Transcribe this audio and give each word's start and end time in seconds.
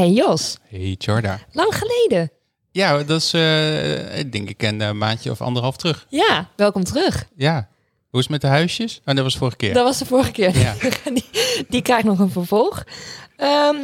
Hey 0.00 0.10
Jos, 0.10 0.56
Hey 0.68 0.96
Jorda. 0.98 1.40
lang 1.52 1.74
geleden. 1.74 2.30
Ja, 2.70 3.02
dat 3.02 3.20
is 3.20 3.34
ik 4.18 4.32
denk 4.32 4.48
ik 4.48 4.62
een 4.62 4.98
maandje 4.98 5.30
of 5.30 5.40
anderhalf 5.40 5.76
terug. 5.76 6.06
Ja, 6.08 6.48
welkom 6.56 6.84
terug. 6.84 7.26
Ja. 7.36 7.68
Hoe 8.10 8.20
is 8.20 8.26
het 8.26 8.28
met 8.28 8.40
de 8.40 8.46
huisjes? 8.46 9.00
Oh, 9.04 9.14
dat 9.14 9.24
was 9.24 9.36
vorige 9.36 9.56
keer. 9.56 9.74
Dat 9.74 9.84
was 9.84 9.98
de 9.98 10.06
vorige 10.06 10.30
keer. 10.30 10.58
Ja. 10.58 10.74
die, 11.14 11.24
die 11.68 11.82
krijgt 11.82 12.04
nog 12.04 12.18
een 12.18 12.30
vervolg. 12.30 12.84
Ehm, 13.36 13.76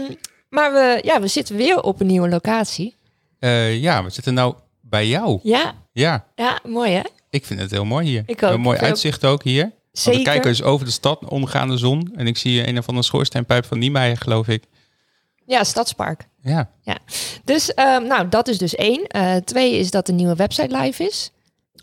maar 0.48 0.72
we, 0.72 1.00
ja, 1.02 1.20
we 1.20 1.26
zitten 1.26 1.56
weer 1.56 1.80
op 1.82 2.00
een 2.00 2.06
nieuwe 2.06 2.28
locatie. 2.28 2.94
Eh, 3.38 3.80
ja, 3.80 4.04
we 4.04 4.10
zitten 4.10 4.34
nou 4.34 4.54
bij 4.80 5.06
jou. 5.08 5.40
Ja, 5.42 5.74
Ja, 5.92 6.26
ja 6.34 6.58
mooi 6.64 6.92
hè? 6.92 7.02
ik 7.30 7.44
vind 7.46 7.60
het 7.60 7.70
heel 7.70 7.84
mooi 7.84 8.06
hier. 8.06 8.22
Ik 8.26 8.42
ook. 8.42 8.52
Een 8.52 8.60
mooi 8.60 8.78
uitzicht 8.78 9.24
ook 9.24 9.42
hier. 9.42 9.62
Want 9.62 9.72
Zeker. 9.92 10.18
we 10.20 10.24
kijken 10.26 10.50
dus 10.50 10.62
over 10.62 10.86
de 10.86 10.92
stad, 10.92 11.24
ondergaande 11.28 11.76
zon. 11.76 12.12
En 12.16 12.26
ik 12.26 12.36
zie 12.36 12.66
een 12.68 12.78
of 12.78 12.86
andere 12.88 13.06
schoorsteenpijp 13.06 13.64
van 13.64 13.78
Niemeyer, 13.78 14.16
geloof 14.16 14.48
ik. 14.48 14.62
Ja, 15.46 15.64
Stadspark. 15.64 16.28
Ja, 16.42 16.68
Dus 17.44 17.74
ehm, 17.74 18.06
nou, 18.06 18.28
dat 18.28 18.48
is 18.48 18.58
dus 18.58 18.74
één. 18.74 19.06
Eh, 19.06 19.34
twee 19.36 19.78
is 19.78 19.90
dat 19.90 20.06
de 20.06 20.12
nieuwe 20.12 20.34
website 20.34 20.76
live 20.76 21.04
is. 21.04 21.30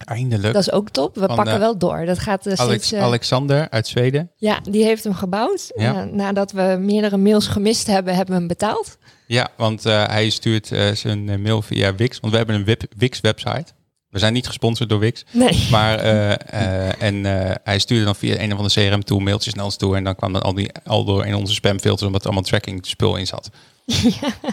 eindelijk. 0.06 0.54
Dat 0.54 0.62
is 0.62 0.72
ook 0.72 0.90
top. 0.90 1.16
We 1.16 1.26
Van, 1.26 1.36
pakken 1.36 1.54
eh, 1.54 1.60
wel 1.60 1.78
door. 1.78 2.06
Dat 2.06 2.20
gaat 2.20 2.46
Alex, 2.46 2.62
steeds... 2.62 2.92
eh, 2.92 3.02
Alexander 3.02 3.70
uit 3.70 3.88
Zweden. 3.88 4.32
Ja, 4.36 4.60
die 4.70 4.84
heeft 4.84 5.04
hem 5.04 5.14
gebouwd. 5.14 5.72
Ja. 5.76 6.04
Nadat 6.04 6.52
we 6.52 6.78
meerdere 6.80 7.18
mails 7.18 7.48
gemist 7.48 7.88
hebben, 7.88 8.16
hebben 8.16 8.34
we 8.34 8.40
hem 8.40 8.48
betaald. 8.48 8.98
Ja, 9.28 9.50
want 9.58 9.84
hij 9.84 10.30
stuurt 10.30 10.68
zijn 10.94 11.42
mail 11.42 11.62
via 11.62 11.96
Wix. 11.96 12.20
Want 12.20 12.32
we 12.32 12.38
hebben 12.38 12.56
een 12.56 12.66
web- 12.66 12.84
Wix-website. 12.98 13.66
We 14.14 14.20
zijn 14.20 14.34
niet 14.34 14.48
gesponsord 14.48 14.90
door 14.90 15.00
Wix. 15.00 15.26
Nee. 15.32 15.68
Maar 15.72 16.00
eh, 16.00 16.32
eh, 16.32 17.02
en 17.02 17.26
eh, 17.26 17.56
hij 17.64 17.80
stuurde 17.80 18.06
dan 18.06 18.16
via 18.16 18.40
een 18.40 18.54
of 18.54 18.58
andere 18.58 18.90
CRM-tool 18.90 19.20
mailtjes 19.20 19.54
naar 19.54 19.66
ons 19.66 19.76
toe. 19.76 19.96
En 19.96 20.04
dan 20.04 20.16
kwam 20.16 20.34
dan 20.34 20.42
al, 20.42 20.54
die, 20.54 20.72
al 20.84 21.04
door 21.04 21.26
in 21.26 21.36
onze 21.36 21.54
spamfilters, 21.54 22.06
omdat 22.06 22.22
er 22.22 22.28
allemaal 22.28 22.44
tracking 22.44 22.86
spul 22.86 23.16
in 23.16 23.28
zat. 23.28 23.50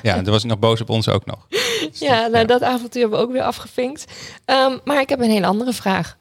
Ja, 0.02 0.16
en 0.16 0.24
toen 0.24 0.32
was 0.32 0.42
ik 0.42 0.48
nog 0.48 0.58
boos 0.58 0.80
op 0.80 0.90
ons 0.90 1.08
ook 1.08 1.26
nog. 1.26 1.46
Dus, 1.48 1.98
Ja, 1.98 2.26
nou, 2.26 2.46
dat 2.46 2.62
avontuur 2.62 3.00
hebben 3.00 3.18
we 3.18 3.24
ook 3.24 3.32
weer 3.32 3.42
afgevinkt. 3.42 4.04
Ehm, 4.44 4.78
maar 4.84 5.00
ik 5.00 5.08
heb 5.08 5.20
een 5.20 5.30
hele 5.30 5.46
andere 5.46 5.72
vraag. 5.72 6.16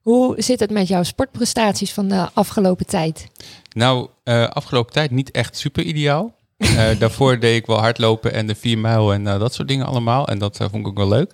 Hoe 0.00 0.42
zit 0.42 0.60
het 0.60 0.70
met 0.70 0.88
jouw 0.88 1.02
sportprestaties 1.02 1.92
van 1.92 2.08
de 2.08 2.28
afgelopen 2.32 2.86
tijd? 2.86 3.26
Nou, 3.72 4.08
afgelopen 4.48 4.92
tijd 4.92 5.10
niet 5.10 5.30
echt 5.30 5.56
super 5.56 5.82
ideaal. 5.82 6.34
Daarvoor 6.98 7.38
deed 7.40 7.56
ik 7.56 7.66
wel 7.66 7.78
hardlopen 7.78 8.32
en 8.32 8.46
de 8.46 8.54
4 8.54 8.78
mijl 8.78 9.12
en 9.12 9.24
dat 9.24 9.54
soort 9.54 9.68
dingen 9.68 9.86
allemaal. 9.86 10.28
En 10.28 10.38
dat 10.38 10.56
vond 10.56 10.74
ik 10.74 10.86
ook 10.86 10.96
wel 10.96 11.08
leuk. 11.08 11.32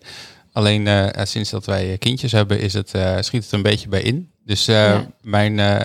Alleen 0.56 0.86
eh, 0.86 1.06
eh, 1.20 1.26
sinds 1.26 1.50
dat 1.50 1.66
wij 1.66 1.98
kindjes 1.98 2.32
hebben, 2.32 2.60
is 2.60 2.72
het, 2.72 2.94
eh, 2.94 3.16
schiet 3.20 3.42
het 3.42 3.52
een 3.52 3.62
beetje 3.62 3.88
bij 3.88 4.02
in. 4.02 4.30
Dus 4.44 4.68
eh, 4.68 4.74
Ja. 4.74 5.06
mijn 5.20 5.58
eh, 5.58 5.84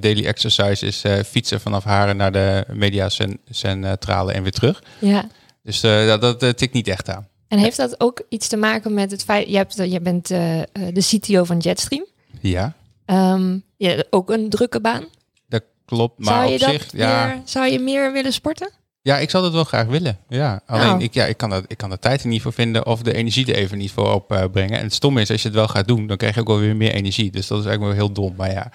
daily 0.00 0.24
exercise 0.26 0.86
is 0.86 1.02
eh, 1.04 1.22
fietsen 1.22 1.60
vanaf 1.60 1.84
Haren 1.84 2.16
naar 2.16 2.32
de 2.32 2.64
mediacentrale 2.72 4.32
en 4.32 4.42
weer 4.42 4.52
terug. 4.52 4.82
Ja. 4.98 5.28
Dus 5.62 5.82
eh, 5.82 6.06
dat, 6.06 6.20
dat 6.20 6.42
eh, 6.42 6.50
tikt 6.50 6.72
niet 6.74 6.88
echt 6.88 7.08
aan. 7.10 7.28
En 7.48 7.58
heeft 7.58 7.76
dat 7.76 8.00
ook 8.00 8.22
iets 8.28 8.48
te 8.48 8.56
maken 8.56 8.94
met 8.94 9.10
het 9.10 9.24
feit... 9.24 9.48
Je, 9.48 9.56
hebt, 9.56 9.74
je 9.76 10.00
bent 10.00 10.30
eh, 10.30 10.60
eh, 10.60 10.66
de 10.72 11.00
CTO 11.18 11.44
van 11.44 11.58
Jetstream. 11.58 12.06
Ja, 12.40 12.72
Ehm 13.04 13.58
ja, 13.76 14.04
ook 14.10 14.30
een 14.30 14.48
drukke 14.50 14.80
baan. 14.80 15.04
dat 15.48 15.62
klopt. 15.84 16.18
Maar 16.18 16.34
zou, 16.34 16.46
je 16.48 16.54
op 16.54 16.60
dat 16.60 16.70
zich, 16.70 16.92
ja, 16.92 17.26
meer, 17.26 17.40
zou 17.44 17.66
je 17.70 17.78
meer 17.78 18.12
willen 18.12 18.32
sporten? 18.32 18.70
Ja, 19.04 19.18
ik 19.18 19.30
zou 19.30 19.42
dat 19.44 19.52
wel 19.52 19.64
graag 19.64 19.86
willen. 19.86 20.18
Ja, 20.28 20.60
alleen 20.66 20.86
Nou. 20.86 21.02
ik, 21.02 21.14
ja, 21.14 21.24
ik, 21.24 21.36
kan 21.36 21.50
dat, 21.50 21.64
ik 21.66 21.76
kan 21.76 21.90
de 21.90 21.98
tijd 21.98 22.22
er 22.22 22.28
niet 22.28 22.42
voor 22.42 22.52
vinden 22.52 22.86
of 22.86 23.02
de 23.02 23.14
energie 23.14 23.46
er 23.46 23.54
even 23.54 23.78
niet 23.78 23.90
voor 23.92 24.12
opbrengen. 24.12 24.78
en 24.78 24.84
het 24.84 24.94
stomme 24.94 25.20
is, 25.20 25.30
als 25.30 25.42
je 25.42 25.48
het 25.48 25.56
wel 25.56 25.68
gaat 25.68 25.88
doen, 25.88 26.06
dan 26.06 26.16
krijg 26.16 26.34
je 26.34 26.40
ook 26.40 26.46
wel 26.46 26.58
weer 26.58 26.76
meer 26.76 26.92
energie. 26.92 27.30
Dus 27.30 27.46
dat 27.46 27.58
is 27.58 27.64
eigenlijk 27.66 27.96
wel 27.96 28.06
heel 28.06 28.14
dom. 28.14 28.34
Maar 28.36 28.50
ja, 28.50 28.70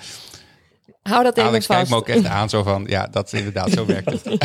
Hou 1.03 1.23
dat 1.23 1.37
even 1.37 1.49
Alex 1.49 1.65
kijkt 1.65 1.81
vast. 1.81 1.91
me 1.91 1.97
ook 1.97 2.17
echt 2.17 2.25
aan 2.25 2.49
zo 2.49 2.63
van, 2.63 2.85
ja, 2.87 3.07
dat 3.11 3.25
is 3.33 3.39
inderdaad, 3.39 3.71
zo 3.71 3.85
werkt 3.85 4.11
het. 4.11 4.23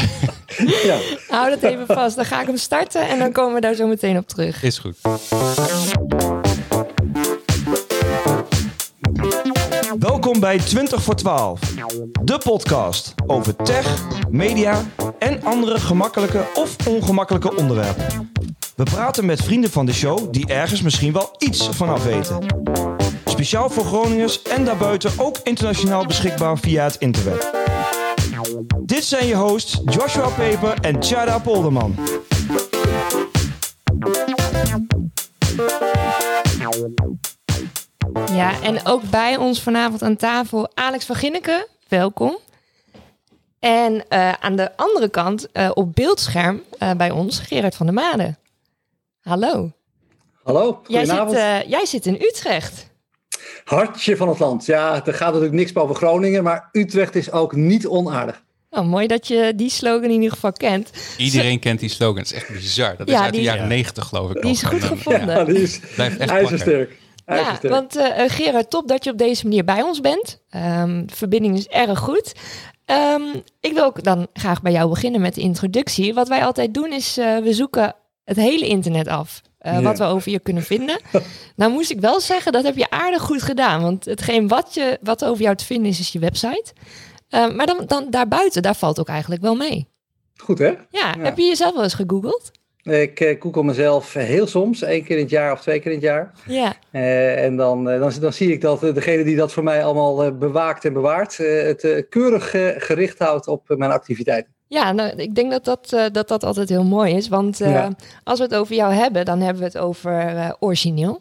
Ja, 0.85 0.99
Hou 1.29 1.51
dat 1.51 1.63
even 1.63 1.87
vast. 1.87 2.17
Dan 2.17 2.25
ga 2.25 2.41
ik 2.41 2.47
hem 2.47 2.57
starten 2.57 3.09
en 3.09 3.19
dan 3.19 3.33
komen 3.33 3.55
we 3.55 3.61
daar 3.61 3.75
zo 3.75 3.87
meteen 3.87 4.17
op 4.17 4.29
terug. 4.29 4.63
Is 4.63 4.79
goed. 4.79 4.97
Welkom 9.98 10.41
bij 10.41 10.58
20 10.58 11.03
voor 11.03 11.14
12, 11.14 11.61
de 12.23 12.39
podcast 12.39 13.14
over 13.27 13.57
tech, 13.57 14.05
media 14.31 14.83
en 15.24 15.45
andere 15.45 15.80
gemakkelijke 15.80 16.45
of 16.55 16.86
ongemakkelijke 16.86 17.57
onderwerpen. 17.57 18.33
We 18.77 18.83
praten 18.83 19.24
met 19.24 19.42
vrienden 19.42 19.70
van 19.70 19.86
de 19.86 19.92
show 19.92 20.33
die 20.33 20.46
ergens 20.46 20.83
misschien 20.83 21.12
wel 21.12 21.35
iets 21.39 21.68
vanaf 21.68 22.05
weten. 22.05 22.46
Speciaal 23.24 23.70
voor 23.70 23.84
Groningers 23.84 24.42
en 24.42 24.64
daarbuiten 24.64 25.13
ook 25.17 25.39
internationaal 25.42 26.07
beschikbaar 26.07 26.58
via 26.58 26.84
het 26.84 26.96
internet. 26.96 27.51
Dit 28.83 29.05
zijn 29.05 29.27
je 29.27 29.34
hosts 29.34 29.80
Joshua 29.84 30.29
Peper 30.29 30.74
en 30.80 31.01
Tjada 31.01 31.39
Polderman. 31.39 31.95
Ja, 38.33 38.52
en 38.63 38.86
ook 38.86 39.02
bij 39.11 39.36
ons 39.36 39.63
vanavond 39.63 40.02
aan 40.02 40.17
tafel 40.17 40.70
Alex 40.74 41.05
van 41.05 41.17
Ginneken. 41.17 41.67
Welkom. 41.89 42.36
En 43.64 44.05
eh, 44.08 44.33
aan 44.33 44.57
de 44.57 44.77
andere 44.77 45.08
kant, 45.08 45.52
eh, 45.52 45.70
op 45.75 45.95
beeldscherm 45.95 46.63
eh, 46.79 46.91
bij 46.92 47.11
ons, 47.11 47.39
Gerard 47.39 47.75
van 47.75 47.86
der 47.86 47.95
Made. 47.95 48.36
Hallo. 49.20 49.73
hallo, 50.42 50.83
Jij 50.86 51.05
zit, 51.05 51.33
eh, 51.33 51.63
jij 51.63 51.86
zit 51.86 52.07
in 52.07 52.14
Utrecht. 52.14 52.86
Hartje 53.64 54.17
van 54.17 54.29
het 54.29 54.39
land. 54.39 54.67
Ja, 54.67 55.07
er 55.07 55.14
gaat 55.14 55.29
natuurlijk 55.29 55.52
niks 55.55 55.73
boven 55.73 55.95
Groningen, 55.95 56.42
maar 56.42 56.69
Utrecht 56.73 57.14
is 57.14 57.30
ook 57.30 57.55
niet 57.55 57.86
onaardig. 57.86 58.42
Oh, 58.70 58.86
mooi 58.86 59.07
dat 59.07 59.29
je 59.29 59.52
die 59.57 59.70
slogan 59.70 60.05
in 60.05 60.11
ieder 60.11 60.31
geval 60.31 60.52
kent. 60.52 60.91
Iedereen 61.17 61.58
kent 61.58 61.81
die 61.81 61.89
slogan. 61.89 62.17
Het 62.17 62.27
is 62.27 62.33
echt 62.33 62.52
bizar. 62.52 62.96
Dat 62.96 63.08
is 63.08 63.14
Ja, 63.14 63.23
uit 63.23 63.35
de 63.35 63.42
jaren 63.42 63.69
negentig, 63.69 64.05
geloof 64.05 64.31
ik. 64.31 64.42
Die 64.42 64.51
is 64.51 64.63
goed 64.63 64.83
En, 64.83 64.86
gevonden. 64.86 65.36
Ja, 65.36 65.45
die 65.45 65.63
is 65.63 65.81
Blijft 65.95 66.19
echt 66.19 66.31
ijzersterk. 66.31 67.02
Ja, 67.27 67.58
want 67.63 67.96
eh, 67.96 68.25
eh, 68.25 68.31
Gerard, 68.31 68.70
top 68.70 68.89
dat 68.89 69.05
je 69.05 69.11
op 69.11 69.19
deze 69.19 69.45
manier 69.45 69.64
bij 69.64 69.83
ons 69.83 70.01
bent. 70.01 70.41
Ehm, 70.51 71.07
de 71.07 71.14
verbinding 71.14 71.57
is 71.57 71.67
erg 71.67 71.98
goed. 71.98 72.33
Ehm, 72.84 73.22
ik 73.61 73.72
wil 73.72 73.84
ook 73.84 74.02
dan 74.02 74.27
graag 74.33 74.62
bij 74.62 74.72
jou 74.72 74.89
beginnen 74.89 75.20
met 75.20 75.34
de 75.34 75.40
introductie. 75.40 76.14
Wat 76.14 76.28
wij 76.28 76.45
altijd 76.45 76.74
doen 76.74 76.92
is, 76.92 77.17
eh, 77.18 77.36
we 77.39 77.52
zoeken 77.52 77.95
het 78.24 78.36
hele 78.36 78.67
internet 78.67 79.08
af. 79.08 79.42
eh, 79.58 79.72
Ja. 79.72 79.83
Wat 79.83 79.98
we 79.98 80.05
over 80.05 80.30
je 80.30 80.39
kunnen 80.40 80.62
vinden. 80.62 81.00
nou 81.56 81.72
moest 81.72 81.90
ik 81.90 82.00
wel 82.00 82.20
zeggen, 82.20 82.52
dat 82.52 82.64
heb 82.64 82.77
je 82.77 82.90
aardig 82.90 83.22
goed 83.22 83.42
gedaan. 83.42 83.83
Want 83.83 84.05
hetgeen 84.05 84.48
wat, 84.48 84.74
je, 84.74 84.98
wat 85.02 85.24
over 85.24 85.42
jou 85.42 85.56
te 85.56 85.64
vinden 85.64 85.90
is, 85.90 86.00
is 86.00 86.12
je 86.12 86.18
website. 86.18 86.72
Ehm, 87.28 87.56
maar 87.56 87.67
dan, 87.67 87.84
dan 87.86 88.06
daarbuiten, 88.11 88.62
daar 88.62 88.74
valt 88.77 89.01
ook 89.01 89.08
eigenlijk 89.08 89.42
wel 89.42 89.55
mee. 89.55 89.86
Goed 90.36 90.58
hè? 90.58 90.72
Ja, 90.90 91.14
heb 91.18 91.36
je 91.39 91.45
jezelf 91.45 91.74
wel 91.74 91.83
eens 91.83 91.95
gegoogeld? 91.95 92.51
Ik 92.84 93.20
eh, 93.20 93.40
google 93.40 93.62
mezelf 93.64 94.12
heel 94.12 94.46
soms, 94.46 94.83
één 94.83 95.05
keer 95.05 95.17
in 95.17 95.22
het 95.22 95.30
jaar 95.30 95.52
of 95.52 95.61
twee 95.61 95.80
keer 95.80 95.90
in 95.90 95.96
het 95.96 96.06
jaar. 96.06 96.33
Ja, 96.46 96.74
Eh, 96.90 97.45
en 97.45 97.56
dan, 97.56 97.90
eh, 97.90 98.00
dan, 98.00 98.12
dan 98.20 98.33
zie 98.33 98.52
ik 98.52 98.61
dat 98.61 98.80
degene 98.80 99.24
die 99.24 99.36
dat 99.36 99.52
voor 99.52 99.62
mij 99.62 99.84
allemaal 99.84 100.36
bewaakt 100.36 100.84
en 100.84 100.92
bewaart, 100.92 101.36
het 101.36 102.06
keurig 102.08 102.50
gericht 102.78 103.18
houdt 103.18 103.46
op 103.46 103.62
mijn 103.77 103.90
activiteiten. 103.90 104.52
Ja, 104.68 104.92
nou, 104.92 105.11
ik 105.17 105.34
denk 105.34 105.50
dat 105.50 105.64
dat, 105.64 106.11
dat 106.12 106.28
dat 106.28 106.45
altijd 106.45 106.68
heel 106.68 106.84
mooi 106.84 107.14
is. 107.14 107.28
Want 107.28 107.58
Ja. 107.58 107.90
als 108.24 108.39
we 108.39 108.45
het 108.45 108.55
over 108.55 108.74
jou 108.74 108.92
hebben, 108.92 109.24
dan 109.24 109.40
hebben 109.40 109.58
we 109.58 109.64
het 109.68 109.78
over 109.78 110.56
origineel, 110.61 111.20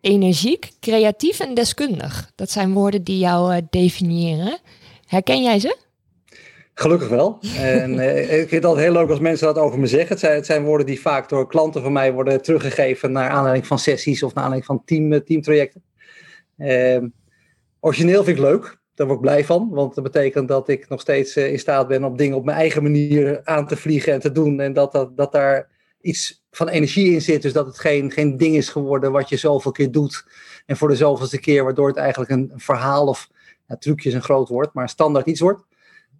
energiek, 0.00 0.70
creatief 0.80 1.40
en 1.40 1.54
deskundig. 1.54 2.30
Dat 2.34 2.50
zijn 2.50 2.72
woorden 2.72 3.02
die 3.04 3.18
jou 3.18 3.60
definiëren. 3.70 4.58
Herken 5.06 5.42
jij 5.42 5.58
ze? 5.58 5.76
Gelukkig 6.74 7.08
wel. 7.08 7.38
En 7.56 7.98
eh, 7.98 8.40
ik 8.40 8.48
vind 8.48 8.64
altijd 8.64 8.84
heel 8.84 8.94
leuk 8.94 9.10
als 9.10 9.20
mensen 9.20 9.46
dat 9.46 9.58
over 9.58 9.78
me 9.78 9.86
zeggen. 9.86 10.08
Het 10.08 10.18
zijn, 10.18 10.34
het 10.34 10.46
zijn 10.46 10.64
woorden 10.64 10.86
die 10.86 11.00
vaak 11.00 11.28
door 11.28 11.48
klanten 11.48 11.82
van 11.82 11.92
mij 11.92 12.12
worden 12.12 12.42
teruggegeven 12.42 13.12
naar 13.12 13.30
aanleiding 13.30 13.66
van 13.66 13.78
sessies 13.78 14.22
of 14.22 14.34
naar 14.34 14.44
aanleiding 14.44 14.72
van 14.72 14.84
team, 14.84 15.12
eh, 15.12 15.20
teamtrajecten. 15.20 15.82
Ehm, 16.58 17.08
origineel 17.80 18.24
vind 18.24 18.36
ik 18.36 18.42
leuk. 18.42 18.78
Daar 18.94 19.06
word 19.06 19.18
ik 19.18 19.24
blij 19.24 19.44
van, 19.44 19.68
want 19.70 19.94
dat 19.94 20.04
betekent 20.04 20.48
dat 20.48 20.68
ik 20.68 20.88
nog 20.88 21.00
steeds 21.00 21.36
eh, 21.36 21.52
in 21.52 21.58
staat 21.58 21.88
ben 21.88 22.04
om 22.04 22.16
dingen 22.16 22.36
op 22.36 22.44
mijn 22.44 22.58
eigen 22.58 22.82
manier 22.82 23.40
aan 23.44 23.66
te 23.66 23.76
vliegen 23.76 24.12
en 24.12 24.20
te 24.20 24.32
doen. 24.32 24.60
En 24.60 24.72
dat, 24.72 24.92
dat, 24.92 25.16
dat 25.16 25.32
daar 25.32 25.68
iets 26.00 26.44
van 26.50 26.68
energie 26.68 27.12
in 27.12 27.22
zit. 27.22 27.42
Dus 27.42 27.52
dat 27.52 27.66
het 27.66 27.78
geen, 27.78 28.10
geen 28.10 28.36
ding 28.36 28.56
is 28.56 28.68
geworden 28.68 29.12
wat 29.12 29.28
je 29.28 29.36
zoveel 29.36 29.72
keer 29.72 29.90
doet. 29.90 30.24
En 30.66 30.76
voor 30.76 30.88
de 30.88 30.96
zoveelste 30.96 31.40
keer, 31.40 31.64
waardoor 31.64 31.88
het 31.88 31.96
eigenlijk 31.96 32.30
een 32.30 32.52
verhaal 32.56 33.06
of 33.06 33.28
ja, 33.66 33.76
trucje 33.76 34.12
een 34.12 34.22
groot 34.22 34.48
woord, 34.48 34.74
maar 34.74 34.88
standaard 34.88 35.26
iets 35.26 35.40
wordt. 35.40 35.68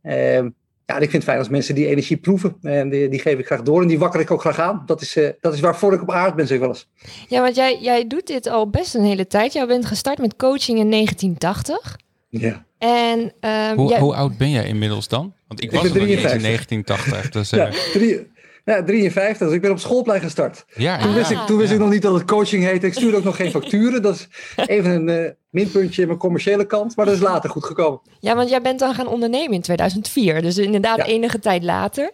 Ehm, 0.02 0.48
ja, 0.86 0.94
ik 0.96 1.00
vind 1.00 1.12
het 1.12 1.24
fijn 1.24 1.38
als 1.38 1.48
mensen 1.48 1.74
die 1.74 1.86
energie 1.86 2.16
proeven. 2.16 2.56
En 2.62 2.88
die, 2.88 3.08
die 3.08 3.18
geef 3.20 3.38
ik 3.38 3.46
graag 3.46 3.62
door 3.62 3.82
en 3.82 3.88
die 3.88 3.98
wakker 3.98 4.20
ik 4.20 4.30
ook 4.30 4.40
graag 4.40 4.58
aan. 4.58 4.82
Dat 4.86 5.00
is, 5.00 5.16
eh, 5.16 5.28
dat 5.40 5.54
is 5.54 5.60
waarvoor 5.60 5.92
ik 5.94 6.02
op 6.02 6.10
aard 6.10 6.34
ben, 6.34 6.46
zeg 6.46 6.54
ik 6.56 6.62
wel 6.62 6.72
eens. 6.72 6.88
Ja, 7.28 7.40
want 7.40 7.56
jij, 7.56 7.78
jij 7.80 8.06
doet 8.06 8.26
dit 8.26 8.46
al 8.46 8.70
best 8.70 8.94
een 8.94 9.04
hele 9.04 9.26
tijd. 9.26 9.52
Jij 9.52 9.66
bent 9.66 9.86
gestart 9.86 10.18
met 10.18 10.36
coaching 10.36 10.78
in 10.78 10.88
1980. 10.90 11.96
Ja. 12.28 12.64
En 12.78 13.32
ehm, 13.40 13.76
Hoe, 13.76 13.88
jij- 13.88 13.98
hoe 13.98 14.14
oud 14.14 14.36
ben 14.36 14.50
jij 14.50 14.66
inmiddels 14.66 15.08
dan? 15.08 15.32
Want 15.48 15.62
ik 15.62 15.72
Ik 15.72 15.80
was 15.80 15.80
er 15.90 15.96
in 15.96 16.02
53. 16.02 16.42
1980. 16.42 17.30
Dus, 17.30 17.50
Ja, 17.50 17.66
eh, 17.66 17.74
drie, 17.92 18.29
ja, 18.64 18.82
53. 18.84 19.46
Dus 19.46 19.56
ik 19.56 19.62
ben 19.62 19.70
op 19.70 19.78
schoolplein 19.78 20.20
gestart. 20.20 20.64
ja, 20.74 20.98
Toen, 20.98 21.14
wist, 21.14 21.30
ik, 21.30 21.38
toen 21.38 21.56
wist 21.58 21.72
ik 21.72 21.78
nog 21.78 21.90
niet 21.90 22.02
dat 22.02 22.14
het 22.14 22.24
coaching 22.24 22.64
heette. 22.64 22.86
Ik 22.86 22.92
stuurde 22.94 23.16
ook 23.16 23.24
nog 23.24 23.36
geen 23.36 23.50
facturen. 23.60 24.02
Dat 24.02 24.14
is 24.14 24.28
even 24.66 24.90
een 24.90 25.08
eh, 25.08 25.30
minpuntje 25.50 26.00
in 26.02 26.06
mijn 26.08 26.20
commerciële 26.20 26.66
kant. 26.66 26.96
Maar 26.96 27.06
dat 27.06 27.14
is 27.14 27.20
later 27.20 27.50
goed 27.50 27.64
gekomen. 27.64 28.00
ja, 28.20 28.34
want 28.34 28.48
jij 28.50 28.60
bent 28.62 28.78
dan 28.78 28.94
gaan 28.94 29.06
ondernemen 29.06 29.52
in 29.52 29.60
2004. 29.62 30.42
Dus 30.42 30.58
inderdaad 30.58 30.96
Ja. 30.96 31.04
enige 31.04 31.38
tijd 31.38 31.62
later. 31.62 32.10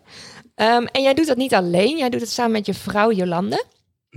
Ehm, 0.54 0.84
en 0.93 1.02
jij 1.02 1.14
doet 1.14 1.26
dat 1.26 1.37
niet 1.37 1.54
alleen, 1.54 1.96
jij 1.96 2.08
doet 2.08 2.20
het 2.20 2.31
samen 2.31 2.52
met 2.52 2.66
je 2.66 2.75
vrouw 2.75 3.12
Jolande. 3.12 3.64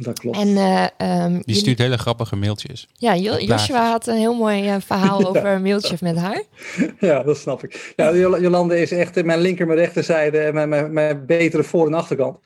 Dat 0.02 0.20
klopt. 0.20 0.38
En 0.38 0.58
eh, 0.58 0.86
ehm, 0.98 1.28
Die 1.32 1.38
jullie- 1.46 1.56
stuurt 1.62 1.78
hele 1.78 1.98
grappige 1.98 2.36
mailtjes. 2.36 2.88
ja, 2.94 3.16
Jo-. 3.16 3.38
Joshua 3.38 3.90
had 3.90 4.08
een 4.08 4.18
heel 4.18 4.34
mooi 4.36 4.68
eh, 4.68 4.76
verhaal 4.86 5.26
over 5.30 5.46
een 5.46 5.62
mailtje 5.62 5.96
met 6.02 6.18
haar. 6.18 6.44
Ja, 7.00 7.24
dat 7.24 7.38
snap 7.38 7.64
ik. 7.64 7.94
Ja, 7.96 8.14
Jol- 8.16 8.42
Jolande 8.42 8.82
is 8.82 8.92
echt 8.92 9.24
mijn 9.24 9.40
linker, 9.40 9.68
mijn 9.68 9.80
rechterzijde 9.80 10.40
en 10.40 10.54
mijn, 10.54 10.70
mijn, 10.70 10.94
mijn 10.94 11.26
betere 11.26 11.64
voor- 11.64 11.88
en 11.88 11.94
achterkant. 11.94 12.38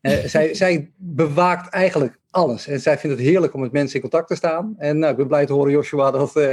Eh, 0.00 0.24
zij, 0.34 0.54
zij 0.54 0.90
bewaakt 0.96 1.68
eigenlijk 1.72 2.18
alles. 2.30 2.66
En 2.66 2.80
zij 2.80 2.98
vindt 2.98 3.16
het 3.18 3.26
heerlijk 3.26 3.54
om 3.54 3.60
met 3.60 3.72
mensen 3.72 3.94
in 3.94 4.00
contact 4.00 4.28
te 4.28 4.34
staan. 4.34 4.74
En 4.78 4.98
nou, 4.98 5.10
ik 5.10 5.16
ben 5.18 5.26
blij 5.26 5.46
te 5.46 5.52
horen, 5.52 5.72
Joshua, 5.72 6.10
dat, 6.10 6.36
eh, 6.36 6.52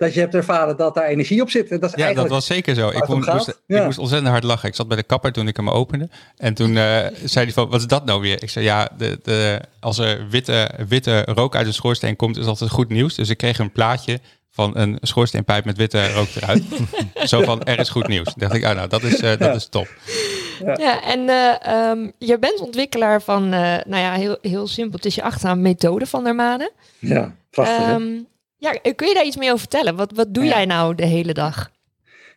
dat 0.00 0.14
je 0.14 0.20
hebt 0.20 0.34
ervaren 0.34 0.76
dat 0.76 0.94
daar 0.94 1.04
energie 1.04 1.42
op 1.42 1.50
zit. 1.50 1.70
En 1.70 1.80
dat 1.80 1.96
is 1.96 2.04
Ja, 2.04 2.12
dat 2.12 2.28
was 2.28 2.46
zeker 2.46 2.74
zo. 2.74 2.88
Ik, 2.88 3.06
moest, 3.08 3.24
gaat. 3.24 3.34
moest- 3.34 3.60
Ja. 3.66 3.78
ik 3.78 3.84
moest 3.84 3.98
ontzettend 3.98 4.30
hard 4.30 4.44
lachen. 4.44 4.68
Ik 4.68 4.74
zat 4.74 4.88
bij 4.88 4.96
de 4.96 5.02
kapper 5.02 5.32
toen 5.32 5.48
ik 5.48 5.56
hem 5.56 5.70
opende. 5.70 6.08
En 6.36 6.54
toen 6.54 6.76
eh, 6.76 7.06
zei 7.24 7.44
hij 7.44 7.54
van, 7.54 7.68
wat 7.68 7.80
is 7.80 7.86
dat 7.86 8.04
nou 8.04 8.20
weer? 8.20 8.42
Ik 8.42 8.50
zei, 8.50 8.64
ja, 8.64 8.88
de, 8.98 9.18
de, 9.22 9.60
als 9.80 9.98
er 9.98 10.26
witte, 10.30 10.70
witte 10.88 11.22
rook 11.24 11.54
uit 11.56 11.66
de 11.66 11.72
schoorsteen 11.72 12.16
komt, 12.16 12.36
is 12.36 12.46
altijd 12.46 12.70
goed 12.70 12.88
nieuws. 12.88 13.14
Dus 13.14 13.28
ik 13.28 13.36
kreeg 13.36 13.58
een 13.58 13.72
plaatje 13.72 14.20
van 14.50 14.76
een 14.76 14.98
schoorsteenpijp 15.00 15.64
met 15.64 15.76
witte 15.76 16.12
rook 16.12 16.28
eruit. 16.36 16.62
zo 17.30 17.42
van, 17.42 17.62
er 17.62 17.78
is 17.78 17.88
goed 17.88 18.08
nieuws. 18.08 18.34
Dacht 18.36 18.54
ik, 18.54 18.64
oh, 18.64 18.70
nou, 18.74 18.88
dat 18.88 19.02
is, 19.02 19.14
eh, 19.20 19.30
dat 19.30 19.38
Ja. 19.38 19.52
is 19.52 19.66
top. 19.68 19.88
Ja, 20.76 21.02
en 21.02 21.28
eh, 21.28 21.66
ehm, 21.90 22.10
je 22.18 22.38
bent 22.38 22.60
ontwikkelaar 22.60 23.22
van, 23.22 23.42
eh, 23.44 23.60
nou 23.86 23.96
ja, 24.02 24.12
heel, 24.12 24.38
heel 24.42 24.66
simpel. 24.66 24.96
Het 24.96 25.04
is 25.06 25.14
je 25.14 25.22
achternaam 25.22 25.60
Methode 25.60 26.06
van 26.06 26.24
der 26.24 26.34
Maden. 26.34 26.70
Ja, 26.98 27.34
prachtig. 27.50 27.98
Ja, 28.60 28.72
kun 28.94 29.08
je 29.08 29.14
daar 29.14 29.24
iets 29.24 29.36
meer 29.36 29.48
over 29.48 29.58
vertellen? 29.60 29.96
Wat, 29.96 30.12
wat 30.14 30.34
doe 30.34 30.44
Ja. 30.44 30.50
jij 30.50 30.64
nou 30.64 30.94
de 30.94 31.06
hele 31.06 31.32
dag? 31.34 31.70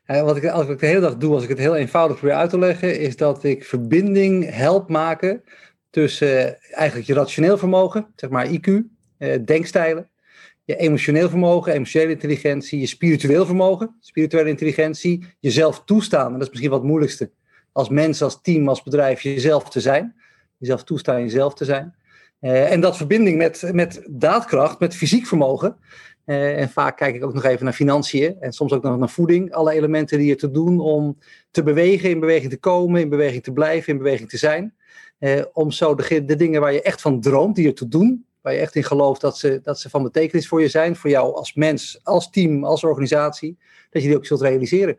Ja, 0.08 0.24
wat 0.24 0.38
ik, 0.38 0.46
als 0.46 0.68
ik 0.68 0.80
de 0.80 0.86
hele 0.86 1.00
dag 1.00 1.18
doe, 1.18 1.34
als 1.34 1.44
ik 1.44 1.50
het 1.50 1.58
heel 1.58 1.76
eenvoudig 1.76 2.18
probeer 2.18 2.36
uit 2.36 2.50
te 2.50 2.60
leggen, 2.60 3.00
is 3.00 3.18
dat 3.18 3.44
ik 3.44 3.64
verbinding 3.66 4.50
help 4.56 4.90
maken 4.90 5.44
tussen 5.90 6.48
eh, 6.48 6.78
eigenlijk 6.80 7.08
je 7.08 7.14
rationeel 7.14 7.58
vermogen, 7.58 8.08
zeg 8.16 8.30
maar 8.30 8.48
IQ, 8.48 8.68
eh, 9.18 9.40
denkstijlen, 9.46 10.10
je 10.64 10.76
emotioneel 10.76 11.30
vermogen, 11.30 11.74
emotionele 11.74 12.12
intelligentie, 12.12 12.80
je 12.80 12.86
spiritueel 12.86 13.46
vermogen, 13.46 13.96
spirituele 14.00 14.50
intelligentie, 14.50 15.26
jezelf 15.40 15.84
toestaan. 15.86 16.26
En 16.26 16.34
dat 16.34 16.42
is 16.42 16.50
misschien 16.50 16.70
wat 16.70 16.80
het 16.80 16.88
moeilijkste. 16.90 17.32
Als 17.72 17.90
mens, 17.90 18.22
als 18.22 18.42
team, 18.42 18.70
als 18.70 18.84
bedrijf, 18.84 19.22
jezelf 19.22 19.70
te 19.70 19.80
zijn. 19.82 20.16
Jezelf 20.58 20.84
toestaan 20.84 21.22
jezelf 21.22 21.54
te 21.54 21.66
zijn. 21.66 21.96
Eh, 22.40 22.72
en 22.72 22.82
dat 22.82 22.98
verbinding 22.98 23.38
met, 23.38 23.70
met 23.74 24.04
daadkracht, 24.10 24.80
met 24.80 24.96
fysiek 24.96 25.26
vermogen. 25.28 25.78
Eh, 26.26 26.60
en 26.60 26.70
vaak 26.70 26.98
kijk 26.98 27.16
ik 27.16 27.24
ook 27.24 27.34
nog 27.34 27.44
even 27.44 27.64
naar 27.64 27.74
financiën 27.74 28.36
en 28.40 28.52
soms 28.52 28.74
ook 28.74 28.84
nog 28.84 28.98
naar 28.98 29.10
voeding. 29.10 29.54
Alle 29.54 29.72
elementen 29.72 30.18
die 30.18 30.28
je 30.28 30.36
te 30.36 30.52
doen 30.52 30.80
om 30.80 31.18
te 31.52 31.64
bewegen, 31.64 32.10
in 32.10 32.20
beweging 32.20 32.52
te 32.52 32.60
komen, 32.60 33.02
in 33.02 33.10
beweging 33.10 33.44
te 33.44 33.52
blijven, 33.52 33.94
in 33.94 33.98
beweging 33.98 34.30
te 34.30 34.38
zijn. 34.38 34.74
Eh, 35.20 35.42
om 35.54 35.72
zo 35.72 35.96
de, 35.96 36.26
de 36.26 36.36
dingen 36.36 36.62
waar 36.62 36.74
je 36.74 36.82
echt 36.82 37.02
van 37.02 37.22
droomt, 37.22 37.56
die 37.56 37.66
je 37.66 37.74
te 37.74 37.88
doen, 37.88 38.26
waar 38.42 38.54
je 38.54 38.60
echt 38.60 38.76
in 38.76 38.84
gelooft 38.84 39.22
dat 39.22 39.38
ze, 39.38 39.60
dat 39.64 39.80
ze 39.80 39.90
van 39.90 40.04
betekenis 40.04 40.48
voor 40.48 40.62
je 40.62 40.68
zijn, 40.68 40.96
voor 40.96 41.10
jou 41.10 41.36
als 41.36 41.54
mens, 41.54 42.00
als 42.04 42.30
team, 42.30 42.64
als 42.64 42.84
organisatie, 42.84 43.58
dat 43.90 44.02
je 44.02 44.08
die 44.08 44.18
ook 44.18 44.26
zult 44.26 44.42
realiseren. 44.42 44.98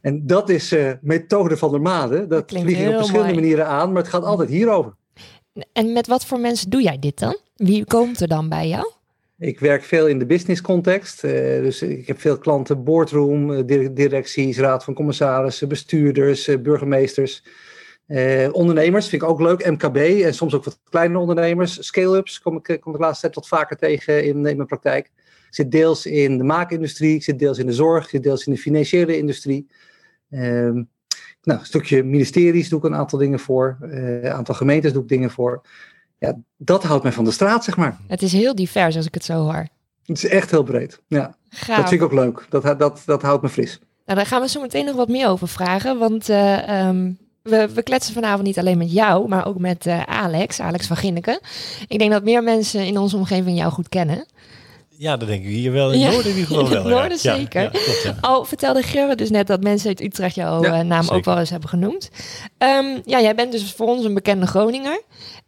En 0.00 0.26
dat 0.26 0.48
is 0.48 0.72
eh 0.72 0.92
methode 1.00 1.56
van 1.56 1.70
der 1.70 1.80
Made. 1.80 2.26
Dat 2.26 2.44
klinkt 2.44 2.68
vlieg 2.68 2.82
ik 2.82 2.88
op 2.88 2.96
verschillende 2.96 3.32
mooi. 3.32 3.40
manieren 3.40 3.66
aan, 3.66 3.92
maar 3.92 4.02
het 4.02 4.10
gaat 4.10 4.24
altijd 4.24 4.48
hierover. 4.48 4.94
En 5.72 5.92
met 5.92 6.06
wat 6.06 6.24
voor 6.24 6.40
mensen 6.40 6.70
doe 6.70 6.82
jij 6.82 6.98
dit 6.98 7.18
dan? 7.18 7.36
Wie 7.56 7.84
komt 7.84 8.20
er 8.20 8.28
dan 8.28 8.48
bij 8.48 8.68
jou? 8.68 8.92
Ik 9.42 9.60
werk 9.60 9.82
veel 9.82 10.08
in 10.08 10.18
de 10.18 10.26
business 10.26 10.60
context. 10.60 11.24
eh, 11.24 11.32
dus 11.62 11.82
ik 11.82 12.06
heb 12.06 12.20
veel 12.20 12.38
klanten, 12.38 12.84
boardroom, 12.84 13.52
eh, 13.52 13.62
dir- 13.66 13.94
directies, 13.94 14.58
raad 14.58 14.84
van 14.84 14.94
commissarissen, 14.94 15.68
bestuurders, 15.68 16.48
eh, 16.48 16.58
burgemeesters. 16.58 17.44
Ondernemers 18.52 19.08
vind 19.08 19.22
ik 19.22 19.28
ook 19.28 19.40
leuk, 19.40 19.66
MKB 19.70 19.96
en 19.96 20.34
soms 20.34 20.54
ook 20.54 20.64
wat 20.64 20.80
kleine 20.90 21.18
ondernemers. 21.18 21.86
Scale-ups 21.86 22.40
kom 22.40 22.60
ik, 22.62 22.80
kom 22.80 22.92
de 22.92 22.98
laatste 22.98 23.20
tijd 23.20 23.34
wat 23.34 23.48
vaker 23.48 23.76
tegen 23.76 24.24
in, 24.24 24.40
mijn 24.40 24.66
praktijk. 24.66 25.06
Ik 25.06 25.54
zit 25.54 25.70
deels 25.70 26.06
in 26.06 26.38
de 26.38 26.44
maakindustrie, 26.44 27.14
ik 27.14 27.22
zit 27.22 27.38
deels 27.38 27.58
in 27.58 27.66
de 27.66 27.72
zorg, 27.72 28.04
ik 28.04 28.10
zit 28.10 28.22
deels 28.22 28.46
in 28.46 28.52
de 28.52 28.58
financiële 28.58 29.16
industrie. 29.16 29.66
Ehm, 30.30 30.82
nou, 31.42 31.58
een 31.60 31.66
stukje 31.66 32.02
ministeries 32.02 32.68
doe 32.68 32.78
ik 32.78 32.84
een 32.84 32.94
aantal 32.94 33.18
dingen 33.18 33.38
voor. 33.38 33.76
Een 33.80 34.26
aantal 34.26 34.54
gemeentes 34.54 34.92
doe 34.92 35.02
ik 35.02 35.08
dingen 35.08 35.30
voor. 35.30 35.62
Ja, 36.22 36.36
dat 36.56 36.82
houdt 36.82 37.02
mij 37.02 37.12
van 37.12 37.24
de 37.24 37.30
straat, 37.30 37.64
zeg 37.64 37.76
maar. 37.76 37.96
Het 38.06 38.22
is 38.22 38.32
heel 38.32 38.54
divers 38.54 38.96
als 38.96 39.06
ik 39.06 39.14
het 39.14 39.24
zo 39.24 39.34
hoor. 39.42 39.66
Het 40.04 40.16
is 40.16 40.26
echt 40.26 40.50
heel 40.50 40.62
breed. 40.62 41.00
Ja. 41.06 41.34
Gaaf. 41.48 41.76
Dat 41.76 41.88
vind 41.88 42.00
ik 42.00 42.06
ook 42.06 42.12
leuk. 42.12 42.46
Dat, 42.48 42.78
dat, 42.78 43.02
dat 43.06 43.22
houdt 43.22 43.42
me 43.42 43.48
fris. 43.48 43.78
Nou, 44.06 44.18
daar 44.18 44.26
gaan 44.26 44.40
we 44.40 44.48
zo 44.48 44.60
meteen 44.60 44.84
nog 44.84 44.94
wat 44.96 45.08
meer 45.08 45.28
over 45.28 45.48
vragen. 45.48 45.98
Want 45.98 46.28
eh, 46.28 46.68
ehm, 46.86 47.10
we, 47.42 47.68
we 47.74 47.82
kletsen 47.82 48.14
vanavond 48.14 48.42
niet 48.46 48.58
alleen 48.58 48.78
met 48.78 48.92
jou, 48.92 49.28
maar 49.28 49.46
ook 49.46 49.58
met 49.58 49.86
eh, 49.86 50.02
Alex, 50.02 50.60
Alex 50.60 50.86
van 50.86 50.96
Ginneken. 50.96 51.40
Ik 51.88 51.98
denk 51.98 52.10
dat 52.10 52.24
meer 52.24 52.42
mensen 52.42 52.86
in 52.86 52.98
onze 52.98 53.16
omgeving 53.16 53.58
jou 53.58 53.72
goed 53.72 53.88
kennen. 53.88 54.26
Ja, 54.88 55.16
dat 55.16 55.28
denk 55.28 55.44
ik 55.44 55.50
hier 55.50 55.72
wel. 55.72 55.92
In 55.92 55.98
Ja, 55.98 56.10
Noorden 56.10 56.32
in 56.36 56.40
het 56.40 56.48
wel. 56.48 56.70
ja. 56.72 56.82
Noorden 56.82 57.18
Ja, 57.22 57.34
zeker. 57.36 57.62
Ja, 57.62 57.68
klopt, 57.68 58.02
ja. 58.02 58.16
Al 58.20 58.44
vertelde 58.44 58.82
Gerrit 58.82 59.18
dus 59.18 59.30
net 59.30 59.46
dat 59.46 59.62
mensen 59.62 59.88
uit 59.88 60.00
Utrecht 60.00 60.34
jouw 60.34 60.62
Ja, 60.62 60.78
eh, 60.78 60.84
naam 60.84 61.08
ook 61.08 61.24
wel 61.24 61.38
eens 61.38 61.50
hebben 61.50 61.68
genoemd. 61.68 62.10
Ehm, 62.58 62.98
ja, 63.04 63.20
jij 63.20 63.34
bent 63.34 63.52
dus 63.52 63.72
voor 63.72 63.86
ons 63.86 64.04
een 64.04 64.14
bekende 64.14 64.46
Groninger. 64.46 65.02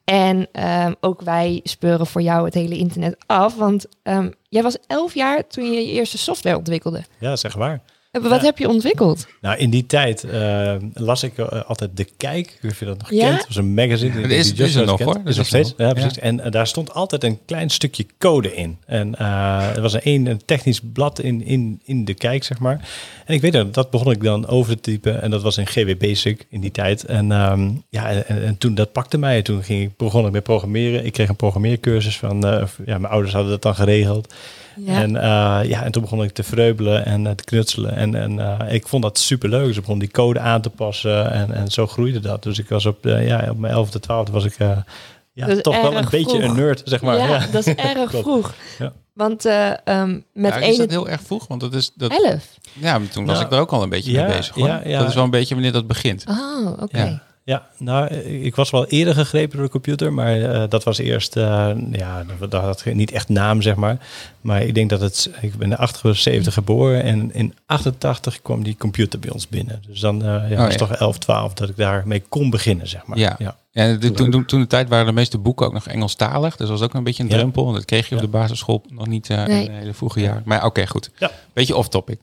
En 0.04 0.48
ehm, 0.52 0.92
ook 1.00 1.20
wij 1.20 1.60
speuren 1.62 2.06
voor 2.06 2.22
jou 2.22 2.44
het 2.44 2.54
hele 2.54 2.76
internet 2.76 3.16
af. 3.26 3.56
Want 3.56 3.86
ehm, 4.02 4.30
jij 4.48 4.62
was 4.62 4.76
elf 4.86 5.14
jaar 5.14 5.46
toen 5.46 5.64
je 5.64 5.86
je 5.86 5.92
eerste 5.92 6.18
software 6.18 6.56
ontwikkelde. 6.56 7.04
ja, 7.18 7.36
zeg 7.36 7.56
maar. 7.56 7.80
Wat 8.22 8.40
Ja. 8.40 8.40
heb 8.46 8.58
je 8.58 8.68
ontwikkeld? 8.68 9.26
Nou, 9.40 9.58
in 9.58 9.70
die 9.70 9.86
tijd 9.86 10.24
eh, 10.24 10.74
las 10.94 11.22
ik 11.22 11.38
eh, 11.38 11.62
altijd 11.66 11.96
De 11.96 12.06
Kijk. 12.16 12.38
Ik 12.46 12.50
weet 12.52 12.62
niet 12.62 12.72
of 12.72 12.78
je 12.78 12.84
dat 12.84 12.98
nog 12.98 13.10
Ja? 13.10 13.26
kent. 13.26 13.36
Dat 13.38 13.46
was 13.46 13.56
een 13.56 13.74
magazine. 13.74 14.20
Dat 14.20 14.30
is- 14.30 14.54
die 14.54 14.64
is 14.64 14.74
er 14.74 14.86
nog, 14.86 14.96
kent. 14.96 15.08
hoor. 15.10 15.18
Dat 15.18 15.26
Is 15.28 15.36
nog 15.36 15.44
is 15.44 15.50
steeds. 15.50 15.74
Ja, 15.76 15.92
precies. 15.92 16.18
En 16.18 16.40
eh, 16.40 16.50
daar 16.50 16.66
stond 16.66 16.94
altijd 16.94 17.24
een 17.24 17.38
klein 17.46 17.70
stukje 17.70 18.06
code 18.18 18.54
in. 18.54 18.78
En 18.86 19.14
eh 19.14 19.76
er 19.76 19.82
was 19.82 19.96
een, 20.04 20.26
een, 20.26 20.40
technisch 20.44 20.80
blad 20.92 21.20
in, 21.20 21.44
in, 21.44 21.80
in 21.84 22.04
De 22.04 22.14
Kijk, 22.14 22.44
zeg 22.44 22.58
maar. 22.58 22.88
En 23.26 23.34
ik 23.34 23.40
weet 23.40 23.52
dat, 23.52 23.74
dat 23.74 23.90
begon 23.90 24.12
ik 24.12 24.22
dan 24.22 24.46
over 24.46 24.74
te 24.74 24.80
typen. 24.80 25.22
En 25.22 25.30
dat 25.30 25.42
was 25.42 25.58
in 25.58 25.66
GW 25.66 25.98
Basic 25.98 26.46
in 26.48 26.60
die 26.60 26.70
tijd. 26.70 27.04
En 27.04 27.32
ehm, 27.32 27.70
ja, 27.88 28.10
en, 28.10 28.26
en- 28.26 28.44
en 28.44 28.58
toen 28.58 28.74
dat 28.74 28.92
pakte 28.92 29.18
mij. 29.18 29.42
Toen 29.42 29.62
ging 29.62 29.82
ik, 29.82 29.96
begon 29.96 30.26
ik 30.26 30.32
met 30.32 30.42
programmeren. 30.42 31.04
Ik 31.04 31.12
kreeg 31.12 31.28
een 31.28 31.36
programmeercursus 31.36 32.16
van... 32.18 32.46
eh, 32.46 32.64
ja, 32.86 32.98
mijn 32.98 33.12
ouders 33.12 33.32
hadden 33.34 33.50
dat 33.52 33.62
dan 33.62 33.74
geregeld. 33.74 34.34
Ja. 34.76 35.02
En, 35.02 35.16
eh, 35.16 35.68
ja, 35.68 35.82
en 35.84 35.92
toen 35.92 36.02
begon 36.02 36.22
ik 36.22 36.32
te 36.32 36.42
vreubelen 36.42 37.04
en 37.04 37.26
eh, 37.26 37.32
te 37.32 37.44
knutselen. 37.44 37.96
En, 37.96 38.14
en 38.14 38.38
eh, 38.38 38.74
ik 38.74 38.88
vond 38.88 39.02
dat 39.02 39.18
super 39.18 39.48
leuk. 39.48 39.66
Dus 39.66 39.76
ik 39.76 39.82
begon 39.82 39.98
die 39.98 40.10
code 40.10 40.40
aan 40.40 40.60
te 40.60 40.70
passen. 40.70 41.30
En, 41.32 41.52
en 41.52 41.70
zo 41.70 41.86
groeide 41.86 42.20
dat. 42.20 42.42
Dus 42.42 42.58
ik 42.58 42.68
was 42.68 42.86
op, 42.86 42.98
ja, 43.02 43.46
op 43.50 43.58
mijn 43.58 43.86
11e, 43.86 44.28
12e 44.28 44.32
was 44.32 44.44
ik 44.44 44.54
eh, 44.58 45.46
ja, 45.46 45.60
toch 45.60 45.80
wel 45.82 45.96
een 45.96 46.06
beetje 46.10 46.42
een 46.42 46.54
nerd, 46.54 46.82
zeg 46.84 47.02
maar. 47.02 47.16
ja, 47.16 47.26
Ja, 47.26 47.46
dat 47.46 47.66
is 47.66 47.74
erg 47.74 48.10
vroeg. 48.22 48.54
Ja. 48.78 48.92
Want 49.12 49.44
eh, 49.44 49.70
ehm, 49.84 50.20
met 50.32 50.54
Ja, 50.54 50.58
is 50.58 50.66
ene 50.66 50.76
dat 50.76 50.90
heel 50.90 51.08
erg 51.08 51.20
vroeg? 51.22 51.46
Want 51.46 51.60
dat 51.60 51.74
is, 51.74 51.92
dat, 51.94 52.10
elf. 52.10 52.58
ja, 52.72 52.98
maar 52.98 53.08
toen 53.08 53.24
was 53.24 53.40
ik 53.40 53.52
er 53.52 53.58
ook 53.58 53.72
al 53.72 53.82
een 53.82 53.88
beetje 53.88 54.12
ja, 54.12 54.26
mee 54.26 54.36
bezig. 54.36 54.54
Hoor. 54.54 54.66
ja, 54.66 54.80
ja. 54.84 54.98
Dat 54.98 55.08
is 55.08 55.14
wel 55.14 55.24
een 55.24 55.30
beetje 55.30 55.54
wanneer 55.54 55.72
dat 55.72 55.86
begint. 55.86 56.24
Oh, 56.28 56.82
oké. 56.82 56.98
Ja. 57.04 57.22
Ja, 57.46 57.66
nou, 57.78 58.14
ik 58.24 58.54
was 58.54 58.70
wel 58.70 58.86
eerder 58.86 59.14
gegrepen 59.14 59.56
door 59.56 59.66
de 59.66 59.72
computer, 59.72 60.12
maar 60.12 60.42
eh, 60.42 60.62
dat 60.68 60.84
was 60.84 60.98
eerst, 60.98 61.36
eh, 61.36 61.70
ja, 61.92 62.24
dat, 62.38 62.50
dat 62.50 62.62
had 62.62 62.84
niet 62.84 63.10
echt 63.10 63.28
naam, 63.28 63.62
zeg 63.62 63.74
maar. 63.74 63.96
Maar 64.40 64.62
ik 64.62 64.74
denk 64.74 64.90
dat 64.90 65.00
het, 65.00 65.30
ik 65.40 65.54
ben 65.56 65.70
in 65.70 65.76
78 65.76 66.54
geboren 66.54 67.02
en 67.02 67.34
in 67.34 67.54
88 67.66 68.42
kwam 68.42 68.62
die 68.64 68.76
computer 68.78 69.18
bij 69.18 69.30
ons 69.30 69.48
binnen. 69.48 69.82
Dus 69.86 70.00
dan 70.00 70.22
eh, 70.24 70.26
ja, 70.28 70.40
was 70.40 70.50
Oh, 70.50 70.58
ja. 70.58 70.66
het 70.66 70.78
toch 70.78 70.92
11, 70.92 71.18
12 71.18 71.52
dat 71.54 71.68
ik 71.68 71.76
daarmee 71.76 72.22
kon 72.28 72.50
beginnen, 72.50 72.88
zeg 72.88 73.06
maar. 73.06 73.18
Ja. 73.18 73.34
ja. 73.38 73.56
Ja, 73.70 73.94
de- 73.96 74.10
toen, 74.10 74.30
toen, 74.30 74.44
toen 74.44 74.60
de 74.60 74.66
tijd 74.66 74.88
waren 74.88 75.06
de 75.06 75.12
meeste 75.12 75.38
boeken 75.38 75.66
ook 75.66 75.72
nog 75.72 75.86
Engelstalig. 75.86 76.56
Dus 76.56 76.68
dat 76.68 76.78
was 76.78 76.88
ook 76.88 76.94
een 76.94 77.04
beetje 77.04 77.22
een 77.22 77.28
Ja. 77.28 77.36
drempel. 77.36 77.64
Want 77.64 77.76
dat 77.76 77.84
kreeg 77.84 78.08
je 78.08 78.14
op 78.14 78.20
Ja. 78.20 78.26
de 78.26 78.32
basisschool 78.32 78.84
nog 78.88 79.06
niet 79.06 79.30
eh, 79.30 79.44
Nee. 79.46 79.64
in 79.64 79.72
de 79.72 79.78
hele 79.78 79.94
vroege 79.94 80.20
jaar. 80.20 80.42
Maar 80.44 80.64
oké, 80.64 80.86
goed. 80.86 81.10
Ja. 81.18 81.30
Beetje 81.52 81.76
off-topic. 81.76 82.18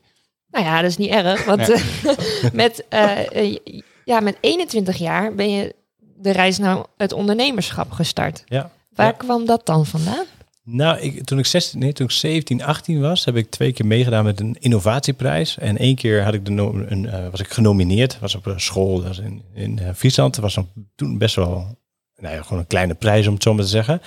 Nou 0.52 0.66
ja, 0.66 0.82
dat 0.82 0.90
is 0.90 0.98
niet 0.98 1.10
erg. 1.10 1.46
Want 1.46 1.68
Ja. 1.68 1.74
eh, 2.44 2.52
met, 2.54 2.86
ja, 4.06 4.20
met 4.20 4.38
21 4.42 4.98
jaar 4.98 5.36
ben 5.36 5.52
je 5.52 5.76
de 6.18 6.32
reis 6.32 6.58
naar 6.58 6.84
het 6.98 7.14
ondernemerschap 7.14 7.92
gestart. 7.92 8.44
Ja. 8.46 8.72
Waar 8.90 9.06
Ja. 9.06 9.12
kwam 9.12 9.46
dat 9.46 9.66
dan 9.66 9.86
vandaan? 9.86 10.26
Nou, 10.64 11.00
ik, 11.00 11.24
toen, 11.26 11.40
ik 11.40 11.46
16, 11.46 11.80
nee, 11.80 11.94
toen 11.94 12.06
ik 12.06 12.12
17, 12.12 12.64
18 12.64 13.02
was, 13.02 13.26
heb 13.26 13.36
ik 13.36 13.50
twee 13.50 13.72
keer 13.74 13.86
meegedaan 13.86 14.24
met 14.24 14.40
een 14.40 14.56
innovatieprijs. 14.60 15.58
En 15.58 15.78
één 15.78 15.96
keer 15.96 16.24
had 16.24 16.34
ik 16.34 16.46
de 16.46 16.52
no- 16.52 16.74
een, 16.88 17.06
eh, 17.10 17.28
was 17.32 17.40
ik 17.40 17.48
genomineerd. 17.54 18.20
was 18.20 18.36
op 18.36 18.46
een 18.46 18.60
school 18.62 19.04
was 19.04 19.20
in, 19.20 19.42
in 19.54 19.80
eh, 19.80 19.90
Friesland. 19.96 20.36
Dat 20.36 20.44
was 20.54 20.66
toen 20.96 21.18
best 21.18 21.36
wel 21.36 21.80
nou 22.16 22.36
ja, 22.36 22.42
gewoon 22.42 22.60
een 22.60 22.68
kleine 22.68 22.94
prijs, 22.94 23.28
om 23.28 23.34
het 23.34 23.44
zo 23.44 23.54
maar 23.54 23.64
te 23.64 23.70
zeggen. 23.70 24.02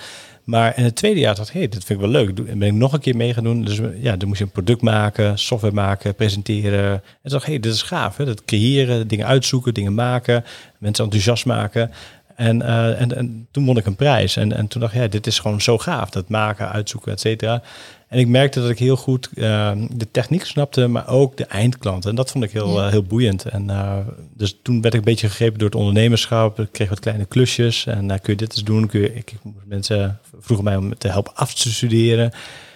Maar 0.45 0.77
in 0.77 0.83
het 0.83 0.95
tweede 0.95 1.19
jaar 1.19 1.35
dacht 1.35 1.47
ik, 1.47 1.53
hey, 1.53 1.67
dat 1.67 1.83
vind 1.83 2.01
ik 2.01 2.11
wel 2.11 2.23
leuk. 2.23 2.39
En 2.47 2.59
ben 2.59 2.67
ik 2.67 2.73
nog 2.73 2.93
een 2.93 2.99
keer 2.99 3.15
meegenomen. 3.15 3.65
Dus 3.65 3.79
ja, 4.01 4.17
dan 4.17 4.27
moest 4.27 4.39
je 4.39 4.45
een 4.45 4.51
product 4.51 4.81
maken, 4.81 5.39
software 5.39 5.73
maken, 5.73 6.15
presenteren. 6.15 6.91
En 6.91 7.01
toen 7.21 7.31
dacht 7.31 7.43
ik, 7.43 7.49
hey, 7.49 7.59
dit 7.59 7.73
is 7.73 7.81
gaaf. 7.81 8.17
Hè? 8.17 8.25
Dat 8.25 8.45
creëren, 8.45 9.07
dingen 9.07 9.25
uitzoeken, 9.25 9.73
dingen 9.73 9.93
maken, 9.93 10.43
mensen 10.77 11.03
enthousiast 11.03 11.45
maken. 11.45 11.91
En, 12.35 12.61
eh, 12.61 13.01
en, 13.01 13.15
en 13.15 13.47
toen 13.51 13.65
won 13.65 13.77
ik 13.77 13.85
een 13.85 13.95
prijs. 13.95 14.35
En, 14.35 14.51
en 14.51 14.67
toen 14.67 14.81
dacht 14.81 14.93
ik, 14.93 15.01
ja, 15.01 15.07
dit 15.07 15.27
is 15.27 15.39
gewoon 15.39 15.61
zo 15.61 15.77
gaaf. 15.77 16.09
Dat 16.09 16.29
maken, 16.29 16.71
uitzoeken, 16.71 17.11
et 17.11 17.19
cetera. 17.19 17.61
En 18.07 18.19
ik 18.19 18.27
merkte 18.27 18.61
dat 18.61 18.69
ik 18.69 18.79
heel 18.79 18.95
goed 18.97 19.29
uh, 19.33 19.71
de 19.89 20.11
techniek 20.11 20.45
snapte, 20.45 20.87
maar 20.87 21.07
ook 21.07 21.37
de 21.37 21.45
eindklant. 21.45 22.05
En 22.05 22.15
dat 22.15 22.31
vond 22.31 22.43
ik 22.43 22.51
heel, 22.51 22.77
Ja. 22.79 22.85
uh, 22.85 22.91
heel 22.91 23.03
boeiend. 23.03 23.45
En 23.45 23.67
uh, 23.69 23.97
dus 24.33 24.59
toen 24.63 24.81
werd 24.81 24.93
ik 24.93 24.99
een 24.99 25.05
beetje 25.05 25.29
gegrepen 25.29 25.59
door 25.59 25.67
het 25.67 25.77
ondernemerschap. 25.77 26.59
Ik 26.59 26.71
kreeg 26.71 26.89
wat 26.89 26.99
kleine 26.99 27.25
klusjes. 27.25 27.85
En 27.85 28.03
uh, 28.03 28.15
kun 28.21 28.33
je 28.33 28.35
dit 28.35 28.51
eens 28.51 28.63
doen? 28.63 28.87
Kun 28.87 28.99
je, 29.01 29.13
ik, 29.13 29.31
ik, 29.31 29.39
mensen 29.65 30.19
vroegen 30.39 30.65
mij 30.65 30.75
om 30.75 30.97
te 30.97 31.07
helpen 31.07 31.35
af 31.35 31.53
te 31.53 31.73
studeren. 31.73 32.31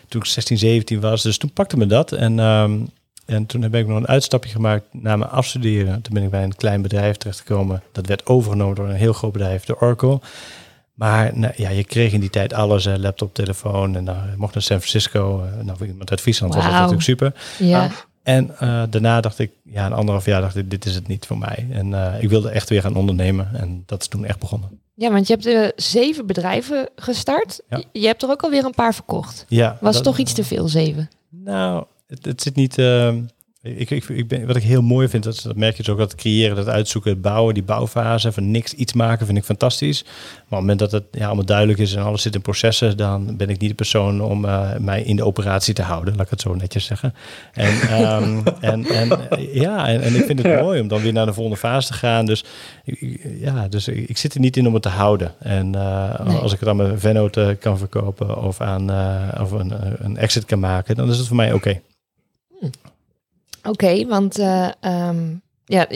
Toen 0.07 0.21
ik 0.21 0.27
16, 0.27 0.57
17 0.57 0.99
was. 0.99 1.21
Dus 1.21 1.37
toen 1.37 1.51
pakte 1.53 1.77
me 1.77 1.85
dat. 1.85 2.11
En, 2.11 2.39
um, 2.39 2.89
en 3.25 3.45
toen 3.45 3.61
heb 3.61 3.75
ik 3.75 3.87
nog 3.87 3.97
een 3.97 4.07
uitstapje 4.07 4.49
gemaakt 4.49 4.85
na 4.91 5.15
mijn 5.15 5.31
afstuderen. 5.31 6.01
Toen 6.01 6.13
ben 6.13 6.23
ik 6.23 6.29
bij 6.29 6.43
een 6.43 6.55
klein 6.55 6.81
bedrijf 6.81 7.17
terechtgekomen. 7.17 7.83
Dat 7.91 8.07
werd 8.07 8.25
overgenomen 8.25 8.75
door 8.75 8.89
een 8.89 8.95
heel 8.95 9.13
groot 9.13 9.31
bedrijf, 9.31 9.65
de 9.65 9.81
Oracle. 9.81 10.19
Maar 10.99 11.37
nou, 11.37 11.53
ja, 11.55 11.69
je 11.69 11.83
kreeg 11.83 12.13
in 12.13 12.19
die 12.19 12.29
tijd 12.29 12.53
alles, 12.53 12.85
laptop, 12.97 13.33
telefoon. 13.33 13.95
En 13.95 14.05
dan 14.05 14.15
uh, 14.15 14.35
mocht 14.37 14.53
naar 14.53 14.63
San 14.63 14.77
Francisco. 14.77 15.47
Nou, 15.63 15.77
voor 15.77 15.87
iemand 15.87 16.09
uit 16.09 16.21
Friesland 16.21 16.53
wow. 16.53 16.63
was 16.63 16.71
dat 16.71 16.81
natuurlijk 16.81 17.07
super. 17.07 17.33
Ja. 17.57 17.89
En 18.23 18.51
uh, 18.63 18.83
daarna 18.89 19.21
dacht 19.21 19.39
ik, 19.39 19.51
ja, 19.63 19.85
een 19.85 19.93
anderhalf 19.93 20.25
jaar 20.25 20.41
dacht 20.41 20.55
ik, 20.55 20.69
dit 20.69 20.85
is 20.85 20.95
het 20.95 21.07
niet 21.07 21.25
voor 21.25 21.37
mij. 21.37 21.67
En 21.71 21.87
uh, 21.87 22.13
ik 22.19 22.29
wilde 22.29 22.49
echt 22.49 22.69
weer 22.69 22.81
gaan 22.81 22.95
ondernemen. 22.95 23.49
En 23.53 23.83
dat 23.85 24.01
is 24.01 24.07
toen 24.07 24.25
echt 24.25 24.39
begonnen. 24.39 24.79
Ja, 24.95 25.11
want 25.11 25.27
je 25.27 25.33
hebt 25.33 25.45
uh, 25.45 25.67
zeven 25.75 26.25
bedrijven 26.25 26.89
gestart. 26.95 27.61
Ja. 27.69 27.81
Je 27.91 28.05
hebt 28.05 28.23
er 28.23 28.29
ook 28.29 28.43
alweer 28.43 28.65
een 28.65 28.73
paar 28.73 28.93
verkocht. 28.93 29.45
Ja. 29.47 29.77
Was 29.81 29.95
dat, 29.95 30.03
toch 30.03 30.17
iets 30.17 30.33
te 30.33 30.43
veel, 30.43 30.67
zeven? 30.67 31.09
Nou, 31.29 31.85
het, 32.07 32.25
het 32.25 32.41
zit 32.41 32.55
niet... 32.55 32.77
uh, 32.77 33.13
ik, 33.61 33.89
ik, 33.89 34.09
ik 34.09 34.27
ben, 34.27 34.47
wat 34.47 34.55
ik 34.55 34.63
heel 34.63 34.81
mooi 34.81 35.07
vind, 35.07 35.23
dat, 35.23 35.41
dat 35.43 35.55
merk 35.55 35.77
je 35.77 35.83
dus 35.83 35.91
ook, 35.91 35.97
dat 35.97 36.15
creëren, 36.15 36.55
dat 36.55 36.67
uitzoeken, 36.67 37.11
het 37.11 37.21
bouwen, 37.21 37.53
die 37.53 37.63
bouwfase, 37.63 38.31
van 38.31 38.51
niks 38.51 38.73
iets 38.73 38.93
maken, 38.93 39.25
vind 39.25 39.37
ik 39.37 39.43
fantastisch. 39.43 40.03
Maar 40.03 40.11
op 40.11 40.49
het 40.49 40.59
moment 40.59 40.79
dat 40.79 40.91
het 40.91 41.03
ja, 41.11 41.25
allemaal 41.25 41.45
duidelijk 41.45 41.79
is 41.79 41.93
en 41.93 42.03
alles 42.03 42.21
zit 42.21 42.35
in 42.35 42.41
processen, 42.41 42.97
dan 42.97 43.37
ben 43.37 43.49
ik 43.49 43.59
niet 43.59 43.69
de 43.69 43.75
persoon 43.75 44.21
om 44.21 44.45
uh, 44.45 44.75
mij 44.77 45.03
in 45.03 45.15
de 45.15 45.25
operatie 45.25 45.73
te 45.73 45.81
houden, 45.81 46.15
laat 46.15 46.25
ik 46.25 46.29
het 46.29 46.41
zo 46.41 46.55
netjes 46.55 46.85
zeggen. 46.85 47.13
En, 47.53 48.03
um, 48.03 48.43
en, 48.59 48.85
en 48.85 49.19
ja, 49.53 49.87
en, 49.87 50.01
en, 50.01 50.15
ik 50.15 50.25
vind 50.25 50.39
het 50.39 50.47
ja. 50.47 50.61
mooi 50.61 50.81
om 50.81 50.87
dan 50.87 51.01
weer 51.01 51.13
naar 51.13 51.25
de 51.25 51.33
volgende 51.33 51.59
fase 51.59 51.87
te 51.87 51.93
gaan. 51.93 52.25
Dus 52.25 52.43
ja, 53.39 53.67
dus 53.67 53.87
ik, 53.87 54.09
ik 54.09 54.17
zit 54.17 54.33
er 54.33 54.39
niet 54.39 54.57
in 54.57 54.67
om 54.67 54.73
het 54.73 54.83
te 54.83 54.89
houden. 54.89 55.33
En 55.39 55.75
uh, 55.75 56.19
nee. 56.19 56.37
als 56.37 56.53
ik 56.53 56.59
het 56.59 56.69
aan 56.69 56.75
mijn 56.75 56.99
Vennoot 56.99 57.37
kan 57.59 57.77
verkopen 57.77 58.43
of 58.43 58.61
aan 58.61 58.91
uh, 58.91 59.41
of 59.41 59.51
een, 59.51 59.73
een 60.05 60.17
exit 60.17 60.45
kan 60.45 60.59
maken, 60.59 60.95
dan 60.95 61.09
is 61.09 61.17
het 61.17 61.27
voor 61.27 61.35
mij 61.35 61.53
oké. 61.53 61.81
Okay. 62.59 62.71
Oké, 63.59 63.69
okay, 63.69 64.07
want 64.07 64.39
uh, 64.39 64.69
um, 64.81 65.41
ja, 65.65 65.87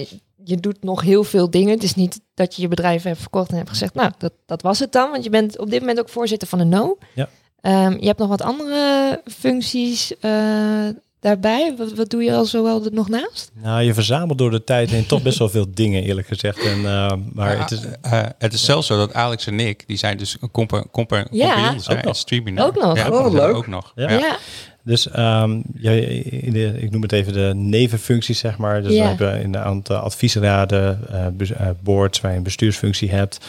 je 0.43 0.57
doet 0.57 0.83
nog 0.83 1.01
heel 1.01 1.23
veel 1.23 1.49
dingen. 1.49 1.73
Het 1.73 1.83
is 1.83 1.95
niet 1.95 2.21
dat 2.33 2.55
je 2.55 2.61
je 2.61 2.67
bedrijf 2.67 3.03
hebt 3.03 3.19
verkocht 3.19 3.49
en 3.49 3.57
hebt 3.57 3.69
gezegd, 3.69 3.93
nou, 3.93 4.11
dat, 4.17 4.33
dat 4.45 4.61
was 4.61 4.79
het 4.79 4.91
dan. 4.91 5.11
Want 5.11 5.23
je 5.23 5.29
bent 5.29 5.59
op 5.59 5.69
dit 5.69 5.79
moment 5.79 5.99
ook 5.99 6.09
voorzitter 6.09 6.47
van 6.47 6.59
de 6.59 6.65
No. 6.65 6.97
Ja. 7.13 7.29
Um, 7.65 7.97
je 7.99 8.05
hebt 8.05 8.19
nog 8.19 8.27
wat 8.27 8.41
andere 8.41 9.21
functies 9.25 10.11
uh, 10.21 10.89
daarbij. 11.19 11.73
Wat, 11.77 11.93
wat 11.93 12.09
doe 12.09 12.23
je 12.23 12.35
al 12.35 12.45
zowel 12.45 12.87
nog 12.91 13.09
naast? 13.09 13.51
Nou, 13.53 13.83
je 13.83 13.93
verzamelt 13.93 14.37
door 14.37 14.51
de 14.51 14.63
tijd 14.63 14.89
heen 14.89 15.05
toch 15.05 15.21
best 15.21 15.37
wel 15.37 15.49
veel 15.49 15.65
dingen, 15.81 16.03
eerlijk 16.03 16.27
gezegd. 16.27 16.59
En, 16.59 16.77
uh, 16.77 17.11
maar 17.33 17.53
ja, 17.55 17.61
het 17.61 17.71
is, 17.71 17.81
uh, 18.05 18.23
het 18.37 18.53
is 18.53 18.65
zelfs 18.65 18.87
zo 18.87 18.97
dat 18.97 19.13
Alex 19.13 19.47
en 19.47 19.59
ik, 19.59 19.83
die 19.87 19.97
zijn 19.97 20.17
dus 20.17 20.37
compa 20.51 20.83
compa 20.91 21.25
ja, 21.31 21.53
compagnons 21.53 21.87
en 21.87 22.15
streaming. 22.15 22.59
Ook 22.59 22.75
nog. 22.75 22.97
Ja, 22.97 23.09
oh, 23.09 23.31
leuk. 23.31 23.55
Ook 23.55 23.67
nog. 23.67 23.91
Ja. 23.95 24.11
ja. 24.11 24.37
Dus 24.85 25.07
um, 25.17 25.61
de, 25.65 26.73
ik 26.79 26.91
noem 26.91 27.01
het 27.01 27.11
even 27.11 27.33
de 27.33 27.51
nevenfuncties, 27.55 28.39
zeg 28.39 28.57
maar. 28.57 28.83
Dus 28.83 28.93
ja. 28.93 29.01
we 29.01 29.07
hebben 29.07 29.41
in 29.41 29.55
een 29.55 29.61
aantal 29.61 29.97
adviesraden, 29.97 30.99
uh, 31.11 31.69
boards 31.83 32.21
waar 32.21 32.31
je 32.31 32.37
een 32.37 32.43
bestuursfunctie 32.43 33.11
hebt, 33.11 33.45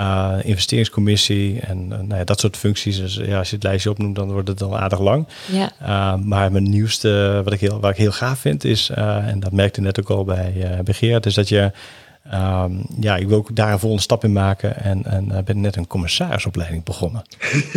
uh, 0.00 0.36
investeringscommissie 0.42 1.60
en 1.60 1.78
uh, 1.78 1.88
nou 1.88 2.14
ja, 2.14 2.24
dat 2.24 2.40
soort 2.40 2.56
functies. 2.56 2.96
Dus 2.96 3.14
ja, 3.14 3.38
als 3.38 3.48
je 3.48 3.54
het 3.54 3.64
lijstje 3.64 3.90
opnoemt, 3.90 4.16
dan 4.16 4.32
wordt 4.32 4.48
het 4.48 4.62
al 4.62 4.78
aardig 4.78 5.00
lang. 5.00 5.26
Uh, 5.52 6.14
maar 6.14 6.52
mijn 6.52 6.70
nieuwste, 6.70 7.40
wat 7.44 7.52
ik 7.52 7.60
heel, 7.60 7.80
wat 7.80 7.90
ik 7.90 7.96
heel 7.96 8.12
gaaf 8.12 8.38
vind, 8.38 8.64
is, 8.64 8.90
en 8.90 9.40
dat 9.40 9.52
merkte 9.52 9.80
net 9.80 10.00
ook 10.00 10.10
al 10.10 10.24
bij, 10.24 10.80
bij 10.84 10.94
Geert, 10.94 11.26
is 11.26 11.34
dat 11.34 11.48
je 11.48 11.72
Um, 12.34 12.86
ja, 13.00 13.16
ik 13.16 13.28
wil 13.28 13.36
ook 13.36 13.56
daar 13.56 13.72
een 13.72 13.78
volgende 13.78 14.02
stap 14.02 14.24
in 14.24 14.32
maken. 14.32 14.76
En, 14.76 15.04
en 15.04 15.28
uh, 15.32 15.38
ben 15.38 15.60
net 15.60 15.76
een 15.76 15.86
commissarisopleiding 15.86 16.84
begonnen. 16.84 17.22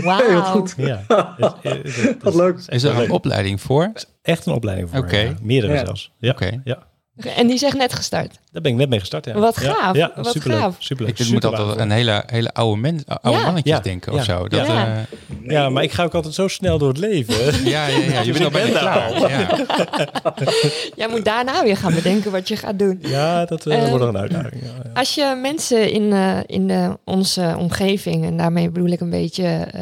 Wauw. 0.03 0.41
goed. 0.41 0.73
Ja. 0.77 1.03
Het, 1.07 1.55
het, 1.62 1.95
het, 1.95 2.23
Wat 2.23 2.35
leuk. 2.35 2.63
Is 2.67 2.83
er 2.83 3.00
een 3.00 3.12
opleiding 3.12 3.62
voor? 3.62 3.91
Echt 4.21 4.45
een 4.45 4.53
opleiding 4.53 4.89
voor. 4.89 5.00
Oké. 5.00 5.17
Ja. 5.17 5.33
Meerdere 5.41 5.73
ja. 5.73 5.85
zelfs. 5.85 6.12
Ja. 6.17 6.31
Oké. 6.31 6.43
Okay. 6.43 6.62
Ja. 6.63 6.77
En 7.17 7.48
die 7.48 7.55
is 7.55 7.74
net 7.74 7.93
gestart? 7.93 8.39
Daar 8.51 8.62
ben 8.62 8.72
ik 8.72 8.77
net 8.77 8.89
mee 8.89 9.00
gestart, 9.00 9.25
ja. 9.25 9.34
Wat 9.34 9.58
gaaf. 9.58 9.96
Ja, 9.96 10.12
Wat 10.15 10.32
superleuk. 10.32 10.60
gaaf. 10.60 10.75
superleuk. 10.79 11.20
Ik 11.20 11.29
moet 11.32 11.46
altijd 11.46 11.77
een 11.79 11.91
hele, 11.91 12.24
hele 12.25 12.53
oude, 12.53 12.82
mens, 12.82 13.03
oude 13.05 13.39
Ja. 13.39 13.46
mannetjes 13.46 13.74
Ja. 13.75 13.79
denken 13.82 14.12
Ja. 14.13 14.17
of 14.20 14.24
zo. 14.25 14.48
Dat, 14.48 14.67
Ja. 14.67 14.74
ja. 14.74 15.05
Ja, 15.48 15.70
maar 15.70 15.84
ik 15.84 15.91
ga 15.91 16.03
ook 16.03 16.13
altijd 16.13 16.34
zo 16.34 16.48
snel 16.48 16.77
door 16.77 16.88
het 16.88 16.98
leven. 16.98 17.36
ja, 17.70 17.88
ja, 17.88 17.98
ja, 17.98 18.22
je 18.22 18.32
bent 18.32 18.43
al 18.46 18.51
bijna 18.51 18.79
klaar. 18.79 19.20
Ja. 19.29 19.48
Jij 20.96 21.08
moet 21.10 21.25
daarna 21.25 21.63
weer 21.63 21.77
gaan 21.77 21.93
bedenken 21.93 22.32
wat 22.32 22.48
je 22.48 22.55
gaat 22.58 22.79
doen. 22.79 22.98
ja, 23.01 23.46
dat 23.46 23.65
uh, 23.65 23.74
Eh, 23.84 23.89
wordt 23.89 24.03
nog 24.05 24.13
een 24.13 24.20
uitdaging. 24.22 24.62
Ja, 24.62 24.67
ja. 24.84 24.89
Als 24.93 25.15
je 25.15 25.38
mensen 25.41 25.91
in, 25.91 26.03
uh, 26.12 26.38
in 26.46 26.70
uh, 26.70 26.93
onze 27.05 27.55
omgeving, 27.58 28.25
en 28.25 28.38
daarmee 28.38 28.70
bedoel 28.70 28.89
ik 28.89 29.00
een 29.00 29.10
beetje 29.10 29.67
uh, 29.75 29.82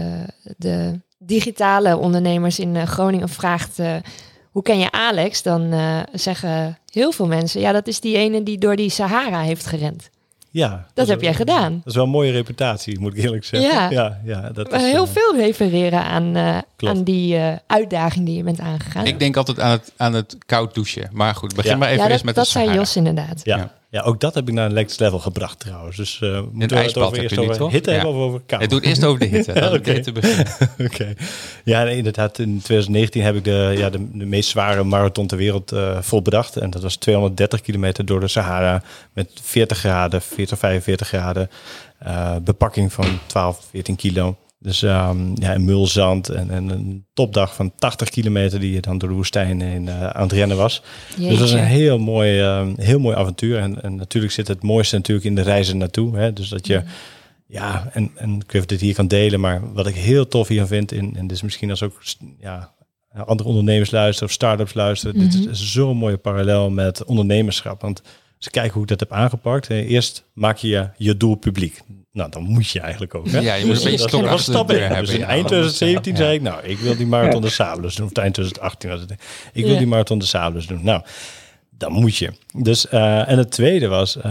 de 0.57 1.00
digitale 1.17 1.97
ondernemers 1.97 2.59
in 2.59 2.88
Groningen, 2.88 3.29
vraagt 3.29 3.79
uh, 3.79 3.95
hoe 4.51 4.63
ken 4.63 4.79
je 4.79 4.91
Alex? 4.91 5.41
Dan 5.43 5.74
uh, 5.74 6.00
zeggen 6.13 6.77
heel 6.89 7.12
veel 7.12 7.27
mensen, 7.27 7.62
ja, 7.62 7.72
dat 7.72 7.88
is 7.88 8.00
die 8.00 8.17
ene 8.17 8.43
die 8.43 8.58
door 8.58 8.75
die 8.75 8.89
Sahara 8.89 9.41
heeft 9.41 9.65
gerend. 9.65 10.10
Ja, 10.53 10.70
dat, 10.70 10.86
dat 10.93 11.08
heb 11.08 11.22
jij 11.22 11.34
gedaan. 11.34 11.74
Dat 11.74 11.86
is 11.86 11.96
wel 11.96 12.03
een 12.03 12.10
mooie 12.10 12.31
reputatie, 12.31 13.00
moet 13.00 13.17
ik 13.17 13.24
eerlijk 13.24 13.43
zeggen. 13.43 13.72
Ja, 13.72 13.89
ja, 13.89 14.20
ja 14.24 14.50
dat 14.50 14.74
is, 14.74 14.81
heel 14.81 15.05
uh, 15.05 15.12
veel 15.12 15.36
refereren 15.36 16.03
aan, 16.03 16.38
uh, 16.38 16.58
klopt. 16.75 16.98
aan 16.98 17.03
die 17.03 17.36
uh, 17.36 17.53
uitdaging 17.67 18.25
die 18.25 18.38
je 18.38 18.43
bent 18.43 18.60
aangegaan. 18.60 19.05
Ik 19.05 19.20
denk 19.20 19.38
altijd 19.38 19.60
aan 19.60 19.72
het, 19.72 19.93
aan 19.98 20.13
het 20.13 20.38
koud 20.46 20.74
douchen. 20.74 21.10
Maar 21.12 21.36
goed, 21.36 21.55
begin 21.55 21.72
Ja. 21.72 21.77
maar 21.77 21.88
even 21.88 21.98
ja, 21.98 22.03
dat, 22.03 22.12
eerst 22.12 22.25
met 22.25 22.36
dat 22.36 22.46
de 22.46 22.51
zei 22.51 22.63
Sahara. 22.63 22.84
Jos 22.84 22.96
inderdaad. 22.96 23.41
Ja. 23.43 23.72
Ja. 23.91 24.00
Ja, 24.00 24.01
ook 24.01 24.19
dat 24.19 24.33
heb 24.33 24.48
ik 24.48 24.53
naar 24.53 24.65
een 24.65 24.74
next 24.74 25.00
level 25.00 25.19
gebracht 25.19 25.60
trouwens. 25.60 25.98
Dus 25.98 26.19
uh, 26.24 26.41
moeten 26.51 26.77
we 26.77 26.83
het 26.83 26.98
over, 26.98 27.19
eerst 27.19 27.38
over 27.38 27.57
toch? 27.57 27.71
hitte 27.71 27.89
Ja. 27.89 27.95
hebben 27.95 28.15
of 28.15 28.21
over? 28.21 28.41
Het 28.48 28.69
doet 28.69 28.83
eerst 28.83 29.03
over 29.03 29.19
de 29.19 29.25
hitte. 29.25 29.53
We 30.13 30.86
Oké. 30.86 31.13
Ja, 31.63 31.83
nee, 31.83 31.98
inderdaad. 31.98 32.39
In 32.39 32.57
2019 32.57 33.21
heb 33.21 33.36
ik 33.36 33.43
de, 33.43 33.74
ja, 33.77 33.89
de, 33.89 34.17
de 34.17 34.25
meest 34.25 34.50
zware 34.50 34.83
marathon 34.83 35.27
ter 35.27 35.38
wereld 35.38 35.74
uh, 35.74 36.01
volbracht. 36.01 36.57
En 36.57 36.69
dat 36.69 36.81
was 36.81 36.95
230 36.95 37.62
kilometer 37.62 38.05
door 38.05 38.19
de 38.19 38.27
Sahara 38.27 38.83
met 39.13 39.29
40 39.41 39.77
graden, 39.77 40.21
40, 40.21 40.57
45 40.57 41.07
graden. 41.07 41.50
Uh, 42.07 42.36
bepakking 42.36 42.93
van 42.93 43.19
12, 43.25 43.67
14 43.69 43.95
kilo. 43.95 44.38
Dus 44.63 44.81
um, 44.81 45.33
ja, 45.35 45.53
en 45.53 45.65
mulzand 45.65 46.29
en, 46.29 46.49
en 46.49 46.69
een 46.69 47.05
topdag 47.13 47.55
van 47.55 47.75
80 47.75 48.09
kilometer 48.09 48.59
die 48.59 48.73
je 48.73 48.81
dan 48.81 48.97
door 48.97 49.09
de 49.09 49.15
woestijn 49.15 49.61
heen 49.61 49.85
uh, 49.85 50.09
aan 50.09 50.23
het 50.23 50.31
rennen 50.31 50.57
was. 50.57 50.81
Jeetje. 51.09 51.29
Dus 51.29 51.39
dat 51.39 51.39
was 51.39 51.51
een 51.59 51.65
heel 51.65 51.99
mooi, 51.99 52.41
um, 52.41 52.73
heel 52.77 52.99
mooi 52.99 53.15
avontuur. 53.15 53.57
En, 53.57 53.81
en 53.81 53.95
natuurlijk 53.95 54.33
zit 54.33 54.47
het 54.47 54.63
mooiste 54.63 54.95
natuurlijk 54.95 55.25
in 55.25 55.35
de 55.35 55.41
reizen 55.41 55.77
naartoe. 55.77 56.17
Hè? 56.17 56.33
Dus 56.33 56.49
dat 56.49 56.67
je, 56.67 56.75
Mhm. 56.75 56.85
ja, 57.47 57.89
en, 57.93 58.11
en 58.15 58.35
ik 58.35 58.51
weet 58.51 58.69
dit 58.69 58.81
hier 58.81 58.93
kan 58.93 59.07
delen, 59.07 59.39
maar 59.39 59.73
wat 59.73 59.87
ik 59.87 59.95
heel 59.95 60.27
tof 60.27 60.47
hier 60.47 60.65
vind, 60.65 60.91
in, 60.91 61.15
en 61.15 61.27
dit 61.27 61.37
is 61.37 61.41
misschien 61.43 61.69
als 61.69 61.83
ook 61.83 62.01
ja, 62.39 62.73
andere 63.25 63.49
ondernemers 63.49 63.91
luisteren 63.91 64.27
of 64.29 64.33
start-ups 64.33 64.73
luisteren, 64.73 65.19
dit 65.19 65.47
is 65.49 65.71
zo'n 65.73 65.97
mooie 65.97 66.17
parallel 66.17 66.69
met 66.69 67.03
ondernemerschap. 67.05 67.81
Want 67.81 68.01
ze 68.43 68.50
kijken 68.50 68.74
hoe 68.74 68.81
ik 68.81 68.88
dat 68.88 69.00
heb 69.00 69.12
aangepakt. 69.12 69.69
Eerst 69.69 70.25
maak 70.33 70.57
je 70.57 70.89
je, 70.98 71.17
doel 71.17 71.36
publiek. 71.36 71.81
Nou, 72.12 72.31
dan 72.31 72.43
moet 72.43 72.69
je 72.69 72.79
eigenlijk 72.79 73.15
ook. 73.15 73.27
Hè? 73.27 73.39
Ja, 73.39 73.53
je 73.53 73.65
moet 73.65 73.77
een 73.77 73.83
beetje 73.83 74.38
stok 74.38 74.67
de 74.67 74.74
hebben. 74.74 75.00
Dus 75.05 75.13
in 75.13 75.24
eind 75.24 75.50
dat 75.50 75.62
moet- 75.62 75.75
2017 75.75 76.12
ja. 76.12 76.17
zei 76.17 76.33
ik, 76.33 76.41
nou, 76.41 76.63
ik 76.63 76.77
wil 76.77 76.95
die 76.98 77.07
marathon 77.07 77.41
de 77.41 77.50
Sables 77.50 77.95
doen. 77.95 78.05
Of 78.05 78.13
eind 78.13 78.33
2018 78.33 78.89
was 78.89 79.00
het. 79.00 79.13
Ik 79.53 79.65
wil 79.65 79.77
die 79.77 79.88
marathon 79.88 80.19
de 80.19 80.25
Sables 80.25 80.67
doen. 80.67 80.83
Nou, 80.83 81.01
dan 81.69 81.91
moet 81.91 82.15
je. 82.17 82.31
Dus, 82.53 82.88
eh, 82.88 83.29
en 83.29 83.38
het 83.38 83.51
tweede 83.51 83.88
was, 83.88 84.17
eh, 84.17 84.24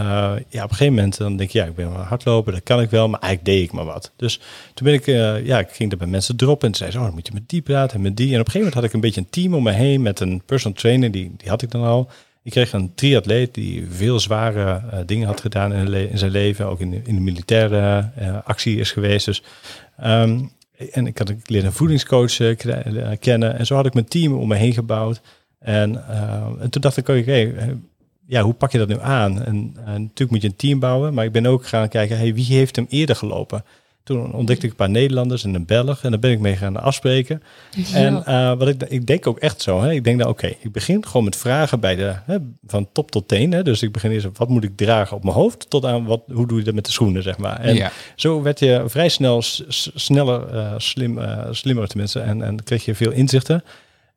ja, 0.49 0.63
op 0.63 0.69
een 0.69 0.75
gegeven 0.75 0.93
moment 0.93 1.17
dan 1.17 1.37
denk 1.37 1.49
je, 1.49 1.59
ja, 1.59 1.65
ik 1.65 1.75
ben 1.75 1.91
wel 1.93 2.01
hardlopen, 2.01 2.53
dat 2.53 2.63
kan 2.63 2.81
ik 2.81 2.89
wel, 2.89 3.09
maar 3.09 3.19
eigenlijk 3.19 3.57
deed 3.57 3.63
ik 3.67 3.71
maar 3.71 3.85
wat. 3.85 4.11
Dus 4.15 4.39
toen 4.73 4.85
ben 4.85 4.93
ik, 4.93 5.07
eh, 5.07 5.45
ja, 5.45 5.59
ik 5.59 5.69
ging 5.71 5.89
dat 5.89 5.99
bij 5.99 6.07
mensen 6.07 6.35
droppen 6.35 6.67
en 6.67 6.75
zei, 6.75 6.97
oh, 6.97 7.03
dan 7.03 7.13
moet 7.13 7.27
je 7.27 7.33
met 7.33 7.49
die 7.49 7.61
praten 7.61 7.95
en 7.95 8.01
met 8.01 8.17
die. 8.17 8.33
En 8.33 8.39
op 8.39 8.45
een 8.45 8.51
gegeven 8.51 8.59
moment 8.59 8.75
had 8.75 8.83
ik 8.83 8.93
een 8.93 8.99
beetje 8.99 9.21
een 9.21 9.29
team 9.29 9.53
om 9.53 9.63
me 9.63 9.71
heen 9.71 10.01
met 10.01 10.19
een 10.19 10.41
personal 10.45 10.77
trainer, 10.77 11.11
die, 11.11 11.31
die 11.37 11.49
had 11.49 11.61
ik 11.61 11.71
dan 11.71 11.83
al. 11.83 12.09
Ik 12.43 12.51
kreeg 12.51 12.73
een 12.73 12.93
triatleet 12.95 13.53
die 13.53 13.87
veel 13.89 14.19
zware 14.19 14.81
eh, 14.91 14.99
dingen 15.05 15.27
had 15.27 15.41
gedaan 15.41 15.73
in, 15.73 16.17
zijn 16.17 16.31
leven, 16.31 16.67
ook 16.67 16.79
in 16.79 16.89
de, 16.89 17.01
in 17.03 17.15
de 17.15 17.21
militaire 17.21 18.09
eh, 18.15 18.37
actie 18.43 18.77
is 18.77 18.91
geweest. 18.91 19.25
Dus, 19.25 19.43
ehm, 19.97 20.39
en 20.91 21.07
ik, 21.07 21.17
had, 21.17 21.29
ik 21.29 21.49
een 21.49 21.71
voedingscoach 21.71 22.39
eh, 22.39 22.55
kennen 23.19 23.57
en 23.57 23.65
zo 23.65 23.75
had 23.75 23.85
ik 23.85 23.93
mijn 23.93 24.05
team 24.05 24.33
om 24.33 24.47
me 24.47 24.55
heen 24.55 24.73
gebouwd. 24.73 25.21
En, 25.59 26.07
en 26.59 26.69
toen 26.69 26.81
dacht 26.81 26.97
ik, 26.97 27.07
oké, 27.07 27.31
eh, 27.31 27.67
ja, 28.25 28.41
hoe 28.41 28.53
pak 28.53 28.71
je 28.71 28.77
dat 28.77 28.87
nu 28.87 28.99
aan? 28.99 29.43
En, 29.43 29.75
en 29.85 30.01
natuurlijk 30.01 30.31
moet 30.31 30.41
je 30.41 30.47
een 30.47 30.55
team 30.55 30.79
bouwen, 30.79 31.13
maar 31.13 31.25
ik 31.25 31.31
ben 31.31 31.45
ook 31.45 31.67
gaan 31.67 31.89
kijken, 31.89 32.17
hey, 32.17 32.33
wie 32.33 32.45
heeft 32.45 32.75
hem 32.75 32.85
eerder 32.89 33.15
gelopen? 33.15 33.63
Toen 34.03 34.33
ontdekte 34.33 34.65
ik 34.65 34.71
een 34.71 34.77
paar 34.77 34.89
Nederlanders 34.89 35.43
en 35.43 35.53
een 35.53 35.65
Belg. 35.65 36.03
En 36.03 36.09
daar 36.11 36.19
ben 36.19 36.31
ik 36.31 36.39
mee 36.39 36.55
gaan 36.55 36.81
afspreken. 36.81 37.43
En 37.93 38.25
eh, 38.25 38.57
wat 38.57 38.67
ik, 38.67 38.83
ik 38.83 39.05
denk 39.05 39.27
ook 39.27 39.39
echt 39.39 39.61
zo. 39.61 39.81
Hè? 39.81 39.91
Ik 39.91 40.03
denk 40.03 40.19
dan, 40.19 40.27
oké, 40.27 40.47
ik 40.47 40.71
begin 40.71 41.05
gewoon 41.05 41.23
met 41.23 41.35
vragen 41.35 41.79
bij 41.79 41.95
de, 41.95 42.13
hè, 42.25 42.37
van 42.67 42.89
top 42.91 43.11
tot 43.11 43.27
teen. 43.27 43.51
Hè? 43.51 43.63
Dus 43.63 43.81
ik 43.81 43.91
begin 43.91 44.11
eerst, 44.11 44.27
wat 44.37 44.49
moet 44.49 44.63
ik 44.63 44.77
dragen 44.77 45.17
op 45.17 45.23
mijn 45.23 45.35
hoofd? 45.35 45.69
Tot 45.69 45.85
aan, 45.85 46.05
wat, 46.05 46.21
hoe 46.33 46.47
doe 46.47 46.57
je 46.57 46.63
dat 46.63 46.73
met 46.73 46.85
de 46.85 46.91
schoenen, 46.91 47.23
zeg 47.23 47.37
maar. 47.37 47.59
En 47.59 47.75
Ja. 47.75 47.91
zo 48.15 48.41
werd 48.41 48.59
je 48.59 48.83
vrij 48.85 49.09
snel 49.09 49.41
sneller, 49.95 50.47
eh, 50.47 50.73
slim, 50.77 51.17
eh, 51.19 51.47
slimmer 51.51 51.87
tenminste. 51.87 52.19
En, 52.19 52.41
en 52.41 52.63
kreeg 52.63 52.85
je 52.85 52.95
veel 52.95 53.11
inzichten. 53.11 53.63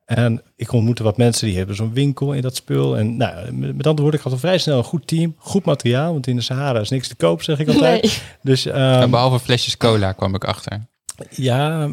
En 0.05 0.41
ik 0.55 0.71
ontmoette 0.71 1.03
wat 1.03 1.17
mensen 1.17 1.47
die 1.47 1.57
hebben 1.57 1.75
zo'n 1.75 1.93
winkel 1.93 2.33
in 2.33 2.41
dat 2.41 2.55
spul. 2.55 2.97
En 2.97 3.17
nou, 3.17 3.51
met 3.51 3.75
met 3.75 3.87
andere 3.87 4.01
woorden, 4.01 4.13
ik 4.19 4.21
had 4.25 4.31
al 4.33 4.39
vrij 4.39 4.57
snel 4.57 4.77
een 4.77 4.83
goed 4.83 5.07
team, 5.07 5.35
goed 5.37 5.65
materiaal. 5.65 6.11
Want 6.11 6.27
in 6.27 6.35
de 6.35 6.41
Sahara 6.41 6.79
is 6.79 6.89
niks 6.89 7.07
te 7.07 7.15
koop, 7.15 7.43
zeg 7.43 7.59
ik 7.59 7.67
altijd. 7.67 8.01
Nee. 8.03 8.11
Dus 8.41 8.65
En 8.65 8.73
ehm, 9.01 9.09
behalve 9.09 9.39
flesjes 9.39 9.77
cola 9.77 10.11
kwam 10.11 10.35
ik 10.35 10.43
achter. 10.43 10.85
ja, 11.29 11.89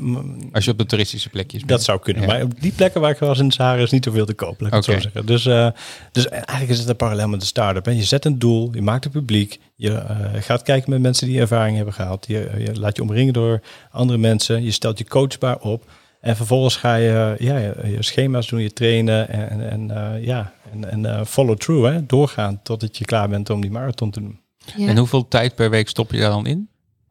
Als 0.52 0.64
je 0.64 0.71
op 0.71 0.78
de 0.78 0.87
toeristische 0.87 1.28
plekjes 1.28 1.61
bent. 1.61 1.71
dat 1.73 1.83
zou 1.83 2.00
kunnen. 2.00 2.23
Ja. 2.23 2.28
Maar 2.28 2.42
op 2.42 2.61
die 2.61 2.73
plekken 2.73 3.00
waar 3.00 3.11
ik 3.11 3.19
was 3.19 3.38
in 3.38 3.49
de 3.49 3.54
Sahara 3.54 3.83
is 3.83 3.90
niet 3.90 4.04
zoveel 4.04 4.26
te 4.26 4.35
koop, 4.35 4.61
laat 4.61 4.69
ik 4.71 4.75
het 4.76 4.85
zo 4.85 5.00
zeggen. 5.00 5.26
Dus, 5.26 5.47
eh, 5.47 5.69
dus 6.12 6.28
eigenlijk 6.28 6.69
is 6.71 6.78
het 6.78 6.88
een 6.88 6.97
parallel 6.97 7.28
met 7.28 7.40
de 7.40 7.47
start-up. 7.47 7.85
Hè. 7.85 7.90
Je 7.90 8.02
zet 8.04 8.25
een 8.25 8.38
doel, 8.38 8.71
je 8.75 8.83
maakt 8.83 9.04
het 9.04 9.12
publiek, 9.12 9.59
je 9.76 9.92
eh, 9.92 10.16
gaat 10.42 10.62
kijken 10.62 10.90
met 10.90 11.00
mensen 11.00 11.26
die 11.26 11.40
ervaring 11.40 11.76
hebben 11.76 11.95
gehad. 11.95 12.25
Je, 12.28 12.50
je 12.59 12.81
laat 12.81 12.97
je 12.97 13.02
omringen 13.02 13.33
door 13.33 13.61
andere 13.90 14.19
mensen, 14.19 14.62
je 14.64 14.71
stelt 14.71 14.99
je 14.99 15.04
coachbaar 15.04 15.59
op. 15.59 15.85
En 16.22 16.36
vervolgens 16.36 16.76
ga 16.76 16.94
je 16.94 17.34
ja, 17.38 17.58
je, 17.58 17.96
schema's 17.98 18.48
doen, 18.48 18.60
je 18.60 18.72
trainen 18.72 19.28
en, 19.28 19.70
en, 19.70 19.90
eh, 19.90 20.24
ja, 20.24 20.52
en, 20.72 20.90
en 20.90 21.06
eh, 21.06 21.24
follow 21.24 21.56
through. 21.56 21.92
Hè. 21.92 22.06
Doorgaan 22.06 22.60
totdat 22.62 22.98
je 22.98 23.04
klaar 23.04 23.28
bent 23.28 23.50
om 23.50 23.60
die 23.60 23.70
marathon 23.70 24.10
te 24.10 24.20
doen. 24.20 24.40
Ja. 24.76 24.88
En 24.88 24.96
hoeveel 24.96 25.28
tijd 25.28 25.54
per 25.54 25.70
week 25.70 25.88
stop 25.88 26.12
je 26.12 26.18
daar 26.18 26.30
dan 26.30 26.46
in? 26.46 26.68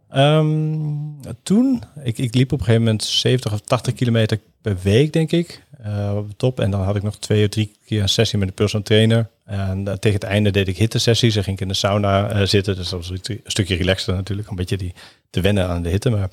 Ehm, 0.09 1.33
toen, 1.43 1.83
ik, 2.03 2.17
ik 2.17 2.35
liep 2.35 2.51
op 2.51 2.59
een 2.59 2.65
gegeven 2.65 2.83
moment 2.85 3.03
70 3.03 3.53
of 3.53 3.59
80 3.59 3.93
kilometer 3.93 4.39
per 4.61 4.77
week, 4.81 5.13
denk 5.13 5.31
ik, 5.31 5.63
eh, 5.83 6.13
op 6.15 6.29
de 6.29 6.35
top. 6.35 6.59
En 6.59 6.71
dan 6.71 6.81
had 6.81 6.95
ik 6.95 7.03
nog 7.03 7.17
twee 7.17 7.43
of 7.43 7.49
drie 7.49 7.75
keer 7.85 8.01
een 8.01 8.09
sessie 8.09 8.39
met 8.39 8.47
een 8.47 8.53
personal 8.53 8.85
trainer. 8.85 9.29
En 9.45 9.83
tegen 9.83 10.19
het 10.19 10.23
einde 10.23 10.51
deed 10.51 10.67
ik 10.67 10.77
hittesessies. 10.77 11.33
Dan 11.33 11.43
ging 11.43 11.55
ik 11.55 11.61
in 11.61 11.67
de 11.67 11.73
sauna 11.73 12.29
eh, 12.29 12.45
zitten. 12.45 12.75
Dus 12.75 12.89
dat 12.89 13.07
was 13.07 13.09
een 13.09 13.41
stukje 13.43 13.75
relaxter 13.75 14.13
natuurlijk, 14.13 14.49
een 14.49 14.55
beetje 14.55 14.77
die, 14.77 14.93
te 15.29 15.41
wennen 15.41 15.67
aan 15.67 15.83
de 15.83 15.89
hitte. 15.89 16.09
Maar 16.09 16.29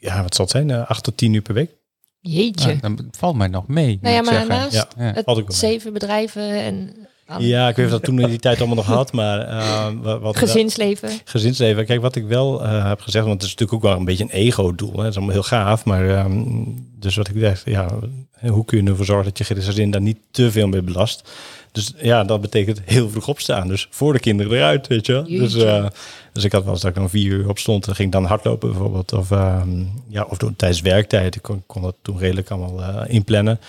ja, 0.00 0.22
wat 0.22 0.34
zal 0.34 0.44
het 0.44 0.54
zijn? 0.54 0.70
Acht 0.70 1.04
tot 1.04 1.16
tien 1.16 1.32
uur 1.32 1.42
per 1.42 1.54
week. 1.54 1.70
Jeetje. 2.22 2.70
Ah, 2.72 2.80
dan 2.80 2.98
valt 3.10 3.36
mij 3.36 3.48
nog 3.48 3.66
mee. 3.66 3.98
nou 4.02 4.14
ja, 4.14 4.22
maar 4.22 4.34
zeggen. 4.70 4.88
Ja, 4.96 5.12
het 5.14 5.54
zeven 5.54 5.92
bedrijven 5.92 6.50
en 6.50 6.94
alle- 7.26 7.46
Ja, 7.46 7.68
ik 7.68 7.76
weet 7.76 7.84
of 7.86 7.90
dat 7.92 8.02
toen 8.04 8.20
in 8.20 8.28
die 8.28 8.38
tijd 8.38 8.58
allemaal 8.58 8.76
nog 8.76 8.86
had, 8.86 9.12
maar 9.12 9.40
eh, 9.40 9.86
wat, 10.20 10.36
gezinsleven. 10.36 11.10
gezinsleven. 11.24 11.86
Kijk, 11.86 12.00
wat 12.00 12.16
ik 12.16 12.24
wel 12.26 12.64
eh, 12.64 12.88
heb 12.88 13.00
gezegd, 13.00 13.24
want 13.26 13.42
het 13.42 13.50
is 13.50 13.56
natuurlijk 13.56 13.84
ook 13.84 13.90
wel 13.90 13.98
een 13.98 14.04
beetje 14.04 14.24
een 14.24 14.30
ego-doel. 14.30 14.92
Hè. 14.92 14.98
Het 14.98 15.08
is 15.10 15.16
allemaal 15.16 15.34
heel 15.34 15.42
gaaf, 15.42 15.84
maar 15.84 16.08
ehm, 16.16 16.42
dus 16.98 17.16
wat 17.16 17.28
ik 17.28 17.40
dacht, 17.40 17.62
ja, 17.64 17.88
hoe 18.46 18.64
kun 18.64 18.84
je 18.84 18.90
ervoor 18.90 19.04
zorgen 19.04 19.24
dat 19.34 19.38
je 19.38 19.54
gezin 19.54 19.90
daar 19.90 20.00
niet 20.00 20.18
te 20.30 20.50
veel 20.50 20.68
mee 20.68 20.82
belast? 20.82 21.30
Dus 21.72 21.92
ja, 21.96 22.24
dat 22.24 22.40
betekent 22.40 22.80
heel 22.84 23.08
vroeg 23.10 23.28
opstaan. 23.28 23.68
Dus 23.68 23.86
voor 23.90 24.12
de 24.12 24.18
kinderen 24.18 24.52
eruit, 24.52 24.86
weet 24.86 25.06
je 25.06 25.12
wel. 25.12 25.24
Dus, 25.24 25.52
Jeetje. 25.52 25.92
Dus 26.32 26.44
ik 26.44 26.52
had 26.52 26.62
wel 26.64 26.72
eens 26.72 26.82
dat 26.82 26.90
ik 26.90 26.96
dan 26.96 27.10
vier 27.10 27.32
uur 27.32 27.48
op 27.48 27.58
stond 27.58 27.86
en 27.86 27.94
ging 27.94 28.06
ik 28.08 28.14
dan 28.14 28.24
hardlopen 28.24 28.70
bijvoorbeeld. 28.70 29.12
Of, 29.12 29.30
ehm, 29.30 29.84
ja, 30.08 30.22
of 30.22 30.38
door, 30.38 30.56
tijdens 30.56 30.80
werktijd. 30.80 31.34
Ik 31.34 31.42
kon, 31.42 31.62
kon 31.66 31.82
dat 31.82 31.96
toen 32.02 32.18
redelijk 32.18 32.50
allemaal 32.50 32.82
eh, 32.82 33.14
inplannen. 33.14 33.60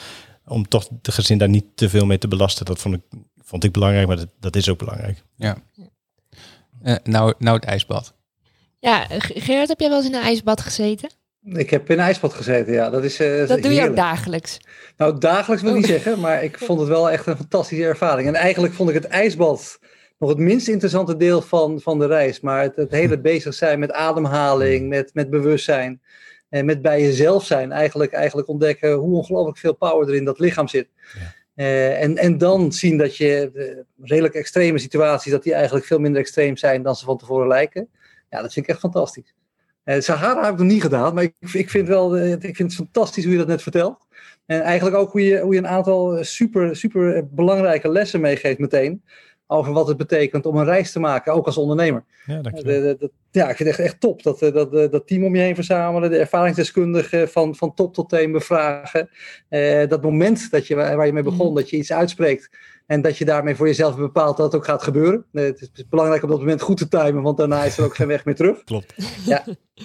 Om 0.45 0.67
toch 0.67 0.87
de 1.01 1.11
gezin 1.11 1.37
daar 1.37 1.49
niet 1.49 1.65
te 1.75 1.89
veel 1.89 2.05
mee 2.05 2.17
te 2.17 2.27
belasten. 2.27 2.65
Dat 2.65 2.79
vond 2.79 2.95
ik, 2.95 3.01
vond 3.43 3.63
ik 3.63 3.71
belangrijk, 3.71 4.07
maar 4.07 4.17
dat, 4.17 4.27
dat 4.39 4.55
is 4.55 4.69
ook 4.69 4.77
belangrijk. 4.77 5.23
Ja. 5.35 5.57
Eh, 6.81 6.95
nou, 7.03 7.33
nou 7.37 7.55
het 7.55 7.65
ijsbad. 7.65 8.13
Ja, 8.79 9.05
Gerard, 9.19 9.67
heb 9.67 9.79
jij 9.79 9.89
wel 9.89 9.97
eens 9.97 10.07
in 10.07 10.15
een 10.15 10.21
ijsbad 10.21 10.61
gezeten? 10.61 11.09
Ik 11.43 11.69
heb 11.69 11.89
in 11.89 11.97
een 11.97 12.03
ijsbad 12.05 12.33
gezeten, 12.33 12.73
ja. 12.73 12.89
Dat 12.89 13.03
is, 13.03 13.19
eh, 13.19 13.47
Dat 13.47 13.61
doe 13.61 13.73
je 13.73 13.89
ook 13.89 13.95
dagelijks. 13.95 14.57
Nou, 14.97 15.17
dagelijks 15.19 15.63
wil 15.63 15.71
ik 15.71 15.77
niet 15.77 15.85
Oh. 15.85 15.91
zeggen, 15.91 16.19
maar 16.19 16.43
ik 16.43 16.57
vond 16.59 16.79
het 16.79 16.89
wel 16.89 17.09
echt 17.11 17.25
een 17.27 17.35
fantastische 17.37 17.83
ervaring. 17.83 18.27
En 18.27 18.35
eigenlijk 18.35 18.73
vond 18.73 18.89
ik 18.89 18.95
het 18.95 19.05
ijsbad 19.07 19.79
nog 20.23 20.31
het 20.31 20.41
minst 20.41 20.67
interessante 20.67 21.17
deel 21.17 21.41
van, 21.41 21.81
van 21.81 21.99
de 21.99 22.05
reis. 22.05 22.39
Maar 22.39 22.61
het, 22.61 22.75
het 22.75 22.91
hele 22.91 23.19
bezig 23.19 23.53
zijn 23.53 23.79
met 23.79 23.91
ademhaling, 23.91 24.89
met, 24.89 25.13
met 25.13 25.29
bewustzijn 25.29 26.01
en 26.49 26.65
met 26.65 26.81
bij 26.81 27.01
jezelf 27.01 27.45
zijn. 27.45 27.71
Eigenlijk, 27.71 28.11
eigenlijk 28.11 28.47
ontdekken 28.47 28.93
hoe 28.93 29.17
ongelooflijk 29.17 29.57
veel 29.57 29.75
power 29.75 30.07
er 30.07 30.15
in 30.15 30.25
dat 30.25 30.39
lichaam 30.39 30.67
zit. 30.67 30.87
Eh, 31.55 32.01
en, 32.01 32.17
en 32.17 32.37
dan 32.37 32.71
zien 32.71 32.97
dat 32.97 33.17
je 33.17 33.51
eh, 33.53 34.07
redelijk 34.07 34.33
extreme 34.33 34.79
situaties, 34.79 35.31
dat 35.31 35.43
die 35.43 35.53
eigenlijk 35.53 35.85
veel 35.85 35.99
minder 35.99 36.21
extreem 36.21 36.57
zijn 36.57 36.83
dan 36.83 36.95
ze 36.95 37.05
van 37.05 37.17
tevoren 37.17 37.47
lijken. 37.47 37.89
Ja, 38.29 38.41
dat 38.41 38.53
vind 38.53 38.65
ik 38.65 38.71
echt 38.71 38.81
fantastisch. 38.81 39.33
Eh, 39.83 39.99
Sahara 39.99 40.43
heb 40.43 40.53
ik 40.53 40.59
nog 40.59 40.67
niet 40.67 40.81
gedaan, 40.81 41.13
maar 41.13 41.23
ik, 41.23 41.33
ik, 41.53 41.69
vind 41.69 41.87
wel, 41.87 42.17
eh, 42.17 42.31
ik 42.31 42.55
vind 42.55 42.57
het 42.57 42.75
fantastisch 42.75 43.23
hoe 43.23 43.33
je 43.33 43.39
dat 43.39 43.47
net 43.47 43.61
vertelt. 43.61 44.07
En 44.45 44.61
eigenlijk 44.61 44.95
ook 44.95 45.11
hoe 45.11 45.25
je, 45.25 45.39
hoe 45.39 45.53
je 45.53 45.59
een 45.59 45.67
aantal 45.67 46.17
eh, 46.17 46.23
super, 46.23 46.75
super 46.75 47.15
eh, 47.15 47.23
belangrijke 47.31 47.89
lessen 47.89 48.21
meegeeft 48.21 48.59
meteen. 48.59 49.03
Over 49.47 49.73
wat 49.73 49.87
het 49.87 49.97
betekent 49.97 50.45
om 50.45 50.57
een 50.57 50.65
reis 50.65 50.91
te 50.91 50.99
maken, 50.99 51.33
ook 51.33 51.45
als 51.45 51.57
ondernemer. 51.57 52.03
Ja, 52.25 52.41
De- 52.41 52.95
de- 52.99 53.11
ja, 53.31 53.49
ik 53.49 53.55
vind 53.55 53.69
het 53.69 53.79
echt, 53.79 53.87
echt 53.87 53.99
top. 53.99 54.23
Dat, 54.23 54.41
eh, 54.41 54.53
dat, 54.53 54.73
eh, 54.75 54.91
dat 54.91 55.07
team 55.07 55.25
om 55.25 55.35
je 55.35 55.41
heen 55.41 55.55
verzamelen, 55.55 56.09
de 56.09 56.17
ervaringsdeskundigen 56.17 57.29
van, 57.29 57.55
van 57.55 57.73
top 57.73 57.93
tot 57.93 58.09
teen 58.09 58.31
bevragen. 58.31 59.09
Eh, 59.49 59.87
dat 59.87 60.01
moment 60.01 60.51
dat 60.51 60.67
je, 60.67 60.75
waar 60.75 61.05
je 61.05 61.13
mee 61.13 61.23
begon, 61.23 61.45
Mhm. 61.45 61.55
dat 61.55 61.69
je 61.69 61.77
iets 61.77 61.91
uitspreekt. 61.93 62.49
En 62.85 63.01
dat 63.01 63.17
je 63.17 63.25
daarmee 63.25 63.55
voor 63.55 63.67
jezelf 63.67 63.95
bepaalt 63.97 64.37
dat 64.37 64.45
het 64.45 64.55
ook 64.55 64.65
gaat 64.65 64.83
gebeuren. 64.83 65.25
Eh, 65.33 65.43
het 65.43 65.69
is 65.73 65.87
belangrijk 65.89 66.23
op 66.23 66.29
dat 66.29 66.39
moment 66.39 66.61
goed 66.61 66.77
te 66.77 66.87
timen, 66.87 67.21
want 67.21 67.37
daarna 67.37 67.63
is 67.63 67.77
er 67.77 67.83
ook 67.83 67.95
geen 67.95 68.07
weg 68.07 68.25
meer 68.25 68.35
terug. 68.35 68.63
Klopt. 68.63 68.93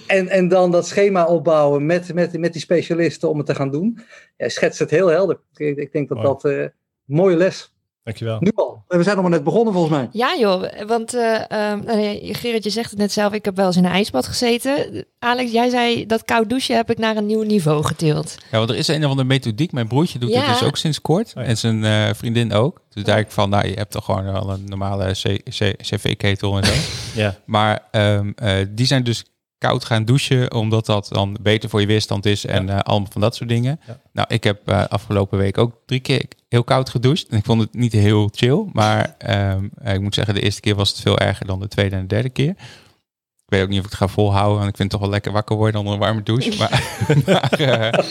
En, 0.07 0.27
en 0.27 0.47
dan 0.47 0.71
dat 0.71 0.87
schema 0.87 1.25
opbouwen 1.25 1.85
met, 1.85 2.13
met, 2.13 2.37
met 2.39 2.53
die 2.53 2.61
specialisten 2.61 3.29
om 3.29 3.37
het 3.37 3.45
te 3.45 3.55
gaan 3.55 3.71
doen. 3.71 3.99
Ja, 4.37 4.49
schetst 4.49 4.79
het 4.79 4.89
heel 4.89 5.07
helder. 5.07 5.39
Ik, 5.55 5.77
ik 5.77 5.91
denk 5.91 6.09
dat 6.09 6.17
Mooi. 6.17 6.29
dat 6.29 6.45
eh 6.45 6.65
mooie 7.05 7.35
les. 7.35 7.75
Dankjewel. 8.03 8.37
Nu 8.39 8.51
al. 8.53 8.78
We 8.97 9.03
zijn 9.03 9.15
nog 9.15 9.23
maar 9.25 9.33
net 9.33 9.43
begonnen 9.43 9.73
volgens 9.73 9.95
mij. 9.97 10.09
Ja 10.11 10.35
joh, 10.39 10.63
want 10.87 11.13
eh 11.13 11.35
ehm, 11.51 11.83
nou 11.85 11.97
nee, 11.97 12.33
Gerard, 12.33 12.63
je 12.63 12.69
zegt 12.69 12.89
het 12.89 12.99
net 12.99 13.11
zelf, 13.11 13.33
ik 13.33 13.45
heb 13.45 13.55
wel 13.55 13.65
eens 13.65 13.75
in 13.75 13.85
een 13.85 13.91
ijsbad 13.91 14.27
gezeten. 14.27 15.05
Alex, 15.19 15.51
jij 15.51 15.69
zei 15.69 16.05
dat 16.05 16.23
koud 16.25 16.49
douchen 16.49 16.75
heb 16.75 16.89
ik 16.91 16.97
naar 16.97 17.15
een 17.17 17.25
nieuw 17.25 17.43
niveau 17.43 17.83
getild. 17.83 18.35
Ja, 18.51 18.57
want 18.57 18.69
er 18.69 18.75
is 18.75 18.87
een 18.87 19.03
of 19.03 19.09
andere 19.09 19.27
methodiek. 19.27 19.71
Mijn 19.71 19.87
broertje 19.87 20.19
doet 20.19 20.29
Ja. 20.29 20.41
het 20.41 20.59
dus 20.59 20.67
ook 20.67 20.77
sinds 20.77 21.01
kort. 21.01 21.27
Oh 21.37 21.43
ja. 21.43 21.49
En 21.49 21.57
zijn 21.57 21.83
eh, 21.83 22.09
vriendin 22.15 22.53
ook. 22.53 22.81
Dus 22.89 23.03
daar 23.03 23.19
ik 23.19 23.31
van, 23.31 23.49
nou, 23.49 23.67
je 23.67 23.73
hebt 23.73 23.91
toch 23.91 24.05
gewoon 24.05 24.23
wel 24.23 24.49
een 24.49 24.63
normale 24.65 25.11
C- 25.11 25.43
C- 25.49 25.75
cv-ketel 25.81 26.57
en 26.57 26.65
zo. 26.65 26.73
Ja. 27.21 27.35
maar 27.45 27.79
ehm, 27.91 28.31
eh, 28.35 28.53
die 28.69 28.85
zijn 28.85 29.03
dus 29.03 29.23
koud 29.59 29.85
gaan 29.85 30.05
douchen, 30.05 30.53
omdat 30.53 30.85
dat 30.85 31.07
dan 31.11 31.37
beter 31.41 31.69
voor 31.69 31.81
je 31.81 31.87
weerstand 31.87 32.25
is 32.25 32.45
en 32.45 32.69
eh, 32.69 32.79
allemaal 32.79 33.11
van 33.11 33.21
dat 33.21 33.35
soort 33.35 33.49
dingen. 33.49 33.79
Ja. 33.87 33.99
Nou, 34.13 34.27
ik 34.31 34.43
heb 34.43 34.67
eh, 34.67 34.85
afgelopen 34.85 35.37
week 35.37 35.57
ook 35.57 35.73
drie 35.85 35.99
keer 35.99 36.25
heel 36.49 36.63
koud 36.63 36.89
gedoucht. 36.89 37.27
En 37.27 37.37
ik 37.37 37.45
vond 37.45 37.61
het 37.61 37.73
niet 37.73 37.91
heel 37.93 38.29
chill, 38.33 38.65
maar 38.73 39.15
ehm, 39.17 39.67
eh, 39.81 39.93
ik 39.93 40.01
moet 40.01 40.13
zeggen, 40.13 40.33
de 40.33 40.41
eerste 40.41 40.61
keer 40.61 40.75
was 40.75 40.89
het 40.89 40.99
veel 40.99 41.17
erger 41.19 41.45
dan 41.45 41.59
de 41.59 41.67
tweede 41.67 41.95
en 41.95 42.01
de 42.01 42.07
derde 42.07 42.29
keer. 42.29 42.49
Ik 42.49 43.55
weet 43.55 43.63
ook 43.63 43.69
niet 43.69 43.79
of 43.79 43.85
ik 43.85 43.91
het 43.91 43.99
ga 43.99 44.07
volhouden, 44.07 44.57
want 44.57 44.69
ik 44.69 44.75
vind 44.75 44.91
het 44.91 44.91
toch 44.91 45.01
wel 45.01 45.09
lekker 45.09 45.31
wakker 45.31 45.55
worden 45.55 45.79
onder 45.79 45.93
een 45.93 45.99
warme 45.99 46.23
douche. 46.23 46.57
Maar, 46.57 46.83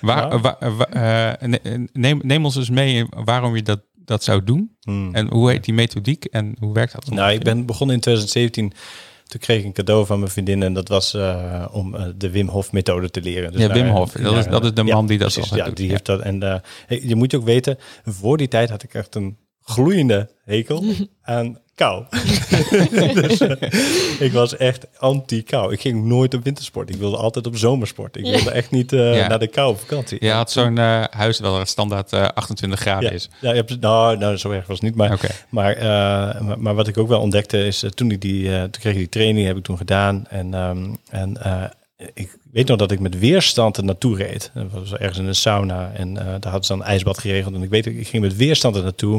maar 0.00 0.40
waar, 0.40 0.40
wa- 0.40 0.56
wa- 0.76 1.36
ne- 1.40 1.86
neem, 1.92 2.20
neem 2.22 2.44
ons 2.44 2.56
eens 2.56 2.70
mee 2.70 3.06
waarom 3.10 3.56
je 3.56 3.62
dat, 3.62 3.80
dat 3.94 4.24
zou 4.24 4.44
doen. 4.44 4.76
Hmm. 4.80 5.14
En 5.14 5.28
hoe 5.28 5.50
heet 5.50 5.64
die 5.64 5.74
methodiek 5.74 6.24
en 6.24 6.56
hoe 6.58 6.74
werkt 6.74 6.92
dat? 6.92 7.10
Nou, 7.10 7.32
ik 7.32 7.42
ben 7.42 7.66
begonnen 7.66 7.94
in 7.96 8.00
2017. 8.02 8.72
Toen 9.32 9.40
kreeg 9.40 9.58
ik 9.58 9.64
een 9.64 9.72
cadeau 9.72 10.06
van 10.06 10.18
mijn 10.18 10.30
vriendin 10.30 10.62
en 10.62 10.72
dat 10.72 10.88
was 10.88 11.14
eh, 11.14 11.66
om 11.72 11.94
eh, 11.94 12.04
de 12.16 12.30
Wim 12.30 12.48
Hof 12.48 12.72
methode 12.72 13.10
te 13.10 13.20
leren. 13.20 13.52
Dus 13.52 13.60
Ja, 13.60 13.68
daar- 13.68 13.76
Wim 13.76 13.88
Hof. 13.88 14.12
Dat 14.12 14.36
is- 14.36 14.46
dat 14.46 14.64
is 14.64 14.74
de 14.74 14.82
man 14.82 15.06
die 15.06 15.18
dat 15.18 15.32
precies, 15.32 15.50
ja, 15.54 15.64
doet, 15.64 15.76
die 15.76 15.84
ja. 15.86 15.90
heeft 15.92 16.06
dat. 16.06 16.20
En 16.20 16.42
eh, 16.42 16.56
hey, 16.86 17.00
je 17.04 17.14
moet 17.16 17.30
je 17.30 17.36
ook 17.36 17.44
weten, 17.44 17.78
voor 18.04 18.36
die 18.36 18.48
tijd 18.48 18.70
had 18.70 18.82
ik 18.82 18.94
echt 18.94 19.14
een 19.14 19.36
gloeiende 19.62 20.30
hekel 20.44 20.84
aan 21.22 21.58
kou. 21.74 22.04
dus, 23.14 23.40
eh, 23.40 23.70
ik 24.20 24.32
was 24.32 24.56
echt 24.56 24.86
anti-kou. 24.98 25.72
Ik 25.72 25.80
ging 25.80 26.04
nooit 26.04 26.34
op 26.34 26.44
wintersport. 26.44 26.88
Ik 26.90 26.96
wilde 26.96 27.16
altijd 27.16 27.46
op 27.46 27.56
zomersport. 27.56 28.16
Ik 28.16 28.22
wilde 28.24 28.50
echt 28.50 28.70
niet 28.70 28.92
eh, 28.92 29.16
Ja. 29.16 29.26
naar 29.28 29.38
de 29.38 29.46
kou 29.46 29.70
op 29.70 29.78
vakantie. 29.80 30.18
Je 30.24 30.30
had 30.30 30.50
zo'n 30.50 30.78
eh, 30.78 31.04
huis 31.10 31.40
wel 31.40 31.60
een 31.60 31.66
standaard 31.66 32.12
eh, 32.12 32.28
28 32.34 32.80
graden 32.80 33.08
ja, 33.08 33.10
is. 33.14 33.28
ja, 33.40 33.50
je 33.50 33.56
hebt- 33.56 33.80
nou, 33.80 34.16
nou, 34.16 34.36
zo 34.36 34.50
erg 34.50 34.66
was 34.66 34.76
het 34.76 34.86
niet. 34.86 34.94
Maar. 34.96 35.20
Maar, 35.48 35.72
eh, 35.76 36.40
maar, 36.40 36.58
maar 36.60 36.74
wat 36.74 36.88
ik 36.88 36.98
ook 36.98 37.08
wel 37.08 37.20
ontdekte 37.20 37.64
is, 37.66 37.84
toen 37.94 38.10
ik 38.10 38.20
die, 38.20 38.54
eh, 38.54 38.60
toen 38.60 38.70
kreeg 38.80 38.92
ik 38.92 38.98
die 38.98 39.08
training, 39.08 39.46
heb 39.46 39.56
ik 39.56 39.62
toen 39.64 39.76
gedaan. 39.76 40.26
En, 40.28 40.54
ehm, 40.54 40.86
en 41.10 41.42
eh, 41.44 41.62
ik 42.14 42.36
weet 42.52 42.68
nog 42.68 42.78
dat 42.78 42.90
ik 42.90 43.00
met 43.00 43.18
weerstand 43.18 43.76
er 43.76 43.84
naartoe 43.84 44.16
reed. 44.16 44.50
Dat 44.54 44.66
was 44.70 44.92
ergens 44.92 45.18
in 45.18 45.26
een 45.26 45.34
sauna 45.34 45.92
en 45.94 46.16
eh, 46.18 46.24
daar 46.24 46.42
hadden 46.42 46.62
ze 46.64 46.68
dan 46.72 46.80
een 46.80 46.86
ijsbad 46.86 47.18
geregeld. 47.18 47.54
En 47.54 47.62
ik 47.62 47.70
weet, 47.70 47.86
ik 47.86 48.08
ging 48.08 48.22
met 48.22 48.36
weerstand 48.36 48.76
er 48.76 48.82
naartoe. 48.82 49.16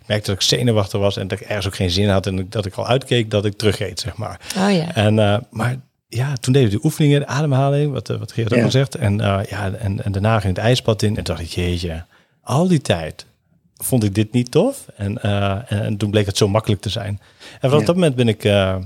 Ik 0.00 0.06
merkte 0.06 0.30
dat 0.30 0.40
ik 0.42 0.46
zenuwachtig 0.48 1.00
was 1.00 1.16
en 1.16 1.28
dat 1.28 1.40
ik 1.40 1.46
ergens 1.46 1.66
ook 1.66 1.76
geen 1.76 1.90
zin 1.90 2.08
had. 2.08 2.26
En 2.26 2.46
dat 2.48 2.66
ik 2.66 2.74
al 2.74 2.86
uitkeek 2.86 3.30
dat 3.30 3.44
ik 3.44 3.56
terugreed, 3.56 4.00
zeg 4.00 4.16
maar. 4.16 4.40
Oh 4.56 4.72
ja. 4.72 4.94
En, 4.94 5.18
eh, 5.18 5.38
maar 5.50 5.76
ja, 6.08 6.32
toen 6.34 6.52
deden 6.52 6.70
we 6.70 6.76
de 6.76 6.84
oefeningen, 6.84 7.20
de 7.20 7.26
ademhaling, 7.26 7.92
wat, 7.92 8.10
eh, 8.10 8.16
wat 8.18 8.32
Geert 8.32 8.52
ook 8.52 8.58
Ja. 8.58 8.64
al 8.64 8.70
zegt. 8.70 8.94
En, 8.94 9.20
eh, 9.20 9.38
ja, 9.50 9.72
en, 9.72 10.04
en 10.04 10.12
daarna 10.12 10.40
ging 10.40 10.56
het 10.56 10.64
ijsbad 10.64 11.02
in. 11.02 11.16
En 11.16 11.24
dacht 11.24 11.40
ik, 11.40 11.48
jeetje, 11.48 12.04
al 12.42 12.68
die 12.68 12.80
tijd 12.80 13.26
vond 13.76 14.04
ik 14.04 14.14
dit 14.14 14.32
niet 14.32 14.50
tof. 14.50 14.86
En, 14.96 15.22
eh, 15.22 15.50
en, 15.50 15.82
en 15.82 15.96
toen 15.96 16.10
bleek 16.10 16.26
het 16.26 16.36
zo 16.36 16.48
makkelijk 16.48 16.80
te 16.80 16.88
zijn. 16.88 17.20
En 17.52 17.58
vanaf 17.60 17.80
Ja. 17.80 17.86
dat 17.86 17.94
moment 17.94 18.14
ben 18.14 18.28
ik 18.28 18.44
eh, 18.44 18.76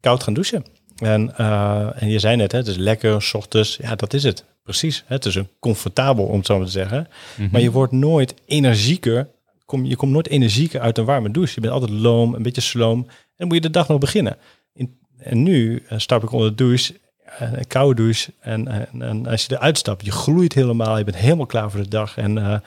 koud 0.00 0.22
gaan 0.22 0.34
douchen. 0.34 0.64
En, 0.96 1.36
eh, 1.36 2.02
en 2.02 2.08
je 2.08 2.18
zei 2.18 2.36
net, 2.36 2.52
hè, 2.52 2.58
het 2.58 2.66
is 2.66 2.76
lekker, 2.76 3.22
s 3.22 3.34
ochtends. 3.34 3.78
Ja, 3.82 3.94
dat 3.94 4.14
is 4.14 4.22
het. 4.22 4.44
Precies. 4.62 5.04
Het 5.06 5.24
is 5.24 5.34
een 5.34 5.48
comfortabel, 5.60 6.24
om 6.24 6.36
het 6.36 6.46
zo 6.46 6.56
maar 6.56 6.66
te 6.66 6.72
zeggen. 6.72 7.08
Mhm. 7.36 7.48
Maar 7.52 7.60
je 7.60 7.70
wordt 7.70 7.92
nooit 7.92 8.34
energieker. 8.46 9.28
Kom, 9.64 9.84
je 9.84 9.96
komt 9.96 10.12
nooit 10.12 10.28
energieker 10.28 10.80
uit 10.80 10.98
een 10.98 11.04
warme 11.04 11.30
douche. 11.30 11.52
Je 11.54 11.60
bent 11.60 11.72
altijd 11.72 11.90
loom, 11.90 12.34
een 12.34 12.42
beetje 12.42 12.60
sloom. 12.60 12.98
En 13.08 13.34
dan 13.36 13.46
moet 13.46 13.56
je 13.56 13.62
de 13.62 13.70
dag 13.70 13.88
nog 13.88 13.98
beginnen. 13.98 14.36
In, 14.72 14.98
en 15.18 15.42
nu 15.42 15.82
eh, 15.88 15.98
stap 15.98 16.22
ik 16.22 16.32
onder 16.32 16.48
de 16.48 16.54
douche, 16.54 16.94
eh, 17.24 17.52
een 17.52 17.66
koude 17.66 18.02
douche. 18.02 18.32
En, 18.40 18.68
en, 18.68 19.02
en 19.02 19.26
als 19.26 19.44
je 19.46 19.54
eruit 19.54 19.78
stapt, 19.78 20.04
je 20.04 20.12
gloeit 20.12 20.52
helemaal. 20.52 20.98
Je 20.98 21.04
bent 21.04 21.16
helemaal 21.16 21.46
klaar 21.46 21.70
voor 21.70 21.82
de 21.82 21.88
dag. 21.88 22.16
En 22.16 22.62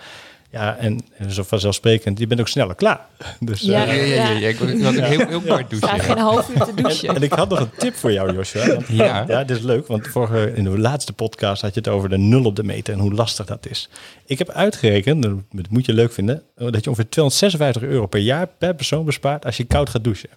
ja, 0.51 0.77
en, 0.77 0.99
en 1.17 1.31
zo 1.31 1.43
vanzelfsprekend, 1.43 2.19
je 2.19 2.27
bent 2.27 2.39
ook 2.39 2.47
sneller 2.47 2.75
klaar. 2.75 3.05
Dus, 3.39 3.61
Ja. 3.61 3.85
eh, 3.87 3.95
Ja, 3.97 4.03
ja, 4.23 4.29
ja, 4.29 4.37
ja. 4.37 4.47
Ik 4.47 4.57
wil 4.57 4.67
heel, 4.67 5.27
heel 5.27 5.41
kort 5.41 5.69
douchen. 5.69 5.99
geen 5.99 6.17
half 6.17 6.49
uur 6.49 6.63
te 6.65 6.73
douchen. 6.75 7.15
en 7.15 7.21
ik 7.21 7.31
had 7.33 7.49
nog 7.49 7.59
een 7.59 7.69
tip 7.77 7.95
voor 7.95 8.11
jou, 8.11 8.33
Joshua. 8.33 8.67
Want- 8.67 8.87
Ja. 8.87 9.23
ja, 9.27 9.43
dit 9.43 9.57
is 9.57 9.63
leuk, 9.63 9.87
want 9.87 10.07
vorige, 10.07 10.53
in 10.55 10.63
de 10.63 10.79
laatste 10.79 11.13
podcast 11.13 11.61
had 11.61 11.73
je 11.73 11.79
het 11.79 11.89
over 11.89 12.09
de 12.09 12.17
nul 12.17 12.43
op 12.45 12.55
de 12.55 12.63
meter 12.63 12.93
en 12.93 12.99
hoe 12.99 13.13
lastig 13.13 13.45
dat 13.45 13.65
is. 13.69 13.89
Ik 14.25 14.37
heb 14.37 14.49
uitgerekend, 14.49 15.23
dat 15.23 15.69
moet 15.69 15.85
je 15.85 15.93
leuk 15.93 16.11
vinden, 16.13 16.43
dat 16.55 16.83
je 16.83 16.89
ongeveer 16.89 17.09
256 17.09 17.81
euro 17.81 18.05
per 18.07 18.19
jaar 18.21 18.47
per 18.47 18.75
persoon 18.75 19.05
bespaart 19.05 19.45
als 19.45 19.57
je 19.57 19.63
koud 19.63 19.89
gaat 19.89 20.03
douchen. 20.03 20.29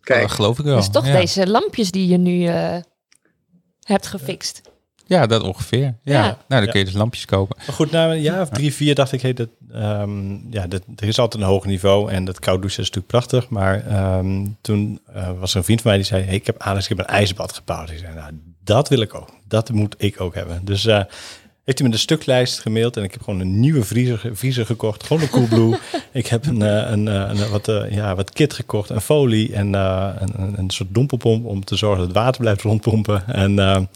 Kijk, 0.00 0.20
Dat 0.20 0.30
geloof 0.30 0.58
ik 0.58 0.64
wel. 0.64 0.76
Dus 0.76 0.90
toch 0.90 1.06
ja. 1.06 1.16
deze 1.16 1.46
lampjes 1.48 1.90
die 1.90 2.08
je 2.08 2.16
nu 2.16 2.46
eh, 2.46 2.76
hebt 3.82 4.06
gefixt. 4.06 4.62
Ja, 5.10 5.26
dat 5.26 5.42
ongeveer. 5.42 5.80
Ja. 5.80 5.94
Ja. 6.02 6.38
Nou, 6.48 6.62
dan 6.62 6.70
kun 6.70 6.78
je 6.78 6.84
dus 6.84 6.94
lampjes 6.94 7.24
kopen. 7.24 7.56
Maar 7.66 7.74
goed, 7.74 7.90
na 7.90 8.10
een 8.10 8.20
jaar 8.20 8.40
of 8.40 8.48
drie, 8.48 8.74
vier 8.74 8.94
dacht 8.94 9.12
ik, 9.12 9.22
hey, 9.22 9.32
dat, 9.32 9.48
ehm, 9.72 10.50
ja, 10.50 10.66
dat, 10.66 10.82
er 10.96 11.08
is 11.08 11.18
altijd 11.18 11.42
een 11.42 11.48
hoog 11.48 11.64
niveau 11.64 12.10
en 12.10 12.24
dat 12.24 12.38
koud 12.38 12.60
douchen 12.60 12.82
is 12.82 12.90
natuurlijk 12.90 13.06
prachtig. 13.06 13.48
Maar 13.48 13.86
ehm, 13.86 14.46
toen 14.60 15.00
eh, 15.14 15.30
was 15.38 15.50
er 15.50 15.56
een 15.56 15.64
vriend 15.64 15.80
van 15.80 15.90
mij 15.90 15.98
die 16.00 16.08
zei, 16.08 16.24
hey, 16.24 16.34
ik 16.34 16.46
heb 16.46 16.58
Alex, 16.58 16.88
ik 16.88 16.96
heb 16.96 16.98
een 16.98 17.14
ijsbad 17.14 17.52
gebouwd. 17.52 17.90
Ik 17.90 17.98
zei, 17.98 18.14
nou, 18.14 18.32
dat 18.64 18.88
wil 18.88 19.00
ik 19.00 19.14
ook. 19.14 19.28
Dat 19.48 19.72
moet 19.72 19.94
ik 19.98 20.20
ook 20.20 20.34
hebben. 20.34 20.60
Dus 20.64 20.86
eh, 20.86 21.02
heeft 21.64 21.78
hij 21.78 21.88
me 21.88 21.94
de 21.94 22.00
stuklijst 22.00 22.60
gemaild 22.60 22.96
en 22.96 23.02
ik 23.02 23.12
heb 23.12 23.22
gewoon 23.22 23.40
een 23.40 23.60
nieuwe 23.60 23.84
vriezer, 23.84 24.30
vriezer 24.32 24.66
gekocht. 24.66 25.02
Gewoon 25.02 25.22
een 25.22 25.30
Coolblue. 25.30 25.78
ik 26.12 26.26
heb 26.26 26.46
een, 26.46 26.62
eh, 26.62 26.90
een, 26.90 27.06
een, 27.06 27.50
wat, 27.50 27.68
eh, 27.68 27.90
ja, 27.90 28.14
wat 28.14 28.30
kit 28.32 28.52
gekocht, 28.52 28.90
een 28.90 29.00
folie 29.00 29.54
en 29.54 29.74
eh, 29.74 30.08
een, 30.18 30.42
een, 30.42 30.58
een 30.58 30.70
soort 30.70 30.94
dompelpomp 30.94 31.44
om 31.44 31.64
te 31.64 31.76
zorgen 31.76 31.98
dat 31.98 32.08
het 32.08 32.16
water 32.16 32.40
blijft 32.40 32.62
rondpompen. 32.62 33.26
En 33.26 33.88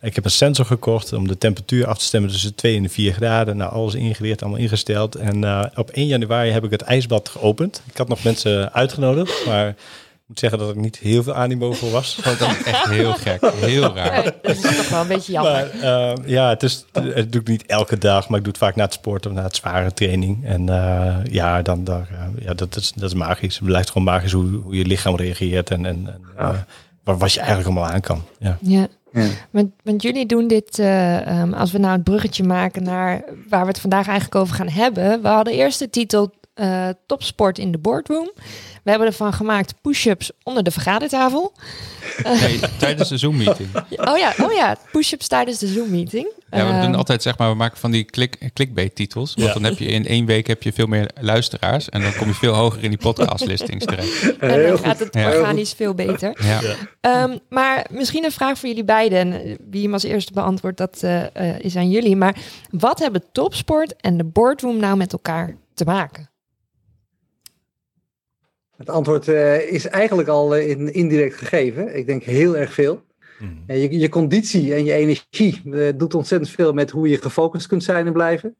ik 0.00 0.14
heb 0.14 0.24
een 0.24 0.30
sensor 0.30 0.64
gekocht 0.64 1.12
om 1.12 1.28
de 1.28 1.38
temperatuur 1.38 1.86
af 1.86 1.98
te 1.98 2.04
stemmen 2.04 2.30
tussen 2.30 2.54
2 2.54 2.76
en 2.76 2.82
de 2.82 2.88
4 2.88 3.12
graden. 3.12 3.56
Nou, 3.56 3.72
alles 3.72 3.94
ingericht, 3.94 4.42
allemaal 4.42 4.60
ingesteld. 4.60 5.14
En 5.14 5.44
eh, 5.44 5.64
op 5.74 5.90
1 5.90 6.06
januari 6.06 6.50
heb 6.50 6.64
ik 6.64 6.70
het 6.70 6.82
ijsbad 6.82 7.28
geopend. 7.28 7.82
Ik 7.90 7.96
had 7.96 8.08
nog 8.08 8.24
mensen 8.24 8.72
uitgenodigd, 8.72 9.46
maar 9.46 9.68
ik 9.68 10.32
moet 10.32 10.40
zeggen 10.40 10.58
dat 10.58 10.68
er 10.68 10.76
niet 10.76 10.98
heel 10.98 11.22
veel 11.22 11.34
animo 11.34 11.72
voor 11.72 11.90
was. 11.90 12.18
Dat 12.22 12.40
echt 12.64 12.88
heel 12.88 13.12
gek. 13.12 13.50
Heel 13.54 13.94
raar. 13.94 14.24
Ja, 14.24 14.32
dat 14.42 14.56
is 14.56 14.60
toch 14.60 14.88
wel 14.88 15.00
een 15.00 15.08
beetje 15.08 15.32
jammer. 15.32 15.52
Maar 15.52 16.10
eh, 16.10 16.28
ja, 16.28 16.48
het, 16.48 16.62
is, 16.62 16.84
het 16.92 17.32
doe 17.32 17.40
ik 17.40 17.48
niet 17.48 17.66
elke 17.66 17.98
dag, 17.98 18.28
maar 18.28 18.38
ik 18.38 18.44
doe 18.44 18.52
het 18.52 18.62
vaak 18.62 18.76
na 18.76 18.84
het 18.84 18.92
sporten 18.92 19.30
of 19.30 19.36
na 19.36 19.42
het 19.42 19.56
zware 19.56 19.92
training. 19.92 20.44
En 20.44 20.68
eh, 20.68 21.16
ja, 21.24 21.62
dan, 21.62 21.84
dan, 21.84 22.06
eh, 22.10 22.44
ja 22.44 22.54
dat, 22.54 22.76
is, 22.76 22.92
dat 22.92 23.10
is 23.10 23.16
magisch. 23.16 23.54
Het 23.54 23.64
blijft 23.64 23.88
gewoon 23.90 24.06
magisch 24.06 24.32
hoe, 24.32 24.60
hoe 24.62 24.76
je 24.76 24.84
lichaam 24.84 25.16
reageert 25.16 25.70
en, 25.70 25.86
en, 25.86 26.20
en 26.36 26.66
wat, 27.04 27.18
wat 27.18 27.32
je 27.32 27.40
eigenlijk 27.40 27.68
allemaal 27.68 27.92
aan 27.92 28.00
kan. 28.00 28.24
Ja. 28.38 28.58
Ja. 28.60 28.88
Want, 29.50 29.70
want 29.82 30.02
jullie 30.02 30.26
doen 30.26 30.46
dit, 30.46 30.78
eh, 30.78 31.26
ehm, 31.26 31.52
als 31.52 31.72
we 31.72 31.78
nou 31.78 31.92
het 31.92 32.04
bruggetje 32.04 32.44
maken 32.44 32.82
naar 32.82 33.24
waar 33.48 33.60
we 33.60 33.68
het 33.68 33.80
vandaag 33.80 34.06
eigenlijk 34.06 34.40
over 34.40 34.54
gaan 34.54 34.68
hebben. 34.68 35.22
We 35.22 35.28
hadden 35.28 35.54
eerst 35.54 35.78
de 35.78 35.90
titel 35.90 36.30
eh, 36.56 36.88
Topsport 37.06 37.58
in 37.58 37.72
de 37.72 37.78
Boardroom. 37.78 38.30
We 38.82 38.90
hebben 38.90 39.08
ervan 39.08 39.32
gemaakt 39.32 39.74
push-ups 39.80 40.30
onder 40.42 40.62
de 40.62 40.70
vergadertafel. 40.70 41.52
Nee, 42.24 42.60
tijdens 42.78 43.08
de 43.08 43.16
Zoom-meeting. 43.16 43.68
Oh 44.10 44.18
ja, 44.18 44.32
oh 44.42 44.52
ja 44.52 44.76
push-ups 44.92 45.28
tijdens 45.28 45.58
de 45.58 45.66
Zoom-meeting. 45.66 46.32
Ja, 46.50 46.66
we 46.66 46.72
Ehm, 46.72 46.82
doen 46.82 46.94
altijd, 46.94 47.22
zeg 47.22 47.38
maar, 47.38 47.48
we 47.50 47.54
maken 47.56 47.78
van 47.78 47.90
die 47.90 48.04
klik, 48.04 48.50
clickbait-titels. 48.54 49.34
Want 49.34 49.46
Ja. 49.46 49.52
dan 49.54 49.62
heb 49.64 49.78
je 49.78 49.86
in 49.86 50.06
één 50.06 50.26
week 50.26 50.46
heb 50.46 50.62
je 50.62 50.72
veel 50.72 50.86
meer 50.86 51.10
luisteraars. 51.20 51.88
En 51.88 52.00
dan 52.02 52.14
kom 52.14 52.26
je 52.28 52.34
veel 52.34 52.52
hoger 52.54 52.82
in 52.84 52.88
die 52.90 52.98
podcast-listings 52.98 53.84
terecht. 53.94 54.36
en 54.38 54.62
dan 54.68 54.78
gaat 54.78 54.98
het 54.98 55.14
Ja. 55.14 55.26
organisch 55.36 55.72
veel 55.72 55.94
beter. 55.94 56.38
Ja. 56.44 56.60
Ehm, 57.00 57.38
maar 57.48 57.86
misschien 57.90 58.24
een 58.24 58.32
vraag 58.32 58.58
voor 58.58 58.68
jullie 58.68 58.84
beiden. 58.84 59.18
En 59.18 59.56
wie 59.70 59.82
hem 59.82 59.92
als 59.92 60.02
eerste 60.02 60.32
beantwoordt, 60.32 60.78
dat 60.78 60.98
eh, 61.02 61.24
eh, 61.50 61.58
is 61.60 61.76
aan 61.76 61.90
jullie. 61.90 62.16
Maar 62.16 62.36
wat 62.70 62.98
hebben 62.98 63.22
topsport 63.32 63.96
en 63.96 64.16
de 64.16 64.24
boardroom 64.24 64.76
nou 64.76 64.96
met 64.96 65.12
elkaar 65.12 65.56
te 65.74 65.84
maken? 65.84 66.30
Het 68.76 68.90
antwoord 68.90 69.28
eh, 69.28 69.72
is 69.72 69.86
eigenlijk 69.86 70.28
al 70.28 70.56
eh, 70.56 70.68
in, 70.68 70.92
indirect 70.92 71.34
gegeven. 71.34 71.96
Ik 71.96 72.06
denk 72.06 72.22
heel 72.22 72.56
erg 72.56 72.72
veel. 72.72 73.04
En 73.66 73.78
je, 73.78 73.98
je 73.98 74.08
conditie 74.08 74.74
en 74.74 74.84
je 74.84 74.92
energie 74.92 75.62
eh, 75.72 75.88
doet 75.96 76.14
ontzettend 76.14 76.50
veel 76.50 76.72
met 76.72 76.90
hoe 76.90 77.08
je 77.08 77.22
gefocust 77.22 77.66
kunt 77.66 77.84
zijn 77.84 78.06
en 78.06 78.12
blijven. 78.12 78.56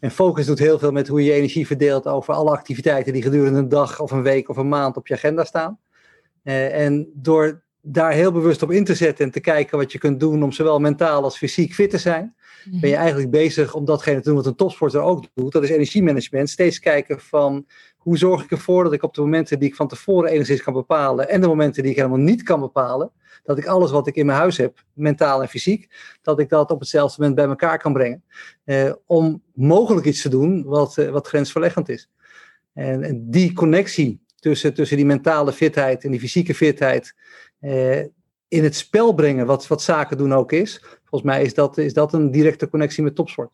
En 0.00 0.10
focus 0.10 0.46
doet 0.46 0.58
heel 0.58 0.78
veel 0.78 0.92
met 0.92 1.08
hoe 1.08 1.20
je 1.20 1.26
je 1.26 1.32
energie 1.32 1.66
verdeelt 1.66 2.06
over 2.06 2.34
alle 2.34 2.50
activiteiten 2.50 3.12
die 3.12 3.22
gedurende 3.22 3.58
een 3.58 3.68
dag 3.68 4.00
of 4.00 4.10
een 4.10 4.22
week 4.22 4.48
of 4.48 4.56
een 4.56 4.68
maand 4.68 4.96
op 4.96 5.06
je 5.06 5.14
agenda 5.14 5.44
staan. 5.44 5.78
Eh, 6.42 6.84
en 6.84 7.10
door 7.14 7.62
daar 7.80 8.12
heel 8.12 8.32
bewust 8.32 8.62
op 8.62 8.70
in 8.70 8.84
te 8.84 8.94
zetten 8.94 9.24
en 9.24 9.30
te 9.30 9.40
kijken 9.40 9.78
wat 9.78 9.92
je 9.92 9.98
kunt 9.98 10.20
doen 10.20 10.42
om 10.42 10.52
zowel 10.52 10.78
mentaal 10.78 11.22
als 11.22 11.38
fysiek 11.38 11.74
fit 11.74 11.90
te 11.90 11.98
zijn, 11.98 12.34
ben 12.80 12.90
je 12.90 12.96
eigenlijk 12.96 13.30
bezig 13.30 13.74
om 13.74 13.84
datgene 13.84 14.20
te 14.20 14.28
doen 14.28 14.36
wat 14.36 14.46
een 14.46 14.54
topsporter 14.54 15.00
ook 15.00 15.24
doet. 15.34 15.52
Dat 15.52 15.62
is 15.62 15.70
energiemanagement. 15.70 16.50
Steeds 16.50 16.78
kijken 16.78 17.20
van 17.20 17.66
hoe 18.08 18.18
zorg 18.18 18.42
ik 18.44 18.50
ervoor 18.50 18.84
dat 18.84 18.92
ik 18.92 19.02
op 19.02 19.14
de 19.14 19.20
momenten 19.20 19.58
die 19.58 19.68
ik 19.68 19.74
van 19.74 19.88
tevoren 19.88 20.30
enigszins 20.30 20.62
kan 20.62 20.72
bepalen 20.72 21.28
en 21.28 21.40
de 21.40 21.46
momenten 21.46 21.82
die 21.82 21.90
ik 21.90 21.96
helemaal 21.96 22.18
niet 22.18 22.42
kan 22.42 22.60
bepalen, 22.60 23.10
dat 23.42 23.58
ik 23.58 23.66
alles 23.66 23.90
wat 23.90 24.06
ik 24.06 24.14
in 24.14 24.26
mijn 24.26 24.38
huis 24.38 24.56
heb, 24.56 24.84
mentaal 24.92 25.42
en 25.42 25.48
fysiek, 25.48 25.88
dat 26.22 26.40
ik 26.40 26.48
dat 26.48 26.70
op 26.70 26.80
hetzelfde 26.80 27.16
moment 27.18 27.36
bij 27.36 27.46
elkaar 27.48 27.78
kan 27.78 27.92
brengen. 27.92 28.22
Eh, 28.64 28.92
om 29.06 29.42
mogelijk 29.54 30.06
iets 30.06 30.22
te 30.22 30.28
doen 30.28 30.64
wat, 30.64 30.98
eh, 30.98 31.08
wat 31.08 31.28
grensverleggend 31.28 31.88
is. 31.88 32.10
En, 32.72 33.02
en 33.02 33.30
die 33.30 33.52
connectie 33.52 34.20
tussen, 34.36 34.74
tussen 34.74 34.96
die 34.96 35.06
mentale 35.06 35.52
fitheid 35.52 36.04
en 36.04 36.10
die 36.10 36.20
fysieke 36.20 36.54
fitheid 36.54 37.14
eh, 37.60 38.00
in 38.48 38.64
het 38.64 38.76
spel 38.76 39.14
brengen, 39.14 39.46
wat, 39.46 39.66
wat 39.66 39.82
zaken 39.82 40.16
doen 40.16 40.32
ook 40.32 40.52
is. 40.52 40.82
Volgens 41.04 41.30
mij 41.30 41.42
is 41.42 41.54
dat, 41.54 41.78
is 41.78 41.92
dat 41.92 42.12
een 42.12 42.30
directe 42.30 42.68
connectie 42.68 43.02
met 43.02 43.14
topsport. 43.14 43.50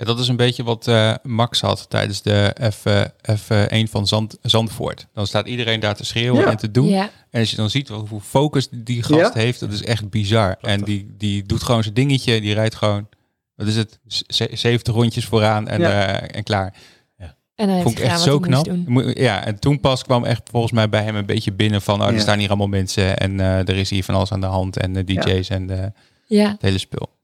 Ja, 0.00 0.04
dat 0.04 0.18
is 0.18 0.28
een 0.28 0.36
beetje 0.36 0.62
wat 0.64 0.86
eh, 0.88 1.14
Max 1.22 1.60
had 1.60 1.86
tijdens 1.90 2.22
de 2.22 2.54
F, 2.72 2.84
F1 3.30 3.90
van 3.90 4.06
Zand, 4.06 4.36
Zandvoort. 4.42 5.06
Dan 5.12 5.26
staat 5.26 5.46
iedereen 5.46 5.80
daar 5.80 5.94
te 5.94 6.04
schreeuwen 6.04 6.40
Ja. 6.40 6.50
en 6.50 6.56
te 6.56 6.70
doen. 6.70 6.88
Ja, 6.88 7.10
En 7.30 7.40
als 7.40 7.50
je 7.50 7.56
dan 7.56 7.70
ziet 7.70 7.88
hoeveel 7.88 8.20
focus 8.20 8.68
die 8.70 9.02
gast 9.02 9.34
Ja. 9.34 9.40
heeft, 9.40 9.60
dat 9.60 9.72
is 9.72 9.82
echt 9.84 10.10
bizar. 10.10 10.56
En 10.60 10.80
die, 10.84 11.14
die 11.18 11.42
doet 11.42 11.62
gewoon 11.62 11.82
zijn 11.82 11.94
dingetje, 11.94 12.40
die 12.40 12.54
rijdt 12.54 12.74
gewoon, 12.74 13.08
wat 13.54 13.66
is 13.66 13.76
het, 13.76 13.98
Z- 14.06 14.22
70 14.52 14.94
rondjes 14.94 15.24
vooraan 15.24 15.68
en, 15.68 15.80
Ja. 15.80 16.06
eh, 16.20 16.36
en 16.36 16.42
klaar. 16.42 16.74
en 17.16 17.66
dan 17.66 17.68
heeft 17.68 17.82
Vond 17.82 17.98
ik 17.98 18.02
hij 18.04 18.12
echt 18.12 18.22
zo 18.22 18.38
knap. 18.38 18.66
Ja, 19.14 19.44
en 19.44 19.58
toen 19.58 19.80
pas 19.80 20.02
kwam 20.04 20.24
echt 20.24 20.42
volgens 20.50 20.72
mij 20.72 20.88
bij 20.88 21.02
hem 21.02 21.16
een 21.16 21.26
beetje 21.26 21.52
binnen 21.52 21.82
van, 21.82 22.02
oh, 22.02 22.08
er 22.12 22.20
staan 22.20 22.38
hier 22.38 22.48
allemaal 22.48 22.66
mensen 22.66 23.16
en 23.18 23.40
eh, 23.40 23.58
er 23.58 23.76
is 23.76 23.90
hier 23.90 24.04
van 24.04 24.14
alles 24.14 24.32
aan 24.32 24.40
de 24.40 24.46
hand 24.46 24.76
en 24.76 24.92
de 24.92 25.04
DJ's 25.04 25.48
en 25.48 25.66
de, 25.66 25.92
het 26.28 26.62
hele 26.62 26.78
spul. 26.78 27.16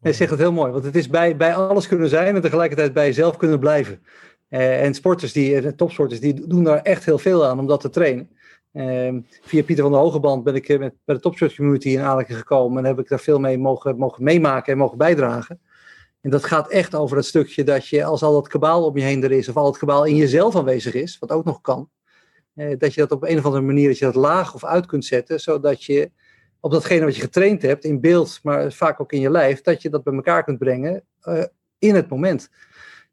Hij 0.00 0.12
zegt 0.12 0.30
het 0.30 0.40
heel 0.40 0.52
mooi, 0.52 0.72
want 0.72 0.84
het 0.84 0.96
is 0.96 1.08
bij, 1.08 1.36
bij 1.36 1.54
alles 1.54 1.88
kunnen 1.88 2.08
zijn 2.08 2.34
en 2.34 2.40
tegelijkertijd 2.40 2.92
bij 2.92 3.06
jezelf 3.06 3.36
kunnen 3.36 3.58
blijven. 3.58 4.02
Eh, 4.48 4.84
en 4.84 4.94
sporters, 4.94 5.32
die, 5.32 5.56
eh, 5.56 5.72
topsporters, 5.72 6.20
die 6.20 6.46
doen 6.46 6.64
daar 6.64 6.82
echt 6.82 7.04
heel 7.04 7.18
veel 7.18 7.46
aan 7.46 7.58
om 7.58 7.66
dat 7.66 7.80
te 7.80 7.90
trainen. 7.90 8.30
Ehm, 8.72 9.20
via 9.42 9.62
Pieter 9.62 9.84
van 9.84 9.92
der 9.92 10.00
Hogeband 10.00 10.44
ben 10.44 10.54
ik 10.54 10.68
eh, 10.68 10.78
met, 10.78 10.94
bij 11.04 11.14
de 11.14 11.20
topsport 11.20 11.54
community 11.54 11.88
in 11.88 12.00
aanraking 12.00 12.38
gekomen 12.38 12.78
en 12.78 12.84
heb 12.84 12.98
ik 12.98 13.08
daar 13.08 13.20
veel 13.20 13.38
mee 13.38 13.58
mogen, 13.58 13.96
mogen 13.96 14.24
meemaken 14.24 14.72
en 14.72 14.78
mogen 14.78 14.98
bijdragen. 14.98 15.60
En 16.20 16.30
dat 16.30 16.44
gaat 16.44 16.70
echt 16.70 16.94
over 16.94 17.16
het 17.16 17.26
stukje 17.26 17.64
dat 17.64 17.86
je, 17.86 18.04
als 18.04 18.22
al 18.22 18.32
dat 18.32 18.48
kabaal 18.48 18.84
om 18.84 18.96
je 18.96 19.04
heen 19.04 19.24
er 19.24 19.32
is, 19.32 19.48
of 19.48 19.56
al 19.56 19.66
het 19.66 19.78
kabaal 19.78 20.04
in 20.04 20.16
jezelf 20.16 20.56
aanwezig 20.56 20.94
is, 20.94 21.18
wat 21.18 21.30
ook 21.30 21.44
nog 21.44 21.60
kan, 21.60 21.90
dat 22.54 22.94
je 22.94 23.00
dat 23.00 23.12
op 23.12 23.24
een 23.24 23.38
of 23.38 23.44
andere 23.44 23.64
manier 23.64 23.88
dat 23.88 23.98
je 23.98 24.04
dat 24.04 24.14
laag 24.14 24.54
of 24.54 24.64
uit 24.64 24.86
kunt 24.86 25.04
zetten, 25.04 25.40
zodat 25.40 25.84
je 25.84 26.10
op 26.60 26.70
datgene 26.70 27.04
wat 27.04 27.14
je 27.16 27.20
getraind 27.22 27.62
hebt, 27.62 27.84
in 27.84 28.00
beeld, 28.00 28.40
maar 28.42 28.72
vaak 28.72 29.00
ook 29.00 29.12
in 29.12 29.20
je 29.20 29.30
lijf, 29.30 29.60
dat 29.60 29.82
je 29.82 29.90
dat 29.90 30.02
bij 30.02 30.14
elkaar 30.14 30.44
kunt 30.44 30.58
brengen 30.58 31.02
eh, 31.20 31.42
in 31.78 31.94
het 31.94 32.08
moment. 32.08 32.48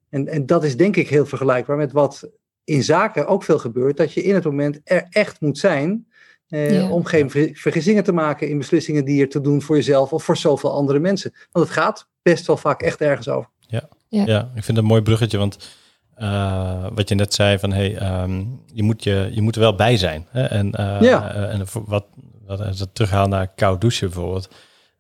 En, 0.10 0.28
en 0.28 0.46
dat 0.46 0.64
is 0.64 0.78
denk 0.78 0.96
ik 0.96 1.10
heel 1.10 1.26
vergelijkbaar 1.26 1.78
met 1.78 1.92
wat 1.92 2.30
in 2.64 2.84
zaken 2.84 3.28
ook 3.28 3.44
veel 3.44 3.60
gebeurt, 3.60 3.98
dat 3.98 4.14
je 4.14 4.24
in 4.24 4.34
het 4.36 4.44
moment 4.44 4.80
er 4.84 5.08
echt 5.10 5.42
moet 5.42 5.58
zijn, 5.58 6.08
eh, 6.48 6.74
Ja. 6.74 6.90
om 6.90 7.06
geen 7.06 7.30
ver- 7.30 7.50
vergissingen 7.54 8.04
te 8.04 8.12
maken 8.12 8.50
in 8.50 8.58
beslissingen 8.58 9.06
die 9.06 9.16
je 9.20 9.28
te 9.28 9.42
doen 9.42 9.62
voor 9.62 9.76
jezelf 9.76 10.14
of 10.14 10.24
voor 10.24 10.38
zoveel 10.38 10.72
andere 10.72 11.00
mensen. 11.00 11.34
Want 11.52 11.66
het 11.68 11.78
gaat 11.78 12.08
best 12.22 12.48
wel 12.48 12.58
vaak 12.58 12.82
echt 12.82 13.02
ergens 13.02 13.28
over. 13.30 13.50
Ja, 14.10 14.42
ik 14.42 14.64
vind 14.64 14.68
het 14.68 14.78
een 14.78 14.84
mooi 14.86 15.02
bruggetje, 15.02 15.38
want 15.38 15.76
eh, 16.16 16.88
wat 16.94 17.10
je 17.10 17.16
net 17.16 17.34
zei 17.34 17.60
van, 17.60 17.72
hey, 17.72 17.98
ehm, 17.98 18.44
je, 18.74 18.84
moet 18.84 19.04
je, 19.04 19.30
je 19.32 19.42
moet 19.42 19.56
er 19.56 19.62
wel 19.62 19.76
bij 19.76 19.98
zijn. 19.98 20.28
Hè? 20.30 20.44
En, 20.44 20.72
eh, 20.72 21.02
Ja. 21.02 21.34
en 21.34 21.68
voor 21.68 21.84
wat, 21.86 22.06
wat 22.48 22.62
als 22.62 22.80
het 22.80 22.96
terughaal 22.96 23.28
naar 23.28 23.48
koud 23.56 23.82
douchen 23.82 24.10
bijvoorbeeld. 24.10 24.50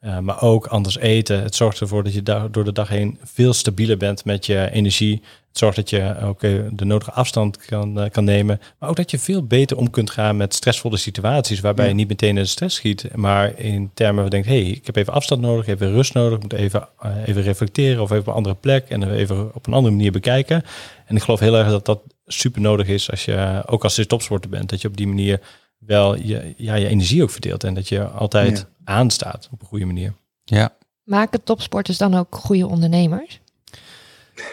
Uh, 0.01 0.19
maar 0.19 0.41
ook 0.41 0.65
anders 0.65 0.97
eten. 0.97 1.43
Het 1.43 1.55
zorgt 1.55 1.79
ervoor 1.79 2.03
dat 2.03 2.13
je 2.13 2.23
da- 2.23 2.47
door 2.47 2.63
de 2.63 2.71
dag 2.71 2.87
heen 2.87 3.17
veel 3.23 3.53
stabieler 3.53 3.97
bent 3.97 4.25
met 4.25 4.45
je 4.45 4.71
energie. 4.71 5.21
Het 5.47 5.57
zorgt 5.57 5.75
dat 5.75 5.89
je 5.89 6.15
ook 6.23 6.43
uh, 6.43 6.65
de 6.71 6.85
nodige 6.85 7.11
afstand 7.11 7.57
kan, 7.57 8.03
uh, 8.03 8.09
kan 8.09 8.23
nemen. 8.23 8.61
Maar 8.79 8.89
ook 8.89 8.95
dat 8.95 9.11
je 9.11 9.19
veel 9.19 9.43
beter 9.43 9.77
om 9.77 9.89
kunt 9.89 10.09
gaan 10.09 10.37
met 10.37 10.53
stressvolle 10.53 10.97
situaties. 10.97 11.59
Waarbij 11.59 11.83
ja. 11.83 11.89
je 11.91 11.97
niet 11.97 12.07
meteen 12.07 12.29
in 12.29 12.35
de 12.35 12.45
stress 12.45 12.75
schiet. 12.75 13.15
Maar 13.15 13.59
in 13.59 13.91
termen 13.93 14.21
van 14.21 14.29
denkt, 14.29 14.47
hé, 14.47 14.61
hey, 14.61 14.71
ik 14.71 14.85
heb 14.85 14.95
even 14.95 15.13
afstand 15.13 15.41
nodig. 15.41 15.67
Even 15.67 15.91
rust 15.91 16.13
nodig. 16.13 16.35
Ik 16.35 16.43
moet 16.43 16.53
even, 16.53 16.87
even 17.25 17.41
reflecteren 17.41 18.01
of 18.01 18.09
even 18.09 18.21
op 18.21 18.27
een 18.27 18.33
andere 18.33 18.55
plek. 18.55 18.89
En 18.89 19.11
even 19.11 19.55
op 19.55 19.67
een 19.67 19.73
andere 19.73 19.95
manier 19.95 20.11
bekijken. 20.11 20.63
En 21.05 21.15
ik 21.15 21.21
geloof 21.21 21.39
heel 21.39 21.55
erg 21.55 21.69
dat 21.69 21.85
dat 21.85 21.99
super 22.25 22.61
nodig 22.61 22.87
is 22.87 23.11
als 23.11 23.25
je, 23.25 23.63
ook 23.65 23.83
als 23.83 23.95
je 23.95 24.05
topsporter 24.05 24.49
bent. 24.49 24.69
Dat 24.69 24.81
je 24.81 24.87
op 24.87 24.97
die 24.97 25.07
manier 25.07 25.39
wel 25.87 26.15
je, 26.15 26.53
ja, 26.57 26.75
je 26.75 26.87
energie 26.87 27.23
ook 27.23 27.29
verdeelt. 27.29 27.63
En 27.63 27.73
dat 27.73 27.89
je 27.89 28.03
altijd 28.03 28.57
ja. 28.57 28.93
aanstaat 28.93 29.49
op 29.51 29.61
een 29.61 29.67
goede 29.67 29.85
manier. 29.85 30.13
Ja. 30.43 30.75
Maken 31.03 31.43
topsporters 31.43 31.97
dan 31.97 32.13
ook 32.13 32.35
goede 32.35 32.67
ondernemers? 32.67 33.39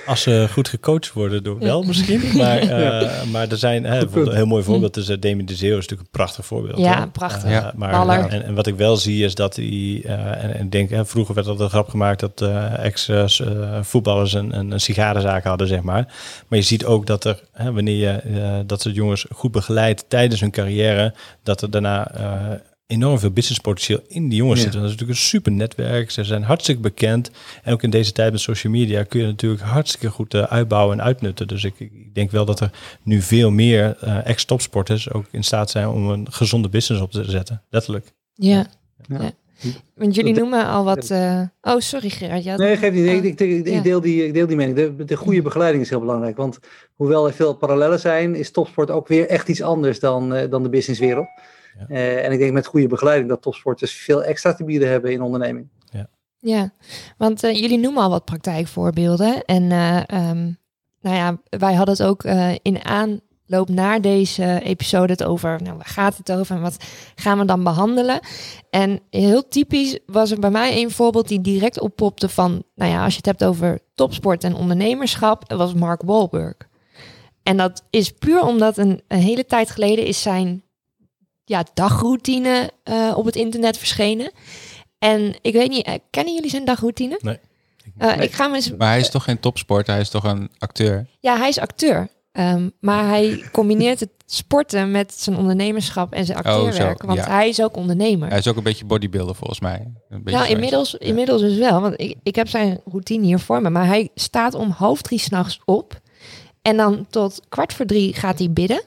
Als 0.06 0.22
ze 0.22 0.46
goed 0.50 0.68
gecoacht 0.68 1.12
worden, 1.12 1.42
door 1.42 1.58
wel 1.58 1.82
misschien. 1.82 2.36
Maar, 2.36 2.62
uh, 2.62 2.68
ja. 3.00 3.24
maar 3.32 3.48
er 3.48 3.56
zijn 3.56 3.84
hè, 3.84 4.16
een 4.16 4.34
heel 4.34 4.46
mooi 4.46 4.62
voorbeeld. 4.62 4.94
Dus 4.94 5.06
Demi 5.06 5.44
de 5.44 5.54
Zeeuw 5.54 5.70
is 5.70 5.74
natuurlijk 5.74 6.00
een 6.00 6.10
prachtig 6.10 6.46
voorbeeld. 6.46 6.78
Ja, 6.78 7.00
hè? 7.00 7.06
prachtig. 7.06 7.50
Uh, 7.50 7.66
maar, 7.74 8.08
en, 8.08 8.44
en, 8.44 8.54
wat 8.54 8.66
ik 8.66 8.76
wel 8.76 8.96
zie 8.96 9.24
is 9.24 9.34
dat 9.34 9.56
hij, 9.56 9.64
uh, 9.64 10.44
en, 10.44 10.54
en 10.54 10.70
denk, 10.70 10.90
hè, 10.90 11.06
vroeger 11.06 11.34
werd 11.34 11.46
altijd 11.46 11.64
een 11.64 11.74
grap 11.74 11.88
gemaakt 11.88 12.20
dat 12.20 12.42
ex-voetballers 12.78 14.32
een, 14.32 14.58
een, 14.58 14.70
een, 14.70 14.80
sigarenzaak 14.80 15.44
hadden, 15.44 15.66
zeg 15.66 15.82
maar. 15.82 16.14
Maar 16.48 16.58
je 16.58 16.64
ziet 16.64 16.84
ook 16.84 17.06
dat 17.06 17.24
er, 17.24 17.40
hè, 17.52 17.72
wanneer 17.72 17.96
je 17.96 18.62
dat 18.66 18.80
soort 18.82 18.94
jongens 18.94 19.26
goed 19.32 19.52
begeleidt 19.52 20.04
tijdens 20.08 20.40
hun 20.40 20.50
carrière, 20.50 21.14
dat 21.42 21.62
er 21.62 21.70
daarna 21.70 22.10
enorm 22.86 23.18
veel 23.18 23.30
businesspotentieel 23.30 24.00
in 24.08 24.28
die 24.28 24.38
jongens 24.38 24.58
ja. 24.58 24.62
zitten. 24.62 24.80
Dat 24.80 24.90
is 24.90 24.96
natuurlijk 24.96 25.20
een 25.20 25.26
super 25.26 25.52
netwerk. 25.52 26.10
Ze 26.10 26.24
zijn 26.24 26.42
hartstikke 26.42 26.80
bekend. 26.80 27.30
En 27.62 27.72
ook 27.72 27.82
in 27.82 27.90
deze 27.90 28.12
tijd 28.12 28.32
met 28.32 28.40
social 28.40 28.72
media 28.72 29.02
kun 29.02 29.20
je 29.20 29.26
natuurlijk 29.26 29.62
hartstikke 29.62 30.10
goed 30.10 30.34
uh, 30.34 30.42
uitbouwen 30.42 30.98
en 30.98 31.04
uitnutten. 31.04 31.48
Dus 31.48 31.64
ik, 31.64 31.74
ik, 31.78 32.14
denk 32.14 32.30
wel 32.30 32.44
dat 32.44 32.60
er 32.60 32.70
nu 33.02 33.20
veel 33.20 33.50
meer 33.50 33.96
uh, 34.04 34.26
ex-topsporters 34.26 35.12
ook 35.12 35.26
in 35.30 35.44
staat 35.44 35.70
zijn 35.70 35.88
om 35.88 36.08
een 36.08 36.32
gezonde 36.32 36.68
business 36.68 37.02
op 37.02 37.10
te 37.10 37.30
zetten. 37.30 37.62
Letterlijk. 37.70 38.12
Ja. 38.34 38.66
ja. 39.08 39.20
ja. 39.20 39.30
Want 39.94 40.14
jullie 40.14 40.34
noemen 40.34 40.66
al 40.66 40.84
wat. 40.84 41.10
Uh, 41.10 41.40
oh, 41.62 41.78
sorry 41.78 42.08
Gerard. 42.08 42.44
Ja, 42.44 42.56
nee, 42.56 42.76
geef 42.76 42.92
niet. 42.92 43.06
Ik, 43.06 43.24
ik, 43.24 43.40
ik, 43.40 43.66
ik, 43.66 43.82
deel 43.82 44.00
die, 44.00 44.26
ik 44.26 44.34
deel 44.34 44.46
die 44.46 44.56
mening. 44.56 44.76
De, 44.76 45.04
de 45.04 45.16
goede 45.16 45.42
begeleiding 45.42 45.82
is 45.82 45.90
heel 45.90 46.00
belangrijk. 46.00 46.36
Want 46.36 46.58
hoewel 46.94 47.26
er 47.26 47.32
veel 47.32 47.54
parallellen 47.54 48.00
zijn, 48.00 48.34
is 48.34 48.50
topsport 48.50 48.90
ook 48.90 49.08
weer 49.08 49.28
echt 49.28 49.48
iets 49.48 49.62
anders 49.62 50.00
dan, 50.00 50.34
uh, 50.34 50.50
dan 50.50 50.62
de 50.62 50.68
businesswereld. 50.68 51.28
Ja. 51.78 51.86
Uh, 51.88 52.24
en 52.24 52.32
ik 52.32 52.38
denk 52.38 52.52
met 52.52 52.66
goede 52.66 52.86
begeleiding 52.86 53.28
dat 53.28 53.42
topsporters 53.42 53.92
veel 53.92 54.24
extra 54.24 54.54
te 54.54 54.64
bieden 54.64 54.88
hebben 54.88 55.12
in 55.12 55.22
onderneming. 55.22 55.68
Ja, 55.90 56.08
ja 56.38 56.72
want 57.18 57.44
uh, 57.44 57.54
jullie 57.54 57.78
noemen 57.78 58.02
al 58.02 58.10
wat 58.10 58.24
praktijkvoorbeelden. 58.24 59.44
En 59.44 59.62
uh, 59.62 59.96
um, 60.30 60.58
nou 61.00 61.16
ja, 61.16 61.40
wij 61.58 61.74
hadden 61.74 61.94
het 61.94 62.06
ook 62.06 62.24
in 62.62 62.84
aanloop 62.84 63.68
naar 63.68 64.00
deze 64.00 64.60
episode 64.62 65.12
het 65.12 65.24
over, 65.24 65.62
nou 65.62 65.76
waar 65.76 65.86
gaat 65.86 66.16
het 66.16 66.32
over 66.32 66.56
en 66.56 66.62
wat 66.62 66.84
gaan 67.14 67.38
we 67.38 67.44
dan 67.44 67.64
behandelen? 67.64 68.20
En 68.70 69.00
heel 69.10 69.48
typisch 69.48 69.98
was 70.06 70.30
er 70.30 70.38
bij 70.38 70.50
mij 70.50 70.82
een 70.82 70.90
voorbeeld 70.90 71.28
die 71.28 71.40
direct 71.40 71.80
oppopte 71.80 72.28
van, 72.28 72.62
nou 72.74 72.90
ja, 72.90 73.04
als 73.04 73.12
je 73.12 73.16
het 73.16 73.26
hebt 73.26 73.44
over 73.44 73.78
topsport 73.94 74.44
en 74.44 74.54
ondernemerschap, 74.54 75.48
dat 75.48 75.58
was 75.58 75.74
Mark 75.74 76.02
Wahlberg. 76.02 76.56
En 77.42 77.56
dat 77.56 77.84
is 77.90 78.10
puur 78.10 78.42
omdat 78.42 78.78
een, 78.78 79.02
een 79.08 79.18
hele 79.18 79.46
tijd 79.46 79.70
geleden 79.70 80.06
is 80.06 80.22
zijn 80.22 80.64
ja, 81.44 81.64
dagroutine 81.74 82.70
uh, 82.84 83.12
op 83.16 83.24
het 83.24 83.36
internet 83.36 83.78
verschenen. 83.78 84.30
En 84.98 85.34
ik 85.42 85.52
weet 85.52 85.68
niet, 85.68 85.88
uh, 85.88 85.94
kennen 86.10 86.34
jullie 86.34 86.50
zijn 86.50 86.64
dagroutine? 86.64 87.18
Nee. 87.22 87.38
Uh, 87.98 88.16
nee. 88.16 88.26
Ik 88.26 88.32
ga 88.32 88.54
eens, 88.54 88.76
maar 88.76 88.88
hij 88.88 89.00
is 89.00 89.10
toch 89.10 89.24
geen 89.24 89.40
topsporter, 89.40 89.92
hij 89.92 90.02
is 90.02 90.08
toch 90.08 90.24
een 90.24 90.50
acteur? 90.58 91.06
Ja, 91.20 91.36
hij 91.36 91.48
is 91.48 91.58
acteur. 91.58 92.08
Um, 92.38 92.72
maar 92.80 93.08
hij 93.08 93.44
combineert 93.52 94.00
het 94.00 94.10
sporten 94.26 94.90
met 94.90 95.14
zijn 95.14 95.36
ondernemerschap 95.36 96.12
en 96.12 96.24
zijn 96.24 96.38
acteurwerk. 96.38 97.02
Oh, 97.02 97.08
want 97.08 97.18
ja. 97.18 97.30
hij 97.30 97.48
is 97.48 97.62
ook 97.62 97.76
ondernemer. 97.76 98.28
Hij 98.28 98.38
is 98.38 98.48
ook 98.48 98.56
een 98.56 98.62
beetje 98.62 98.84
bodybuilder 98.84 99.34
volgens 99.34 99.60
mij. 99.60 99.92
Een 100.08 100.22
beetje 100.22 100.38
nou, 100.38 100.50
inmiddels, 100.50 100.90
ja. 100.90 100.98
inmiddels 100.98 101.40
dus 101.40 101.56
wel. 101.56 101.80
Want 101.80 102.00
ik, 102.00 102.16
ik 102.22 102.34
heb 102.34 102.48
zijn 102.48 102.80
routine 102.84 103.24
hier 103.24 103.38
voor 103.38 103.62
me. 103.62 103.70
Maar 103.70 103.86
hij 103.86 104.08
staat 104.14 104.54
om 104.54 104.70
half 104.70 105.02
drie 105.02 105.18
s'nachts 105.18 105.60
op. 105.64 106.00
En 106.62 106.76
dan 106.76 107.06
tot 107.10 107.40
kwart 107.48 107.72
voor 107.72 107.86
drie 107.86 108.14
gaat 108.14 108.38
hij 108.38 108.52
bidden. 108.52 108.82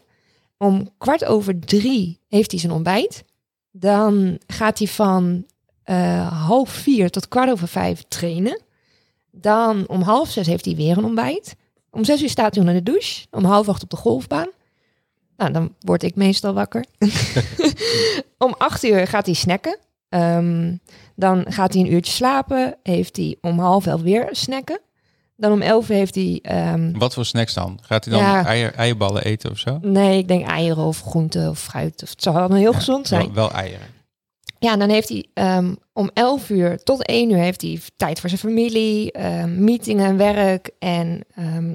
Om 0.58 0.90
kwart 0.98 1.26
over 1.26 1.60
drie 1.60 2.20
heeft 2.28 2.52
hij 2.52 2.60
zijn 2.60 2.74
ontbijt. 2.74 3.24
Dan 3.72 4.40
gaat 4.48 4.78
hij 4.78 4.88
van 4.88 5.46
uh, 5.86 6.46
half 6.46 6.70
vier 6.70 7.10
tot 7.10 7.28
kwart 7.28 7.50
over 7.50 7.68
vijf 7.68 8.04
trainen. 8.08 8.62
Dan 9.32 9.88
om 9.88 10.02
half 10.02 10.30
zes 10.30 10.48
heeft 10.48 10.66
hij 10.66 10.76
weer 10.76 10.98
een 10.98 11.06
ontbijt. 11.06 11.56
Om 11.90 12.04
zes 12.04 12.22
uur 12.22 12.30
staat 12.30 12.56
hij 12.56 12.64
onder 12.64 12.84
de 12.84 12.92
douche. 12.92 13.26
Om 13.32 13.44
half 13.44 13.70
acht 13.70 13.84
op 13.84 13.90
de 13.90 13.96
golfbaan. 13.96 14.50
Nou, 15.38 15.52
dan 15.52 15.74
word 15.80 16.04
ik 16.04 16.16
meestal 16.16 16.54
wakker. 16.54 16.86
om 18.38 18.56
acht 18.58 18.84
uur 18.84 19.08
gaat 19.08 19.26
hij 19.26 19.36
snacken. 19.36 19.78
Um, 20.10 20.80
dan 21.16 21.46
gaat 21.52 21.74
hij 21.74 21.84
een 21.84 21.94
uurtje 21.94 22.14
slapen. 22.14 22.78
Heeft 22.84 23.18
hij 23.18 23.38
om 23.42 23.60
half 23.60 23.86
elf 23.86 24.02
weer 24.02 24.28
snacken. 24.32 24.80
Dan 25.38 25.52
om 25.52 25.62
11 25.62 25.88
heeft 25.88 26.16
hij. 26.16 26.44
Um, 26.74 26.98
Wat 26.98 27.14
voor 27.14 27.26
snacks 27.26 27.54
dan? 27.54 27.80
Gaat 27.82 28.06
hij 28.06 28.14
dan 28.14 28.24
ja, 28.24 28.46
eier, 28.46 28.74
eierballen 28.74 29.24
eten 29.24 29.52
of 29.52 29.58
zo? 29.58 29.78
Nee, 29.82 30.18
ik 30.18 30.28
denk 30.28 30.48
eieren 30.48 30.84
of 30.84 31.02
groenten 31.02 31.50
of 31.50 31.60
fruit. 31.60 32.04
Of 32.04 32.10
het 32.10 32.24
zou 32.24 32.36
allemaal 32.38 32.58
heel 32.58 32.74
gezond 32.74 33.08
zijn. 33.08 33.26
Wel, 33.26 33.34
wel, 33.34 33.52
eieren. 33.52 33.88
Ja, 34.60 34.72
en 34.72 34.80
dan 34.80 34.90
heeft 34.90 35.10
hij 35.10 35.26
um, 35.58 35.78
om 35.94 36.10
11 36.14 36.50
uur 36.50 36.84
tot 36.84 37.06
1 37.06 37.32
uur 37.32 37.38
heeft 37.38 37.62
hij 37.62 37.80
tijd 37.96 38.20
voor 38.20 38.30
zijn 38.30 38.42
familie, 38.42 39.26
um, 39.26 39.64
meetingen, 39.64 40.18
werk. 40.18 40.70
En 40.80 41.22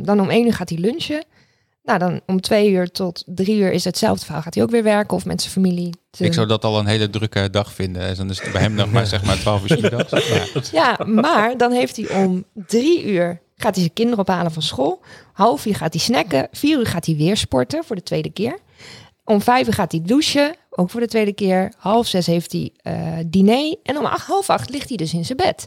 dan 0.02 0.20
om 0.20 0.30
1 0.30 0.46
uur 0.46 0.54
gaat 0.54 0.68
hij 0.68 0.78
lunchen. 0.78 1.24
Nou, 1.82 1.98
dan 1.98 2.20
om 2.26 2.40
2 2.40 2.70
uur 2.70 2.90
tot 2.90 3.22
3 3.26 3.58
uur 3.58 3.72
is 3.72 3.84
hetzelfde 3.84 4.24
verhaal. 4.24 4.42
Gaat 4.42 4.54
hij 4.54 4.62
ook 4.62 4.70
weer 4.70 4.82
werken 4.82 5.16
of 5.16 5.24
met 5.24 5.40
zijn 5.40 5.52
familie. 5.52 5.94
Te... 6.10 6.24
Ik 6.24 6.32
zou 6.32 6.46
dat 6.46 6.64
al 6.64 6.78
een 6.78 6.86
hele 6.86 7.10
drukke 7.10 7.50
dag 7.50 7.72
vinden. 7.72 8.02
En 8.02 8.14
dan 8.14 8.30
is 8.30 8.42
het 8.42 8.52
bij 8.52 8.60
hem 8.60 8.74
nog 8.74 8.92
maar 8.92 9.06
zeg 9.06 9.24
maar 9.24 9.38
12 9.38 9.70
uur 9.70 9.80
middags. 9.82 10.28
Ja. 10.70 10.96
ja, 10.98 11.04
maar 11.04 11.56
dan 11.56 11.72
heeft 11.72 11.96
hij 11.96 12.24
om 12.24 12.44
3 12.54 13.04
uur 13.04 13.40
gaat 13.62 13.74
hij 13.74 13.82
zijn 13.82 13.94
kinderen 13.94 14.20
ophalen 14.20 14.52
van 14.52 14.62
school. 14.62 15.02
Half 15.32 15.66
uur 15.66 15.74
gaat 15.74 15.92
hij 15.92 16.02
snacken. 16.02 16.48
Vier 16.50 16.78
uur 16.78 16.86
gaat 16.86 17.06
hij 17.06 17.16
weer 17.16 17.36
sporten 17.36 17.84
voor 17.84 17.96
de 17.96 18.02
tweede 18.02 18.30
keer. 18.30 18.58
Om 19.24 19.40
vijf 19.40 19.66
uur 19.66 19.72
gaat 19.72 19.92
hij 19.92 20.02
douchen, 20.04 20.56
ook 20.70 20.90
voor 20.90 21.00
de 21.00 21.06
tweede 21.06 21.32
keer. 21.32 21.72
Half 21.76 22.06
zes 22.06 22.26
heeft 22.26 22.52
hij 22.52 22.72
uh, 22.82 23.18
diner. 23.26 23.76
En 23.82 23.98
om 23.98 24.04
acht, 24.04 24.26
half 24.26 24.50
acht 24.50 24.70
ligt 24.70 24.88
hij 24.88 24.96
dus 24.96 25.14
in 25.14 25.24
zijn 25.24 25.38
bed. 25.38 25.66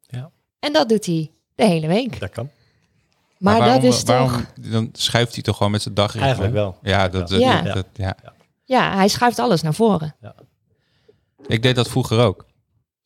Ja. 0.00 0.30
En 0.58 0.72
dat 0.72 0.88
doet 0.88 1.06
hij 1.06 1.30
de 1.54 1.64
hele 1.64 1.86
week. 1.86 2.20
Dat 2.20 2.30
kan. 2.30 2.50
Maar, 3.38 3.58
waarom, 3.58 3.82
dat 3.82 3.92
is 3.92 4.02
waarom, 4.02 4.28
toch... 4.30 4.46
Dan 4.70 4.88
schuift 4.92 5.34
hij 5.34 5.42
toch 5.42 5.56
gewoon 5.56 5.72
met 5.72 5.82
zijn 5.82 5.94
dag 5.94 6.16
Eigenlijk 6.16 6.52
wel. 6.52 6.78
Ja, 6.82 7.08
dat, 7.08 7.30
Ja. 7.30 7.38
ja. 7.38 7.64
Ja. 7.64 7.72
Dat, 7.72 7.86
ja. 7.92 8.16
Ja, 8.64 8.94
hij 8.94 9.08
schuift 9.08 9.38
alles 9.38 9.62
naar 9.62 9.74
voren. 9.74 10.16
Ik 11.46 11.62
deed 11.62 11.74
dat 11.74 11.88
vroeger 11.88 12.18
ook. 12.18 12.46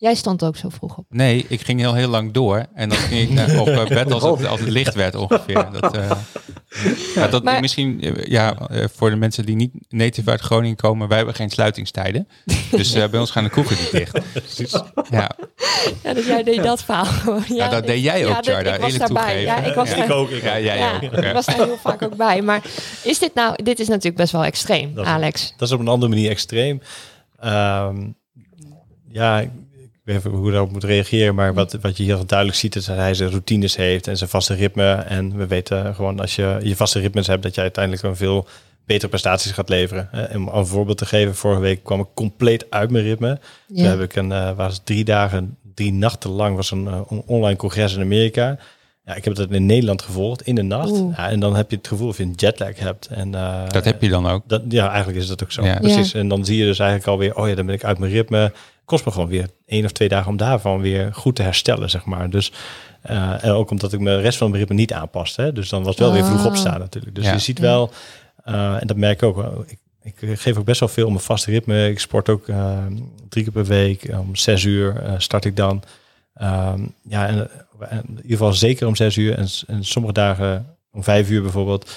Jij 0.01 0.15
stond 0.15 0.45
ook 0.45 0.57
zo 0.57 0.69
vroeg 0.69 0.97
op. 0.97 1.05
Nee, 1.09 1.45
ik 1.49 1.61
ging 1.61 1.81
heel 1.81 1.95
heel 1.95 2.09
lang 2.09 2.33
door. 2.33 2.67
En 2.75 2.89
dan 2.89 2.99
ging 2.99 3.21
ik 3.21 3.31
naar, 3.31 3.61
op 3.61 3.69
uh, 3.69 3.87
bed 3.87 4.13
als 4.13 4.23
het, 4.23 4.47
als 4.53 4.61
het 4.61 4.69
licht 4.69 4.95
werd 4.95 5.15
ongeveer. 5.15 5.69
Dat, 5.81 5.97
uh, 5.97 6.11
maar 7.17 7.31
dat 7.31 7.43
Maar- 7.43 7.61
misschien, 7.61 8.07
uh, 8.07 8.25
ja, 8.27 8.57
voor 8.95 9.11
de 9.11 9.17
mensen 9.17 9.47
die 9.47 9.57
niet 9.57 9.73
native 9.89 10.31
uit 10.31 10.41
Groningen 10.41 10.77
komen, 10.77 11.09
wij 11.09 11.17
hebben 11.17 11.35
geen 11.35 11.51
sluitingstijden. 11.51 12.29
Dus 12.71 12.95
uh, 12.97 13.07
bij 13.09 13.21
ons 13.21 13.31
gaan 13.31 13.45
de 13.45 13.51
kroegen 13.51 13.77
niet 13.81 13.91
dicht. 13.91 14.19
Ja, 15.11 15.31
Ja, 16.03 16.15
dus 16.15 16.27
jij 16.27 16.43
deed 16.43 16.63
dat 16.63 16.83
verhaal. 16.85 17.05
gewoon. 17.05 17.45
Ja, 17.49 17.55
ja, 17.55 17.69
dat 17.69 17.87
deed 17.87 18.03
jij 18.03 18.27
ook, 18.27 18.45
Jarda. 18.45 18.75
ik 18.75 18.81
was 18.81 18.93
Eerlijk 18.93 19.13
daarbij. 19.13 19.35
toegeven. 19.45 19.63
Ja, 19.63 19.69
ik 19.69 19.75
was 19.75 19.89
ja. 19.89 19.97
daar- 19.97 20.05
Ik 20.05 20.11
ook. 20.13 20.31
Ik 20.31 20.43
Ja, 20.43 20.61
jij 20.61 20.79
ja, 20.79 20.95
ook. 20.95 21.03
ik 21.03 21.33
was 21.33 21.47
daar 21.47 21.57
heel 21.57 21.77
vaak 21.77 22.03
ook 22.03 22.17
bij. 22.17 22.43
Maar 22.43 22.63
is 23.05 23.19
dit 23.19 23.35
nou, 23.35 23.63
dit 23.63 23.81
is 23.81 23.89
natuurlijk 23.89 24.17
best 24.17 24.33
wel 24.33 24.45
extreem, 24.45 24.95
Dat 24.95 25.05
is- 25.07 25.11
Alex. 25.11 25.55
Dat 25.57 25.69
is 25.69 25.75
op 25.75 25.81
een 25.81 25.89
andere 25.89 26.13
manier 26.13 26.31
extreem. 26.31 26.81
Ehm, 27.41 28.07
ja, 29.09 29.45
even 30.09 30.31
hoe 30.31 30.51
daarop 30.51 30.73
moet 30.73 30.85
reageren. 30.85 31.35
Maar 31.35 31.55
wat, 31.55 31.73
wat 31.81 31.97
je 31.97 32.03
heel 32.05 32.27
duidelijk 32.27 32.59
ziet 32.59 32.77
is 32.77 32.85
dat 32.85 32.97
hij 32.97 33.15
zijn 33.15 33.31
routines 33.31 33.77
heeft 33.77 34.07
en 34.07 34.17
zijn 34.17 34.31
vaste 34.31 34.55
ritme. 34.55 34.93
En 34.93 35.37
we 35.37 35.47
weten 35.47 35.95
gewoon 35.95 36.21
als 36.21 36.37
je 36.37 36.59
je 36.63 36.77
vaste 36.77 36.99
ritmes 37.01 37.27
hebt, 37.27 37.43
dat 37.43 37.55
je 37.55 37.61
uiteindelijk 37.61 38.05
een 38.05 38.17
veel 38.17 38.47
betere 38.87 39.09
prestaties 39.09 39.51
gaat 39.53 39.69
leveren. 39.69 40.09
Eh, 40.13 40.37
om 40.37 40.49
een 40.49 40.67
voorbeeld 40.67 40.99
te 40.99 41.07
geven, 41.07 41.35
vorige 41.35 41.61
week 41.61 41.85
kwam 41.85 42.01
ik 42.01 42.07
compleet 42.15 42.67
uit 42.71 42.91
mijn 42.91 43.05
ritme. 43.05 43.39
Toen 43.69 43.77
Ja. 43.77 43.89
heb 43.89 44.01
ik 44.01 44.17
een, 44.17 44.33
eh, 44.33 44.57
was 44.57 44.81
drie 44.85 45.05
dagen, 45.05 45.57
drie 45.75 45.93
nachten 45.93 46.31
lang 46.31 46.57
was 46.57 46.71
een, 46.71 46.87
eh, 46.87 47.01
een 47.09 47.23
online 47.27 47.57
congres 47.57 47.95
in 47.95 48.01
Amerika. 48.03 48.59
Ja, 49.05 49.15
ik 49.15 49.25
heb 49.25 49.35
dat 49.35 49.51
in 49.51 49.67
Nederland 49.67 50.03
gevolgd 50.03 50.43
in 50.43 50.55
de 50.55 50.63
nacht. 50.63 51.03
Ja, 51.17 51.31
en 51.31 51.41
dan 51.41 51.57
heb 51.57 51.71
je 51.71 51.77
het 51.77 51.89
gevoel 51.89 52.09
of 52.09 52.17
je 52.17 52.23
een 52.23 52.33
jetlag 52.37 52.79
hebt. 52.79 53.07
En, 53.07 53.35
eh, 53.35 53.69
Dat 53.69 53.85
heb 53.85 54.03
je 54.03 54.09
dan 54.09 54.27
ook. 54.27 54.43
dat, 54.47 54.63
ja, 54.69 54.89
eigenlijk 54.89 55.19
is 55.19 55.27
dat 55.27 55.43
ook 55.43 55.53
zo. 55.53 55.65
Ja. 55.65 55.79
Precies. 55.79 56.15
En 56.15 56.29
dan 56.29 56.45
zie 56.45 56.59
je 56.59 56.65
dus 56.65 56.79
eigenlijk 56.79 57.09
alweer, 57.11 57.37
oh 57.37 57.49
ja, 57.49 57.55
dan 57.55 57.67
ben 57.67 57.75
ik 57.75 57.85
uit 57.85 57.99
mijn 57.99 58.13
ritme. 58.13 58.53
Kost 58.89 59.05
me 59.05 59.11
gewoon 59.13 59.29
weer 59.29 59.49
één 59.67 59.85
of 59.85 59.93
twee 59.93 60.09
dagen 60.09 60.31
om 60.31 60.37
daarvan 60.37 60.81
weer 60.81 61.15
goed 61.15 61.37
te 61.37 61.43
herstellen, 61.43 61.91
zeg 61.91 62.05
maar. 62.05 62.31
Dus, 62.31 62.53
eh, 63.03 63.45
en 63.45 63.51
ook 63.51 63.71
omdat 63.71 63.93
ik 63.93 64.01
me 64.01 64.11
de 64.17 64.21
rest 64.21 64.39
van 64.39 64.49
mijn 64.49 64.61
ritme 64.61 64.77
niet 64.77 64.93
aanpaste. 64.93 65.43
Hè? 65.43 65.53
Dus 65.53 65.69
dan 65.69 65.81
was 65.83 65.89
het 65.91 65.99
wel 65.99 66.13
weer 66.13 66.25
vroeg 66.25 66.41
Ah. 66.41 66.47
opstaan 66.47 66.79
natuurlijk. 66.79 67.15
Dus 67.15 67.25
Ja. 67.25 67.33
je 67.33 67.39
ziet 67.39 67.57
Ja. 67.59 67.63
wel, 67.63 67.91
eh, 68.45 68.81
en 68.81 68.87
dat 68.87 68.97
merk 68.97 69.23
ik 69.23 69.29
ook 69.29 69.37
wel. 69.37 69.65
Ik, 69.67 70.21
ik 70.21 70.39
geef 70.41 70.57
ook 70.57 70.65
best 70.65 70.81
wel 70.81 70.89
veel 70.89 71.07
om 71.07 71.15
een 71.15 71.21
vast 71.21 71.45
ritme. 71.45 71.89
Ik 71.89 71.99
sport 72.01 72.29
ook 72.29 72.47
drie 73.29 73.45
keer 73.45 73.53
per 73.53 73.65
week. 73.65 74.09
Om 74.19 74.37
zes 74.37 74.65
uur 74.65 75.03
start 75.19 75.45
ik 75.45 75.57
dan. 75.57 75.83
Ehm, 76.35 76.81
ja, 77.03 77.27
en, 77.27 77.37
in 77.91 78.05
ieder 78.09 78.23
geval 78.31 78.53
zeker 78.53 78.87
om 78.87 78.97
zes 78.97 79.17
uur. 79.17 79.35
En, 79.35 79.47
en 79.67 79.85
sommige 79.85 80.15
dagen 80.15 80.77
om 80.93 81.03
vijf 81.05 81.31
uur 81.31 81.43
bijvoorbeeld. 81.43 81.91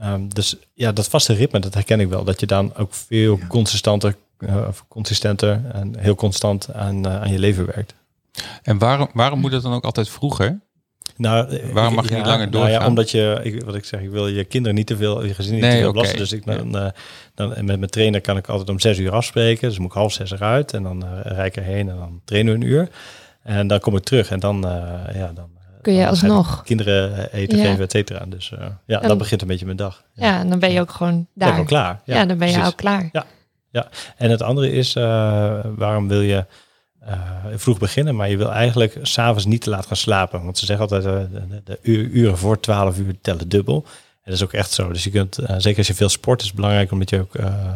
Ehm, 0.00 0.28
dus 0.28 0.56
ja, 0.74 0.92
dat 0.92 1.08
vaste 1.08 1.32
ritme, 1.34 1.58
dat 1.58 1.74
herken 1.74 2.00
ik 2.00 2.08
wel. 2.08 2.24
Dat 2.24 2.40
je 2.40 2.46
dan 2.46 2.76
ook 2.76 2.94
veel 2.94 3.38
consistanter, 3.48 4.08
of 4.10 4.16
consistenter 4.88 5.60
en 5.72 5.98
heel 5.98 6.14
constant 6.14 6.74
aan, 6.74 7.08
aan 7.08 7.32
je 7.32 7.38
leven 7.38 7.66
werkt. 7.66 7.94
En 8.62 8.78
waarom, 8.78 9.08
waarom 9.12 9.40
moet 9.40 9.52
het 9.52 9.62
dan 9.62 9.72
ook 9.72 9.84
altijd 9.84 10.08
vroeger? 10.08 10.60
Nou, 11.16 11.48
eh, 11.48 11.72
Waarom 11.72 11.94
mag 11.94 12.08
je 12.08 12.14
niet 12.14 12.26
langer 12.26 12.50
doorgaan? 12.50 12.70
Nou 12.70 12.82
ja, 12.82 12.88
omdat 12.88 13.10
je, 13.10 13.40
ik, 13.42 13.64
wat 13.64 13.74
ik 13.74 13.84
zeg, 13.84 14.00
ik 14.00 14.10
wil 14.10 14.28
je 14.28 14.44
kinderen 14.44 14.76
niet 14.76 14.86
te 14.86 14.96
veel, 14.96 15.24
je 15.24 15.34
gezin 15.34 15.54
niet 15.54 15.62
te 15.62 15.70
veel 15.70 15.92
belasten. 15.92 16.18
Dus 16.18 16.32
ik, 16.32 16.46
dan, 16.46 16.76
uh, 16.76 16.88
dan, 17.34 17.48
met 17.48 17.64
mijn 17.66 17.90
trainer 17.90 18.20
kan 18.20 18.36
ik 18.36 18.48
altijd 18.48 18.68
om 18.68 18.80
zes 18.80 18.98
uur 18.98 19.10
afspreken. 19.10 19.68
Dus 19.68 19.78
moet 19.78 19.90
ik 19.90 19.96
half 19.96 20.12
zes 20.12 20.30
eruit 20.30 20.74
en 20.74 20.82
dan 20.82 21.04
uh, 21.04 21.10
rijd 21.22 21.56
ik 21.56 21.64
erheen 21.64 21.88
en 21.88 21.96
dan 21.96 22.20
trainen 22.24 22.52
we 22.52 22.64
een 22.64 22.70
uur. 22.72 22.88
En 23.42 23.66
dan 23.66 23.80
kom 23.80 23.96
ik 23.96 24.02
terug 24.02 24.30
en 24.30 24.40
dan, 24.40 24.66
uh, 24.66 24.72
ja, 25.14 25.32
dan 25.34 25.48
kun 25.82 25.92
je 25.92 26.08
alsnog 26.08 26.62
kinderen 26.62 27.32
eten 27.32 27.58
geven, 27.58 27.84
et 27.84 27.90
cetera. 27.90 28.24
Dus 28.26 28.52
ja, 28.86 29.00
dan 29.00 29.18
begint 29.18 29.42
een 29.42 29.48
beetje 29.48 29.64
mijn 29.64 29.76
dag. 29.76 30.04
Ja, 30.12 30.26
ja 30.26 30.40
en 30.40 30.48
dan 30.48 30.58
ben 30.58 30.72
je 30.72 30.80
ook 30.80 30.90
gewoon 30.90 31.26
daar. 31.34 31.54
Ben 31.54 31.64
klaar. 31.64 32.00
Ja, 32.04 32.26
dan 32.26 32.38
ben 32.38 32.50
je 32.50 32.64
ook 32.64 32.76
klaar. 32.76 33.08
Ja, 33.12 33.24
ja. 33.82 33.88
En 34.16 34.30
het 34.30 34.42
andere 34.42 34.72
is, 34.72 34.92
waarom 35.76 36.08
wil 36.08 36.20
je 36.20 36.44
uh, 37.08 37.12
vroeg 37.54 37.78
beginnen, 37.78 38.16
maar 38.16 38.30
je 38.30 38.36
wil 38.36 38.52
eigenlijk 38.52 38.98
s'avonds 39.02 39.44
niet 39.44 39.60
te 39.62 39.70
laat 39.70 39.86
gaan 39.86 39.96
slapen. 39.96 40.44
Want 40.44 40.58
ze 40.58 40.66
zeggen 40.66 40.88
altijd, 40.88 41.04
uh, 41.04 41.40
de, 41.48 41.60
de, 41.64 41.78
uren 41.82 42.38
voor 42.38 42.60
12 42.60 42.98
uur 42.98 43.14
tellen 43.20 43.48
dubbel. 43.48 43.84
En 43.84 44.34
dat 44.34 44.34
is 44.34 44.42
ook 44.42 44.52
echt 44.52 44.70
zo. 44.70 44.92
Dus 44.92 45.04
je 45.04 45.10
kunt, 45.10 45.38
zeker 45.56 45.78
als 45.78 45.86
je 45.86 45.94
veel 45.94 46.08
sport, 46.08 46.40
is 46.40 46.46
het 46.46 46.56
belangrijk 46.56 46.92
omdat 46.92 47.10
je 47.10 47.20
ook 47.20 47.32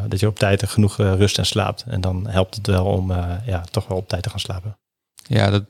dat 0.09 0.21
je 0.21 0.27
op 0.27 0.39
tijd 0.39 0.69
genoeg 0.69 0.97
rust 0.97 1.39
en 1.39 1.47
slaapt. 1.47 1.85
En 1.89 2.01
dan 2.01 2.27
helpt 2.29 2.55
het 2.55 2.67
wel 2.67 2.85
om 2.85 3.13
ja, 3.47 3.65
toch 3.71 3.87
wel 3.87 3.99
op 3.99 4.09
tijd 4.09 4.23
te 4.23 4.31
gaan 4.31 4.41
slapen. 4.41 4.77
Ja, 5.23 5.51
dat 5.51 5.65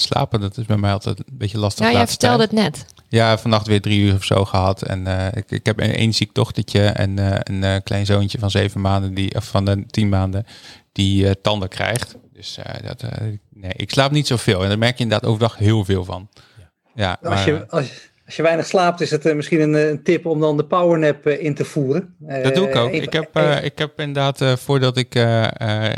slapen, 0.00 0.40
dat 0.40 0.56
is 0.56 0.64
bij 0.64 0.76
mij 0.76 0.92
altijd 0.92 1.18
een 1.18 1.38
beetje 1.38 1.58
lastig. 1.58 1.86
Ja, 1.86 1.92
jij 1.92 2.06
vertelde 2.06 2.42
het 2.42 2.52
net. 2.52 2.84
Ja, 3.08 3.38
vannacht 3.38 3.66
weer 3.66 3.80
drie 3.80 4.00
uur 4.00 4.14
of 4.14 4.24
zo 4.24 4.44
gehad. 4.44 4.82
En 4.82 5.06
ik, 5.34 5.50
ik 5.50 5.66
heb 5.66 5.80
een 5.80 5.94
één 5.94 6.12
ziek 6.12 6.34
dochtertje 6.34 6.86
en 6.86 7.18
een 7.62 7.82
klein 7.82 8.06
zoontje 8.06 8.38
van 8.38 8.50
zeven 8.50 8.80
maanden, 8.80 9.14
die, 9.14 9.34
of 9.34 9.44
van 9.44 9.64
de 9.64 9.86
tien 9.86 10.08
maanden, 10.08 10.46
die 10.92 11.40
tanden 11.40 11.68
krijgt. 11.68 12.16
Dus 12.40 12.58
uh, 12.58 12.88
dat, 12.88 13.02
uh, 13.02 13.10
nee, 13.48 13.72
ik 13.76 13.90
slaap 13.90 14.10
niet 14.10 14.26
zoveel. 14.26 14.62
En 14.62 14.68
daar 14.68 14.78
merk 14.78 14.96
je 14.96 15.02
inderdaad 15.02 15.28
overdag 15.28 15.56
heel 15.56 15.84
veel 15.84 16.04
van. 16.04 16.28
Ja. 16.56 16.70
ja 16.94 17.18
maar, 17.22 17.32
als, 17.32 17.44
je, 17.44 17.68
als, 17.68 18.09
als, 18.30 18.38
je 18.38 18.42
weinig 18.42 18.66
slaapt, 18.66 19.00
is 19.00 19.10
het 19.10 19.26
uh, 19.26 19.34
misschien 19.34 19.60
een, 19.60 19.74
een, 19.74 20.02
tip 20.02 20.26
om 20.26 20.40
dan 20.40 20.56
de 20.56 20.64
powernap 20.64 21.26
in 21.26 21.54
te 21.54 21.64
voeren. 21.64 22.14
dat 22.18 22.54
doe 22.54 22.68
ik 22.68 22.76
ook. 22.76 22.92
ik, 22.92 23.12
heb, 23.12 23.38
ik 23.62 23.78
heb 23.78 24.00
inderdaad, 24.00 24.60
voordat 24.60 24.96
ik 24.96 25.12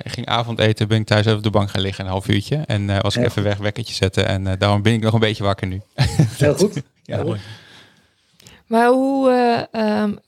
ging 0.05 0.27
avondeten, 0.27 0.89
ben 0.89 1.01
ik 1.01 1.07
thuis 1.07 1.27
even 1.27 1.37
op 1.37 1.43
de 1.43 1.51
bank 1.51 1.71
gaan 1.71 1.83
liggen, 1.83 2.05
een 2.05 2.11
half 2.11 2.29
uurtje. 2.29 2.57
En 2.67 3.03
was 3.03 3.17
ik 3.17 3.25
even 3.25 3.43
weg, 3.43 3.59
wekkertje 3.59 3.95
zetten. 3.95 4.27
En 4.27 4.59
daarom 4.59 4.83
ben 4.83 4.93
ik 4.93 5.03
nog 5.03 5.15
een 5.15 5.21
beetje 5.21 5.45
wakker 5.45 5.67
nu. 5.67 5.81
Heel 6.39 6.55
goed. 6.55 6.83
ja, 7.03 7.23
mooi. 7.23 7.41
Maar 8.73 8.89
hoe, 8.89 9.31
uh, 9.73 10.03
um, 10.03 10.19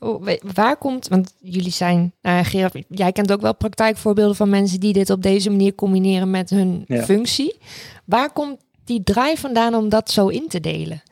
waar 0.54 0.76
komt, 0.76 1.08
want 1.08 1.34
jullie 1.40 1.72
zijn, 1.72 2.12
uh, 2.22 2.38
Gerard, 2.42 2.76
jij 2.88 3.12
kent 3.12 3.32
ook 3.32 3.40
wel 3.40 3.54
praktijkvoorbeelden 3.54 4.36
van 4.36 4.48
mensen 4.48 4.80
die 4.80 4.92
dit 4.92 5.10
op 5.10 5.22
deze 5.22 5.50
manier 5.50 5.74
combineren 5.74 6.30
met 6.30 6.50
hun 6.50 6.84
functie. 6.88 7.58
Waar 8.04 8.32
komt 8.32 8.56
die 8.84 9.02
draai 9.02 9.36
vandaan 9.36 9.74
om 9.74 9.88
dat 9.88 10.10
zo 10.10 10.28
in 10.28 10.48
te 10.48 10.60
delen? 10.60 11.02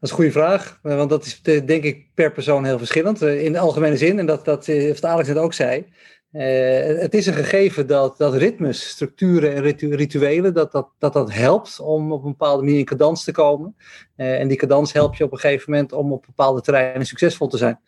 Dat 0.00 0.10
is 0.10 0.10
een 0.10 0.16
goede 0.16 0.32
vraag, 0.32 0.78
eh, 0.82 0.96
want 0.96 1.10
dat 1.10 1.24
is 1.24 1.42
denk 1.42 1.84
ik 1.84 2.06
per 2.14 2.32
persoon 2.32 2.64
heel 2.64 2.78
verschillend. 2.78 3.22
In 3.22 3.52
de 3.52 3.58
algemene 3.58 3.96
zin, 3.96 4.18
en 4.18 4.26
dat, 4.26 4.44
dat 4.44 4.66
heeft 4.66 5.04
Alex 5.04 5.28
net 5.28 5.36
ook 5.36 5.52
zei, 5.52 5.86
uh, 6.32 7.00
het 7.00 7.14
is 7.14 7.26
een 7.26 7.34
gegeven 7.34 7.86
dat, 7.86 8.18
dat 8.18 8.34
ritmes, 8.34 8.88
structuren 8.88 9.54
en 9.54 9.62
rituelen, 9.96 10.54
dat 10.54 10.72
dat, 10.72 10.88
dat 10.98 11.12
dat 11.12 11.32
helpt 11.32 11.80
om 11.80 12.12
op 12.12 12.24
een 12.24 12.30
bepaalde 12.30 12.62
manier 12.62 12.78
in 12.78 12.84
cadans 12.84 13.24
te 13.24 13.32
komen. 13.32 13.76
En 14.16 14.48
die 14.48 14.56
cadans 14.56 14.92
helpt 14.92 15.16
je 15.16 15.24
op 15.24 15.32
een 15.32 15.38
gegeven 15.38 15.72
moment 15.72 15.92
om 15.92 16.12
op 16.12 16.24
bepaalde 16.26 16.60
terreinen 16.60 17.06
succesvol 17.06 17.48
te 17.48 17.56
zijn. 17.56 17.80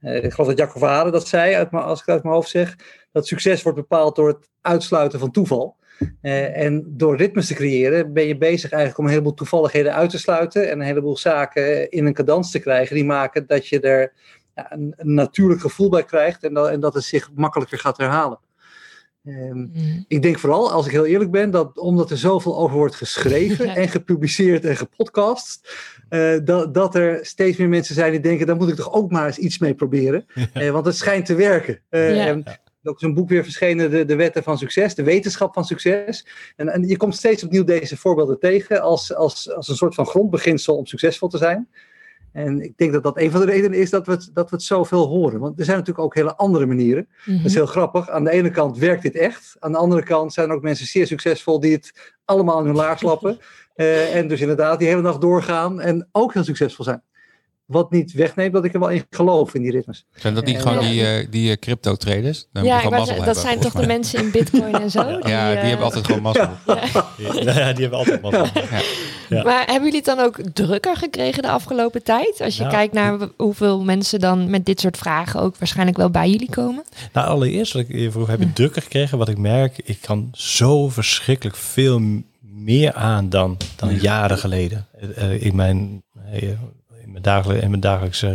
Ik 0.00 0.32
geloof 0.32 0.48
dat 0.48 0.58
Jacco 0.58 0.78
Verharen 0.78 1.12
dat 1.12 1.28
zei, 1.28 1.54
uit 1.54 1.70
als 1.70 2.00
ik 2.00 2.06
het 2.06 2.14
uit 2.14 2.22
mijn 2.22 2.34
hoofd 2.34 2.48
zeg, 2.50 2.76
dat 3.12 3.26
succes 3.26 3.62
wordt 3.62 3.78
bepaald 3.78 4.16
door 4.16 4.28
het 4.28 4.48
uitsluiten 4.60 5.18
van 5.18 5.30
toeval. 5.30 5.76
En 6.22 6.84
door 6.86 7.16
ritmes 7.16 7.46
te 7.46 7.54
creëren 7.54 8.12
ben 8.12 8.26
je 8.26 8.36
bezig 8.36 8.70
eigenlijk 8.70 8.98
om 8.98 9.04
een 9.04 9.10
heleboel 9.10 9.34
toevalligheden 9.34 9.94
uit 9.94 10.10
te 10.10 10.18
sluiten 10.18 10.70
en 10.70 10.80
een 10.80 10.86
heleboel 10.86 11.16
zaken 11.16 11.90
in 11.90 12.06
een 12.06 12.14
cadans 12.14 12.50
te 12.50 12.58
krijgen 12.58 12.94
die 12.94 13.04
maken 13.04 13.46
dat 13.46 13.68
je 13.68 13.80
er 13.80 14.12
een, 14.54 14.94
natuurlijk 14.96 15.60
gevoel 15.60 15.88
bij 15.88 16.04
krijgt 16.04 16.44
en 16.44 16.54
dat, 16.54 16.68
en 16.68 16.80
dat 16.80 16.94
het 16.94 17.04
zich 17.04 17.30
makkelijker 17.34 17.78
gaat 17.78 17.96
herhalen. 17.96 18.38
Ehm, 19.24 19.56
mm. 19.56 20.04
Ik 20.08 20.22
denk 20.22 20.38
vooral, 20.38 20.72
als 20.72 20.86
ik 20.86 20.92
heel 20.92 21.06
eerlijk 21.06 21.30
ben, 21.30 21.50
dat 21.50 21.78
omdat 21.78 22.10
er 22.10 22.18
zoveel 22.18 22.58
over 22.58 22.76
wordt 22.76 22.94
geschreven 22.94 23.68
en 23.76 23.88
gepubliceerd 23.88 24.64
en 24.64 24.76
gepodcast, 24.76 25.76
uh, 26.10 26.38
dat, 26.44 26.74
dat 26.74 26.94
er 26.94 27.26
steeds 27.26 27.56
meer 27.56 27.68
mensen 27.68 27.94
zijn 27.94 28.10
die 28.10 28.20
denken, 28.20 28.46
daar 28.46 28.56
moet 28.56 28.68
ik 28.68 28.74
toch 28.74 28.92
ook 28.92 29.10
maar 29.10 29.26
eens 29.26 29.38
iets 29.38 29.58
mee 29.58 29.74
proberen. 29.74 30.26
Uh, 30.54 30.70
want 30.70 30.86
het 30.86 30.96
schijnt 30.96 31.26
te 31.26 31.34
werken. 31.34 31.80
Uh, 31.90 32.16
ja. 32.16 32.26
en, 32.26 32.44
ook 32.88 32.98
zo'n 32.98 33.14
boek 33.14 33.28
weer 33.28 33.42
verschenen, 33.42 33.90
de, 33.90 34.04
de 34.04 34.16
wetten 34.16 34.42
van 34.42 34.58
succes, 34.58 34.94
de 34.94 35.02
wetenschap 35.02 35.54
van 35.54 35.64
succes. 35.64 36.26
En, 36.56 36.68
en 36.68 36.88
je 36.88 36.96
komt 36.96 37.16
steeds 37.16 37.44
opnieuw 37.44 37.64
deze 37.64 37.96
voorbeelden 37.96 38.38
tegen 38.38 38.82
als, 38.82 39.14
als, 39.14 39.54
als 39.54 39.68
een 39.68 39.76
soort 39.76 39.94
van 39.94 40.06
grondbeginsel 40.06 40.76
om 40.76 40.86
succesvol 40.86 41.28
te 41.28 41.38
zijn. 41.38 41.68
En 42.32 42.60
ik 42.60 42.76
denk 42.76 42.92
dat 42.92 43.02
dat 43.02 43.18
een 43.18 43.30
van 43.30 43.40
de 43.40 43.46
redenen 43.46 43.78
is 43.78 43.90
dat 43.90 44.06
we 44.06 44.12
het, 44.12 44.30
dat 44.32 44.50
we 44.50 44.56
het 44.56 44.64
zoveel 44.64 45.06
horen. 45.06 45.40
Want 45.40 45.58
er 45.58 45.64
zijn 45.64 45.76
natuurlijk 45.78 46.04
ook 46.04 46.14
hele 46.14 46.36
andere 46.36 46.66
manieren. 46.66 47.08
Dat 47.24 47.34
is 47.34 47.42
mhm. 47.42 47.52
heel 47.52 47.66
grappig. 47.66 48.10
Aan 48.10 48.24
de 48.24 48.30
ene 48.30 48.50
kant 48.50 48.78
werkt 48.78 49.02
dit 49.02 49.14
echt. 49.14 49.56
Aan 49.58 49.72
de 49.72 49.78
andere 49.78 50.02
kant 50.02 50.32
zijn 50.32 50.48
er 50.48 50.54
ook 50.54 50.62
mensen 50.62 50.86
zeer 50.86 51.06
succesvol 51.06 51.60
die 51.60 51.72
het 51.72 52.14
allemaal 52.24 52.58
in 52.60 52.66
hun 52.66 52.74
laars 52.74 53.02
lappen. 53.02 53.38
Uh, 53.76 54.14
en 54.18 54.28
dus 54.28 54.40
inderdaad 54.40 54.78
die 54.78 54.88
hele 54.88 55.02
dag 55.02 55.18
doorgaan 55.18 55.80
en 55.80 56.08
ook 56.12 56.34
heel 56.34 56.44
succesvol 56.44 56.84
zijn. 56.84 57.02
Wat 57.68 57.90
niet 57.90 58.12
wegneemt 58.12 58.52
dat 58.52 58.64
ik 58.64 58.74
er 58.74 58.80
wel 58.80 58.88
in 58.88 59.06
geloof 59.10 59.54
in 59.54 59.62
die 59.62 59.70
ritmes. 59.70 60.06
Zijn 60.14 60.34
dat 60.34 60.44
niet 60.44 60.58
gewoon 60.58 60.78
die, 60.78 61.02
uh, 61.02 61.26
die 61.30 61.50
uh, 61.50 61.56
crypto 61.56 61.94
traders? 61.94 62.48
Dan 62.52 62.64
ja, 62.64 62.88
dat 62.88 63.08
hebben, 63.08 63.34
zijn 63.34 63.60
toch 63.60 63.72
de 63.72 63.86
mensen 63.96 64.22
in 64.22 64.30
bitcoin 64.30 64.74
en 64.74 64.90
zo? 64.90 65.00
ja, 65.00 65.18
die, 65.18 65.30
ja, 65.30 65.50
die 65.50 65.60
hebben 65.60 65.84
altijd 65.84 66.06
gewoon 66.06 66.22
mazzel. 66.22 66.48
Ja. 66.66 66.82
ja. 67.40 67.72
die 67.72 67.80
hebben 67.80 67.98
altijd 67.98 68.22
mazzel. 68.22 68.46
Maar 69.28 69.64
hebben 69.66 69.84
jullie 69.84 69.96
het 69.96 70.04
dan 70.04 70.20
ook 70.20 70.40
drukker 70.52 70.96
gekregen 70.96 71.42
de 71.42 71.50
afgelopen 71.50 72.02
tijd? 72.02 72.40
Als 72.40 72.56
je 72.56 72.66
kijkt 72.66 72.92
naar 72.92 73.18
hoeveel 73.36 73.84
mensen 73.84 74.20
dan 74.20 74.50
met 74.50 74.66
dit 74.66 74.80
soort 74.80 74.96
vragen 74.96 75.40
ook 75.40 75.56
waarschijnlijk 75.56 75.96
wel 75.96 76.10
bij 76.10 76.30
jullie 76.30 76.50
komen? 76.50 76.84
Nou, 77.12 77.28
allereerst 77.28 77.72
wat 77.72 77.82
ik 77.82 77.96
je 77.96 78.10
vroeg, 78.10 78.26
heb 78.26 78.40
je 78.40 78.52
drukker 78.52 78.82
gekregen? 78.82 79.18
Wat 79.18 79.28
ik 79.28 79.38
merk, 79.38 79.80
ik 79.84 80.00
kan 80.00 80.28
zo 80.32 80.88
verschrikkelijk 80.88 81.56
veel 81.56 82.00
meer 82.40 82.92
aan 82.92 83.28
dan, 83.28 83.56
dan 83.76 83.94
jaren 83.94 84.38
geleden. 84.38 84.86
Uh, 85.18 85.42
in 85.42 85.56
mijn 85.56 86.02
mijn, 87.22 87.62
in 87.62 87.68
mijn 87.68 87.80
dagelijkse... 87.80 88.26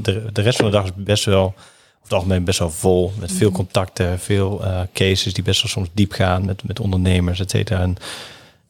De, 0.00 0.32
de 0.32 0.42
rest 0.42 0.56
van 0.56 0.66
de 0.66 0.72
dag 0.72 0.84
is 0.84 0.90
best 0.96 1.24
wel 1.24 1.54
over 2.02 2.02
het 2.02 2.12
algemeen 2.12 2.44
best 2.44 2.58
wel 2.58 2.70
vol. 2.70 3.12
Met 3.18 3.32
veel 3.32 3.48
mhm. 3.48 3.56
contacten, 3.56 4.18
veel 4.18 4.64
uh, 4.64 4.80
cases 4.92 5.34
die 5.34 5.44
best 5.44 5.62
wel 5.62 5.70
soms 5.70 5.88
diep 5.92 6.12
gaan 6.12 6.44
met, 6.44 6.64
met 6.64 6.80
ondernemers, 6.80 7.40
et 7.40 7.50
cetera. 7.50 7.80
En 7.80 7.96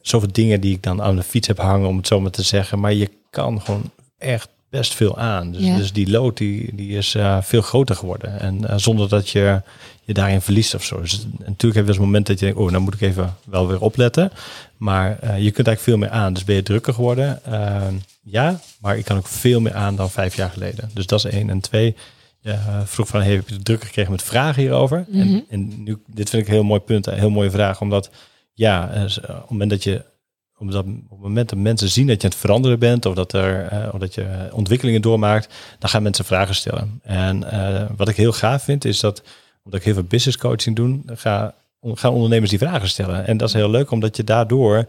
zoveel 0.01 0.31
dingen 0.31 0.61
die 0.61 0.75
ik 0.75 0.83
dan 0.83 1.01
aan 1.01 1.15
de 1.15 1.23
fiets 1.23 1.47
heb 1.47 1.57
hangen, 1.57 1.87
om 1.87 1.97
het 1.97 2.07
zo 2.07 2.19
maar 2.19 2.31
te 2.31 2.43
zeggen. 2.43 2.79
Maar 2.79 2.93
je 2.93 3.09
kan 3.29 3.61
gewoon 3.61 3.91
echt 4.17 4.49
best 4.73 4.93
veel 4.93 5.17
aan. 5.17 5.51
Dus, 5.51 5.61
dus 5.61 5.93
die 5.93 6.09
lood 6.09 6.37
die, 6.37 6.75
die 6.75 6.97
is 6.97 7.15
uh, 7.15 7.41
veel 7.41 7.61
groter 7.61 7.95
geworden. 7.95 8.39
En 8.39 8.57
uh, 8.61 8.73
zonder 8.75 9.09
dat 9.09 9.29
je 9.29 9.61
je 10.03 10.13
daarin 10.13 10.41
verliest 10.41 10.75
of 10.75 10.83
zo. 10.83 11.01
Dus 11.01 11.25
natuurlijk 11.37 11.61
heb 11.61 11.83
je 11.83 11.87
eens 11.87 11.97
een 11.97 12.03
moment 12.03 12.27
dat 12.27 12.39
je 12.39 12.45
denkt, 12.45 12.59
oh, 12.59 12.69
nou 12.71 12.83
moet 12.83 12.93
ik 12.93 13.01
even 13.01 13.35
wel 13.45 13.67
weer 13.67 13.81
opletten. 13.81 14.31
Maar 14.77 15.09
uh, 15.09 15.29
je 15.29 15.51
kunt 15.51 15.67
eigenlijk 15.67 15.79
veel 15.79 15.97
meer 15.97 16.09
aan. 16.09 16.33
Dus 16.33 16.43
ben 16.43 16.55
je 16.55 16.63
drukker 16.63 16.93
geworden? 16.93 17.41
ja, 18.23 18.59
maar 18.79 18.97
ik 18.97 19.05
kan 19.05 19.17
ook 19.17 19.27
veel 19.27 19.59
meer 19.59 19.73
aan 19.73 19.95
dan 19.95 20.11
vijf 20.11 20.35
jaar 20.35 20.49
geleden. 20.49 20.89
Dus 20.93 21.05
dat 21.05 21.25
is 21.25 21.31
één. 21.31 21.49
En 21.49 21.59
twee, 21.59 21.95
vroeg 22.83 23.07
van, 23.07 23.21
hey, 23.21 23.33
heb 23.33 23.49
je 23.49 23.63
drukker 23.63 23.87
gekregen 23.87 24.11
met 24.11 24.23
vragen 24.23 24.61
hierover? 24.61 25.05
en, 25.11 25.27
mhm. 25.27 25.39
en 25.49 25.83
nu, 25.83 25.97
dit 26.07 26.29
vind 26.29 26.41
ik 26.41 26.47
een 26.47 26.53
heel 26.53 26.63
mooi 26.63 26.79
punt, 26.79 27.07
een 27.07 27.19
heel 27.19 27.29
mooie 27.29 27.51
vraag, 27.51 27.81
omdat 27.81 28.09
ja, 28.53 28.89
op 29.05 29.25
het 29.25 29.49
moment 29.49 29.69
dat 29.69 29.83
je 29.83 30.03
op 30.69 31.09
het 31.09 31.19
moment 31.19 31.49
dat 31.49 31.59
mensen 31.59 31.89
zien 31.89 32.07
dat 32.07 32.21
je 32.21 32.27
het 32.27 32.37
veranderen 32.37 32.79
bent 32.79 33.05
of 33.05 33.15
dat, 33.15 33.33
er, 33.33 33.73
uh, 33.73 33.93
of 33.93 33.99
dat 33.99 34.13
je 34.13 34.49
ontwikkelingen 34.51 35.01
doormaakt, 35.01 35.53
dan 35.79 35.89
gaan 35.89 36.03
mensen 36.03 36.25
vragen 36.25 36.55
stellen. 36.55 36.99
En 37.03 37.43
uh, 37.53 37.83
wat 37.97 38.09
ik 38.09 38.15
heel 38.15 38.31
gaaf 38.31 38.63
vind, 38.63 38.85
is 38.85 38.99
dat 38.99 39.23
omdat 39.63 39.79
ik 39.79 39.85
heel 39.85 39.93
veel 39.93 40.03
business 40.03 40.37
coaching 40.37 40.75
doe, 40.75 40.99
ga, 41.05 41.53
gaan 41.81 42.13
ondernemers 42.13 42.49
die 42.49 42.59
vragen 42.59 42.89
stellen. 42.89 43.27
En 43.27 43.37
dat 43.37 43.47
is 43.47 43.53
heel 43.53 43.69
leuk, 43.69 43.91
omdat 43.91 44.17
je 44.17 44.23
daardoor 44.23 44.85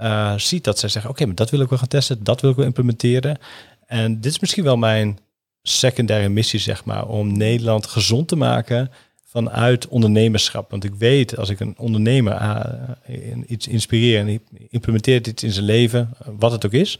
uh, 0.00 0.34
ziet 0.36 0.64
dat 0.64 0.78
zij 0.78 0.88
zeggen, 0.88 1.10
oké, 1.10 1.26
maar 1.26 1.34
dat 1.34 1.50
wil 1.50 1.60
ik 1.60 1.68
wel 1.68 1.78
gaan 1.78 1.88
testen, 1.88 2.24
dat 2.24 2.40
wil 2.40 2.50
ik 2.50 2.56
wel 2.56 2.66
implementeren. 2.66 3.38
En 3.86 4.20
dit 4.20 4.32
is 4.32 4.40
misschien 4.40 4.64
wel 4.64 4.76
mijn 4.76 5.18
secundaire 5.62 6.28
missie, 6.28 6.60
zeg 6.60 6.84
maar, 6.84 7.06
om 7.06 7.36
Nederland 7.36 7.86
gezond 7.86 8.28
te 8.28 8.36
maken 8.36 8.90
vanuit 9.34 9.88
ondernemerschap. 9.88 10.70
Want 10.70 10.84
ik 10.84 10.94
weet, 10.94 11.36
als 11.36 11.48
ik 11.48 11.60
een 11.60 11.74
ondernemer 11.78 12.32
uh, 12.42 13.38
iets 13.46 13.68
inspireer 13.68 14.18
en 14.20 14.40
implementeert 14.68 15.26
iets 15.26 15.42
in 15.42 15.52
zijn 15.52 15.64
leven, 15.64 16.10
wat 16.38 16.52
het 16.52 16.66
ook 16.66 16.72
is, 16.72 16.98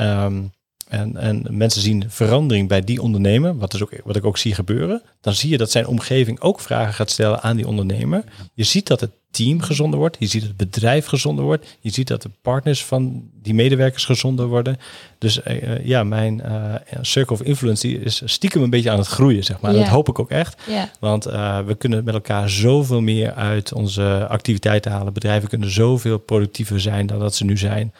um, 0.00 0.52
en, 0.88 1.16
en 1.16 1.46
mensen 1.50 1.82
zien 1.82 2.04
verandering 2.10 2.68
bij 2.68 2.80
die 2.80 3.02
ondernemer, 3.02 3.56
wat, 3.56 3.74
is 3.74 3.82
ook, 3.82 3.92
wat 4.04 4.16
ik 4.16 4.24
ook 4.24 4.38
zie 4.38 4.54
gebeuren, 4.54 5.02
dan 5.20 5.34
zie 5.34 5.50
je 5.50 5.58
dat 5.58 5.70
zijn 5.70 5.86
omgeving 5.86 6.40
ook 6.40 6.60
vragen 6.60 6.94
gaat 6.94 7.10
stellen 7.10 7.42
aan 7.42 7.56
die 7.56 7.66
ondernemer. 7.66 8.24
Je 8.54 8.64
ziet 8.64 8.86
dat 8.86 9.00
het 9.00 9.10
team 9.30 9.60
gezonder 9.60 9.98
wordt, 9.98 10.16
je 10.18 10.26
ziet 10.26 10.40
dat 10.40 10.48
het 10.48 10.70
bedrijf 10.70 11.06
gezonder 11.06 11.44
wordt, 11.44 11.76
je 11.80 11.90
ziet 11.90 12.08
dat 12.08 12.22
de 12.22 12.30
partners 12.42 12.84
van 12.84 13.22
die 13.42 13.54
medewerkers 13.54 14.04
gezonder 14.04 14.46
worden. 14.46 14.78
Dus 15.18 15.42
eh, 15.42 15.72
eh, 15.72 15.86
ja, 15.86 16.04
mijn 16.04 16.42
uh, 16.46 16.74
circle 17.00 17.34
of 17.34 17.42
influence 17.42 17.86
die 17.86 18.00
is 18.00 18.22
stiekem 18.24 18.62
een 18.62 18.70
beetje 18.70 18.90
aan 18.90 18.98
het 18.98 19.06
groeien, 19.06 19.44
zeg 19.44 19.60
maar. 19.60 19.72
Dat 19.72 19.86
hoop 19.86 20.08
ik 20.08 20.18
ook 20.18 20.30
echt. 20.30 20.62
Want 21.00 21.26
eh, 21.26 21.58
we 21.60 21.74
kunnen 21.74 22.04
met 22.04 22.14
elkaar 22.14 22.50
zoveel 22.50 23.00
meer 23.00 23.32
uit 23.32 23.72
onze 23.72 24.26
activiteiten 24.28 24.90
halen. 24.90 25.12
Bedrijven 25.12 25.48
kunnen 25.48 25.70
zoveel 25.70 26.18
productiever 26.18 26.80
zijn 26.80 27.06
dan 27.06 27.18
dat 27.18 27.34
ze 27.34 27.44
nu 27.44 27.56
zijn. 27.56 27.92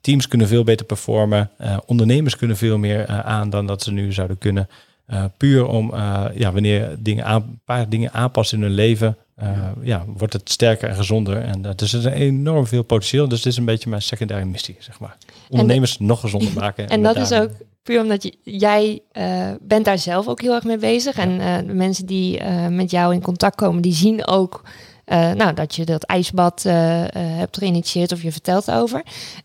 Teams 0.00 0.28
kunnen 0.28 0.48
veel 0.48 0.64
beter 0.64 0.86
performen. 0.86 1.50
Eh, 1.58 1.76
ondernemers 1.86 2.36
kunnen 2.36 2.56
veel 2.56 2.78
meer 2.78 3.04
eh, 3.04 3.18
aan 3.18 3.50
dan 3.50 3.66
dat 3.66 3.82
ze 3.82 3.92
nu 3.92 4.12
zouden 4.12 4.38
kunnen. 4.38 4.68
Eh, 5.06 5.24
puur 5.36 5.66
om, 5.66 5.94
eh, 5.94 6.24
ja, 6.34 6.52
wanneer 6.52 6.96
dingen 6.98 7.24
aan, 7.24 7.42
een 7.42 7.60
paar 7.64 7.88
dingen 7.88 8.12
aanpassen 8.12 8.58
in 8.58 8.64
hun 8.64 8.74
leven, 8.74 9.16
eh, 9.36 9.70
ja. 9.82 10.04
wordt 10.06 10.32
het 10.32 10.50
sterker 10.50 10.88
en 10.88 10.94
gezonder. 10.96 11.36
En 11.42 11.64
uh, 11.66 11.70
dus 11.76 11.92
er 11.92 11.98
is 11.98 12.20
enorm 12.20 12.66
veel 12.66 12.82
potentieel. 12.82 13.28
Dus 13.28 13.42
dit 13.42 13.52
is 13.52 13.58
een 13.58 13.64
beetje 13.64 13.90
mijn 13.90 14.02
secundaire 14.02 14.46
missie, 14.46 14.76
zeg 14.78 15.00
maar. 15.00 15.16
Ondernemers 15.48 15.98
nog 15.98 16.20
gezonder 16.20 16.52
maken. 16.54 16.88
En 16.88 17.02
dat 17.12 17.16
is 17.16 17.32
ook 17.32 17.50
puur 17.82 18.00
omdat 18.02 18.22
je, 18.22 18.34
jij 18.42 19.00
eh, 19.12 19.50
bent 19.60 19.84
daar 19.84 19.98
zelf 19.98 20.28
ook 20.28 20.40
heel 20.40 20.54
erg 20.54 20.64
mee 20.64 20.78
bezig. 20.78 21.16
En 21.16 21.40
eh, 21.40 21.56
de 21.66 21.74
mensen 21.74 22.06
die 22.06 22.38
eh, 22.38 22.66
met 22.68 22.90
jou 22.90 23.14
in 23.14 23.22
contact 23.22 23.56
komen, 23.56 23.82
die 23.82 23.94
zien 23.94 24.26
ook 24.26 24.62
eh, 25.04 25.32
nou, 25.32 25.54
dat 25.54 25.74
je 25.74 25.84
dat 25.84 26.04
ijsbad 26.04 26.62
hebt 26.62 27.58
geïnitieerd 27.58 28.12
of 28.12 28.22
je 28.22 28.32
vertelt 28.32 28.70
over. 28.70 29.02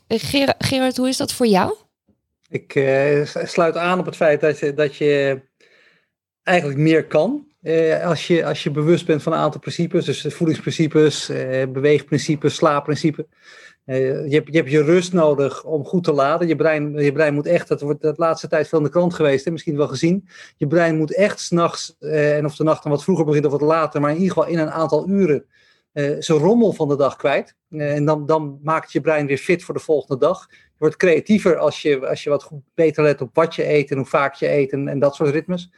Ger- 0.07 0.55
Gerard, 0.57 0.97
hoe 0.97 1.07
is 1.07 1.17
dat 1.17 1.33
voor 1.33 1.47
jou? 1.47 1.73
Ik 2.49 2.75
eh, 2.75 3.25
sluit 3.43 3.77
aan 3.77 3.99
op 3.99 4.05
het 4.05 4.15
feit 4.15 4.41
dat 4.41 4.59
je, 4.59 4.73
dat 4.73 4.95
je 4.95 5.41
eigenlijk 6.43 6.79
meer 6.79 7.05
kan. 7.07 7.45
Eh, 7.61 8.05
als, 8.05 8.27
je, 8.27 8.45
als 8.45 8.63
je 8.63 8.71
bewust 8.71 9.05
bent 9.05 9.23
van 9.23 9.33
een 9.33 9.39
aantal 9.39 9.59
principes, 9.59 10.05
dus 10.05 10.25
voedingsprincipes, 10.29 11.29
eh, 11.29 11.67
beweegprincipes, 11.67 12.55
slaapprincipe. 12.55 13.27
Eh, 13.85 14.27
je, 14.27 14.35
hebt, 14.35 14.47
je 14.47 14.57
hebt 14.57 14.71
je 14.71 14.83
rust 14.83 15.13
nodig 15.13 15.63
om 15.63 15.85
goed 15.85 16.03
te 16.03 16.11
laden. 16.11 16.47
Je 16.47 16.55
brein, 16.55 16.93
je 16.93 17.11
brein 17.11 17.33
moet 17.33 17.45
echt, 17.45 17.67
dat 17.67 17.81
wordt 17.81 18.01
de 18.01 18.13
laatste 18.15 18.47
tijd 18.47 18.67
veel 18.67 18.77
in 18.77 18.83
de 18.83 18.89
krant 18.89 19.13
geweest, 19.13 19.45
hè, 19.45 19.51
misschien 19.51 19.77
wel 19.77 19.87
gezien. 19.87 20.27
Je 20.57 20.67
brein 20.67 20.97
moet 20.97 21.15
echt 21.15 21.39
s'nachts, 21.39 21.95
en 21.99 22.45
of 22.45 22.55
de 22.55 22.63
nacht 22.63 22.83
dan 22.83 22.91
wat 22.91 23.03
vroeger 23.03 23.25
begint 23.25 23.45
of 23.45 23.51
wat 23.51 23.61
later, 23.61 24.01
maar 24.01 24.11
in 24.11 24.17
ieder 24.17 24.33
geval 24.33 24.49
in 24.49 24.59
een 24.59 24.71
aantal 24.71 25.09
uren 25.09 25.45
zijn 26.19 26.37
rommel 26.37 26.73
van 26.73 26.87
de 26.87 26.95
dag 26.95 27.15
kwijt. 27.15 27.55
En 27.69 28.05
dan, 28.05 28.25
dan 28.25 28.59
maakt 28.63 28.91
je 28.91 29.01
brein 29.01 29.27
weer 29.27 29.37
fit 29.37 29.63
voor 29.63 29.73
de 29.73 29.79
volgende 29.79 30.25
dag. 30.25 30.47
Je 30.49 30.57
wordt 30.77 30.95
creatiever 30.95 31.57
als 31.57 31.81
je, 31.81 32.07
als 32.07 32.23
je 32.23 32.29
wat 32.29 32.51
beter 32.73 33.03
let 33.03 33.21
op 33.21 33.29
wat 33.33 33.55
je 33.55 33.69
eet 33.69 33.91
en 33.91 33.97
hoe 33.97 34.05
vaak 34.05 34.33
je 34.33 34.51
eet 34.51 34.71
en, 34.71 34.87
en 34.87 34.99
dat 34.99 35.15
soort 35.15 35.29
ritmes. 35.29 35.71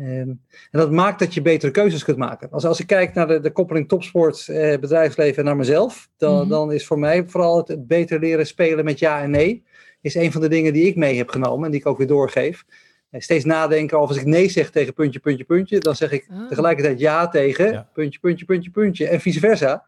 Ehm, 0.00 0.08
en 0.10 0.38
dat 0.70 0.90
maakt 0.90 1.18
dat 1.18 1.34
je 1.34 1.42
betere 1.42 1.72
keuzes 1.72 2.04
kunt 2.04 2.16
maken. 2.16 2.50
Als, 2.50 2.64
als 2.64 2.80
ik 2.80 2.86
kijk 2.86 3.14
naar 3.14 3.26
de, 3.26 3.40
de 3.40 3.50
koppeling 3.52 3.88
topsport, 3.88 4.48
eh, 4.48 4.78
bedrijfsleven 4.78 5.38
en 5.38 5.44
naar 5.44 5.56
mezelf, 5.56 6.08
dan, 6.16 6.40
Mhm. 6.40 6.48
dan 6.48 6.72
is 6.72 6.86
voor 6.86 6.98
mij 6.98 7.24
vooral 7.26 7.56
het, 7.56 7.68
het 7.68 7.86
beter 7.86 8.18
leren 8.20 8.46
spelen 8.46 8.84
met 8.84 8.98
ja 8.98 9.22
en 9.22 9.30
nee. 9.30 9.64
Is 10.00 10.14
een 10.14 10.32
van 10.32 10.40
de 10.40 10.48
dingen 10.48 10.72
die 10.72 10.86
ik 10.86 10.96
mee 10.96 11.16
heb 11.16 11.28
genomen 11.28 11.64
en 11.64 11.70
die 11.70 11.80
ik 11.80 11.86
ook 11.86 11.98
weer 11.98 12.06
doorgeef. 12.06 12.64
En 13.10 13.20
steeds 13.20 13.44
nadenken 13.44 13.96
over 13.98 14.08
als 14.08 14.18
ik 14.18 14.26
nee 14.26 14.48
zeg 14.48 14.70
tegen 14.70 14.94
puntje, 14.94 15.18
puntje, 15.20 15.44
puntje, 15.44 15.78
dan 15.78 15.96
zeg 15.96 16.12
ik 16.12 16.26
Ah. 16.30 16.48
tegelijkertijd 16.48 16.98
ja 17.00 17.28
tegen 17.28 17.72
Ja. 17.72 17.88
puntje, 17.92 18.20
puntje, 18.20 18.44
puntje, 18.44 18.70
puntje. 18.70 19.08
En 19.08 19.20
vice 19.20 19.38
versa. 19.40 19.84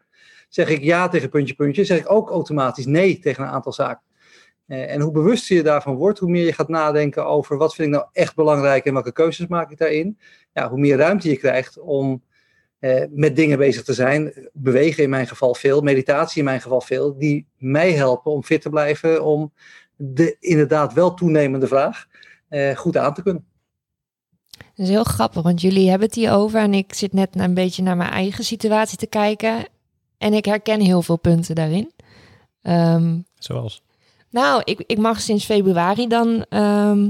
Zeg 0.49 0.69
ik 0.69 0.81
ja 0.83 1.07
tegen 1.07 1.29
puntje, 1.29 1.53
puntje, 1.53 1.83
zeg 1.85 1.99
ik 1.99 2.11
ook 2.11 2.29
automatisch 2.29 2.85
nee 2.85 3.19
tegen 3.19 3.43
een 3.43 3.49
aantal 3.49 3.73
zaken. 3.73 4.01
Eh, 4.73 4.93
en 4.93 5.01
hoe 5.01 5.11
bewuster 5.11 5.55
je 5.55 5.63
daarvan 5.63 5.95
wordt, 5.95 6.19
hoe 6.19 6.29
meer 6.29 6.45
je 6.45 6.53
gaat 6.53 6.67
nadenken 6.67 7.25
over 7.25 7.57
wat 7.57 7.75
vind 7.75 7.87
ik 7.87 7.93
nou 7.93 8.07
echt 8.11 8.35
belangrijk 8.35 8.85
en 8.85 8.93
welke 8.93 9.11
keuzes 9.11 9.47
maak 9.47 9.71
ik 9.71 9.77
daarin. 9.77 10.19
Ja, 10.53 10.69
hoe 10.69 10.79
meer 10.79 10.97
ruimte 10.97 11.29
je 11.29 11.37
krijgt 11.37 11.79
om 11.79 12.23
eh, 12.79 13.03
met 13.09 13.35
dingen 13.35 13.57
bezig 13.57 13.83
te 13.83 13.93
zijn. 13.93 14.49
Bewegen 14.53 15.03
in 15.03 15.09
mijn 15.09 15.27
geval 15.27 15.55
veel, 15.55 15.81
meditatie 15.81 16.39
in 16.39 16.43
mijn 16.43 16.61
geval 16.61 16.81
veel, 16.81 17.17
die 17.17 17.47
mij 17.57 17.91
helpen 17.91 18.31
om 18.31 18.43
fit 18.43 18.61
te 18.61 18.69
blijven, 18.69 19.23
om 19.23 19.53
de 19.95 20.35
inderdaad 20.39 20.93
wel 20.93 21.13
toenemende 21.13 21.67
vraag 21.67 22.05
eh, 22.49 22.75
goed 22.75 22.97
aan 22.97 23.13
te 23.13 23.23
kunnen. 23.23 23.45
Dat 24.57 24.85
is 24.85 24.89
heel 24.89 25.03
grappig, 25.03 25.43
want 25.43 25.61
jullie 25.61 25.89
hebben 25.89 26.07
het 26.07 26.15
hier 26.15 26.31
over 26.31 26.59
en 26.59 26.73
ik 26.73 26.93
zit 26.93 27.13
net 27.13 27.35
een 27.35 27.53
beetje 27.53 27.83
naar 27.83 27.97
mijn 27.97 28.11
eigen 28.11 28.43
situatie 28.43 28.97
te 28.97 29.07
kijken. 29.07 29.67
En 30.17 30.33
ik 30.33 30.45
herken 30.45 30.79
heel 30.79 31.01
veel 31.01 31.17
punten 31.17 31.55
daarin. 31.55 31.91
Ehm, 32.61 33.19
Zoals. 33.35 33.83
Nou, 34.33 34.61
ik, 34.65 34.83
ik 34.87 34.97
mag 34.97 35.21
sinds 35.21 35.45
februari 35.45 36.07
dan 36.07 36.45
ehm, 36.49 37.09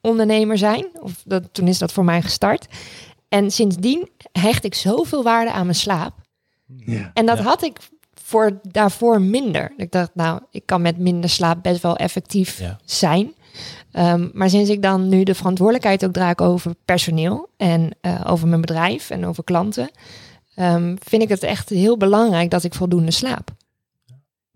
ondernemer 0.00 0.58
zijn. 0.58 0.86
Of 1.00 1.22
dat, 1.24 1.42
toen 1.52 1.68
is 1.68 1.78
dat 1.78 1.92
voor 1.92 2.04
mij 2.04 2.22
gestart. 2.22 2.66
En 3.28 3.50
sindsdien 3.50 4.08
hecht 4.32 4.64
ik 4.64 4.74
zoveel 4.74 5.22
waarde 5.22 5.52
aan 5.52 5.64
mijn 5.64 5.74
slaap. 5.76 6.14
Ja. 6.66 7.10
En 7.14 7.26
dat 7.26 7.38
Ja. 7.38 7.44
had 7.44 7.62
ik 7.62 7.76
voor, 8.14 8.58
daarvoor 8.62 9.20
minder. 9.22 9.72
Ik 9.76 9.90
dacht, 9.90 10.10
nou, 10.14 10.40
ik 10.50 10.62
kan 10.66 10.82
met 10.82 10.98
minder 10.98 11.30
slaap 11.30 11.62
best 11.62 11.82
wel 11.82 11.96
effectief 11.96 12.58
Ja. 12.58 12.78
zijn. 12.84 13.34
Ehm, 13.92 14.28
maar 14.32 14.50
sinds 14.50 14.70
ik 14.70 14.82
dan 14.82 15.08
nu 15.08 15.22
de 15.22 15.34
verantwoordelijkheid 15.34 16.04
ook 16.04 16.12
draag 16.12 16.36
over 16.38 16.74
personeel 16.84 17.48
en 17.56 17.90
eh, 18.00 18.20
over 18.26 18.48
mijn 18.48 18.60
bedrijf 18.60 19.10
en 19.10 19.26
over 19.26 19.44
klanten, 19.44 19.90
ehm, 20.54 20.96
vind 21.02 21.22
ik 21.22 21.28
het 21.28 21.42
echt 21.42 21.68
heel 21.68 21.96
belangrijk 21.96 22.50
dat 22.50 22.64
ik 22.64 22.74
voldoende 22.74 23.10
slaap. 23.10 23.50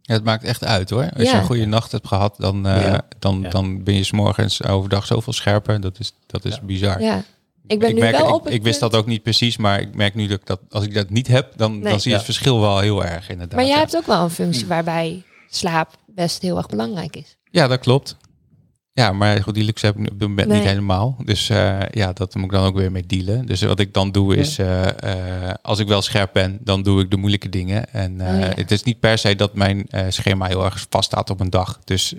Ja, 0.07 0.15
het 0.15 0.25
maakt 0.25 0.45
echt 0.45 0.65
uit 0.65 0.91
hoor. 0.91 1.11
Als 1.17 1.31
je 1.31 1.37
een 1.37 1.45
goede 1.45 1.67
nacht 1.67 1.93
hebt 1.93 2.07
gehad, 2.07 2.35
dan, 2.39 2.67
eh, 2.67 2.83
Ja. 2.83 3.01
dan, 3.19 3.41
Ja. 3.43 3.49
dan 3.49 3.83
ben 3.85 3.95
je 3.95 4.03
's 4.05 4.13
morgens 4.13 4.63
overdag 4.65 5.07
zoveel 5.07 5.33
scherper. 5.33 5.81
Dat 5.81 5.99
is, 5.99 6.13
dat 6.27 6.45
is 6.45 6.55
Ja. 6.55 6.61
bizar. 6.63 7.01
Ja, 7.01 7.23
ik 7.67 7.79
ben 7.79 7.95
nu 7.95 8.01
merk, 8.01 8.17
wel 8.17 8.29
ik, 8.29 8.35
op 8.35 8.49
ik 8.49 8.63
wist 8.63 8.81
dat 8.81 8.95
ook 8.97 9.07
niet 9.07 9.23
precies, 9.23 9.57
maar 9.57 9.81
ik 9.81 9.95
merk 9.95 10.15
nu 10.15 10.27
dat, 10.27 10.41
ik 10.41 10.47
dat 10.47 10.61
als 10.71 10.85
ik 10.85 10.95
dat 10.95 11.11
niet 11.11 11.27
heb, 11.27 11.53
dan, 11.57 11.73
Nee. 11.73 11.83
dan 11.91 12.01
zie 12.01 12.03
je 12.03 12.09
Ja. 12.11 12.15
het 12.17 12.25
verschil 12.25 12.61
wel 12.61 12.79
heel 12.79 13.05
erg 13.05 13.29
inderdaad. 13.29 13.57
Maar 13.57 13.65
jij 13.65 13.75
ja. 13.75 13.81
hebt 13.81 13.97
ook 13.97 14.07
wel 14.07 14.23
een 14.23 14.31
functie 14.31 14.67
waarbij 14.67 15.23
slaap 15.51 15.97
best 16.07 16.43
heel 16.43 16.57
erg 16.57 16.67
belangrijk 16.67 17.17
is. 17.17 17.37
Ja, 17.51 17.67
dat 17.67 17.81
klopt. 17.81 18.17
Ja, 18.97 19.13
maar 19.13 19.43
goed, 19.43 19.55
die 19.55 19.65
luxe 19.65 19.87
heb 19.87 19.97
ik 19.99 20.11
op 20.11 20.19
dit 20.19 20.29
moment 20.29 20.49
Nee. 20.49 20.59
niet 20.59 20.69
helemaal. 20.69 21.17
Dus 21.25 21.49
eh, 21.51 21.81
ja, 21.91 22.13
dat 22.13 22.35
moet 22.35 22.45
ik 22.45 22.51
dan 22.51 22.65
ook 22.65 22.77
weer 22.77 22.93
mee 22.93 23.07
dealen. 23.07 23.47
Dus 23.47 23.63
wat 23.63 23.81
ik 23.81 23.93
dan 23.93 24.13
doe 24.13 24.37
is, 24.37 24.59
eh, 24.59 25.49
eh, 25.49 25.55
als 25.63 25.79
ik 25.79 25.89
wel 25.89 26.03
scherp 26.03 26.31
ben, 26.33 26.59
dan 26.61 26.83
doe 26.83 27.01
ik 27.03 27.11
de 27.11 27.17
moeilijke 27.17 27.49
dingen. 27.49 27.93
En 27.93 28.13
Oh, 28.13 28.27
ja. 28.27 28.53
het 28.55 28.71
is 28.71 28.83
niet 28.83 29.01
per 29.01 29.19
se 29.19 29.35
dat 29.37 29.55
mijn 29.55 29.87
schema 30.09 30.47
heel 30.47 30.65
erg 30.65 30.87
vast 30.91 31.05
staat 31.05 31.31
op 31.31 31.41
een 31.41 31.51
dag. 31.51 31.79
Dus 31.85 32.15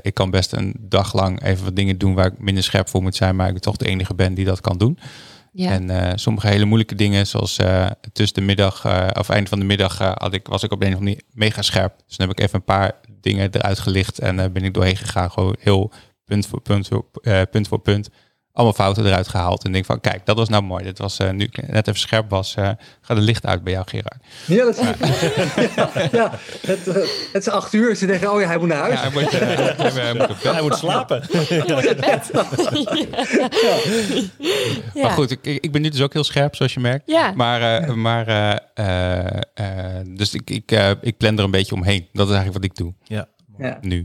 ik 0.00 0.14
kan 0.14 0.30
best 0.30 0.52
een 0.52 0.74
dag 0.78 1.14
lang 1.14 1.42
even 1.42 1.64
wat 1.64 1.76
dingen 1.76 1.98
doen 1.98 2.14
waar 2.14 2.26
ik 2.26 2.38
minder 2.38 2.62
scherp 2.64 2.88
voor 2.88 3.02
moet 3.02 3.16
zijn, 3.16 3.36
maar 3.36 3.48
ik 3.48 3.58
toch 3.58 3.76
de 3.76 3.86
enige 3.86 4.14
ben 4.14 4.34
die 4.34 4.44
dat 4.44 4.60
kan 4.60 4.78
doen. 4.78 4.98
Ja. 5.54 5.70
En 5.70 5.90
eh, 5.90 6.12
sommige 6.14 6.46
hele 6.46 6.64
moeilijke 6.64 6.94
dingen, 6.94 7.26
zoals 7.26 7.58
eh, 7.58 7.90
tussen 8.12 8.34
de 8.34 8.46
middag 8.46 8.84
eh, 8.84 9.08
of 9.18 9.28
einde 9.28 9.48
van 9.48 9.58
de 9.58 9.64
middag, 9.64 9.98
had 9.98 10.34
ik, 10.34 10.46
was 10.46 10.62
ik 10.62 10.72
op 10.72 10.80
een 10.80 10.88
of 10.88 10.94
andere 10.94 11.10
manier 11.10 11.22
mega 11.32 11.62
scherp. 11.62 11.94
Dus 12.06 12.16
dan 12.16 12.28
heb 12.28 12.38
ik 12.38 12.44
even 12.44 12.58
een 12.58 12.64
paar 12.64 12.94
dingen 13.20 13.50
eruit 13.50 13.78
gelicht 13.78 14.18
en 14.18 14.52
ben 14.52 14.64
ik 14.64 14.74
doorheen 14.74 14.96
gegaan. 14.96 15.30
Gewoon 15.30 15.56
heel 15.58 15.92
punt 16.24 16.46
voor 16.46 16.60
punt 16.60 16.88
voor, 16.88 17.04
punt 17.50 17.68
voor 17.68 17.80
punt. 17.80 18.08
Allemaal 18.52 18.74
fouten 18.74 19.06
eruit 19.06 19.28
gehaald. 19.28 19.64
En 19.64 19.72
denk 19.72 19.84
van, 19.84 20.00
kijk, 20.00 20.26
dat 20.26 20.36
was 20.36 20.48
nou 20.48 20.62
mooi. 20.62 20.84
Dit 20.84 20.98
was 20.98 21.18
eh, 21.18 21.30
nu 21.30 21.44
ik 21.44 21.68
net 21.70 21.88
even 21.88 22.00
scherp 22.00 22.30
was. 22.30 22.54
eh 22.54 22.64
gaat 23.00 23.16
het 23.16 23.26
licht 23.26 23.46
uit 23.46 23.64
bij 23.64 23.72
jou, 23.72 23.84
Gerard. 23.88 24.22
Ja, 24.46 24.64
dat 24.64 24.78
is 24.78 24.84
ja, 25.74 25.90
ja, 26.12 26.38
het, 26.66 26.88
eh, 26.88 26.94
het 27.32 27.46
is 27.46 27.48
acht 27.48 27.72
uur. 27.72 27.96
Ze 27.96 28.06
denken, 28.06 28.32
oh 28.32 28.40
ja, 28.40 28.46
hij 28.46 28.58
moet 28.58 28.68
naar 28.68 28.78
huis. 28.78 28.94
Ja, 28.94 29.00
hij 29.10 29.22
moet, 29.22 29.30
hij, 29.30 29.40
hij 30.02 30.14
moet. 30.14 30.42
Hij 30.42 30.62
moet 30.62 30.74
slapen. 30.76 31.22
Maar 35.02 35.10
goed, 35.10 35.30
ik, 35.30 35.46
ik 35.46 35.72
ben 35.72 35.82
nu 35.82 35.88
dus 35.88 36.00
ook 36.00 36.12
heel 36.12 36.24
scherp, 36.24 36.54
zoals 36.56 36.74
je 36.74 36.80
merkt. 36.80 37.02
Ja. 37.10 37.32
Maar, 37.36 37.82
eh, 37.82 37.94
maar 37.94 38.26
eh, 38.26 38.56
eh, 38.74 39.26
eh, 39.54 40.06
dus 40.06 40.34
ik, 40.34 40.50
ik, 40.50 40.72
eh, 40.72 40.90
ik 41.00 41.16
plan 41.16 41.38
er 41.38 41.44
een 41.44 41.50
beetje 41.50 41.74
omheen. 41.74 42.06
Dat 42.12 42.28
is 42.28 42.34
eigenlijk 42.34 42.64
wat 42.64 42.64
ik 42.64 42.76
doe 42.76 42.94
Ja. 43.04 43.26
Ja. 43.58 43.78
nu. 43.80 44.04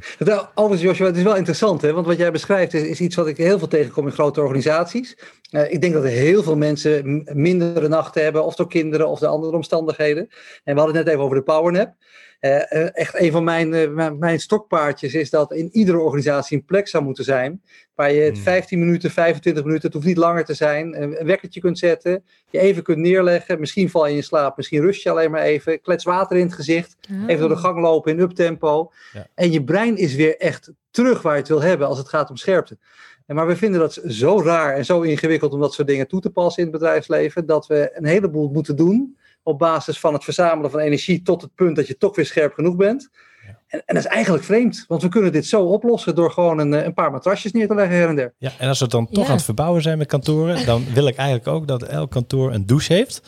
Overigens, 0.53 0.81
Joshua, 0.81 1.05
het 1.05 1.17
is 1.17 1.23
wel 1.23 1.35
interessant, 1.35 1.81
hè? 1.81 1.93
want 1.93 2.05
wat 2.05 2.17
jij 2.17 2.31
beschrijft 2.31 2.73
is, 2.73 2.81
is 2.81 2.99
iets 2.99 3.15
wat 3.15 3.27
ik 3.27 3.37
heel 3.37 3.59
veel 3.59 3.67
tegenkom 3.67 4.05
in 4.05 4.11
grote 4.11 4.41
organisaties. 4.41 5.17
Eh, 5.49 5.71
ik 5.71 5.81
denk 5.81 5.93
dat 5.93 6.03
er 6.03 6.09
heel 6.09 6.43
veel 6.43 6.57
mensen 6.57 7.23
mindere 7.33 7.87
nachten 7.87 8.23
hebben, 8.23 8.45
of 8.45 8.55
door 8.55 8.69
kinderen 8.69 9.07
of 9.07 9.19
de 9.19 9.27
andere 9.27 9.55
omstandigheden. 9.55 10.27
En 10.63 10.73
we 10.73 10.79
hadden 10.79 10.95
het 10.95 11.05
net 11.05 11.13
even 11.13 11.25
over 11.25 11.37
de 11.37 11.43
powernap. 11.43 11.95
Eh, 12.39 12.71
eh, 12.71 12.89
echt 12.93 13.19
een 13.19 13.31
van 13.31 13.43
mijn, 13.43 13.73
eh, 13.73 13.89
mijn, 13.89 14.17
mijn 14.17 14.39
stokpaardjes 14.39 15.13
is 15.13 15.29
dat 15.29 15.53
in 15.53 15.69
iedere 15.71 15.99
organisatie 15.99 16.57
een 16.57 16.65
plek 16.65 16.87
zou 16.87 17.03
moeten 17.03 17.23
zijn. 17.23 17.61
Waar 17.95 18.13
je 18.13 18.21
het 18.21 18.33
Hmm. 18.33 18.43
15 18.43 18.79
minuten, 18.79 19.11
25 19.11 19.63
minuten, 19.63 19.85
het 19.85 19.93
hoeft 19.93 20.07
niet 20.07 20.17
langer 20.17 20.45
te 20.45 20.53
zijn. 20.53 21.01
Een 21.01 21.25
wekkertje 21.25 21.59
kunt 21.59 21.79
zetten. 21.79 22.23
Je 22.49 22.59
even 22.59 22.83
kunt 22.83 22.97
neerleggen. 22.97 23.59
Misschien 23.59 23.89
val 23.89 24.07
je 24.07 24.15
in 24.15 24.23
slaap. 24.23 24.57
Misschien 24.57 24.81
rust 24.81 25.03
je 25.03 25.09
alleen 25.09 25.31
maar 25.31 25.41
even. 25.41 25.81
Klets 25.81 26.03
water 26.03 26.37
in 26.37 26.45
het 26.45 26.53
gezicht. 26.53 26.97
Even 27.27 27.39
door 27.39 27.49
de 27.49 27.55
gang 27.55 27.79
lopen 27.79 28.11
in 28.11 28.19
uptempo. 28.19 28.91
Ja. 29.13 29.27
En 29.35 29.51
je 29.51 29.63
brein 29.63 29.97
is 29.97 30.15
weer 30.15 30.37
echt 30.37 30.71
terug 30.91 31.21
waar 31.21 31.33
je 31.33 31.39
het 31.39 31.47
wil 31.47 31.61
hebben 31.61 31.87
als 31.87 31.97
het 31.97 32.09
gaat 32.09 32.29
om 32.29 32.35
scherpte. 32.35 32.77
En 33.25 33.35
maar 33.35 33.47
we 33.47 33.55
vinden 33.55 33.79
dat 33.79 34.01
zo 34.07 34.41
raar 34.41 34.75
en 34.75 34.85
zo 34.85 35.01
ingewikkeld 35.01 35.53
om 35.53 35.59
dat 35.59 35.73
soort 35.73 35.87
dingen 35.87 36.07
toe 36.07 36.21
te 36.21 36.29
passen 36.29 36.63
in 36.63 36.69
het 36.69 36.79
bedrijfsleven. 36.79 37.45
Dat 37.45 37.67
we 37.67 37.91
een 37.93 38.05
heleboel 38.05 38.49
moeten 38.49 38.75
doen 38.75 39.17
op 39.47 39.59
basis 39.59 39.99
van 39.99 40.13
het 40.13 40.23
verzamelen 40.23 40.71
van 40.71 40.79
energie 40.79 41.21
tot 41.21 41.41
het 41.41 41.55
punt 41.55 41.75
dat 41.75 41.87
je 41.87 41.97
toch 41.97 42.15
weer 42.15 42.25
scherp 42.25 42.53
genoeg 42.53 42.75
bent. 42.75 43.09
En, 43.67 43.81
en 43.85 43.95
dat 43.95 44.03
is 44.05 44.09
eigenlijk 44.09 44.43
vreemd, 44.43 44.85
want 44.87 45.01
we 45.01 45.09
kunnen 45.09 45.31
dit 45.31 45.45
zo 45.45 45.61
oplossen 45.61 46.15
door 46.15 46.31
gewoon 46.31 46.59
een, 46.59 46.73
eh, 46.73 46.83
een 46.85 46.93
paar 46.93 47.11
matrasjes 47.11 47.51
neer 47.51 47.67
te 47.67 47.75
leggen 47.75 47.95
her 47.97 48.07
en 48.09 48.15
der. 48.15 48.33
Ja, 48.37 48.51
en 48.57 48.67
als 48.67 48.79
we 48.79 48.87
dan 48.87 49.05
toch 49.09 49.23
Ja. 49.23 49.29
aan 49.29 49.35
het 49.35 49.45
verbouwen 49.45 49.81
zijn 49.81 49.97
met 49.97 50.07
kantoren, 50.07 50.65
dan 50.65 50.85
wil 50.93 51.07
ik 51.07 51.15
eigenlijk 51.15 51.47
ook 51.47 51.67
dat 51.67 51.83
elk 51.83 52.11
kantoor 52.11 52.53
een 52.53 52.65
douche 52.65 52.93
heeft. 52.93 53.21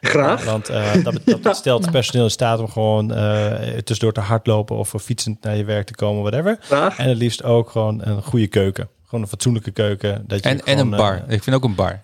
Graag. 0.00 0.44
Want 0.44 0.68
eh, 0.68 1.04
dat, 1.04 1.20
dat 1.42 1.56
stelt 1.62 1.82
het 1.82 1.90
personeel 1.90 2.24
in 2.24 2.30
staat 2.30 2.58
om 2.58 2.68
gewoon 2.68 3.12
eh 3.14 3.52
tussendoor 3.76 4.12
te 4.12 4.20
hardlopen 4.20 4.76
of 4.76 4.94
fietsend 5.00 5.42
naar 5.42 5.56
je 5.56 5.64
werk 5.64 5.86
te 5.86 5.94
komen, 5.94 6.22
whatever. 6.22 6.56
Graag. 6.60 6.98
En 6.98 7.08
het 7.08 7.18
liefst 7.18 7.42
ook 7.42 7.70
gewoon 7.70 8.00
een 8.04 8.22
goede 8.22 8.46
keuken. 8.46 8.88
Gewoon 9.04 9.20
een 9.24 9.30
fatsoenlijke 9.30 9.70
keuken. 9.70 10.24
Dat 10.26 10.42
je 10.44 10.48
En, 10.48 10.64
en 10.64 10.78
een 10.78 10.90
bar. 10.90 11.24
Ik 11.28 11.42
vind 11.42 11.56
ook 11.56 11.64
een 11.64 11.74
bar. 11.74 12.02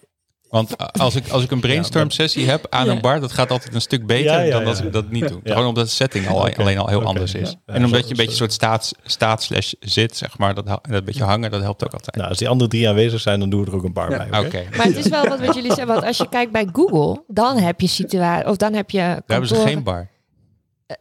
Want 0.53 0.99
als 0.99 1.15
ik, 1.15 1.29
als 1.29 1.43
ik 1.43 1.51
een 1.51 1.61
brainstorm 1.61 2.11
sessie 2.11 2.49
heb 2.51 2.67
aan 2.71 2.89
een 2.89 3.01
bar, 3.01 3.21
dat 3.21 3.33
gaat 3.33 3.51
altijd 3.51 3.75
een 3.75 3.81
stuk 3.81 4.07
beter 4.07 4.33
Ja, 4.33 4.41
ja, 4.41 4.59
dan 4.59 4.67
als 4.67 4.81
ik 4.81 4.93
dat 4.93 5.11
niet 5.11 5.29
doe. 5.29 5.41
Ja. 5.43 5.53
Gewoon 5.53 5.69
omdat 5.69 5.85
de 5.85 5.91
setting 5.91 6.29
al, 6.29 6.49
alleen 6.49 6.79
al 6.79 6.89
heel 6.89 7.03
anders 7.03 7.35
is. 7.35 7.57
Ja, 7.67 7.75
en 7.75 7.85
omdat 7.85 8.05
je 8.05 8.11
een 8.11 8.17
beetje 8.17 8.31
een 8.31 8.37
soort 8.37 8.53
staats, 8.53 8.93
staat 9.05 9.43
slash 9.43 9.73
zit, 9.81 10.17
zeg 10.17 10.39
maar, 10.39 10.55
dat, 10.55 10.79
dat 10.83 11.05
beetje 11.05 11.25
hangen, 11.25 11.51
dat 11.51 11.61
helpt 11.63 11.85
ook 11.85 11.93
altijd. 11.93 12.17
nou, 12.17 12.29
als 12.29 12.39
die 12.39 12.49
andere 12.49 12.71
drie 12.71 12.89
aanwezig 12.89 13.21
zijn, 13.21 13.41
dan 13.41 13.51
doen 13.51 13.65
we 13.65 13.71
er 13.71 13.77
ook 13.77 13.85
een 13.85 13.93
bar 13.93 14.11
Ja. 14.11 14.17
bij. 14.17 14.39
Oké. 14.39 14.47
oké? 14.47 14.77
Maar 14.77 14.87
het 14.87 14.97
is 14.97 15.09
wel 15.09 15.29
wat, 15.29 15.41
wat 15.41 15.55
jullie 15.55 15.71
zeggen, 15.71 15.87
want 15.87 16.05
als 16.05 16.17
je 16.17 16.29
kijkt 16.29 16.53
bij 16.53 16.69
Google, 16.73 17.23
dan 17.27 17.59
heb 17.59 17.81
je 17.81 17.87
situatie, 17.87 18.49
of 18.49 18.57
dan 18.57 18.73
heb 18.73 18.91
je 18.91 18.99
Daar 18.99 19.23
hebben 19.27 19.49
ze 19.49 19.55
geen 19.55 19.83
bar. 19.83 20.09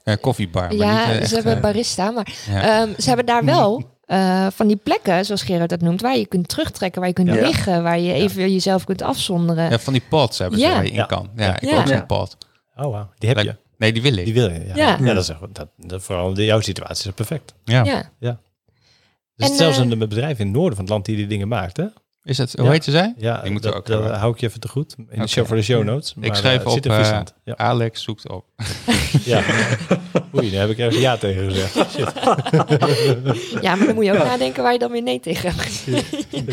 Eh 0.03 0.15
koffiebar, 0.21 0.63
maar 0.67 0.75
Ja, 0.75 0.91
niet 0.91 1.07
eh, 1.07 1.13
ze 1.13 1.21
echt, 1.21 1.31
hebben 1.31 1.55
eh, 1.55 1.61
barista, 1.61 2.11
maar 2.11 2.33
ja. 2.49 2.61
ehm, 2.81 2.89
ze 2.97 3.07
hebben 3.07 3.25
daar 3.25 3.45
wel 3.45 3.83
eh, 4.11 4.47
van 4.51 4.67
die 4.67 4.75
plekken, 4.75 5.25
zoals 5.25 5.43
Gerard 5.43 5.69
dat 5.69 5.81
noemt, 5.81 6.01
waar 6.01 6.17
je 6.17 6.25
kunt 6.25 6.47
terugtrekken, 6.47 6.99
waar 6.99 7.09
je 7.09 7.15
kunt 7.15 7.27
Ja. 7.33 7.33
liggen, 7.45 7.83
waar 7.83 7.99
je 7.99 8.13
even 8.13 8.51
jezelf 8.51 8.83
kunt 8.83 9.01
afzonderen. 9.01 9.69
Ja, 9.69 9.79
van 9.79 9.93
die 9.93 10.01
pods 10.09 10.37
hebben 10.37 10.59
ze 10.59 10.65
Ja. 10.65 10.73
waar 10.73 10.83
je 10.83 10.89
in 10.89 10.95
Ja. 10.95 11.05
kan. 11.05 11.29
Ja, 11.35 11.59
ik 11.61 11.69
heb 11.69 11.79
ook 11.79 11.87
zo'n 11.87 12.05
pod. 12.05 12.37
Oh, 12.75 12.91
wauw. 12.91 13.09
Die 13.17 13.29
heb 13.29 13.39
je. 13.39 13.55
Nee, 13.77 13.93
die 13.93 14.01
wil 14.01 14.17
ik. 14.17 14.25
Die 14.25 14.33
wil 14.33 14.51
je. 14.51 14.65
Ja, 14.65 14.75
Ja. 14.75 14.97
ja. 15.01 15.13
dat 15.13 15.23
is 15.23 15.29
echt, 15.29 15.39
dat, 15.51 15.67
dat, 15.77 16.03
vooral 16.03 16.37
in 16.37 16.43
jouw 16.43 16.59
situatie 16.59 16.95
is 16.95 17.03
dat 17.03 17.15
perfect. 17.15 17.53
Ja. 17.63 17.83
Ja. 17.83 18.09
Er 18.19 18.37
is 19.35 19.49
En, 19.49 19.55
zelfs 19.55 19.79
eh, 19.79 19.89
een 19.89 19.99
bedrijf 19.99 20.39
in 20.39 20.45
het 20.45 20.55
noorden 20.55 20.75
van 20.75 20.83
het 20.83 20.93
land 20.93 21.05
die 21.05 21.15
die 21.15 21.27
dingen 21.27 21.47
maakt, 21.47 21.77
hè? 21.77 21.85
Is 22.23 22.37
het, 22.37 22.53
hoe 22.55 22.65
Ja. 22.65 22.71
heet 22.71 22.83
ze 22.83 22.91
zij? 22.91 23.13
Ja, 23.17 23.41
Die 23.41 23.51
moeten 23.51 23.69
dat, 23.71 23.79
ook 23.79 23.85
dat 23.85 23.99
hebben. 23.99 24.19
hou 24.19 24.33
ik 24.33 24.39
je 24.39 24.47
even 24.47 24.59
te 24.59 24.67
goed. 24.67 24.95
In 25.09 25.21
de 25.21 25.27
show 25.27 25.45
voor 25.45 25.55
de 25.55 25.61
show 25.61 25.83
notes. 25.83 26.13
Maar, 26.13 26.35
schrijf 26.35 26.63
het 26.63 26.71
zit 26.71 26.85
op, 26.85 26.91
eh, 26.91 26.97
Friesland. 26.97 27.33
ja. 27.43 27.55
Alex 27.57 28.03
zoekt 28.03 28.29
op. 28.29 28.45
ja. 29.23 29.43
Oei, 30.35 30.51
daar 30.51 30.59
heb 30.61 30.69
ik 30.69 30.77
ergens 30.77 31.01
ja 31.01 31.17
tegen 31.17 31.43
gezegd. 31.51 31.91
Shit. 31.91 32.11
Ja, 33.61 33.75
maar 33.75 33.85
dan 33.85 33.95
moet 33.95 34.05
je 34.05 34.11
ook 34.11 34.17
nadenken 34.23 34.63
waar 34.63 34.73
je 34.73 34.79
dan 34.79 34.91
weer 34.91 35.01
nee 35.01 35.19
tegen 35.19 35.49
hebt 35.51 35.61
gezegd. 35.61 36.09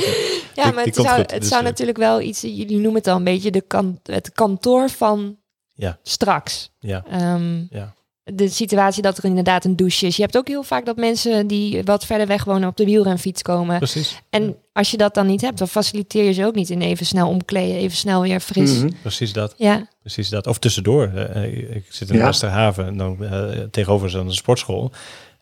ja, 0.60 0.64
maar 0.70 0.84
die 0.84 0.92
het 0.92 0.94
zou, 0.94 1.08
goed, 1.20 1.30
het 1.30 1.40
dus, 1.40 1.48
zou 1.48 1.60
eh. 1.62 1.66
natuurlijk 1.68 1.98
wel 1.98 2.20
iets, 2.20 2.40
jullie 2.40 2.76
noemen 2.76 2.94
het 2.94 3.06
al 3.06 3.16
een 3.16 3.24
beetje 3.24 3.50
de 3.50 3.60
kan, 3.60 4.00
het 4.02 4.32
kantoor 4.32 4.90
van 4.90 5.36
Ja. 5.72 5.98
straks. 6.02 6.70
Ja. 6.78 7.04
Ehm, 7.10 7.56
Ja. 7.70 7.94
De 8.34 8.48
situatie 8.48 9.02
dat 9.02 9.18
er 9.18 9.24
inderdaad 9.24 9.64
een 9.64 9.76
douche 9.76 10.06
is. 10.06 10.16
Je 10.16 10.22
hebt 10.22 10.36
ook 10.36 10.48
heel 10.48 10.62
vaak 10.62 10.86
dat 10.86 10.96
mensen 10.96 11.46
die 11.46 11.82
wat 11.82 12.06
verder 12.06 12.26
weg 12.26 12.44
wonen 12.44 12.68
op 12.68 12.76
de 12.76 12.84
wielrenfiets 12.84 13.42
komen. 13.42 13.78
Precies. 13.78 14.22
En 14.30 14.56
als 14.72 14.90
je 14.90 14.96
dat 14.96 15.14
dan 15.14 15.26
niet 15.26 15.40
hebt, 15.40 15.58
dan 15.58 15.68
faciliteer 15.68 16.24
je 16.24 16.32
ze 16.32 16.44
ook 16.44 16.54
niet 16.54 16.70
in 16.70 16.80
even 16.80 17.06
snel 17.06 17.28
omkleden, 17.28 17.76
even 17.76 17.96
snel 17.96 18.22
weer 18.22 18.40
fris. 18.40 18.78
Mhm. 18.78 18.90
Precies 19.00 19.32
dat. 19.32 19.54
Ja, 19.56 19.86
Precies 20.00 20.28
dat. 20.28 20.46
Of 20.46 20.58
tussendoor. 20.58 21.12
Eh, 21.14 21.76
ik 21.76 21.84
zit 21.88 22.10
in 22.10 22.16
Ja. 22.16 22.24
Westerhaven 22.24 22.86
en 22.86 22.96
dan 22.96 23.24
eh, 23.24 23.48
tegenover 23.70 24.06
is 24.06 24.12
dan 24.12 24.26
een 24.26 24.34
sportschool. 24.34 24.92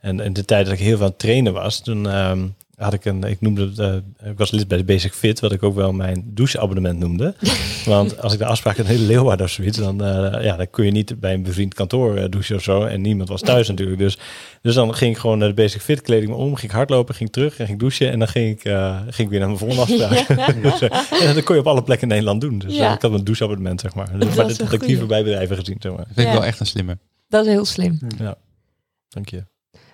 En 0.00 0.20
in 0.20 0.32
de 0.32 0.44
tijd 0.44 0.64
dat 0.64 0.74
ik 0.74 0.80
heel 0.80 0.96
veel 0.96 1.04
aan 1.04 1.10
het 1.10 1.18
trainen 1.18 1.52
was, 1.52 1.80
toen 1.80 2.08
ehm, 2.08 2.46
had 2.76 2.92
ik 2.92 3.04
een, 3.04 3.22
ik 3.24 3.40
noemde 3.40 3.66
het, 3.66 3.78
eh, 3.78 4.30
ik 4.30 4.38
was 4.38 4.50
lid 4.50 4.68
bij 4.68 4.78
de 4.78 4.84
Basic 4.84 5.12
Fit, 5.12 5.40
wat 5.40 5.52
ik 5.52 5.62
ook 5.62 5.74
wel 5.74 5.92
mijn 5.92 6.24
doucheabonnement 6.26 6.98
noemde. 6.98 7.34
Want 7.84 8.22
als 8.22 8.32
ik 8.32 8.38
de 8.38 8.44
afspraak 8.44 8.76
in 8.76 8.84
hele 8.84 9.02
Leeuwarden 9.06 9.46
of 9.46 9.52
zoiets, 9.52 9.78
dan, 9.78 10.04
eh, 10.04 10.44
ja, 10.44 10.56
dan 10.56 10.70
kun 10.70 10.84
je 10.84 10.90
niet 10.90 11.20
bij 11.20 11.34
een 11.34 11.42
bevriend 11.42 11.74
kantoor 11.74 12.16
eh, 12.16 12.24
douchen 12.30 12.56
of 12.56 12.62
zo. 12.62 12.84
En 12.84 13.00
niemand 13.00 13.28
was 13.28 13.40
thuis 13.40 13.68
natuurlijk. 13.72 13.98
Dus, 13.98 14.18
dus 14.62 14.74
dan 14.74 14.94
ging 14.94 15.14
ik 15.14 15.20
gewoon 15.20 15.38
naar 15.38 15.48
de 15.48 15.54
Basic 15.54 15.80
Fit 15.80 16.00
kleding 16.02 16.32
om, 16.32 16.54
ging 16.54 16.70
ik 16.70 16.76
hardlopen, 16.76 17.14
ging 17.14 17.32
terug 17.32 17.58
en 17.58 17.66
ging 17.66 17.78
douchen. 17.78 18.10
En 18.10 18.18
dan 18.18 18.28
ging 18.28 18.58
ik, 18.58 18.64
eh, 18.64 19.00
ging 19.00 19.18
ik 19.18 19.28
weer 19.28 19.38
naar 19.38 19.48
mijn 19.48 19.58
volgende 19.60 19.82
afspraak. 20.06 20.62
dus, 20.62 20.80
en 21.20 21.34
dat 21.34 21.44
kon 21.44 21.54
je 21.54 21.60
op 21.60 21.66
alle 21.66 21.82
plekken 21.82 22.08
in 22.08 22.12
Nederland 22.14 22.40
doen. 22.40 22.58
Dus 22.58 22.74
Ja. 22.76 22.94
ik 22.94 23.02
had 23.02 23.12
een 23.12 23.24
doucheabonnement, 23.24 23.80
zeg 23.80 23.94
maar. 23.94 24.10
Dus, 24.18 24.18
Dat 24.26 24.34
maar 24.36 24.44
is 24.44 24.50
dit 24.50 24.60
een 24.60 24.66
had 24.66 24.74
ik 24.74 24.86
liever 24.88 25.06
bij 25.06 25.22
bedrijven 25.24 25.56
gezien, 25.56 25.76
zeg 25.78 25.92
maar. 25.92 26.04
Dat 26.04 26.14
vind 26.14 26.26
ik 26.26 26.32
Ja. 26.32 26.38
wel 26.38 26.44
echt 26.48 26.60
een 26.60 26.66
slimme. 26.66 26.98
dat 27.28 27.46
is 27.46 27.52
heel 27.52 27.64
slim. 27.64 27.98
Dank 29.08 29.28
je. 29.28 29.44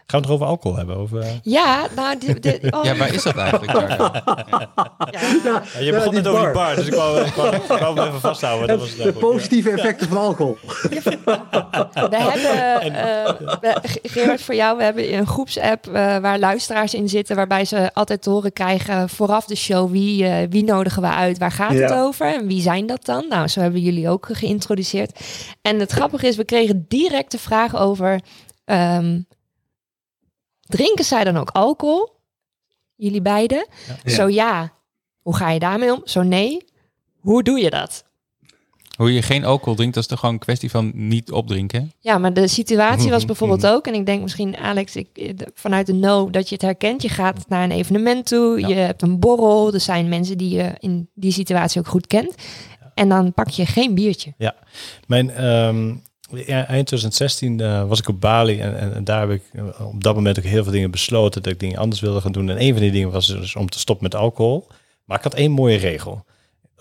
Gaan 0.06 0.20
we 0.20 0.26
het 0.26 0.36
over 0.36 0.46
alcohol 0.46 0.76
hebben? 0.76 1.00
Of, 1.00 1.12
eh? 1.12 1.26
Ja, 1.42 1.86
nou, 1.96 2.18
die, 2.18 2.40
die- 2.40 2.72
oh, 2.72 2.84
Ja, 2.88 2.96
waar 2.96 3.14
is 3.14 3.22
dat 3.22 3.36
eigenlijk? 3.36 3.72
Ja. 3.72 4.22
Ja, 5.10 5.62
Ja, 5.74 5.80
je 5.80 5.92
begon 5.92 6.14
net 6.14 6.26
over 6.26 6.44
die 6.44 6.52
bar. 6.52 6.74
dus 6.76 6.86
ik 6.86 6.94
wou, 6.94 7.20
ik 7.24 7.32
wou, 7.34 7.54
ik 7.56 7.62
wou 7.62 7.98
hem 7.98 8.06
even 8.08 8.20
vasthouden. 8.20 8.68
Dat 8.68 8.78
was 8.78 8.96
De 8.96 9.12
positieve 9.12 9.70
effecten 9.70 10.08
van 10.08 10.16
alcohol. 10.16 10.56
We 11.92 12.16
hebben, 12.16 12.94
eh, 12.94 13.48
we- 13.60 13.98
Gerard, 14.02 14.42
voor 14.42 14.54
jou, 14.54 14.76
we 14.76 14.82
hebben 14.82 15.14
een 15.14 15.26
groepsapp 15.26 15.86
eh, 15.86 15.92
waar 16.18 16.38
luisteraars 16.38 16.94
in 16.94 17.08
zitten, 17.08 17.36
waarbij 17.36 17.64
ze 17.64 17.90
altijd 17.94 18.22
te 18.22 18.30
horen 18.30 18.52
krijgen 18.52 19.08
vooraf 19.08 19.44
de 19.44 19.56
show 19.56 19.90
wie, 19.90 20.26
eh, 20.26 20.46
wie 20.50 20.64
nodigen 20.64 21.02
we 21.02 21.08
uit, 21.08 21.38
waar 21.38 21.52
gaat 21.52 21.72
het 21.72 21.92
over 21.92 22.34
en 22.34 22.46
wie 22.46 22.60
zijn 22.62 22.86
dat 22.86 23.04
dan? 23.04 23.24
Nou, 23.28 23.48
zo 23.48 23.60
hebben 23.60 23.80
jullie 23.80 24.08
ook 24.08 24.28
geïntroduceerd. 24.32 25.20
En 25.62 25.78
het 25.80 25.92
grappige 25.92 26.26
is, 26.26 26.36
we 26.36 26.44
kregen 26.44 26.84
direct 26.88 27.30
de 27.30 27.38
vraag 27.38 27.76
over, 27.76 28.20
ehm, 28.64 29.20
drinken 30.72 31.04
zij 31.04 31.24
dan 31.24 31.36
ook 31.36 31.50
alcohol? 31.50 32.10
Jullie 32.94 33.22
beiden? 33.22 33.66
Ja. 34.04 34.10
Zo 34.10 34.28
ja, 34.28 34.72
hoe 35.22 35.36
ga 35.36 35.50
je 35.50 35.58
daarmee 35.58 35.92
om? 35.92 36.00
Zo 36.04 36.22
nee, 36.22 36.64
hoe 37.20 37.42
doe 37.42 37.58
je 37.58 37.70
dat? 37.70 38.04
Hoe 38.96 39.12
je 39.12 39.22
geen 39.22 39.44
alcohol 39.44 39.74
drinkt, 39.74 39.94
dat 39.94 40.02
is 40.02 40.08
toch 40.08 40.18
gewoon 40.18 40.34
een 40.34 40.40
kwestie 40.40 40.70
van 40.70 40.90
niet 40.94 41.32
opdrinken? 41.32 41.92
Ja, 41.98 42.18
maar 42.18 42.32
de 42.32 42.48
situatie 42.48 43.10
was 43.10 43.24
bijvoorbeeld 43.24 43.62
mhm. 43.62 43.72
ook, 43.72 43.86
en 43.86 43.94
ik 43.94 44.06
denk 44.06 44.22
misschien 44.22 44.56
Alex, 44.56 44.96
ik, 44.96 45.38
de- 45.38 45.50
vanuit 45.54 45.86
de 45.86 45.92
no, 45.92 46.30
dat 46.30 46.48
je 46.48 46.54
het 46.54 46.64
herkent. 46.64 47.02
Je 47.02 47.08
gaat 47.08 47.48
naar 47.48 47.64
een 47.64 47.70
evenement 47.70 48.26
toe, 48.26 48.60
Ja. 48.60 48.68
je 48.68 48.74
hebt 48.74 49.02
een 49.02 49.18
borrel, 49.18 49.74
er 49.74 49.80
zijn 49.80 50.08
mensen 50.08 50.38
die 50.38 50.56
je 50.56 50.74
in 50.78 51.10
die 51.14 51.32
situatie 51.32 51.80
ook 51.80 51.86
goed 51.86 52.06
kent. 52.06 52.34
En 52.94 53.08
dan 53.08 53.32
pak 53.32 53.48
je 53.48 53.66
geen 53.66 53.94
biertje. 53.94 54.34
Mijn, 55.06 55.30
ehm, 55.30 55.88
ja, 55.88 55.94
eind 56.40 56.86
2016 56.86 57.60
eh, 57.60 57.88
was 57.88 57.98
ik 57.98 58.08
op 58.08 58.20
Bali 58.20 58.60
en, 58.60 58.94
en, 58.94 59.04
daar 59.04 59.20
heb 59.20 59.30
ik 59.30 59.42
eh, 59.52 59.86
op 59.86 60.02
dat 60.02 60.14
moment 60.14 60.38
ook 60.38 60.44
heel 60.44 60.62
veel 60.62 60.72
dingen 60.72 60.90
besloten 60.90 61.42
dat 61.42 61.52
ik 61.52 61.60
dingen 61.60 61.78
anders 61.78 62.00
wilde 62.00 62.20
gaan 62.20 62.32
doen. 62.32 62.50
En 62.50 62.62
een 62.62 62.72
van 62.72 62.82
die 62.82 62.90
dingen 62.90 63.10
was 63.10 63.26
dus 63.26 63.56
om 63.56 63.68
te 63.68 63.78
stoppen 63.78 64.04
met 64.04 64.14
alcohol. 64.14 64.66
Maar 65.04 65.16
ik 65.16 65.22
had 65.22 65.34
één 65.34 65.50
mooie 65.50 65.76
regel. 65.76 66.24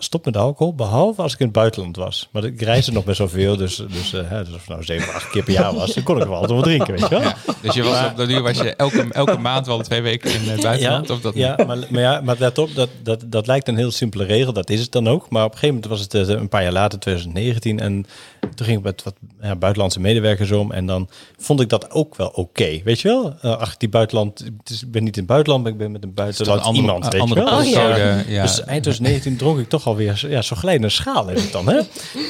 Stop 0.04 0.24
met 0.24 0.36
alcohol, 0.36 0.74
behalve 0.74 1.22
als 1.22 1.32
ik 1.32 1.38
in 1.38 1.44
het 1.44 1.54
buitenland 1.54 1.96
was. 1.96 2.28
Maar 2.32 2.44
ik 2.44 2.60
reisde 2.60 2.92
nog 2.92 3.04
best 3.04 3.18
wel 3.18 3.28
veel, 3.28 3.56
dus, 3.56 3.76
dus, 3.76 4.12
eh, 4.12 4.20
hè, 4.28 4.44
dus 4.44 4.54
of 4.54 4.60
het 4.60 4.68
nou 4.68 4.84
zeven, 4.84 5.14
acht 5.14 5.30
keer 5.30 5.42
per 5.42 5.52
jaar 5.52 5.74
was, 5.74 5.94
dan 5.94 6.02
kon 6.02 6.20
ik 6.20 6.24
wel 6.24 6.34
altijd 6.34 6.52
wel 6.52 6.62
drinken, 6.62 6.92
weet 6.92 7.00
je 7.00 7.08
wel. 7.08 7.20
Ja. 7.20 7.36
Dus 7.62 7.74
je 7.74 7.82
was 7.82 8.04
op 8.04 8.16
dat 8.16 8.28
uur 8.28 8.42
was 8.42 8.58
je 8.58 8.74
elke, 8.74 9.06
elke 9.12 9.38
maand 9.38 9.66
wel 9.66 9.80
twee 9.80 10.02
weken 10.02 10.32
in 10.32 10.48
het 10.48 10.62
buitenland? 10.62 11.08
Ja, 11.08 11.14
of 11.14 11.20
dat 11.20 11.34
ja, 11.34 11.54
niet? 11.56 11.66
maar, 11.66 11.78
maar, 11.90 12.00
ja, 12.00 12.20
maar 12.20 12.36
let 12.38 12.58
op, 12.58 12.74
dat, 12.74 12.88
dat, 13.02 13.24
dat 13.26 13.46
lijkt 13.46 13.68
een 13.68 13.76
heel 13.76 13.90
simpele 13.90 14.24
regel. 14.24 14.52
Dat 14.52 14.70
is 14.70 14.80
het 14.80 14.92
dan 14.92 15.08
ook. 15.08 15.30
Maar 15.30 15.44
op 15.44 15.52
een 15.52 15.58
gegeven 15.58 15.80
moment 15.80 15.92
was 15.92 16.00
het 16.00 16.28
eh, 16.28 16.40
een 16.40 16.48
paar 16.48 16.62
jaar 16.62 16.72
later, 16.72 16.98
2019. 16.98 17.80
En 17.80 18.06
toen 18.54 18.66
ging 18.66 18.78
ik 18.78 18.84
met 18.84 19.02
wat 19.02 19.14
ja, 19.40 19.56
buitenlandse 19.56 20.00
medewerkers 20.00 20.50
om. 20.50 20.72
En 20.72 20.86
dan 20.86 21.08
vond 21.38 21.60
ik 21.60 21.68
dat 21.68 21.90
ook 21.90 22.16
wel 22.16 22.28
oké. 22.28 22.80
Weet 22.84 23.00
je 23.00 23.08
wel? 23.08 23.34
Eh, 23.40 23.56
ach, 23.56 23.76
die 23.76 23.88
buitenland. 23.88 24.38
Het 24.38 24.70
is, 24.70 24.82
ik 24.82 24.90
ben 24.90 25.04
niet 25.04 25.16
in 25.16 25.22
het 25.22 25.30
buitenland, 25.30 25.62
maar 25.62 25.72
ik 25.72 25.78
ben 25.78 25.92
met 25.92 26.02
een 26.02 26.14
buitenland 26.14 26.60
een 26.60 26.66
andere, 26.66 26.86
iemand. 26.86 27.12
Weet 27.12 27.28
je 27.28 27.34
wel? 27.34 27.44
Oh, 27.44 27.50
ja. 27.50 27.56
postcode, 27.56 28.24
ja. 28.28 28.42
Dus 28.42 28.64
eind 28.64 28.82
2019 28.82 29.36
dronk 29.36 29.58
ik 29.58 29.68
toch 29.68 29.82
alweer 29.92 30.26
ja, 30.28 30.42
zo'n 30.42 30.56
glijdende 30.56 30.88
schaal 30.88 31.28
is 31.28 31.42
het 31.42 31.52
dan. 31.52 31.68
Hè? 31.68 31.80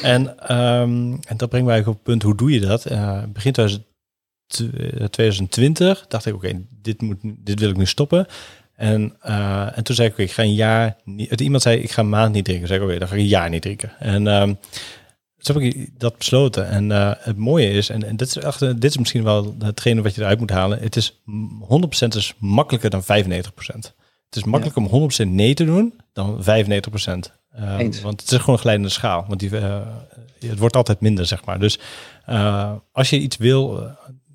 En, 0.03 0.39
ehm, 0.49 1.13
en 1.29 1.37
dat 1.37 1.49
brengt 1.49 1.67
mij 1.67 1.79
op 1.81 1.87
het 1.87 2.03
punt, 2.03 2.23
hoe 2.23 2.37
doe 2.37 2.51
je 2.53 2.61
dat? 2.61 2.85
Eh, 2.87 3.23
begin 3.33 3.53
2000 3.53 3.85
eh, 4.53 5.05
2020 5.05 6.05
dacht 6.09 6.27
ik, 6.27 6.35
oké, 6.35 6.61
dit 6.83 6.99
dit, 6.99 7.17
dit 7.23 7.61
wil 7.61 7.71
ik 7.71 7.77
nu 7.77 7.87
stoppen. 7.87 8.27
En, 8.75 9.17
eh, 9.21 9.77
en 9.79 9.85
toen 9.85 9.95
zei 9.95 10.09
ik, 10.09 10.17
ik 10.19 10.33
ga 10.33 10.43
een 10.43 10.55
jaar 10.55 10.97
niet... 11.05 11.31
het- 11.31 11.41
Iemand 11.41 11.63
zei, 11.63 11.79
ik 11.81 11.91
ga 11.91 12.03
een 12.03 12.09
maand 12.09 12.33
niet 12.33 12.45
drinken. 12.45 12.67
Toen 12.69 12.77
zei 12.77 12.87
ik, 12.87 12.91
oké, 12.91 12.99
dan 12.99 13.09
ga 13.09 13.15
ik 13.15 13.21
een 13.21 13.27
jaar 13.29 13.51
niet 13.51 13.63
drinken. 13.63 13.93
En 13.99 14.25
toen 15.39 15.63
heb 15.63 15.75
ik 15.75 16.01
dat 16.01 16.19
besloten. 16.19 16.69
En 16.69 16.91
het 17.19 17.37
mooie 17.37 17.71
is, 17.71 17.89
en, 17.89 18.05
en 18.05 18.17
dit, 18.17 18.29
is 18.29 18.37
echt, 18.37 18.61
dit 18.61 18.85
is 18.85 18.99
misschien 18.99 19.23
wel 19.25 19.55
hetgene 19.59 20.03
wat 20.03 20.15
je 20.15 20.21
eruit 20.21 20.39
moet 20.39 20.51
halen. 20.51 20.79
Het 20.81 20.97
is 20.97 21.21
mm, 21.25 21.67
100% 22.05 22.09
is 22.17 22.35
makkelijker 22.39 22.91
dan 22.91 23.03
95%. 23.03 23.07
Het 24.27 24.37
is 24.37 24.45
makkelijker 24.45 24.83
om 24.93 25.11
100% 25.11 25.27
nee 25.29 25.55
te 25.55 25.65
doen 25.65 25.95
dan 26.13 26.43
95%. 26.43 27.42
Eh, 27.53 27.79
Eens. 27.79 28.01
want 28.01 28.21
het 28.21 28.31
is 28.31 28.39
gewoon 28.39 28.55
een 28.55 28.61
glijdende 28.61 28.89
schaal. 28.89 29.25
Want 29.29 29.41
die, 29.41 29.59
eh, 29.59 29.81
het 30.39 30.59
wordt 30.59 30.77
altijd 30.77 31.01
minder, 31.01 31.27
zeg 31.27 31.45
maar. 31.45 31.59
Dus 31.59 31.79
eh, 32.25 32.73
als 32.93 33.11
je 33.11 33.19
iets 33.19 33.37
wil, 33.37 33.83
eh, 33.83 33.91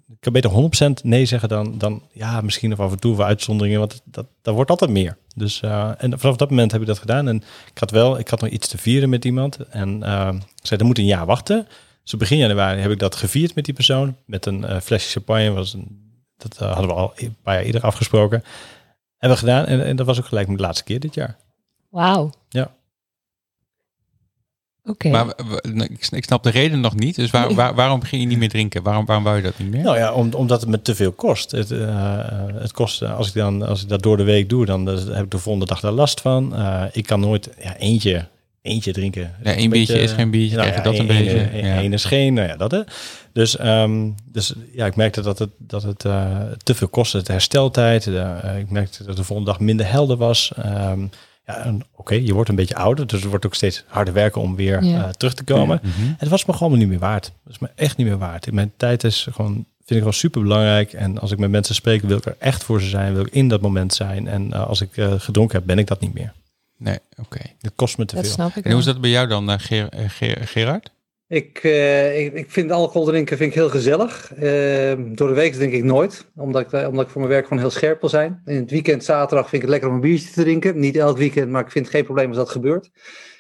ik 0.08 0.20
kan 0.20 0.34
beter 0.34 0.50
100% 0.50 1.04
nee 1.04 1.26
zeggen 1.26 1.50
dan, 1.50 1.78
dan 1.78 2.02
ja, 2.12 2.42
misschien 2.42 2.72
of 2.72 2.80
af 2.80 2.92
en 2.92 3.00
toe 3.00 3.16
voor 3.16 3.24
uitzonderingen, 3.24 3.80
want 3.80 4.02
dat, 4.04 4.26
dat 4.42 4.54
wordt 4.56 4.70
altijd 4.70 4.92
meer. 4.92 5.18
Dus 5.36 5.62
eh, 5.62 5.92
en 5.98 6.20
vanaf 6.20 6.36
dat 6.36 6.50
moment 6.50 6.72
heb 6.72 6.82
ik 6.82 6.88
dat 6.88 7.00
gedaan. 7.00 7.28
En 7.28 7.36
ik 7.72 7.78
had 7.78 7.92
wel, 7.92 8.20
ik 8.20 8.28
had 8.28 8.42
nog 8.42 8.50
iets 8.50 8.68
te 8.68 8.78
vieren 8.78 9.10
met 9.10 9.26
iemand. 9.26 9.58
En 9.58 10.04
eh, 10.04 10.34
ik 10.34 10.66
zei, 10.66 10.78
dan 10.80 10.88
moet 10.88 10.98
een 10.98 11.06
jaar 11.06 11.26
wachten. 11.26 11.68
Dus 12.04 12.16
begin 12.20 12.38
januari 12.38 12.82
heb 12.82 12.92
ik 12.92 13.00
dat 13.00 13.16
gevierd 13.16 13.56
met 13.56 13.66
die 13.66 13.74
persoon. 13.74 14.16
Met 14.26 14.46
een 14.46 14.66
eh, 14.66 14.80
flesje 14.80 15.10
champagne. 15.10 15.52
Was 15.52 15.74
een, 15.74 16.12
dat 16.38 16.58
eh, 16.58 16.68
hadden 16.68 16.88
we 16.88 16.94
al 16.94 17.12
een 17.16 17.36
paar 17.44 17.54
jaar 17.54 17.64
eerder 17.64 17.82
afgesproken. 17.82 18.44
Hebben 19.18 19.40
we 19.40 19.46
gedaan. 19.46 19.66
En, 19.66 19.86
en 19.86 19.96
dat 19.96 20.06
was 20.06 20.20
ook 20.20 20.26
gelijk 20.26 20.48
mijn 20.48 20.60
laatste 20.60 20.84
keer 20.84 21.00
dit 21.00 21.14
jaar. 21.14 21.38
Wauw. 21.90 22.30
Ja. 22.50 22.72
Oké. 24.88 25.10
Maar 25.10 25.26
ik 26.12 26.24
snap 26.24 26.44
de 26.44 26.50
reden 26.50 26.80
nog 26.80 26.96
niet. 26.96 27.16
Dus 27.16 27.32
waar, 27.32 27.54
waar- 27.54 27.76
waarom 27.76 28.02
ging 28.04 28.22
je 28.22 28.28
niet 28.28 28.38
meer 28.38 28.50
drinken? 28.50 28.84
Waarom, 28.84 29.06
waarom 29.06 29.24
wou 29.26 29.38
je 29.38 29.44
dat 29.44 29.58
niet 29.60 29.70
meer? 29.72 29.84
Nou 29.84 29.98
ja, 29.98 30.14
om, 30.14 30.34
omdat 30.34 30.62
het 30.62 30.70
me 30.70 30.82
te 30.82 30.96
veel 30.96 31.12
kost. 31.12 31.52
Het, 31.52 31.72
eh, 31.72 31.84
eh, 31.88 32.26
het 32.54 32.72
kost 32.72 33.02
eh, 33.02 33.18
als, 33.18 33.28
ik 33.28 33.34
dan, 33.34 33.62
als 33.68 33.82
ik 33.84 33.90
dat 33.90 34.02
door 34.04 34.18
de 34.18 34.24
week 34.24 34.50
doe, 34.50 34.66
dan 34.66 34.88
heb 34.88 35.24
ik 35.24 35.32
de 35.32 35.38
volgende 35.38 35.68
dag 35.68 35.80
daar 35.80 35.92
last 35.92 36.22
van. 36.22 36.56
Eh, 36.56 36.84
ik 36.92 37.06
kan 37.06 37.20
nooit 37.20 37.50
ja, 37.62 37.76
eentje, 37.78 38.28
eentje 38.62 38.92
drinken. 38.92 39.22
Ja, 39.44 39.52
één 39.52 39.64
een 39.64 39.70
biertje 39.70 39.94
beetje- 39.94 40.08
is 40.10 40.12
geen 40.16 40.32
biertje, 40.32 40.56
krijg 40.58 40.76
je 40.76 40.82
dat 40.82 40.98
een 41.00 41.10
één- 41.10 41.24
beetje, 41.26 41.40
één- 41.40 41.84
ja. 41.84 41.92
is 41.96 42.06
geen, 42.06 42.34
nou 42.34 42.48
ja, 42.48 42.56
dat 42.56 42.72
hè. 42.72 42.82
Dus, 43.34 43.58
ehm, 43.58 44.10
dus 44.32 44.54
ja, 44.74 44.86
ik 44.86 44.96
merkte 44.96 45.22
dat 45.22 45.40
het, 45.40 45.50
dat 45.58 45.84
het 45.84 46.06
eh, 46.06 46.36
te 46.64 46.76
veel 46.76 46.88
kostte. 46.88 47.22
De 47.24 47.32
hersteltijd. 47.32 48.04
de, 48.04 48.36
ik 48.60 48.70
merkte 48.70 49.04
dat 49.04 49.16
de 49.16 49.24
volgende 49.24 49.52
dag 49.52 49.60
minder 49.60 49.90
helder 49.92 50.18
was. 50.18 50.52
Ehm, 50.56 51.00
ja, 51.48 51.58
en 51.64 51.82
Oké, 51.96 52.16
je 52.16 52.34
wordt 52.34 52.50
een 52.50 52.56
beetje 52.56 52.76
ouder, 52.76 53.08
dus 53.08 53.22
het 53.22 53.30
wordt 53.30 53.46
ook 53.46 53.56
steeds 53.56 53.84
harder 53.88 54.14
werken 54.14 54.42
om 54.42 54.56
weer 54.56 54.84
Ja. 54.84 55.04
eh, 55.04 55.10
terug 55.10 55.34
te 55.34 55.44
komen. 55.44 55.80
Mhm. 55.84 55.92
Het 56.18 56.30
was 56.30 56.46
me 56.46 56.54
gewoon 56.54 56.78
niet 56.78 56.88
meer 56.88 57.00
waard. 57.00 57.26
Het 57.44 57.54
is 57.54 57.60
me 57.60 57.70
echt 57.76 57.98
niet 57.98 58.08
meer 58.08 58.18
waard. 58.18 58.52
Mijn 58.52 58.72
tijd 58.78 59.04
is 59.04 59.28
gewoon, 59.32 59.54
vind 59.54 59.66
ik 59.90 59.98
gewoon 59.98 60.14
super 60.14 60.42
belangrijk. 60.42 60.94
En 60.94 61.20
als 61.20 61.32
ik 61.32 61.38
met 61.38 61.50
mensen 61.50 61.76
spreek, 61.76 62.02
wil 62.02 62.18
ik 62.18 62.26
er 62.26 62.36
echt 62.40 62.64
voor 62.64 62.82
ze 62.82 62.88
zijn. 62.90 63.14
Wil 63.14 63.26
ik 63.26 63.34
in 63.34 63.48
dat 63.48 63.62
moment 63.62 63.94
zijn. 63.94 64.28
En 64.28 64.54
eh, 64.54 64.68
als 64.68 64.82
ik 64.82 64.98
eh, 64.98 65.14
gedronken 65.18 65.58
heb, 65.58 65.68
ben 65.68 65.78
ik 65.80 65.88
dat 65.88 66.00
niet 66.02 66.14
meer. 66.14 66.34
Nee, 66.78 67.00
oké. 67.18 67.40
Het 67.62 67.72
kost 67.76 67.98
me 67.98 68.06
te 68.06 68.16
dat 68.16 68.24
veel. 68.24 68.34
snap 68.34 68.56
ik 68.56 68.64
En 68.66 68.72
hoe 68.72 68.80
is 68.80 68.86
dat 68.86 69.02
bij 69.02 69.10
jou 69.10 69.28
dan, 69.28 69.60
Ger- 69.60 69.90
Ger- 70.08 70.48
Gerard? 70.48 70.90
Ik, 71.30 71.60
eh, 71.64 72.26
ik, 72.26 72.34
ik 72.34 72.52
vind 72.52 72.72
alcohol 72.72 73.06
drinken 73.06 73.38
vind 73.38 73.50
ik 73.50 73.56
heel 73.56 73.70
gezellig. 73.70 74.34
Ehm, 74.34 75.14
door 75.16 75.28
de 75.28 75.34
week 75.34 75.54
drink 75.54 75.74
ik 75.74 75.84
nooit, 75.84 76.26
omdat 76.36 76.62
ik, 76.62 76.72
eh, 76.72 76.88
omdat 76.88 77.06
ik 77.06 77.12
voor 77.12 77.22
mijn 77.22 77.34
werk 77.34 77.48
gewoon 77.48 77.60
heel 77.60 77.72
scherp 77.72 78.00
wil 78.00 78.10
zijn. 78.10 78.42
In 78.46 78.56
het 78.56 78.72
weekend, 78.72 79.04
zaterdag, 79.04 79.50
vind 79.50 79.56
ik 79.56 79.62
het 79.62 79.70
lekker 79.70 79.90
om 79.90 79.96
een 79.96 80.02
biertje 80.02 80.32
te 80.32 80.42
drinken. 80.42 80.80
Niet 80.80 80.96
elk 80.96 81.18
weekend, 81.18 81.50
maar 81.50 81.62
ik 81.62 81.72
vind 81.72 81.86
het 81.86 81.94
geen 81.96 82.04
probleem 82.04 82.28
als 82.28 82.38
dat 82.38 82.50
gebeurt. 82.50 82.86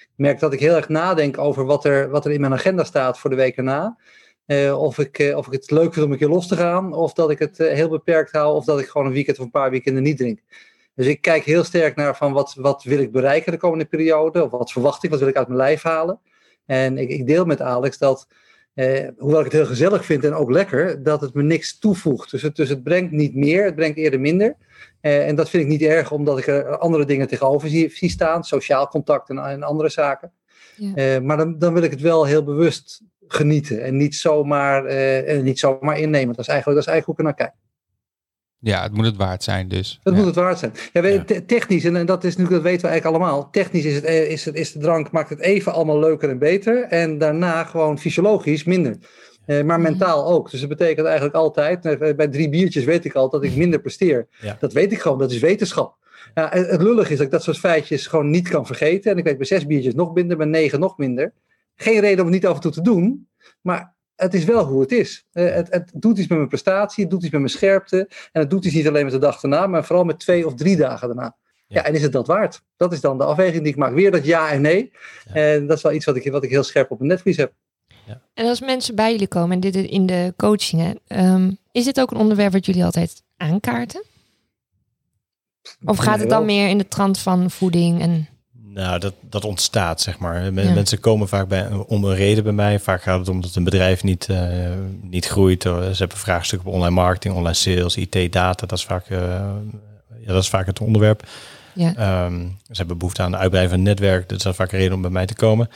Ik 0.01 0.09
merk 0.15 0.39
dat 0.39 0.53
ik 0.53 0.59
heel 0.59 0.75
erg 0.75 0.89
nadenk 0.89 1.37
over 1.37 1.65
wat 1.65 1.85
er, 1.85 2.09
wat 2.09 2.25
er 2.25 2.31
in 2.31 2.41
mijn 2.41 2.53
agenda 2.53 2.83
staat 2.83 3.19
voor 3.19 3.29
de 3.29 3.35
week 3.35 3.57
erna. 3.57 3.97
Eh, 4.45 4.79
of, 4.81 4.97
ik, 4.97 5.33
of 5.35 5.47
ik 5.47 5.53
het 5.53 5.71
leuk 5.71 5.93
vind 5.93 6.05
om 6.05 6.11
een 6.11 6.17
keer 6.17 6.27
los 6.27 6.47
te 6.47 6.55
gaan, 6.55 6.93
of 6.93 7.13
dat 7.13 7.29
ik 7.29 7.39
het 7.39 7.57
heel 7.57 7.89
beperkt 7.89 8.31
hou, 8.31 8.55
of 8.55 8.65
dat 8.65 8.79
ik 8.79 8.87
gewoon 8.87 9.07
een 9.07 9.13
weekend 9.13 9.39
of 9.39 9.45
een 9.45 9.51
paar 9.51 9.69
weekenden 9.69 10.03
niet 10.03 10.17
drink. 10.17 10.39
Dus 10.95 11.05
ik 11.05 11.21
kijk 11.21 11.43
heel 11.43 11.63
sterk 11.63 11.95
naar 11.95 12.17
van 12.17 12.33
wat, 12.33 12.53
wat 12.57 12.83
wil 12.83 12.99
ik 12.99 13.11
bereiken 13.11 13.51
de 13.51 13.57
komende 13.57 13.85
periode, 13.85 14.43
of 14.43 14.51
wat 14.51 14.71
verwacht 14.71 15.03
ik, 15.03 15.09
wat 15.09 15.19
wil 15.19 15.27
ik 15.27 15.35
uit 15.35 15.47
mijn 15.47 15.59
lijf 15.59 15.83
halen. 15.83 16.19
En 16.67 16.97
ik, 16.97 17.09
ik 17.09 17.27
deel 17.27 17.45
met 17.45 17.61
Alex 17.61 17.97
dat, 17.97 18.27
eh, 18.73 19.07
hoewel 19.17 19.39
ik 19.39 19.45
het 19.45 19.53
heel 19.53 19.65
gezellig 19.65 20.05
vind 20.05 20.23
en 20.23 20.33
ook 20.33 20.51
lekker, 20.51 21.03
dat 21.03 21.21
het 21.21 21.33
me 21.33 21.43
niks 21.43 21.79
toevoegt. 21.79 22.31
Dus 22.31 22.41
het, 22.41 22.55
dus 22.55 22.69
het 22.69 22.83
brengt 22.83 23.11
niet 23.11 23.35
meer, 23.35 23.65
het 23.65 23.75
brengt 23.75 23.97
eerder 23.97 24.19
minder. 24.19 24.55
Eh, 25.01 25.27
en 25.27 25.35
dat 25.35 25.49
vind 25.49 25.63
ik 25.63 25.69
niet 25.69 25.81
erg, 25.81 26.11
omdat 26.11 26.37
ik 26.37 26.47
er 26.47 26.77
andere 26.77 27.05
dingen 27.05 27.27
tegenover 27.27 27.69
zie, 27.69 27.89
zie 27.89 28.09
staan, 28.09 28.43
sociaal 28.43 28.87
contact 28.87 29.29
en, 29.29 29.37
en 29.37 29.63
andere 29.63 29.89
zaken. 29.89 30.31
Ja. 30.75 30.93
Eh, 30.95 31.21
maar 31.21 31.37
dan, 31.37 31.59
dan 31.59 31.73
wil 31.73 31.83
ik 31.83 31.91
het 31.91 32.01
wel 32.01 32.25
heel 32.25 32.43
bewust 32.43 33.01
genieten 33.27 33.83
en 33.83 33.97
niet 33.97 34.15
zomaar, 34.15 34.85
eh, 34.85 35.35
en 35.35 35.43
niet 35.43 35.59
zomaar 35.59 35.99
innemen. 35.99 36.35
Dat 36.35 36.45
is 36.45 36.47
eigenlijk, 36.47 36.79
dat 36.79 36.87
is 36.87 36.93
eigenlijk 36.93 37.05
hoe 37.05 37.13
ik 37.13 37.19
er 37.19 37.23
naar 37.23 37.51
kijk. 37.51 37.66
Ja, 38.59 38.83
het 38.83 38.93
moet 38.93 39.05
het 39.05 39.15
waard 39.15 39.43
zijn 39.43 39.67
dus. 39.67 39.99
Dat 40.03 40.13
Ja. 40.13 40.19
moet 40.19 40.27
het 40.27 40.35
waard 40.35 40.59
zijn. 40.59 40.71
Ja, 40.93 41.23
technisch, 41.45 41.83
en, 41.83 41.95
en 41.95 42.05
dat, 42.05 42.23
is 42.23 42.35
natuurlijk, 42.35 42.63
dat 42.63 42.71
weten 42.71 42.85
we 42.85 42.91
eigenlijk 42.91 43.23
allemaal. 43.23 43.49
Technisch 43.49 43.85
is, 43.85 43.95
het, 43.95 44.03
eh, 44.03 44.31
is, 44.31 44.45
het, 44.45 44.55
is 44.55 44.71
de 44.71 44.79
drank, 44.79 45.11
maakt 45.11 45.29
het 45.29 45.39
even 45.39 45.73
allemaal 45.73 45.99
leuker 45.99 46.29
en 46.29 46.39
beter. 46.39 46.83
En 46.83 47.17
daarna 47.17 47.63
gewoon 47.63 47.99
fysiologisch 47.99 48.63
minder. 48.63 48.97
Eh, 49.45 49.63
maar 49.63 49.79
mentaal 49.79 50.27
ook. 50.27 50.51
Dus 50.51 50.59
dat 50.59 50.69
betekent 50.69 51.05
eigenlijk 51.05 51.35
altijd, 51.35 51.85
eh, 51.85 52.15
bij 52.15 52.27
drie 52.27 52.49
biertjes 52.49 52.83
weet 52.83 53.05
ik 53.05 53.13
al 53.13 53.29
dat 53.29 53.43
ik 53.43 53.55
minder 53.55 53.79
presteer. 53.81 54.27
Ja. 54.41 54.57
Dat 54.59 54.73
weet 54.73 54.91
ik 54.91 54.99
gewoon, 54.99 55.17
dat 55.19 55.31
is 55.31 55.39
wetenschap. 55.39 55.95
Ja, 56.33 56.49
het, 56.51 56.69
het 56.69 56.81
lullig 56.81 57.09
is 57.09 57.17
dat 57.17 57.25
ik 57.25 57.31
dat 57.31 57.43
soort 57.43 57.57
feitjes 57.59 58.07
gewoon 58.07 58.29
niet 58.29 58.49
kan 58.49 58.65
vergeten. 58.65 59.11
En 59.11 59.17
ik 59.17 59.23
weet 59.23 59.37
bij 59.37 59.45
zes 59.45 59.65
biertjes 59.65 59.93
nog 59.93 60.13
minder, 60.13 60.37
bij 60.37 60.45
negen 60.45 60.79
nog 60.79 60.97
minder. 60.97 61.33
Geen 61.75 61.99
reden 61.99 62.19
om 62.19 62.25
het 62.25 62.33
niet 62.33 62.47
af 62.47 62.55
en 62.55 62.61
toe 62.61 62.71
te 62.71 62.81
doen. 62.81 63.27
Maar 63.61 63.95
het 64.17 64.33
is 64.33 64.43
wel 64.43 64.65
hoe 64.65 64.81
het 64.81 64.91
is. 64.91 65.25
Eh, 65.31 65.53
het, 65.53 65.67
het 65.71 65.91
doet 65.93 66.17
iets 66.17 66.27
met 66.27 66.37
mijn 66.37 66.49
prestatie, 66.49 67.03
het 67.03 67.11
doet 67.11 67.23
iets 67.23 67.31
met 67.31 67.41
mijn 67.41 67.53
scherpte. 67.53 67.97
En 68.31 68.41
het 68.41 68.49
doet 68.49 68.65
iets 68.65 68.75
niet 68.75 68.87
alleen 68.87 69.03
met 69.03 69.13
de 69.13 69.19
dag 69.19 69.39
daarna, 69.39 69.67
maar 69.67 69.85
vooral 69.85 70.05
met 70.05 70.19
twee 70.19 70.45
of 70.45 70.53
drie 70.53 70.75
dagen 70.75 71.07
daarna. 71.07 71.35
Ja. 71.67 71.79
Ja. 71.79 71.83
en 71.83 71.93
is 71.93 72.01
het 72.01 72.11
dat 72.11 72.27
waard? 72.27 72.61
Dat 72.77 72.93
is 72.93 73.01
dan 73.01 73.17
de 73.17 73.23
afweging 73.23 73.63
die 73.63 73.71
ik 73.71 73.77
maak. 73.77 73.93
Weer 73.93 74.11
dat 74.11 74.25
ja 74.25 74.51
en 74.51 74.61
nee. 74.61 74.91
Ja. 75.25 75.33
En 75.33 75.67
dat 75.67 75.77
is 75.77 75.83
wel 75.83 75.93
iets 75.93 76.05
wat 76.05 76.15
ik, 76.15 76.31
wat 76.31 76.43
ik 76.43 76.49
heel 76.49 76.63
scherp 76.63 76.91
op 76.91 76.97
mijn 76.97 77.09
netvlies 77.09 77.37
heb. 77.37 77.53
En 78.33 78.45
als 78.45 78.61
mensen 78.61 78.95
bij 78.95 79.11
jullie 79.11 79.27
komen 79.27 79.51
en 79.51 79.59
dit 79.59 79.75
in 79.75 80.05
de 80.05 80.33
coachingen, 80.37 80.99
ehm, 81.07 81.51
is 81.71 81.85
dit 81.85 81.99
ook 81.99 82.11
een 82.11 82.17
onderwerp 82.17 82.51
wat 82.51 82.65
jullie 82.65 82.85
altijd 82.85 83.23
aankaarten? 83.37 84.03
Of 85.85 85.97
gaat 85.97 86.19
het 86.19 86.29
dan 86.29 86.45
meer 86.45 86.69
in 86.69 86.77
de 86.77 86.87
trant 86.87 87.19
van 87.19 87.51
voeding 87.51 88.01
en 88.01 88.27
Nou, 88.77 88.99
dat, 88.99 89.13
dat 89.21 89.45
ontstaat, 89.45 90.01
zeg 90.01 90.19
maar. 90.19 90.53
Men- 90.53 90.67
Ja. 90.67 90.73
Mensen 90.73 90.99
komen 90.99 91.27
vaak 91.27 91.47
bij, 91.47 91.69
om 91.71 92.03
een 92.03 92.15
reden 92.15 92.43
bij 92.43 92.53
mij. 92.53 92.79
Vaak 92.79 93.01
gaat 93.01 93.19
het 93.19 93.29
om 93.29 93.41
dat 93.41 93.55
een 93.55 93.63
bedrijf 93.63 94.03
niet, 94.03 94.25
eh, 94.29 94.47
niet 95.01 95.25
groeit. 95.25 95.61
Ze 95.63 95.95
hebben 95.97 96.17
vraagstukken 96.17 96.67
op 96.67 96.73
online 96.73 96.93
marketing, 96.95 97.33
online 97.35 97.53
sales, 97.53 97.95
IT, 97.97 98.33
data. 98.33 98.65
Dat 98.67 98.71
is 98.77 98.85
vaak, 98.85 99.05
eh, 99.09 99.17
ja, 100.19 100.33
dat 100.33 100.41
is 100.43 100.49
vaak 100.49 100.65
het 100.65 100.79
onderwerp. 100.79 101.23
ja? 101.73 101.93
Ehm, 101.95 102.39
ze 102.65 102.73
hebben 102.77 102.97
behoefte 102.97 103.21
aan 103.21 103.31
de 103.31 103.37
uitbreiding 103.37 103.75
van 103.77 103.85
het 103.89 103.99
netwerk. 103.99 104.29
Dat 104.29 104.45
is 104.45 104.55
vaak 104.55 104.71
een 104.71 104.79
reden 104.79 104.95
om 104.95 105.01
bij 105.01 105.11
mij 105.11 105.25
te 105.25 105.35
komen. 105.35 105.69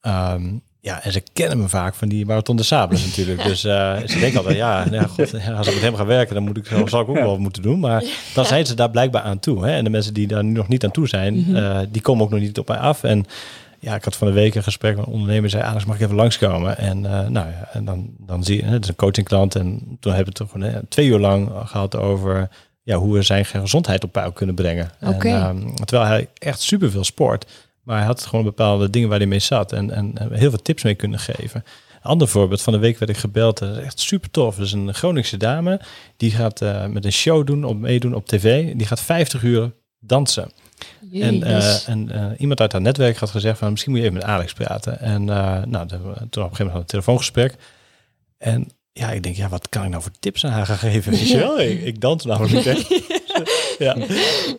Ehm, 0.00 0.44
ja, 0.84 1.02
en 1.04 1.12
ze 1.12 1.22
kennen 1.32 1.58
me 1.60 1.68
vaak 1.68 1.94
van 1.94 2.08
die 2.08 2.26
Marathon 2.26 2.56
de 2.56 2.62
Sables 2.62 3.06
natuurlijk. 3.06 3.42
Dus 3.48 3.64
eh, 3.64 3.96
ze 4.06 4.18
denken 4.18 4.38
altijd, 4.38 4.56
ja, 4.56 4.84
nou 4.84 4.94
ja, 4.96 5.06
god, 5.06 5.30
ja, 5.30 5.52
als 5.58 5.66
ik 5.66 5.74
met 5.74 5.82
hem 5.82 5.94
ga 5.96 6.06
werken, 6.06 6.34
dan 6.34 6.44
moet 6.44 6.56
ik, 6.56 6.66
zal 6.86 7.00
ik 7.00 7.08
ook 7.08 7.16
wel 7.16 7.38
moeten 7.38 7.62
doen. 7.62 7.78
Maar 7.80 8.04
dan 8.34 8.44
zijn 8.44 8.66
ze 8.66 8.74
daar 8.74 8.90
blijkbaar 8.90 9.22
aan 9.22 9.38
toe. 9.38 9.64
Hè? 9.66 9.72
En 9.76 9.84
de 9.84 9.90
mensen 9.90 10.14
die 10.14 10.26
daar 10.26 10.44
nu 10.44 10.52
nog 10.52 10.68
niet 10.68 10.84
aan 10.84 10.90
toe 10.90 11.08
zijn, 11.08 11.34
Mhm. 11.34 11.56
eh, 11.56 11.78
die 11.90 12.02
komen 12.02 12.24
ook 12.24 12.30
nog 12.30 12.40
niet 12.40 12.58
op 12.58 12.68
mij 12.68 12.76
af. 12.78 13.02
En 13.04 13.24
ja, 13.78 13.94
ik 13.94 14.04
had 14.04 14.16
van 14.16 14.26
de 14.26 14.32
week 14.32 14.54
een 14.54 14.62
gesprek 14.62 14.96
met 14.96 15.06
een 15.06 15.12
ondernemer. 15.12 15.50
zei, 15.50 15.62
Alex, 15.62 15.84
mag 15.84 15.96
ik 15.96 16.02
even 16.02 16.14
langskomen? 16.14 16.78
En 16.78 17.06
eh, 17.06 17.12
nou 17.28 17.46
ja, 17.48 17.68
en 17.72 17.84
dan, 17.84 18.10
dan 18.18 18.44
zie 18.44 18.56
je, 18.56 18.64
het 18.64 18.82
is 18.82 18.88
een 18.88 18.96
coachingklant. 18.96 19.54
En 19.54 19.96
toen 20.00 20.12
hebben 20.12 20.32
we 20.34 20.38
het 20.38 20.50
toch 20.50 20.50
gewoon, 20.50 20.68
eh, 20.68 20.76
twee 20.88 21.06
uur 21.06 21.18
lang 21.18 21.50
gehad 21.64 21.96
over 21.96 22.48
ja, 22.82 22.96
hoe 22.96 23.14
we 23.14 23.22
zijn 23.22 23.44
gezondheid 23.44 24.04
op 24.04 24.12
peil 24.12 24.32
kunnen 24.32 24.54
brengen. 24.54 24.90
En, 25.00 25.20
ehm, 25.20 25.74
terwijl 25.84 26.08
hij 26.08 26.28
echt 26.38 26.60
superveel 26.60 27.04
sport. 27.04 27.46
Maar 27.82 27.96
hij 27.96 28.06
had 28.06 28.26
gewoon 28.26 28.44
bepaalde 28.44 28.90
dingen 28.90 29.08
waar 29.08 29.18
hij 29.18 29.26
mee 29.26 29.38
zat. 29.38 29.72
En, 29.72 29.90
en, 29.90 30.18
en 30.18 30.32
heel 30.32 30.50
veel 30.50 30.62
tips 30.62 30.82
mee 30.82 30.94
kunnen 30.94 31.18
geven. 31.18 31.64
Een 31.94 32.10
ander 32.10 32.28
voorbeeld, 32.28 32.62
van 32.62 32.72
de 32.72 32.78
week 32.78 32.98
werd 32.98 33.10
ik 33.10 33.16
gebeld. 33.16 33.58
Dat 33.58 33.76
is 33.76 33.84
echt 33.84 34.00
super 34.00 34.30
tof. 34.30 34.56
Dus 34.56 34.72
een 34.72 34.94
Groningse 34.94 35.36
dame. 35.36 35.80
Die 36.16 36.30
gaat 36.30 36.60
eh, 36.60 36.86
met 36.86 37.04
een 37.04 37.12
show 37.12 37.46
doen, 37.46 37.64
op, 37.64 37.76
meedoen 37.76 38.14
op 38.14 38.26
tv. 38.26 38.74
Die 38.74 38.86
gaat 38.86 39.00
50 39.00 39.42
uur 39.42 39.72
dansen. 40.00 40.52
En, 41.12 41.42
eh, 41.42 41.88
en 41.88 42.10
eh, 42.10 42.40
iemand 42.40 42.60
uit 42.60 42.72
haar 42.72 42.80
netwerk 42.80 43.16
had 43.16 43.30
gezegd 43.30 43.58
van 43.58 43.70
misschien 43.70 43.92
moet 43.92 44.00
je 44.00 44.06
even 44.06 44.18
met 44.18 44.28
Alex 44.28 44.52
praten. 44.52 45.00
En 45.00 45.28
eh, 45.28 45.62
nou, 45.64 45.86
toen 45.86 45.98
op 45.98 46.06
een 46.06 46.26
gegeven 46.26 46.34
moment 46.34 46.56
hadden 46.56 46.72
we 46.72 46.78
een 46.78 46.86
telefoongesprek. 46.86 47.54
En 48.38 48.68
ja, 48.92 49.10
ik 49.10 49.22
denk, 49.22 49.36
ja, 49.36 49.48
wat 49.48 49.68
kan 49.68 49.84
ik 49.84 49.90
nou 49.90 50.02
voor 50.02 50.12
tips 50.20 50.44
aan 50.44 50.52
haar 50.52 50.66
gaan 50.66 50.76
geven? 50.76 51.12
Weet 51.12 51.28
je 51.28 51.38
wel? 51.38 51.60
Ik, 51.60 51.82
ik 51.82 52.00
dans 52.00 52.24
namelijk. 52.24 52.64
ja, 53.78 53.96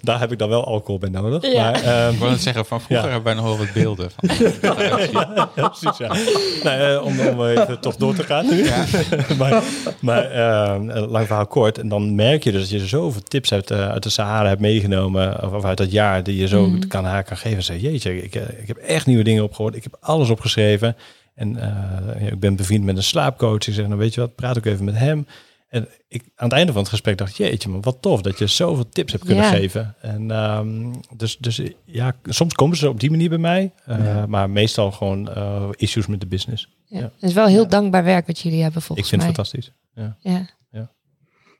daar 0.01 0.19
heb 0.19 0.31
ik 0.31 0.37
dan 0.39 0.49
wel 0.49 0.65
alcohol 0.65 0.97
bij 0.97 1.09
nodig. 1.09 1.51
Ja. 1.53 1.71
Maar, 1.71 1.83
ehm, 1.83 2.13
Ik 2.13 2.19
wil 2.19 2.29
het 2.29 2.41
zeggen, 2.41 2.65
van 2.65 2.81
vroeger 2.81 3.05
Ja. 3.07 3.11
hebben 3.13 3.33
wij 3.35 3.43
nog 3.43 3.57
wel 3.57 3.65
wat 3.65 3.73
beelden. 3.73 4.09
Van. 4.15 4.29
ja, 5.55 5.67
precies, 5.69 5.97
ja. 5.97 6.15
Nou, 6.63 6.79
eh, 6.95 7.05
om, 7.05 7.19
om 7.27 7.45
even 7.47 7.79
toch 7.79 7.95
door 7.95 8.15
te 8.15 8.23
gaan 8.23 8.45
nu. 8.49 8.65
maar 9.39 9.63
maar 9.99 10.23
eh, 10.31 11.03
lang 11.09 11.25
verhaal 11.27 11.47
kort. 11.47 11.77
En 11.77 11.87
dan 11.87 12.15
merk 12.15 12.43
je 12.43 12.51
dus 12.51 12.61
dat 12.69 12.79
je 12.81 12.87
zoveel 12.87 13.21
tips 13.23 13.51
uit, 13.53 13.71
eh, 13.71 13.89
uit 13.89 14.03
de 14.03 14.09
Sahara 14.09 14.47
hebt 14.47 14.61
meegenomen. 14.61 15.43
Of, 15.43 15.51
of 15.53 15.63
uit 15.65 15.77
dat 15.77 15.91
jaar 15.91 16.23
die 16.23 16.37
je 16.37 16.47
zo 16.47 16.61
Mhm. 16.67 16.87
kan 16.87 17.05
haar 17.05 17.23
kan 17.23 17.37
geven. 17.37 17.57
En 17.57 17.63
zeg, 17.63 17.81
jeetje, 17.81 18.23
ik, 18.23 18.35
eh, 18.35 18.41
ik 18.61 18.67
heb 18.67 18.77
echt 18.77 19.05
nieuwe 19.05 19.23
dingen 19.23 19.43
opgehoord. 19.43 19.75
Ik 19.75 19.83
heb 19.83 19.97
alles 19.99 20.29
opgeschreven. 20.29 20.95
En 21.35 21.57
eh, 21.57 22.27
ik 22.27 22.39
ben 22.39 22.55
bevriend 22.55 22.83
met 22.83 22.97
een 22.97 23.03
slaapcoach. 23.03 23.67
Ik 23.67 23.73
zeg, 23.73 23.87
nou 23.87 23.99
weet 23.99 24.13
je 24.13 24.19
wat, 24.21 24.35
praat 24.35 24.57
ook 24.57 24.65
even 24.65 24.85
met 24.85 24.95
hem. 24.97 25.27
En 25.73 25.87
ik, 26.07 26.23
aan 26.35 26.47
het 26.47 26.57
einde 26.57 26.71
van 26.71 26.81
het 26.81 26.89
gesprek 26.91 27.17
dacht 27.17 27.29
ik, 27.31 27.35
jeetje, 27.37 27.69
maar 27.69 27.79
wat 27.81 27.97
tof 28.01 28.21
dat 28.21 28.37
je 28.39 28.47
zoveel 28.47 28.89
tips 28.89 29.11
hebt 29.11 29.25
kunnen 29.25 29.43
Ja. 29.43 29.49
geven. 29.49 29.95
En 30.01 30.31
ehm, 30.31 30.93
dus, 31.15 31.37
dus 31.37 31.61
ja, 31.85 32.15
soms 32.23 32.53
komen 32.53 32.77
ze 32.77 32.89
op 32.89 32.99
die 32.99 33.09
manier 33.09 33.29
bij 33.29 33.37
mij. 33.37 33.71
eh, 33.85 34.05
Ja. 34.05 34.25
Maar 34.25 34.49
meestal 34.49 34.91
gewoon 34.91 35.29
eh, 35.29 35.69
issues 35.75 36.07
met 36.07 36.19
de 36.19 36.27
business. 36.27 36.69
Ja. 36.85 36.99
ja. 36.99 37.03
Het 37.19 37.29
is 37.29 37.33
wel 37.33 37.47
heel 37.47 37.67
dankbaar 37.67 38.03
werk 38.03 38.27
wat 38.27 38.39
jullie 38.39 38.61
hebben 38.63 38.81
volgens 38.81 39.11
ik 39.11 39.19
vind 39.19 39.21
mij. 39.21 39.31
het 39.43 39.49
fantastisch. 39.49 39.73
Ja. 39.93 40.17
Ja. 40.19 40.47
Ja. 40.71 40.91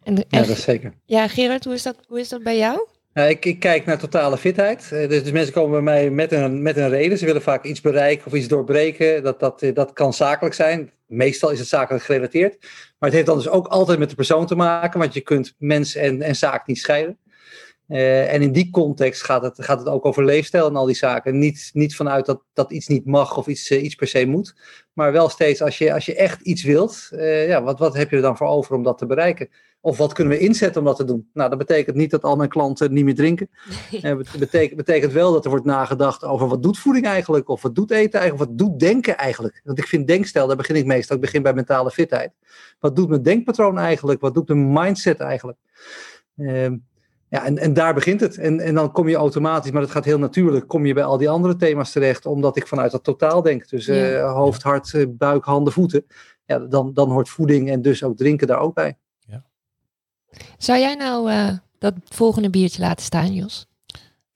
En, 0.03 0.15
de- 0.15 0.25
Ja, 0.29 0.39
dat 0.39 0.47
is 0.49 0.63
zeker. 0.63 0.93
ja, 1.05 1.27
Gerard, 1.27 1.63
hoe 1.63 1.73
is 1.73 1.83
dat, 1.83 1.95
hoe 2.07 2.19
is 2.19 2.29
dat 2.29 2.43
bij 2.43 2.57
jou? 2.57 2.87
Ja, 3.13 3.23
ik, 3.23 3.45
ik 3.45 3.59
kijk 3.59 3.85
naar 3.85 3.97
totale 3.99 4.37
fitheid. 4.37 4.89
Eh, 4.91 5.09
Dus, 5.09 5.23
dus 5.23 5.31
mensen 5.31 5.53
komen 5.53 5.71
bij 5.71 5.81
mij 5.93 6.09
met 6.09 6.31
een, 6.31 6.61
met 6.61 6.77
een 6.77 6.89
reden. 6.89 7.17
Ze 7.17 7.25
willen 7.25 7.41
vaak 7.41 7.63
iets 7.63 7.81
bereiken 7.81 8.25
of 8.27 8.33
iets 8.33 8.47
doorbreken. 8.47 9.23
Dat, 9.23 9.39
dat, 9.39 9.63
dat 9.73 9.93
kan 9.93 10.13
zakelijk 10.13 10.55
zijn. 10.55 10.91
Meestal 11.15 11.49
is 11.49 11.59
het 11.59 11.67
zakelijk 11.67 12.03
gerelateerd. 12.03 12.57
Maar 12.61 13.09
het 13.09 13.13
heeft 13.13 13.25
dan 13.25 13.37
dus 13.37 13.49
ook 13.49 13.67
altijd 13.67 13.99
met 13.99 14.09
de 14.09 14.15
persoon 14.15 14.45
te 14.45 14.55
maken. 14.55 14.99
Want 14.99 15.13
je 15.13 15.21
kunt 15.21 15.55
mens 15.57 15.95
en, 15.95 16.21
en 16.21 16.35
zaak 16.35 16.67
niet 16.67 16.79
scheiden. 16.79 17.17
Eh, 17.87 18.33
en 18.33 18.41
in 18.41 18.51
die 18.51 18.69
context 18.69 19.23
gaat 19.23 19.41
het, 19.41 19.63
gaat 19.63 19.79
het 19.79 19.87
ook 19.87 20.05
over 20.05 20.25
leefstijl 20.25 20.67
en 20.67 20.75
al 20.75 20.85
die 20.85 20.95
zaken. 20.95 21.39
Niet, 21.39 21.69
niet 21.73 21.95
vanuit 21.95 22.25
dat, 22.25 22.41
dat 22.53 22.71
iets 22.71 22.87
niet 22.87 23.05
mag 23.05 23.37
of 23.37 23.47
iets, 23.47 23.69
eh, 23.69 23.83
iets 23.83 23.95
per 23.95 24.07
se 24.07 24.25
moet. 24.25 24.55
Maar 24.93 25.11
wel 25.11 25.29
steeds 25.29 25.61
als 25.61 25.77
je, 25.77 25.93
als 25.93 26.05
je 26.05 26.15
echt 26.15 26.41
iets 26.41 26.63
wilt. 26.63 27.09
eh, 27.11 27.47
ja, 27.47 27.63
wat, 27.63 27.79
wat 27.79 27.93
heb 27.95 28.09
je 28.09 28.15
er 28.15 28.21
dan 28.21 28.37
voor 28.37 28.47
over 28.47 28.75
om 28.75 28.83
dat 28.83 28.97
te 28.97 29.05
bereiken? 29.05 29.49
Of 29.85 29.97
wat 29.97 30.13
kunnen 30.13 30.33
we 30.33 30.39
inzetten 30.39 30.81
om 30.81 30.87
dat 30.87 30.95
te 30.95 31.03
doen? 31.03 31.29
Nou, 31.33 31.49
dat 31.49 31.57
betekent 31.57 31.95
niet 31.95 32.11
dat 32.11 32.23
al 32.23 32.35
mijn 32.35 32.49
klanten 32.49 32.93
niet 32.93 33.03
meer 33.03 33.15
drinken. 33.15 33.49
Eh, 33.91 34.01
Het 34.01 34.39
betekent, 34.39 34.75
betekent 34.77 35.11
wel 35.11 35.33
dat 35.33 35.43
er 35.43 35.49
wordt 35.49 35.65
nagedacht 35.65 36.23
over 36.23 36.47
wat 36.47 36.63
doet 36.63 36.77
voeding 36.77 37.05
eigenlijk? 37.05 37.49
Of 37.49 37.61
wat 37.61 37.75
doet 37.75 37.91
eten 37.91 38.19
eigenlijk? 38.19 38.41
Of 38.41 38.57
wat 38.57 38.57
doet 38.67 38.79
denken 38.79 39.17
eigenlijk? 39.17 39.61
Want 39.63 39.77
ik 39.77 39.87
vind 39.87 40.07
denkstijl, 40.07 40.47
daar 40.47 40.55
begin 40.57 40.75
ik 40.75 40.85
meestal. 40.85 41.15
Ik 41.15 41.21
begin 41.21 41.41
bij 41.41 41.53
mentale 41.53 41.91
fitheid. 41.91 42.31
Wat 42.79 42.95
doet 42.95 43.09
mijn 43.09 43.21
denkpatroon 43.23 43.77
eigenlijk? 43.77 44.21
Wat 44.21 44.33
doet 44.33 44.47
mijn 44.47 44.71
mindset 44.73 45.19
eigenlijk? 45.19 45.57
Ehm, 46.37 46.77
ja, 47.29 47.45
en, 47.45 47.57
en 47.57 47.73
daar 47.73 47.93
begint 47.93 48.19
het. 48.19 48.37
En, 48.37 48.59
en 48.59 48.75
dan 48.75 48.91
kom 48.91 49.07
je 49.09 49.15
automatisch, 49.15 49.71
maar 49.71 49.81
dat 49.81 49.91
gaat 49.91 50.05
heel 50.05 50.19
natuurlijk, 50.19 50.67
kom 50.67 50.85
je 50.85 50.93
bij 50.93 51.03
al 51.03 51.17
die 51.17 51.29
andere 51.29 51.55
thema's 51.55 51.91
terecht, 51.91 52.25
omdat 52.25 52.57
ik 52.57 52.67
vanuit 52.67 52.91
dat 52.91 53.03
totaal 53.03 53.41
denk. 53.41 53.69
Dus 53.69 53.85
Ja. 53.85 53.93
eh, 54.17 54.33
hoofd, 54.33 54.63
hart, 54.63 54.93
eh, 54.93 55.05
buik, 55.09 55.43
handen, 55.45 55.73
voeten. 55.73 56.05
Ja, 56.45 56.59
dan, 56.59 56.93
dan 56.93 57.11
hoort 57.11 57.29
voeding 57.29 57.69
en 57.69 57.81
dus 57.81 58.03
ook 58.03 58.17
drinken 58.17 58.47
daar 58.47 58.59
ook 58.59 58.73
bij. 58.73 58.97
Zou 60.57 60.79
jij 60.79 60.95
nou 60.95 61.31
eh, 61.31 61.47
dat 61.79 61.93
volgende 62.05 62.49
biertje 62.49 62.81
laten 62.81 63.05
staan, 63.05 63.33
Jos? 63.33 63.65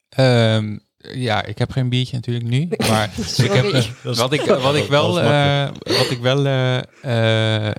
Ehm, 0.08 0.78
ja, 0.98 1.44
ik 1.44 1.58
heb 1.58 1.70
geen 1.70 1.88
biertje 1.88 2.16
natuurlijk 2.16 2.46
nu, 2.46 2.68
maar 2.90 3.10
ik 3.36 3.50
heb, 3.52 3.64
eh, 3.64 3.84
wat, 4.16 4.32
ik, 4.32 4.40
wat 4.40 4.74
ik 4.74 4.88
wel, 4.88 5.20
eh, 5.20 5.68
wat 5.82 6.10
ik 6.10 6.18
wel 6.20 6.46
eh, 6.46 6.76
eh, 7.02 7.66
eh, 7.66 7.74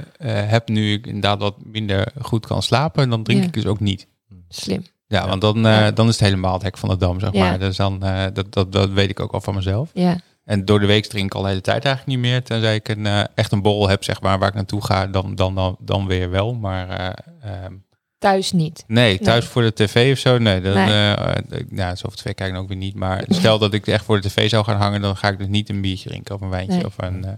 heb 0.49 0.67
nu 0.69 0.93
ik 0.93 1.05
inderdaad 1.07 1.39
wat 1.39 1.55
minder 1.65 2.11
goed 2.21 2.45
kan 2.45 2.61
slapen, 2.63 3.09
dan 3.09 3.23
drink 3.23 3.39
Ja. 3.41 3.47
ik 3.47 3.53
dus 3.53 3.65
ook 3.65 3.79
niet. 3.79 4.07
Slim. 4.49 4.83
Ja, 5.07 5.27
want 5.27 5.41
dan, 5.41 5.65
eh, 5.67 5.87
dan 5.93 6.07
is 6.07 6.13
het 6.19 6.23
helemaal 6.23 6.53
het 6.53 6.61
hek 6.61 6.77
van 6.77 6.89
de 6.89 6.97
dam, 6.97 7.19
zeg 7.19 7.33
Ja. 7.33 7.49
maar. 7.49 7.59
Dus 7.59 7.77
dan, 7.77 8.03
eh, 8.03 8.25
dat, 8.33 8.53
dat, 8.53 8.71
dat 8.71 8.89
weet 8.89 9.09
ik 9.09 9.19
ook 9.19 9.31
al 9.31 9.41
van 9.41 9.55
mezelf. 9.55 9.89
Ja. 9.93 10.17
En 10.45 10.65
door 10.65 10.79
de 10.79 10.85
week 10.85 11.05
drink 11.05 11.25
ik 11.25 11.33
al 11.35 11.41
de 11.41 11.47
hele 11.47 11.61
tijd 11.61 11.85
eigenlijk 11.85 12.15
niet 12.17 12.31
meer. 12.31 12.43
Tenzij 12.43 12.75
ik 12.75 12.87
een, 12.87 13.05
eh, 13.05 13.23
echt 13.35 13.51
een 13.51 13.61
borrel 13.61 13.89
heb, 13.89 14.03
zeg 14.03 14.21
maar, 14.21 14.39
waar 14.39 14.47
ik 14.47 14.53
naartoe 14.53 14.85
ga, 14.85 15.07
dan, 15.07 15.35
dan, 15.35 15.55
dan, 15.55 15.77
dan 15.79 16.07
weer 16.07 16.29
wel. 16.29 16.53
Maar 16.53 16.89
eh, 16.89 17.63
ehm, 17.63 17.73
Thuis 18.19 18.51
niet. 18.51 18.83
nee, 18.87 19.19
thuis 19.19 19.45
voor 19.45 19.61
de 19.61 19.73
tv 19.73 20.11
of 20.11 20.17
zo, 20.17 20.37
nee. 20.37 20.61
Dan, 20.61 20.73
Nee. 20.73 21.13
eh, 21.13 21.35
nou, 21.69 21.95
zoveel 21.95 22.17
tv 22.17 22.33
kijken 22.33 22.55
ook 22.55 22.67
weer 22.67 22.77
niet. 22.77 22.95
Maar 22.95 23.23
stel 23.27 23.59
dat 23.59 23.73
ik 23.73 23.87
echt 23.87 24.05
voor 24.05 24.21
de 24.21 24.27
tv 24.27 24.49
zou 24.49 24.63
gaan 24.63 24.77
hangen, 24.77 25.01
dan 25.01 25.17
ga 25.17 25.29
ik 25.29 25.37
dus 25.37 25.47
niet 25.47 25.69
een 25.69 25.81
biertje 25.81 26.09
drinken 26.09 26.35
of 26.35 26.41
een 26.41 26.49
wijntje. 26.49 26.75
Nee. 26.75 26.85
Of 26.85 26.93
een, 26.97 27.25
eh, 27.25 27.31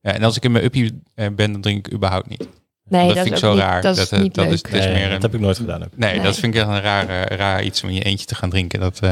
ja, 0.00 0.12
en 0.12 0.22
als 0.22 0.36
ik 0.36 0.44
in 0.44 0.52
mijn 0.52 0.64
uppie 0.64 1.02
ben, 1.14 1.36
dan 1.36 1.60
drink 1.60 1.86
ik 1.86 1.92
überhaupt 1.94 2.28
niet. 2.28 2.48
Nee, 2.88 3.06
dat 3.06 3.14
dat, 3.14 3.22
vind 3.24 3.34
ik 3.36 3.40
zo 3.40 3.50
niet, 3.52 3.60
raar. 3.60 3.82
Dat 3.82 3.96
is 3.96 4.08
Dat, 4.08 4.20
niet 4.20 4.34
dat 4.34 4.44
leuk. 4.44 4.54
is- 4.54 4.62
het 4.62 4.72
is 4.72 4.84
Nee, 4.84 4.94
meer 4.94 5.10
dat 5.10 5.22
heb 5.22 5.34
ik 5.34 5.40
nooit 5.40 5.56
gedaan. 5.56 5.84
Ook. 5.84 5.96
Nee, 5.96 6.14
Nee. 6.14 6.22
dat 6.22 6.36
vind 6.38 6.54
ik 6.54 6.60
echt 6.60 6.70
een 6.70 6.80
raar, 6.80 7.32
raar 7.32 7.62
iets 7.64 7.82
om 7.82 7.88
in 7.88 7.94
je 7.94 8.02
eentje 8.02 8.26
te 8.26 8.34
gaan 8.34 8.50
drinken. 8.50 8.80
Dat, 8.80 9.00
eh 9.00 9.10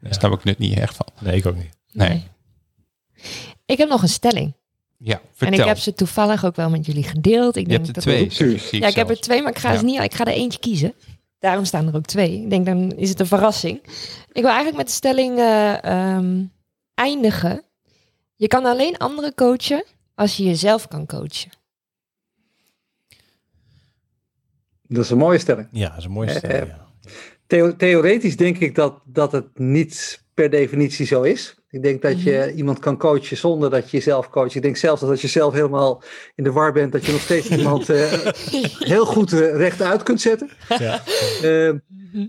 daar 0.00 0.14
snap 0.14 0.32
ik 0.32 0.44
nut 0.44 0.58
niet 0.58 0.78
echt 0.78 0.94
van. 0.96 1.06
Nee, 1.20 1.36
ik 1.36 1.46
ook 1.46 1.56
niet. 1.56 1.76
Nee. 1.92 2.24
Ik 3.66 3.78
heb 3.78 3.88
nog 3.88 4.02
een 4.02 4.08
stelling. 4.08 4.54
Ja, 4.98 5.14
En 5.14 5.20
vertel. 5.34 5.58
ik 5.58 5.64
heb 5.64 5.78
ze 5.78 5.94
toevallig 5.94 6.44
ook 6.44 6.56
wel 6.56 6.70
met 6.70 6.86
jullie 6.86 7.02
gedeeld. 7.02 7.56
Ik 7.56 7.62
je 7.62 7.68
denk 7.68 7.86
hebt 7.86 8.06
er 8.06 8.14
dat 8.16 8.30
twee. 8.30 8.80
Ja, 8.80 8.86
ik 8.88 8.94
heb 8.94 9.10
er 9.10 9.20
twee, 9.20 9.42
maar 9.42 9.50
ik 9.50 9.58
ga, 9.58 9.72
Ja. 9.72 9.78
ze 9.78 9.84
niet, 9.84 10.00
ik 10.00 10.14
ga 10.14 10.24
er 10.24 10.32
eentje 10.32 10.58
kiezen. 10.58 10.94
Daarom 11.38 11.64
staan 11.64 11.86
er 11.86 11.96
ook 11.96 12.04
twee. 12.06 12.42
Ik 12.42 12.50
denk, 12.50 12.66
dan 12.66 12.92
is 12.92 13.08
het 13.08 13.20
een 13.20 13.26
verrassing. 13.26 13.80
Ik 14.32 14.42
wil 14.42 14.44
eigenlijk 14.46 14.76
met 14.76 14.86
de 14.86 14.92
stelling 14.92 15.38
eh, 15.38 15.84
ehm, 15.84 16.44
eindigen. 16.94 17.62
Je 18.36 18.46
kan 18.48 18.64
alleen 18.64 18.96
anderen 18.98 19.34
coachen 19.34 19.84
als 20.14 20.36
je 20.36 20.44
jezelf 20.44 20.88
kan 20.88 21.06
coachen. 21.06 21.50
Dat 24.88 25.04
is 25.04 25.10
een 25.10 25.18
mooie 25.18 25.38
stelling. 25.38 25.68
Ja, 25.72 25.88
dat 25.88 25.98
is 25.98 26.04
een 26.04 26.10
mooie 26.10 26.30
Eh, 26.30 26.36
stelling. 26.36 26.66
ja. 26.66 26.84
Theo- 27.46 27.76
theoretisch 27.76 28.36
denk 28.36 28.58
ik 28.58 28.74
dat, 28.74 29.00
dat 29.04 29.32
het 29.32 29.58
niet 29.58 30.24
per 30.36 30.50
definitie 30.50 31.06
zo 31.06 31.22
is. 31.22 31.54
Ik 31.70 31.82
denk 31.82 32.02
dat 32.02 32.22
je 32.22 32.44
Mhm. 32.48 32.56
iemand 32.56 32.78
kan 32.78 32.96
coachen 32.98 33.36
zonder 33.36 33.70
dat 33.70 33.90
je 33.90 33.96
jezelf 33.96 34.28
coacht. 34.30 34.54
Ik 34.54 34.62
denk 34.62 34.76
zelfs 34.76 35.00
dat 35.00 35.10
als 35.10 35.20
je 35.20 35.28
zelf 35.28 35.52
helemaal 35.54 36.02
in 36.34 36.44
de 36.44 36.52
war 36.52 36.72
bent, 36.72 36.92
dat 36.92 37.04
je 37.06 37.12
nog 37.12 37.20
steeds 37.20 37.48
iemand 37.58 37.88
eh, 37.90 38.12
heel 38.78 39.06
goed 39.06 39.32
eh, 39.32 39.56
rechtuit 39.56 40.02
kunt 40.02 40.20
zetten. 40.20 40.50
Ja. 40.78 41.02
Eh, 41.42 41.72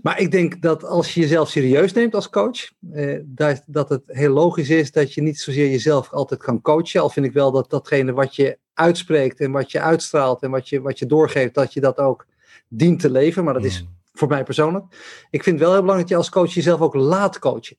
maar 0.02 0.20
ik 0.20 0.30
denk 0.30 0.62
dat 0.62 0.84
als 0.84 1.14
je 1.14 1.20
jezelf 1.20 1.48
serieus 1.48 1.92
neemt 1.92 2.14
als 2.14 2.30
coach, 2.30 2.70
eh, 2.92 3.18
dat, 3.24 3.62
dat 3.66 3.88
het 3.88 4.02
heel 4.06 4.32
logisch 4.32 4.70
is 4.70 4.92
dat 4.92 5.14
je 5.14 5.22
niet 5.22 5.40
zozeer 5.40 5.70
jezelf 5.70 6.12
altijd 6.12 6.42
kan 6.42 6.60
coachen. 6.60 7.00
Al 7.00 7.10
vind 7.10 7.26
ik 7.26 7.32
wel 7.32 7.50
dat 7.52 7.70
datgene 7.70 8.12
wat 8.12 8.36
je 8.36 8.58
uitspreekt 8.74 9.40
en 9.40 9.50
wat 9.52 9.72
je 9.72 9.80
uitstraalt 9.80 10.42
en 10.42 10.50
wat 10.50 10.68
je, 10.68 10.80
wat 10.80 10.98
je 10.98 11.06
doorgeeft, 11.06 11.54
dat 11.54 11.72
je 11.72 11.80
dat 11.80 11.98
ook 11.98 12.26
dient 12.68 13.00
te 13.00 13.10
leven. 13.10 13.44
Maar 13.44 13.54
dat 13.54 13.64
is 13.64 13.80
Mm. 13.82 13.96
Voor 14.18 14.28
mij 14.28 14.42
persoonlijk. 14.44 14.84
Ik 15.30 15.42
vind 15.42 15.54
het 15.56 15.64
wel 15.64 15.72
heel 15.72 15.80
belangrijk 15.80 16.08
dat 16.08 16.08
je 16.08 16.24
als 16.24 16.30
coach 16.30 16.54
jezelf 16.54 16.80
ook 16.80 16.94
laat 16.94 17.38
coachen. 17.38 17.76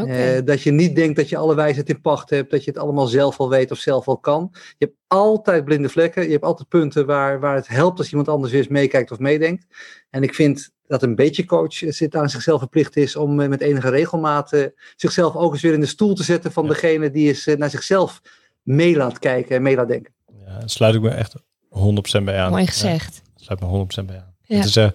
Oké. 0.00 0.12
Eh, 0.12 0.44
dat 0.44 0.62
je 0.62 0.70
niet 0.70 0.96
denkt 0.96 1.16
dat 1.16 1.28
je 1.28 1.36
alle 1.36 1.54
wijsheid 1.54 1.88
in 1.88 2.00
pacht 2.00 2.30
hebt, 2.30 2.50
dat 2.50 2.64
je 2.64 2.70
het 2.70 2.80
allemaal 2.80 3.06
zelf 3.06 3.38
al 3.40 3.48
weet 3.48 3.70
of 3.70 3.78
zelf 3.78 4.08
al 4.08 4.18
kan. 4.18 4.48
Je 4.52 4.84
hebt 4.84 4.96
altijd 5.06 5.64
blinde 5.64 5.88
vlekken, 5.88 6.22
je 6.24 6.30
hebt 6.30 6.44
altijd 6.44 6.68
punten 6.68 7.06
waar, 7.06 7.40
waar 7.40 7.54
het 7.54 7.68
helpt 7.68 7.98
als 7.98 8.10
iemand 8.10 8.28
anders 8.28 8.52
weer 8.52 8.60
eens 8.60 8.70
meekijkt 8.70 9.10
of 9.10 9.18
meedenkt. 9.18 9.66
En 10.10 10.22
ik 10.22 10.34
vind 10.34 10.70
dat 10.86 11.02
een 11.02 11.14
beetje 11.14 11.44
coach 11.44 11.72
zit 11.74 12.16
aan 12.16 12.30
zichzelf 12.30 12.58
verplicht 12.58 12.96
is 12.96 13.16
om 13.16 13.40
eh, 13.40 13.48
met 13.48 13.60
enige 13.60 13.88
regelmaat 13.90 14.52
eh, 14.52 14.64
zichzelf 14.96 15.34
ook 15.36 15.52
eens 15.52 15.62
weer 15.62 15.72
in 15.72 15.80
de 15.80 15.86
stoel 15.86 16.14
te 16.14 16.22
zetten 16.22 16.52
van 16.52 16.64
Ja. 16.64 16.70
degene 16.70 17.10
die 17.10 17.28
eens 17.28 17.46
eh, 17.46 17.56
naar 17.56 17.70
zichzelf 17.70 18.20
mee 18.62 18.96
laat 18.96 19.18
kijken 19.18 19.56
en 19.56 19.62
mee 19.62 19.76
laat 19.76 19.88
denken. 19.88 20.12
Ja, 20.46 20.58
daar 20.58 20.70
sluit 20.70 20.94
ik 20.94 21.00
me 21.00 21.08
echt 21.10 21.34
100% 21.68 22.24
bij 22.24 22.38
aan. 22.38 22.50
Mooi 22.50 22.62
Ja, 22.62 22.68
gezegd. 22.70 23.22
sluit 23.36 23.60
me 23.60 23.66
100% 24.02 24.04
bij 24.06 24.16
aan. 24.16 24.34
Ja. 24.42 24.56
Het 24.56 24.64
is, 24.66 24.76
eh, 24.76 24.88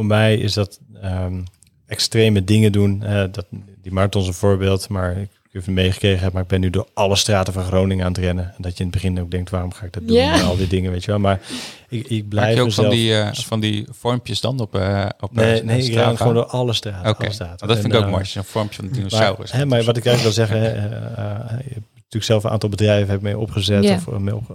voor 0.00 0.08
mij 0.08 0.36
is 0.36 0.52
dat 0.52 0.80
ehm, 1.02 1.40
extreme 1.86 2.44
dingen 2.44 2.72
doen. 2.72 3.02
eh, 3.02 3.24
dat, 3.32 3.46
die 3.82 3.92
marathon 3.92 4.22
is 4.22 4.28
een 4.28 4.34
voorbeeld, 4.34 4.88
maar 4.88 5.16
ik 5.16 5.28
heb 5.52 5.64
het 5.64 5.74
meegekregen 5.74 6.22
heb, 6.22 6.32
maar 6.32 6.42
ik 6.42 6.48
ben 6.48 6.60
nu 6.60 6.70
door 6.70 6.88
alle 6.94 7.16
straten 7.16 7.52
van 7.52 7.64
Groningen 7.64 8.04
aan 8.04 8.12
het 8.12 8.20
rennen. 8.20 8.44
En 8.44 8.62
dat 8.62 8.72
je 8.72 8.84
in 8.84 8.90
het 8.90 8.94
begin 8.94 9.20
ook 9.20 9.30
denkt, 9.30 9.50
waarom 9.50 9.72
ga 9.72 9.84
ik 9.84 9.92
dat 9.92 10.08
doen? 10.08 10.16
En 10.16 10.44
al 10.44 10.56
die 10.56 10.66
dingen, 10.66 10.90
weet 10.90 11.04
je 11.04 11.10
wel. 11.10 11.20
Maar 11.20 11.40
ik, 11.88 12.06
ik 12.08 12.20
Maak 12.20 12.28
blijf 12.28 12.54
je 12.54 12.60
ook 12.60 12.66
mezelf... 12.66 12.86
van 12.86 12.96
die, 12.96 13.14
eh, 13.14 13.32
van 13.32 13.60
die 13.60 13.86
vormpjes 13.90 14.40
dan 14.40 14.60
op, 14.60 14.74
eh 14.74 15.06
op 15.20 15.34
nee, 15.34 15.62
nee, 15.64 15.82
ik 15.84 15.94
ren 15.94 16.16
gewoon 16.16 16.34
door 16.34 16.46
alle 16.46 16.72
straten. 16.72 17.10
Oké, 17.10 17.24
alle 17.24 17.32
straten. 17.32 17.68
dat 17.68 17.78
vind 17.78 17.92
ik 17.94 18.00
ook 18.00 18.10
mooi. 18.10 18.24
Zo'n 18.24 18.44
vormpje 18.44 18.76
van 18.76 18.84
de 18.84 18.90
Maar, 18.90 19.00
dinosaurus. 19.10 19.52
hè, 19.52 19.66
maar 19.66 19.82
wat 19.82 19.96
ik 19.96 20.06
eigenlijk 20.06 20.36
wil 20.36 20.46
zeggen, 20.46 20.90
eh, 22.10 22.16
eh, 22.16 22.20
natuurlijk 22.20 22.24
zelf 22.24 22.44
een 22.44 22.50
aantal 22.50 22.68
bedrijven 22.68 23.10
heb 23.10 23.22
mee 23.22 23.38
opgezet. 23.38 23.84
Ja. 23.84 23.94
Of, 23.94 24.08
eh, 24.08 24.16
mee 24.16 24.34
op, 24.36 24.50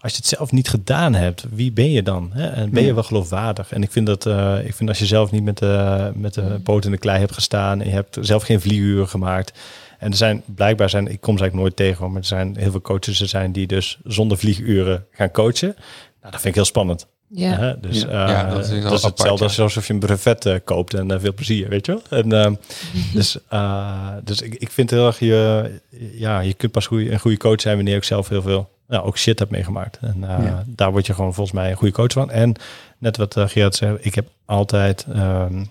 als 0.00 0.12
je 0.12 0.18
het 0.18 0.26
zelf 0.26 0.52
niet 0.52 0.68
gedaan 0.68 1.14
hebt, 1.14 1.44
wie 1.50 1.72
ben 1.72 1.90
je 1.90 2.02
dan? 2.02 2.30
Hè? 2.32 2.46
En 2.46 2.70
ben 2.70 2.84
je 2.84 2.94
wel 2.94 3.02
geloofwaardig? 3.02 3.72
En 3.72 3.82
ik 3.82 3.90
vind 3.90 4.06
dat, 4.06 4.26
eh, 4.26 4.64
ik 4.64 4.74
vind 4.74 4.88
als 4.88 4.98
je 4.98 5.06
zelf 5.06 5.30
niet 5.30 5.44
met 5.44 5.58
de, 5.58 6.10
met 6.14 6.34
de 6.34 6.60
poot 6.62 6.84
in 6.84 6.90
de 6.90 6.98
klei 6.98 7.18
hebt 7.18 7.32
gestaan 7.32 7.80
en 7.80 7.86
je 7.86 7.92
hebt 7.92 8.18
zelf 8.20 8.42
geen 8.42 8.60
vlieguren 8.60 9.08
gemaakt. 9.08 9.58
En 9.98 10.10
er 10.10 10.16
zijn 10.16 10.42
blijkbaar 10.46 10.90
zijn, 10.90 11.08
ik 11.08 11.20
kom 11.20 11.36
ze 11.36 11.42
eigenlijk 11.42 11.54
nooit 11.54 11.76
tegen, 11.76 12.10
maar 12.10 12.20
er 12.20 12.26
zijn 12.26 12.56
heel 12.56 12.70
veel 12.70 12.80
coaches 12.80 13.20
er 13.20 13.28
zijn 13.28 13.52
die 13.52 13.66
dus 13.66 13.98
zonder 14.04 14.38
vlieguren 14.38 15.06
gaan 15.10 15.30
coachen. 15.30 15.74
Nou, 16.20 16.32
dat 16.32 16.40
vind 16.40 16.44
ik 16.44 16.54
heel 16.54 16.64
spannend. 16.64 17.06
Ja. 17.32 17.56
Hè? 17.56 17.80
Dus 17.80 18.00
Ja. 18.02 18.08
eh, 18.08 18.32
Ja, 18.32 18.42
dat 18.44 18.52
dat 18.54 18.70
is 18.72 18.82
apart, 18.84 19.02
hetzelfde 19.02 19.44
ja. 19.44 19.50
als 19.50 19.60
alsof 19.60 19.86
je 19.86 19.92
een 19.92 19.98
brevet 19.98 20.46
eh, 20.46 20.54
koopt 20.64 20.94
en 20.94 21.10
eh, 21.10 21.20
veel 21.20 21.34
plezier, 21.34 21.68
weet 21.68 21.86
je 21.86 21.92
wel. 21.92 22.18
En, 22.20 22.32
ehm, 22.32 22.54
dus 23.14 23.38
eh, 23.48 24.08
dus 24.24 24.40
ik, 24.40 24.54
ik 24.54 24.70
vind 24.70 24.90
heel 24.90 25.06
erg, 25.06 25.18
je, 25.18 25.70
ja, 26.12 26.40
je 26.40 26.54
kunt 26.54 26.72
pas 26.72 26.86
goeie, 26.86 27.10
een 27.12 27.20
goede 27.20 27.36
coach 27.36 27.60
zijn 27.60 27.74
wanneer 27.74 27.92
je 27.92 27.98
ook 27.98 28.04
zelf 28.06 28.28
heel 28.28 28.42
veel, 28.42 28.70
nou, 28.88 29.04
ook 29.04 29.18
shit 29.18 29.38
hebt 29.38 29.50
meegemaakt. 29.50 29.98
En 30.00 30.16
eh, 30.24 30.44
Ja. 30.44 30.64
daar 30.66 30.90
word 30.92 31.06
je 31.06 31.14
gewoon 31.14 31.34
volgens 31.34 31.56
mij 31.56 31.70
een 31.70 31.76
goede 31.76 31.94
coach 31.94 32.12
van. 32.12 32.30
En 32.30 32.54
net 32.98 33.16
wat 33.16 33.36
uh, 33.36 33.48
Gerard 33.48 33.74
zei, 33.74 33.96
ik 34.00 34.14
heb 34.14 34.28
altijd, 34.44 35.06
ehm, 35.12 35.64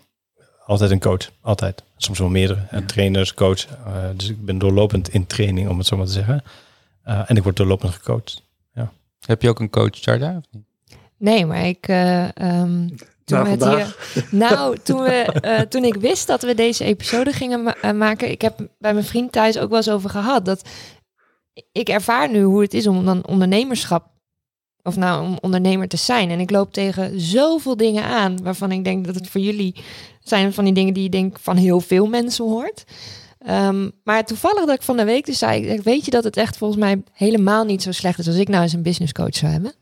altijd 0.66 0.92
een 0.92 1.00
coach. 1.00 1.30
Altijd. 1.42 1.84
Soms 1.98 2.20
wel 2.20 2.30
meerdere. 2.30 2.60
Ja. 2.72 2.82
Trainers, 2.86 3.34
coach. 3.34 3.66
Eh, 3.66 3.94
dus 4.16 4.30
ik 4.30 4.46
ben 4.46 4.58
doorlopend 4.58 5.10
in 5.14 5.28
training, 5.28 5.70
om 5.70 5.78
het 5.78 5.88
zo 5.88 5.98
maar 5.98 6.06
te 6.06 6.12
zeggen. 6.12 6.44
Eh, 7.04 7.22
en 7.28 7.36
ik 7.36 7.44
word 7.44 7.56
doorlopend 7.56 7.94
gecoacht. 7.94 8.48
Heb 9.26 9.42
je 9.42 9.50
ook 9.50 9.60
een 9.60 9.70
coach, 9.70 9.90
Charda? 9.92 10.36
Of 10.38 10.44
niet? 10.52 10.64
Nee, 11.20 11.46
maar 11.46 11.66
ik. 11.68 11.88
eh, 11.88 12.24
ehm, 12.24 12.88
toen 13.26 13.38
Nou, 13.38 13.44
we 13.44 13.50
hier, 13.76 13.96
nou, 14.32 14.78
toen, 14.84 15.02
we, 15.02 15.10
eh, 15.42 15.60
toen 15.60 15.84
ik 15.84 15.96
wist 15.96 16.28
dat 16.28 16.42
we 16.42 16.54
deze 16.56 16.84
episode 16.84 17.34
gingen 17.34 17.64
ma- 17.64 17.76
eh, 17.82 17.92
maken, 17.92 18.32
ik 18.32 18.42
heb 18.42 18.68
bij 18.80 18.94
mijn 18.94 19.06
vriend 19.06 19.32
thuis 19.32 19.58
ook 19.58 19.70
wel 19.70 19.78
eens 19.78 19.90
over 19.90 20.10
gehad 20.10 20.46
dat 20.46 20.62
ik 21.72 21.90
ervaar 21.90 22.32
nu 22.32 22.42
hoe 22.44 22.62
het 22.62 22.74
is 22.74 22.88
om 22.88 23.06
dan 23.06 23.28
ondernemerschap, 23.28 24.08
of 24.84 24.96
nou 24.96 25.24
om 25.26 25.38
ondernemer 25.42 25.88
te 25.88 25.98
zijn. 25.98 26.30
En 26.30 26.40
ik 26.40 26.52
loop 26.52 26.74
tegen 26.74 27.20
zoveel 27.20 27.78
dingen 27.78 28.04
aan 28.04 28.44
waarvan 28.44 28.72
ik 28.72 28.84
denk 28.84 29.06
dat 29.06 29.16
het 29.16 29.28
voor 29.30 29.42
jullie 29.42 29.76
zijn 30.20 30.54
van 30.54 30.64
die 30.64 30.74
dingen 30.74 30.94
die 30.94 31.04
je 31.04 31.10
denk 31.10 31.40
van 31.40 31.58
heel 31.58 31.80
veel 31.80 32.08
mensen 32.08 32.46
hoort. 32.46 32.84
Ehm, 33.40 33.90
maar 34.04 34.26
toevallig 34.26 34.66
dat 34.66 34.76
ik 34.76 34.82
van 34.82 34.98
de 34.98 35.04
week 35.06 35.26
dus 35.26 35.38
zei, 35.38 35.82
weet 35.84 36.06
je 36.06 36.12
dat 36.12 36.24
het 36.24 36.38
echt 36.38 36.58
volgens 36.58 36.80
mij 36.80 37.04
helemaal 37.14 37.64
niet 37.66 37.82
zo 37.84 37.92
slecht 37.92 38.20
is 38.20 38.28
als 38.28 38.36
ik 38.36 38.48
nou 38.48 38.64
eens 38.64 38.74
een 38.74 38.82
business 38.84 39.12
coach 39.14 39.36
zou 39.36 39.52
hebben? 39.52 39.74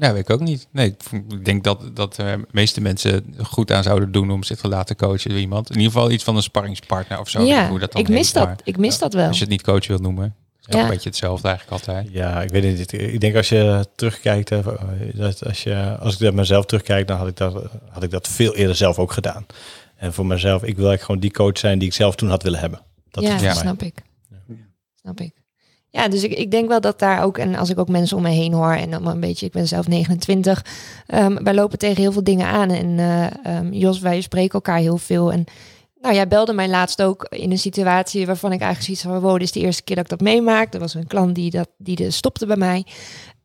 Ja, 0.00 0.12
weet 0.12 0.22
ik 0.28 0.30
ook 0.30 0.40
niet. 0.40 0.68
Nee, 0.72 0.96
ik 1.28 1.44
denk 1.44 1.64
dat, 1.64 1.90
dat 1.96 2.14
de 2.14 2.46
meeste 2.50 2.80
mensen 2.80 3.34
goed 3.42 3.72
aan 3.72 3.82
zouden 3.82 4.12
doen 4.12 4.30
om 4.30 4.42
zich 4.42 4.58
te 4.58 4.68
laten 4.68 4.96
coachen 4.96 5.30
door 5.30 5.38
iemand. 5.38 5.70
In 5.70 5.76
ieder 5.76 5.92
geval 5.92 6.10
iets 6.10 6.24
van 6.24 6.36
een 6.36 6.42
sparringspartner 6.42 7.18
of 7.18 7.28
zo. 7.28 7.42
ja, 7.42 7.68
hoe 7.68 7.78
dat 7.78 7.92
dan 7.92 8.00
ik 8.00 8.08
mis 8.08 8.24
heet, 8.26 8.34
dat. 8.34 8.44
maar 8.44 8.56
Ik 8.64 8.76
mis 8.76 8.98
dat 8.98 9.12
wel. 9.12 9.26
Als 9.26 9.36
je 9.36 9.42
het 9.42 9.50
niet 9.52 9.62
coach 9.62 9.86
wilt 9.86 10.00
noemen. 10.00 10.34
Is 10.60 10.64
toch 10.66 10.74
Ja. 10.74 10.82
een 10.82 10.90
beetje 10.92 11.08
hetzelfde 11.08 11.48
eigenlijk 11.48 11.80
altijd. 11.86 12.08
Ja, 12.12 12.42
ik 12.42 12.50
weet 12.50 12.62
niet. 12.62 12.92
Ik 12.92 13.20
denk 13.20 13.36
als 13.36 13.48
je 13.48 13.86
terugkijkt, 13.94 14.48
dat 15.14 15.44
als, 15.46 15.62
je, 15.62 15.96
als 16.00 16.14
ik 16.14 16.20
naar 16.20 16.34
mezelf 16.34 16.64
terugkijk, 16.66 17.06
dan 17.06 17.18
had 17.18 17.28
ik, 17.28 17.36
dat, 17.36 17.64
had 17.90 18.02
ik 18.02 18.10
dat 18.10 18.28
veel 18.28 18.54
eerder 18.54 18.76
zelf 18.76 18.98
ook 18.98 19.12
gedaan. 19.12 19.46
En 19.96 20.12
voor 20.12 20.26
mezelf, 20.26 20.62
ik 20.62 20.76
wil 20.76 20.88
eigenlijk 20.88 21.02
gewoon 21.02 21.20
die 21.20 21.30
coach 21.30 21.58
zijn 21.58 21.78
die 21.78 21.88
ik 21.88 21.94
zelf 21.94 22.14
toen 22.14 22.28
had 22.28 22.42
willen 22.42 22.60
hebben. 22.60 22.80
Dat 23.10 23.22
ja, 23.24 23.38
dat 23.38 23.56
snap 23.56 23.82
ik. 23.82 24.02
Ja. 24.30 24.54
Snap 25.00 25.20
ik. 25.20 25.32
Ja, 25.90 26.08
dus 26.08 26.22
ik, 26.22 26.32
ik 26.32 26.50
denk 26.50 26.68
wel 26.68 26.80
dat 26.80 26.98
daar 26.98 27.22
ook, 27.22 27.38
en 27.38 27.54
als 27.54 27.70
ik 27.70 27.78
ook 27.78 27.88
mensen 27.88 28.16
om 28.16 28.22
me 28.22 28.28
heen 28.28 28.52
hoor, 28.52 28.72
en 28.72 28.90
dan 28.90 29.06
een 29.06 29.20
beetje, 29.20 29.46
ik 29.46 29.52
ben 29.52 29.68
zelf 29.68 29.88
29, 29.88 30.64
ehm, 31.06 31.42
wij 31.42 31.54
lopen 31.54 31.78
tegen 31.78 32.02
heel 32.02 32.12
veel 32.12 32.24
dingen 32.24 32.46
aan. 32.46 32.70
En 32.70 32.98
eh, 32.98 33.56
ehm, 33.56 33.72
Jos, 33.72 34.00
wij 34.00 34.20
spreken 34.20 34.52
elkaar 34.52 34.78
heel 34.78 34.98
veel. 34.98 35.32
En 35.32 35.44
nou, 36.00 36.14
jij 36.14 36.28
belde 36.28 36.52
mij 36.52 36.68
laatst 36.68 37.02
ook 37.02 37.26
in 37.28 37.50
een 37.50 37.58
situatie 37.58 38.26
waarvan 38.26 38.52
ik 38.52 38.60
eigenlijk 38.60 38.84
zoiets 38.84 39.02
van, 39.02 39.30
wow, 39.30 39.42
is 39.42 39.52
de 39.52 39.60
eerste 39.60 39.82
keer 39.82 39.96
dat 39.96 40.04
ik 40.04 40.10
dat 40.10 40.20
meemaak. 40.20 40.74
Er 40.74 40.80
was 40.80 40.94
een 40.94 41.06
klant 41.06 41.34
die, 41.34 41.50
dat, 41.50 41.68
die 41.78 41.96
de 41.96 42.10
stopte 42.10 42.46
bij 42.46 42.56
mij. 42.56 42.86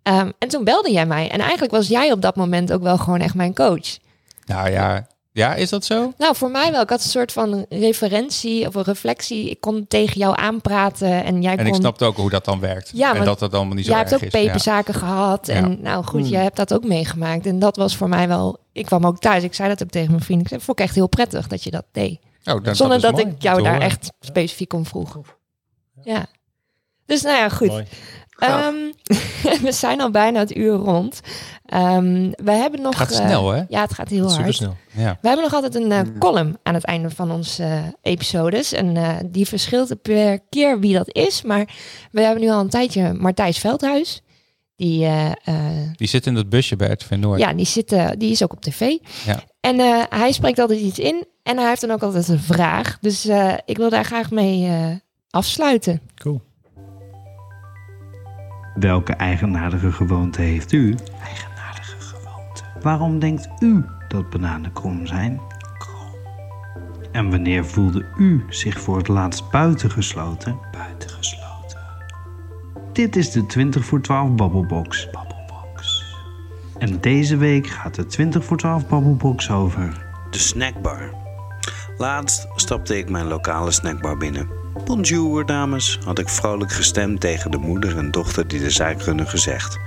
Ehm, 0.03 0.31
en 0.39 0.47
toen 0.47 0.63
belde 0.63 0.91
jij 0.91 1.05
mij. 1.05 1.29
En 1.29 1.39
eigenlijk 1.39 1.71
was 1.71 1.87
jij 1.87 2.11
op 2.11 2.21
dat 2.21 2.35
moment 2.35 2.73
ook 2.73 2.81
wel 2.81 2.97
gewoon 2.97 3.19
echt 3.19 3.35
mijn 3.35 3.53
coach. 3.53 3.97
Nou 4.45 4.69
ja, 4.69 5.07
ja, 5.33 5.55
is 5.55 5.69
dat 5.69 5.85
zo? 5.85 6.13
Nou, 6.17 6.35
voor 6.35 6.51
mij 6.51 6.71
wel. 6.71 6.81
Ik 6.81 6.89
had 6.89 7.03
een 7.03 7.09
soort 7.09 7.31
van 7.31 7.65
referentie 7.69 8.67
of 8.67 8.75
een 8.75 8.83
reflectie. 8.83 9.49
Ik 9.49 9.61
kon 9.61 9.85
tegen 9.87 10.17
jou 10.17 10.35
aanpraten 10.37 11.23
en 11.23 11.41
jij 11.41 11.51
En 11.51 11.57
kon... 11.57 11.67
ik 11.67 11.73
snapte 11.73 12.05
ook 12.05 12.15
hoe 12.17 12.29
dat 12.29 12.45
dan 12.45 12.59
werkt. 12.59 12.91
Ja, 12.93 13.15
en 13.15 13.25
dat 13.25 13.39
dat 13.39 13.53
allemaal 13.53 13.75
niet 13.75 13.85
zo 13.85 13.91
Jij 13.91 13.99
erg 14.01 14.09
hebt 14.09 14.21
ook 14.23 14.27
is. 14.27 14.39
Ja. 14.39 14.45
peperzaken 14.45 14.93
gehad. 14.93 15.47
Ja. 15.47 15.53
En 15.53 15.77
nou 15.81 16.03
goed, 16.03 16.21
Hmm. 16.21 16.29
jij 16.29 16.43
hebt 16.43 16.55
dat 16.57 16.73
ook 16.73 16.83
meegemaakt. 16.83 17.45
En 17.45 17.59
dat 17.59 17.75
was 17.77 17.95
voor 17.95 18.09
mij 18.09 18.27
wel... 18.27 18.57
Ik 18.71 18.85
kwam 18.85 19.05
ook 19.05 19.19
thuis. 19.19 19.43
Ik 19.43 19.53
zei 19.53 19.69
dat 19.69 19.83
ook 19.83 19.89
tegen 19.89 20.11
mijn 20.11 20.23
vrienden. 20.23 20.45
Ik 20.45 20.51
zei, 20.51 20.61
vond 20.61 20.79
ik 20.79 20.85
echt 20.85 20.95
heel 20.95 21.07
prettig 21.07 21.47
dat 21.47 21.63
je 21.63 21.71
dat 21.71 21.85
deed. 21.91 22.19
Oh, 22.45 22.55
Zonder 22.71 22.95
is 22.95 23.01
dat, 23.01 23.19
ik 23.19 23.41
jou 23.41 23.61
daar 23.63 23.71
horen. 23.73 23.87
echt 23.87 24.11
specifiek 24.19 24.73
om 24.73 24.85
vroeg. 24.85 25.17
Ja. 26.03 26.25
Dus 27.05 27.21
nou 27.21 27.37
ja, 27.37 27.49
goed. 27.49 27.67
Mooi. 27.67 27.85
Gaaf. 28.45 28.73
Ehm, 28.73 29.61
we 29.65 29.71
zijn 29.71 30.01
al 30.01 30.11
bijna 30.11 30.39
het 30.39 30.55
uur 30.55 30.73
rond. 30.73 31.19
Ehm, 31.65 32.31
we 32.35 32.51
hebben 32.51 32.81
nog... 32.81 32.97
Gaat 32.97 33.11
eh, 33.11 33.25
snel, 33.25 33.51
hè? 33.51 33.63
Ja, 33.67 33.81
het 33.81 33.93
gaat 33.93 34.09
heel 34.09 34.21
hard. 34.23 34.33
Supersnel. 34.35 34.75
Ja. 34.91 35.17
We 35.21 35.27
hebben 35.27 35.43
nog 35.45 35.53
altijd 35.53 35.75
een 35.75 35.91
eh, 35.91 35.99
column 36.19 36.57
aan 36.63 36.73
het 36.73 36.85
einde 36.85 37.09
van 37.09 37.31
onze 37.31 37.63
eh, 37.63 37.83
episodes. 38.01 38.73
En 38.73 38.97
eh, 38.97 39.09
die 39.25 39.47
verschilt 39.47 40.01
per 40.01 40.39
keer 40.49 40.79
wie 40.79 40.93
dat 40.93 41.15
is. 41.15 41.41
Maar 41.41 41.67
we 42.11 42.21
hebben 42.21 42.43
nu 42.43 42.49
al 42.49 42.59
een 42.59 42.69
tijdje 42.69 43.13
Martijs 43.13 43.57
Veldhuis. 43.57 44.21
Die, 44.75 45.05
eh, 45.05 45.31
eh, 45.43 45.91
Die 45.95 46.07
zit 46.07 46.25
in 46.25 46.33
dat 46.33 46.49
busje 46.49 46.75
bij 46.75 46.89
RTV 46.91 47.11
Noord. 47.11 47.39
ja, 47.39 47.53
die, 47.53 47.65
zit, 47.65 47.95
die 48.17 48.31
is 48.31 48.43
ook 48.43 48.53
op 48.53 48.61
tv. 48.61 48.79
Ja. 49.25 49.43
En 49.59 49.79
eh, 49.79 50.03
hij 50.09 50.31
spreekt 50.31 50.59
altijd 50.59 50.79
iets 50.79 50.99
in. 50.99 51.25
En 51.43 51.57
hij 51.57 51.67
heeft 51.67 51.81
dan 51.81 51.91
ook 51.91 52.03
altijd 52.03 52.27
een 52.27 52.39
vraag. 52.39 52.97
Dus 53.01 53.25
eh, 53.25 53.53
ik 53.65 53.77
wil 53.77 53.89
daar 53.89 54.05
graag 54.05 54.31
mee 54.31 54.65
eh, 54.67 54.85
afsluiten. 55.29 56.01
Cool. 56.15 56.41
Welke 58.75 59.13
eigenaardige 59.13 59.91
gewoonte 59.91 60.41
heeft 60.41 60.71
u? 60.71 60.95
Eigenaardige 61.23 61.99
gewoonte. 61.99 62.63
Waarom 62.81 63.19
denkt 63.19 63.49
u 63.59 63.85
dat 64.07 64.29
bananen 64.29 64.73
krom 64.73 65.07
zijn? 65.07 65.41
Krom. 65.77 66.15
En 67.11 67.29
wanneer 67.29 67.65
voelde 67.65 68.05
u 68.17 68.45
zich 68.49 68.79
voor 68.79 68.97
het 68.97 69.07
laatst 69.07 69.49
buitengesloten? 69.51 70.57
Buitengesloten. 70.71 71.79
Dit 72.93 73.15
is 73.15 73.31
de 73.31 73.45
20 73.45 73.85
voor 73.85 74.01
12 74.01 74.35
Babbelbox. 74.35 75.09
Babbelbox. 75.11 76.05
En 76.77 77.01
deze 77.01 77.37
week 77.37 77.67
gaat 77.67 77.95
de 77.95 78.05
20 78.05 78.45
voor 78.45 78.57
12 78.57 78.87
Babbelbox 78.87 79.49
over. 79.49 80.05
De 80.29 80.37
snackbar. 80.37 81.13
Laatst 81.97 82.47
stapte 82.55 82.97
ik 82.97 83.09
mijn 83.09 83.25
lokale 83.25 83.71
snackbar 83.71 84.17
binnen. 84.17 84.62
Bonjour, 84.73 85.45
dames, 85.45 85.99
had 86.05 86.19
ik 86.19 86.29
vrolijk 86.29 86.71
gestemd 86.71 87.19
tegen 87.19 87.51
de 87.51 87.57
moeder 87.57 87.97
en 87.97 88.11
dochter 88.11 88.47
die 88.47 88.59
de 88.59 88.69
zaak 88.69 89.01
runnen 89.01 89.27
gezegd. 89.27 89.79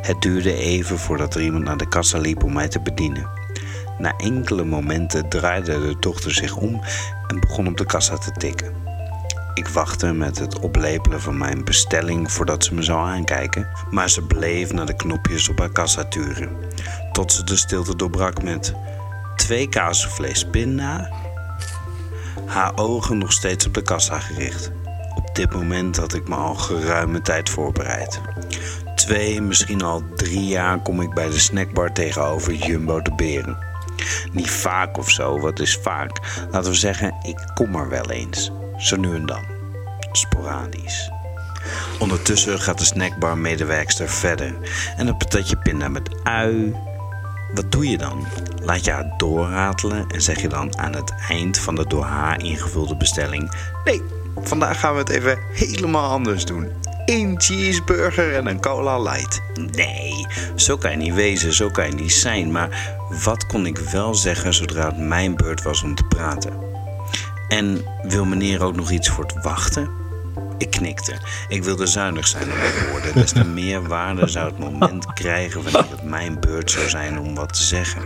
Het 0.00 0.22
duurde 0.22 0.54
even 0.54 0.98
voordat 0.98 1.34
er 1.34 1.42
iemand 1.42 1.64
naar 1.64 1.76
de 1.76 1.88
kassa 1.88 2.18
liep 2.18 2.44
om 2.44 2.52
mij 2.52 2.68
te 2.68 2.80
bedienen. 2.80 3.28
Na 3.98 4.16
enkele 4.16 4.64
momenten 4.64 5.28
draaide 5.28 5.80
de 5.80 5.96
dochter 6.00 6.34
zich 6.34 6.56
om 6.56 6.80
en 7.26 7.40
begon 7.40 7.66
op 7.66 7.76
de 7.76 7.86
kassa 7.86 8.16
te 8.18 8.32
tikken. 8.32 8.72
Ik 9.54 9.68
wachtte 9.68 10.12
met 10.12 10.38
het 10.38 10.58
oplepelen 10.58 11.20
van 11.20 11.38
mijn 11.38 11.64
bestelling 11.64 12.32
voordat 12.32 12.64
ze 12.64 12.74
me 12.74 12.82
zou 12.82 13.08
aankijken, 13.08 13.68
maar 13.90 14.10
ze 14.10 14.22
bleef 14.22 14.72
naar 14.72 14.86
de 14.86 14.96
knopjes 14.96 15.48
op 15.48 15.58
haar 15.58 15.72
kassa 15.72 16.04
turen. 16.04 16.56
Tot 17.12 17.32
ze 17.32 17.44
de 17.44 17.56
stilte 17.56 17.96
doorbrak 17.96 18.42
met 18.42 18.74
twee 19.36 19.68
kaasvlees 19.68 20.44
pinda. 20.44 21.10
Haar 22.46 22.72
ogen 22.76 23.18
nog 23.18 23.32
steeds 23.32 23.66
op 23.66 23.74
de 23.74 23.82
kassa 23.82 24.18
gericht. 24.18 24.70
Op 25.14 25.34
dit 25.34 25.52
moment 25.52 25.96
had 25.96 26.14
ik 26.14 26.28
me 26.28 26.34
al 26.34 26.54
geruime 26.54 27.20
tijd 27.20 27.50
voorbereid. 27.50 28.20
Twee, 28.94 29.40
misschien 29.40 29.82
al 29.82 30.02
drie 30.16 30.46
jaar 30.46 30.78
kom 30.78 31.00
ik 31.00 31.14
bij 31.14 31.28
de 31.28 31.38
snackbar 31.38 31.92
tegenover 31.92 32.54
Jumbo 32.54 33.02
de 33.02 33.14
Beren. 33.14 33.58
Niet 34.32 34.50
vaak 34.50 34.98
of 34.98 35.10
zo, 35.10 35.40
wat 35.40 35.60
is 35.60 35.78
vaak? 35.82 36.20
Laten 36.50 36.70
we 36.70 36.76
zeggen, 36.76 37.14
ik 37.22 37.50
kom 37.54 37.74
er 37.74 37.88
wel 37.88 38.10
eens. 38.10 38.50
Zo 38.76 38.96
nu 38.96 39.14
en 39.14 39.26
dan. 39.26 39.44
Sporadisch. 40.12 41.10
Ondertussen 41.98 42.60
gaat 42.60 42.78
de 42.78 42.84
snackbar-medewerkster 42.84 44.08
verder. 44.08 44.54
En 44.96 45.06
een 45.06 45.16
patatje 45.16 45.56
pinda 45.56 45.88
met 45.88 46.24
ui, 46.24 46.74
wat 47.54 47.72
doe 47.72 47.88
je 47.88 47.98
dan? 47.98 48.26
Laat 48.62 48.84
je 48.84 48.90
haar 48.90 49.14
doorratelen 49.16 50.04
en 50.08 50.22
zeg 50.22 50.40
je 50.40 50.48
dan 50.48 50.78
aan 50.78 50.94
het 50.94 51.14
eind 51.28 51.58
van 51.58 51.74
de 51.74 51.86
door 51.86 52.04
haar 52.04 52.42
ingevulde 52.42 52.96
bestelling: 52.96 53.52
Nee, 53.84 54.02
vandaag 54.36 54.80
gaan 54.80 54.92
we 54.92 54.98
het 54.98 55.08
even 55.08 55.38
helemaal 55.52 56.10
anders 56.10 56.44
doen. 56.44 56.68
Eén 57.04 57.40
cheeseburger 57.40 58.34
en 58.34 58.46
een 58.46 58.60
cola 58.60 58.98
light. 59.02 59.40
Nee, 59.72 60.26
zo 60.56 60.76
kan 60.76 60.90
je 60.90 60.96
niet 60.96 61.14
wezen, 61.14 61.52
zo 61.52 61.70
kan 61.70 61.86
je 61.86 61.94
niet 61.94 62.12
zijn. 62.12 62.52
Maar 62.52 62.96
wat 63.24 63.46
kon 63.46 63.66
ik 63.66 63.78
wel 63.78 64.14
zeggen 64.14 64.54
zodra 64.54 64.86
het 64.86 64.98
mijn 64.98 65.36
beurt 65.36 65.62
was 65.62 65.82
om 65.82 65.94
te 65.94 66.04
praten? 66.04 66.52
En 67.48 67.84
wil 68.02 68.24
meneer 68.24 68.62
ook 68.62 68.76
nog 68.76 68.90
iets 68.90 69.08
voor 69.08 69.24
het 69.24 69.42
wachten? 69.42 70.03
Ik 70.58 70.70
knikte. 70.70 71.16
Ik 71.48 71.64
wilde 71.64 71.86
zuinig 71.86 72.26
zijn 72.26 72.50
op 72.50 72.56
mijn 72.56 72.90
woorden. 72.90 73.14
Des 73.14 73.32
te 73.32 73.44
meer 73.44 73.88
waarde 73.88 74.28
zou 74.28 74.46
het 74.46 74.58
moment 74.58 75.12
krijgen 75.12 75.62
wanneer 75.62 75.90
het 75.90 76.02
mijn 76.02 76.40
beurt 76.40 76.70
zou 76.70 76.88
zijn 76.88 77.18
om 77.18 77.34
wat 77.34 77.52
te 77.54 77.62
zeggen. 77.62 78.02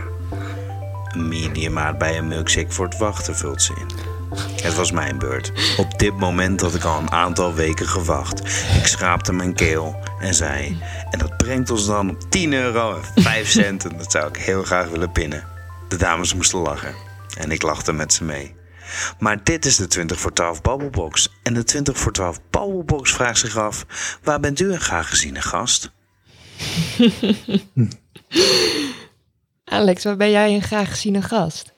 Een 1.13 1.27
mediumaat 1.27 1.97
bij 1.97 2.17
een 2.17 2.27
milkshake 2.27 2.71
voor 2.71 2.85
het 2.85 2.97
wachten 2.97 3.35
vult 3.35 3.61
ze 3.61 3.73
in. 3.79 4.17
Het 4.63 4.75
was 4.75 4.91
mijn 4.91 5.17
beurt. 5.17 5.51
Op 5.77 5.99
dit 5.99 6.17
moment 6.17 6.61
had 6.61 6.75
ik 6.75 6.83
al 6.83 6.99
een 6.99 7.11
aantal 7.11 7.53
weken 7.53 7.87
gewacht. 7.87 8.39
Ik 8.77 8.87
schraapte 8.87 9.33
mijn 9.33 9.53
keel 9.53 9.99
en 10.19 10.33
zei... 10.33 10.77
En 11.09 11.19
dat 11.19 11.37
brengt 11.37 11.69
ons 11.69 11.85
dan 11.85 12.09
op 12.09 12.29
10 12.29 12.53
euro 12.53 13.01
en 13.15 13.23
5 13.23 13.49
cent. 13.49 13.85
En 13.85 13.97
dat 13.97 14.11
zou 14.11 14.27
ik 14.27 14.37
heel 14.37 14.63
graag 14.63 14.87
willen 14.89 15.11
pinnen. 15.11 15.43
De 15.87 15.95
dames 15.95 16.33
moesten 16.33 16.59
lachen. 16.59 16.95
En 17.37 17.51
ik 17.51 17.61
lachte 17.61 17.93
met 17.93 18.13
ze 18.13 18.23
mee. 18.23 18.58
Maar 19.19 19.43
dit 19.43 19.65
is 19.65 19.75
de 19.75 19.87
20 19.87 20.19
voor 20.19 20.33
12 20.33 20.61
Babbelbox. 20.61 21.29
En 21.43 21.53
de 21.53 21.63
20 21.63 21.97
voor 21.97 22.11
12 22.11 22.39
Babbelbox 22.49 23.11
vraagt 23.11 23.39
zich 23.39 23.57
af... 23.57 23.85
Waar 24.23 24.39
bent 24.39 24.59
u 24.59 24.73
een 24.73 24.81
graag 24.81 25.09
geziene 25.09 25.41
gast? 25.41 25.91
Alex, 29.63 30.03
waar 30.03 30.17
ben 30.17 30.29
jij 30.29 30.53
een 30.53 30.61
graag 30.61 30.89
geziene 30.89 31.21
gast? 31.21 31.73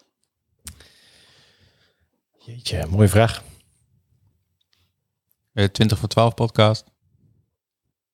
Jeetje, 2.38 2.86
mooie 2.89 3.07
vraag. 3.07 3.43
Eh, 5.53 5.66
20 5.66 5.97
voor 5.97 6.09
12 6.09 6.34
podcast. 6.34 6.86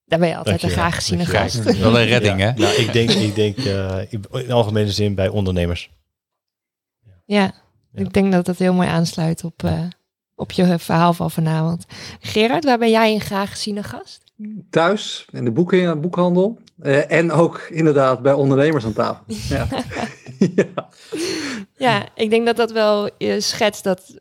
Daar 0.05 0.19
ben 0.19 0.27
je 0.27 0.37
altijd 0.37 0.63
een 0.63 0.69
graag 0.69 0.95
geziene 0.95 1.25
gast. 1.25 1.63
Wel 1.63 1.99
een 1.99 2.05
redding, 2.05 2.39
ja. 2.39 2.45
hè? 2.45 2.53
Nou, 2.53 2.73
ik 2.73 2.93
denk, 2.93 3.09
ik 3.09 3.35
denk 3.35 3.57
eh, 3.57 4.11
in 4.11 4.51
algemene 4.51 4.91
zin 4.91 5.15
bij 5.15 5.27
ondernemers. 5.27 5.89
Ja, 7.25 7.53
ik 7.97 8.13
denk 8.13 8.31
dat 8.31 8.45
dat 8.45 8.57
heel 8.57 8.73
mooi 8.73 8.87
aansluit 8.87 9.43
op, 9.43 9.63
eh, 9.63 9.83
op 10.35 10.51
je 10.51 10.79
verhaal 10.79 11.13
van 11.13 11.31
vanavond. 11.31 11.85
Gerard, 12.19 12.63
waar 12.63 12.77
ben 12.77 12.89
jij 12.89 13.13
een 13.13 13.21
graag 13.21 13.49
geziene 13.51 13.83
gast? 13.83 14.23
Thuis, 14.69 15.27
in 15.31 15.43
de 15.45 15.51
boeken, 15.51 16.01
boekhandel. 16.01 16.59
eh, 16.79 17.11
en 17.11 17.31
ook 17.31 17.59
inderdaad 17.69 18.21
bij 18.21 18.33
ondernemers 18.33 18.85
aan 18.85 18.93
tafel. 18.93 19.23
Ja. 19.49 19.67
ja. 20.55 20.89
Ja, 21.77 22.05
ik 22.15 22.29
denk 22.29 22.45
dat 22.45 22.55
dat 22.55 22.71
wel 22.71 23.09
eh, 23.17 23.39
schetst 23.39 23.83
dat 23.83 24.19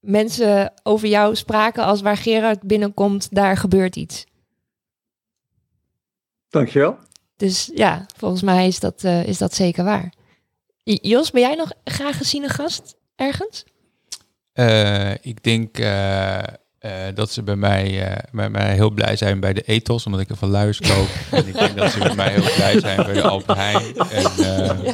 mensen 0.00 0.72
over 0.82 1.08
jou 1.08 1.34
spraken 1.34 1.84
als 1.84 2.00
waar 2.00 2.16
Gerard 2.16 2.62
binnenkomt, 2.62 3.28
daar 3.34 3.56
gebeurt 3.56 3.96
iets. 3.96 4.26
Dankjewel. 6.48 6.98
Dus 7.36 7.70
ja, 7.74 8.06
volgens 8.16 8.42
mij 8.42 8.66
is 8.66 8.80
dat, 8.80 9.04
eh, 9.04 9.26
is 9.26 9.38
dat 9.38 9.54
zeker 9.54 9.84
waar. 9.84 10.12
Jos, 10.84 11.30
ben 11.30 11.40
jij 11.42 11.54
nog 11.54 11.70
graag 11.84 12.16
geziene 12.16 12.48
gast 12.48 12.96
ergens? 13.16 13.64
Eh, 14.52 15.10
ik 15.20 15.42
denk 15.42 15.78
eh, 15.78 16.38
eh, 16.38 16.44
dat 17.14 17.30
ze 17.32 17.42
bij 17.42 17.56
mij, 17.56 18.06
eh, 18.10 18.16
bij 18.32 18.50
mij 18.50 18.74
heel 18.74 18.90
blij 18.90 19.16
zijn 19.16 19.40
bij 19.40 19.52
de 19.52 19.60
ethos, 19.62 20.06
omdat 20.06 20.20
ik 20.20 20.28
er 20.30 20.36
van 20.36 20.48
luis 20.50 20.78
koop. 20.80 21.08
en 21.30 21.46
ik 21.46 21.54
denk 21.54 21.76
dat 21.76 21.90
ze 21.92 21.98
bij 21.98 22.14
mij 22.14 22.30
heel 22.32 22.54
blij 22.56 22.80
zijn 22.80 22.96
bij 22.96 23.12
de 23.14 23.22
Albert 23.22 23.58
Heijn. 23.58 23.96
En, 23.96 24.24
eh, 24.38 24.92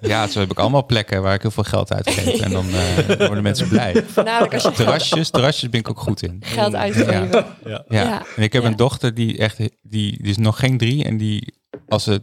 ja, 0.00 0.26
zo 0.26 0.40
heb 0.40 0.50
ik 0.50 0.58
allemaal 0.58 0.86
plekken 0.86 1.22
waar 1.22 1.34
ik 1.34 1.42
heel 1.42 1.50
veel 1.50 1.62
geld 1.62 1.92
uitgeef. 1.92 2.40
En 2.40 2.50
dan 2.50 2.66
eh, 2.74 3.16
worden 3.26 3.42
mensen 3.42 3.68
blij. 3.68 4.04
Voornamelijk 4.06 4.54
als 4.54 4.62
je 4.62 4.70
Terrasjes, 4.72 5.30
terrasjes 5.30 5.70
ben 5.70 5.80
ik 5.80 5.88
ook 5.90 6.00
goed 6.00 6.22
in. 6.22 6.36
geld 6.44 6.74
uitgeven. 6.74 7.28
Ja. 7.30 7.56
Ja. 7.64 7.84
Ja. 7.88 8.22
En 8.36 8.42
ik 8.42 8.52
heb 8.52 8.62
Ja. 8.62 8.68
een 8.68 8.76
dochter 8.76 9.14
die 9.14 9.38
echt, 9.38 9.58
die, 9.58 9.68
die 9.82 10.18
is 10.22 10.36
nog 10.36 10.58
geen 10.58 10.78
drie. 10.78 11.04
En 11.04 11.16
die, 11.16 11.54
als 11.88 12.04
ze, 12.04 12.22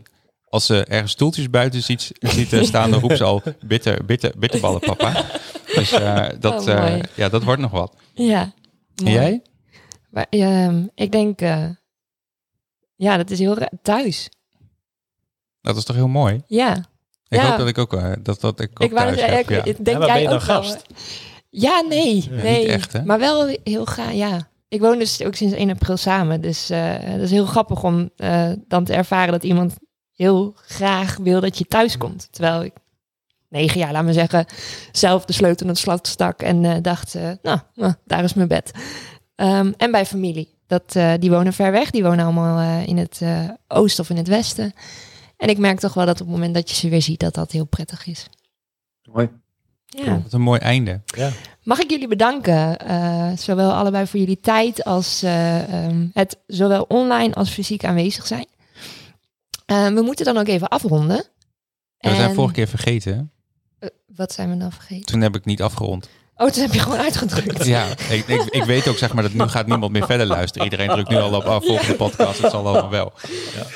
als 0.56 0.66
ze 0.66 0.84
ergens 0.86 1.12
stoeltjes 1.12 1.49
buiten 1.49 1.84
ziet, 1.84 2.12
ziet 2.20 2.53
eh, 2.53 2.64
staan, 2.64 2.91
dan 2.91 2.99
roept 2.99 3.18
ze 3.18 3.24
al 3.24 3.41
bitter, 3.66 4.06
bitter, 4.06 4.34
bitterballen, 4.38 4.80
papa. 4.80 5.26
Dus 5.76 5.91
eh, 5.91 6.26
dat, 6.39 6.68
Oh, 6.68 6.74
eh, 6.74 7.01
ja, 7.16 7.30
dat 7.30 7.43
wordt 7.43 7.62
nog 7.62 7.72
wat. 7.72 7.95
Ja. 8.14 8.53
En 9.03 9.12
jij? 9.12 9.41
Maar, 10.10 10.26
ehm, 10.30 10.84
ik 10.95 11.12
denk, 11.12 11.41
eh, 11.41 11.70
ja, 12.95 13.18
dat 13.18 13.30
is 13.30 13.39
heel 13.39 13.58
thuis. 13.82 14.30
Dat 15.62 15.78
is 15.78 15.84
toch 15.84 15.95
heel 15.95 16.08
mooi? 16.08 16.41
Ja, 16.47 16.76
Ik 17.28 17.41
Ja. 17.41 17.47
hoop 17.49 17.58
dat 17.58 17.68
ik 17.68 17.78
ook, 17.78 17.91
dat, 18.24 18.41
dat 18.41 18.60
ik 18.60 18.70
ook 18.82 18.89
ik 18.89 18.95
thuis 18.97 19.22
heb, 19.22 19.49
ja. 19.49 19.64
ik 19.64 19.76
denk 19.86 19.88
Ja, 19.88 19.97
maar 19.97 20.08
ben 20.08 20.16
jij 20.22 20.24
dan 20.24 20.34
ook 20.34 20.41
wel, 20.41 20.64
gast? 20.64 20.86
Ja, 21.49 21.82
nee, 21.89 22.28
nee. 22.30 22.60
niet 22.60 22.68
echt, 22.68 22.93
hè? 22.93 23.03
Maar 23.06 23.20
wel 23.20 23.58
heel 23.64 23.86
graag, 23.86 24.14
ja. 24.14 24.47
Ik 24.68 24.80
woon 24.82 24.99
dus 24.99 25.24
ook 25.24 25.36
sinds 25.36 25.56
1 25.56 25.70
april 25.70 25.97
samen. 25.97 26.41
Dus 26.41 26.70
eh 26.70 26.93
dat 27.12 27.20
is 27.22 27.32
heel 27.32 27.45
grappig 27.45 27.84
om 27.84 28.10
eh, 28.16 28.51
dan 28.68 28.84
te 28.84 28.93
ervaren 28.93 29.32
dat 29.32 29.43
iemand 29.43 29.74
heel 30.16 30.53
graag 30.55 31.18
wil 31.18 31.41
dat 31.41 31.57
je 31.57 31.66
thuis 31.66 31.97
komt. 31.97 32.28
Terwijl 32.32 32.63
ik 32.63 32.74
negen 33.49 33.80
jaar, 33.80 33.91
laat 33.91 34.03
me 34.03 34.13
zeggen, 34.13 34.45
zelf 34.91 35.26
de 35.26 35.34
sleutel 35.34 35.66
in 35.66 35.72
het 35.72 35.82
slot 35.82 36.07
stak 36.07 36.41
en 36.41 36.66
eh, 36.66 36.82
dacht, 36.82 37.16
eh, 37.16 37.32
nou, 37.41 37.59
nou, 37.74 37.93
daar 38.05 38.24
is 38.24 38.34
mijn 38.34 38.47
bed. 38.47 38.72
Ehm, 39.36 39.72
en 39.78 39.91
bij 39.91 40.05
familie. 40.05 40.53
Dat, 40.68 40.95
eh, 40.95 41.13
die 41.20 41.30
wonen 41.30 41.53
ver 41.53 41.72
weg. 41.72 41.89
Die 41.89 42.03
wonen 42.03 42.26
allemaal 42.26 42.59
eh, 42.59 42.88
in 42.88 42.97
het 42.97 43.20
eh, 43.22 43.49
oosten 43.68 44.03
of 44.03 44.09
in 44.09 44.18
het 44.18 44.28
westen. 44.28 44.74
En 45.38 45.49
ik 45.49 45.57
merk 45.57 45.80
toch 45.80 45.93
wel 45.93 46.05
dat 46.05 46.22
op 46.22 46.28
het 46.28 46.36
moment 46.36 46.53
dat 46.53 46.70
je 46.70 46.76
ze 46.76 46.89
weer 46.89 47.01
ziet, 47.01 47.20
dat 47.20 47.34
dat 47.34 47.51
heel 47.51 47.66
prettig 47.66 48.07
is. 48.07 48.28
Mooi. 49.11 49.30
Ja. 49.86 50.22
Wat 50.22 50.34
een 50.34 50.41
mooi 50.41 50.59
einde. 50.59 51.01
Ja. 51.05 51.30
Mag 51.63 51.80
ik 51.80 51.89
jullie 51.89 52.07
bedanken, 52.07 52.80
eh, 52.80 53.32
zowel 53.36 53.72
allebei 53.74 54.07
voor 54.07 54.20
jullie 54.20 54.39
tijd 54.39 54.84
als 54.84 55.24
eh, 55.24 55.86
ehm, 55.86 56.07
het 56.13 56.38
zowel 56.47 56.86
online 56.88 57.34
als 57.34 57.49
fysiek 57.49 57.86
aanwezig 57.86 58.28
zijn. 58.28 58.45
Eh, 59.66 59.88
we 59.88 60.01
moeten 60.01 60.26
dan 60.26 60.38
ook 60.38 60.47
even 60.47 60.68
afronden. 60.68 61.24
We 61.97 62.16
zijn 62.16 62.34
vorige 62.34 62.53
keer 62.53 62.68
vergeten. 62.68 63.32
eh, 63.80 63.89
wat 64.16 64.32
zijn 64.34 64.49
we 64.49 64.57
dan 64.57 64.72
vergeten? 64.72 65.05
Toen 65.05 65.22
heb 65.22 65.36
ik 65.36 65.45
niet 65.45 65.61
afgerond. 65.61 66.09
Oh, 66.36 66.49
toen 66.49 66.61
heb 66.63 66.74
je 66.74 66.80
gewoon 66.80 66.97
uitgedrukt. 66.97 67.66
Ja, 67.66 67.86
ik, 68.09 68.28
ik, 68.28 68.41
ik 68.49 68.63
weet 68.63 68.88
ook 68.88 68.97
zeg 68.97 69.13
maar 69.13 69.24
dat 69.24 69.34
nu 69.34 69.47
gaat 69.47 69.68
niemand 69.68 69.91
meer 69.91 70.05
verder 70.05 70.26
luisteren. 70.28 70.63
Iedereen 70.63 70.89
drukt 70.89 71.09
nu 71.09 71.16
al 71.18 71.34
op 71.36 71.43
af, 71.43 71.66
volgende 71.66 71.95
podcast. 71.95 72.41
Het 72.41 72.51
zal 72.51 72.68
allemaal 72.68 72.89
wel. 72.89 73.13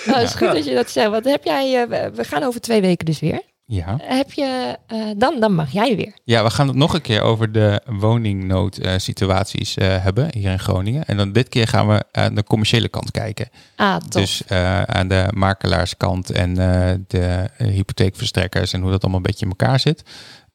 Nou, 0.06 0.20
het 0.20 0.30
is 0.30 0.36
goed 0.36 0.52
dat 0.54 0.66
je 0.66 0.74
dat 0.76 0.90
zegt. 0.90 1.10
Wat 1.10 1.24
heb 1.26 1.44
jij? 1.44 1.82
eh, 1.82 1.88
we- 1.90 2.12
we 2.16 2.24
gaan 2.24 2.44
over 2.44 2.62
twee 2.62 2.82
weken 2.82 3.06
dus 3.06 3.20
weer. 3.20 3.42
Ja. 3.72 3.98
Heb 4.02 4.32
je? 4.32 4.78
eh, 4.88 5.06
dan, 5.18 5.40
dan 5.40 5.56
mag 5.56 5.72
jij 5.72 5.96
weer. 5.96 6.14
ja, 6.24 6.44
we 6.44 6.50
gaan 6.50 6.68
het 6.68 6.76
nog 6.76 6.94
een 6.94 7.02
keer 7.02 7.22
over 7.22 7.52
de 7.52 7.82
woningnoodsituaties 7.86 9.78
eh 9.78 10.04
hebben 10.04 10.28
hier 10.36 10.52
in 10.52 10.60
Groningen. 10.60 11.06
En 11.06 11.18
dan 11.18 11.32
dit 11.32 11.50
keer 11.50 11.68
gaan 11.68 11.88
we 11.88 12.04
aan 12.12 12.36
de 12.36 12.44
commerciële 12.44 12.88
kant 12.88 13.12
kijken. 13.12 13.50
Ah, 13.76 13.96
top. 13.96 14.12
Dus 14.12 14.44
eh, 14.46 14.82
aan 14.82 15.08
de 15.08 15.26
makelaarskant 15.36 16.30
en 16.32 16.50
eh, 16.50 16.96
de 17.08 17.50
eh, 17.58 17.68
hypotheekverstrekkers 17.68 18.74
en 18.74 18.82
hoe 18.82 18.92
dat 18.92 19.02
allemaal 19.02 19.20
een 19.20 19.26
beetje 19.26 19.46
in 19.46 19.52
elkaar 19.58 19.80
zit. 19.80 20.04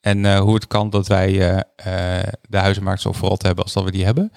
En 0.00 0.24
eh, 0.26 0.38
hoe 0.40 0.54
het 0.54 0.66
kan 0.66 0.90
dat 0.90 1.06
wij 1.06 1.40
eh, 1.40 2.18
eh, 2.20 2.28
de 2.48 2.58
huizenmarkt 2.58 3.00
zo 3.02 3.12
verrot 3.12 3.42
hebben 3.42 3.64
als 3.64 3.72
dat 3.72 3.84
we 3.84 3.90
die 3.90 4.04
hebben. 4.04 4.32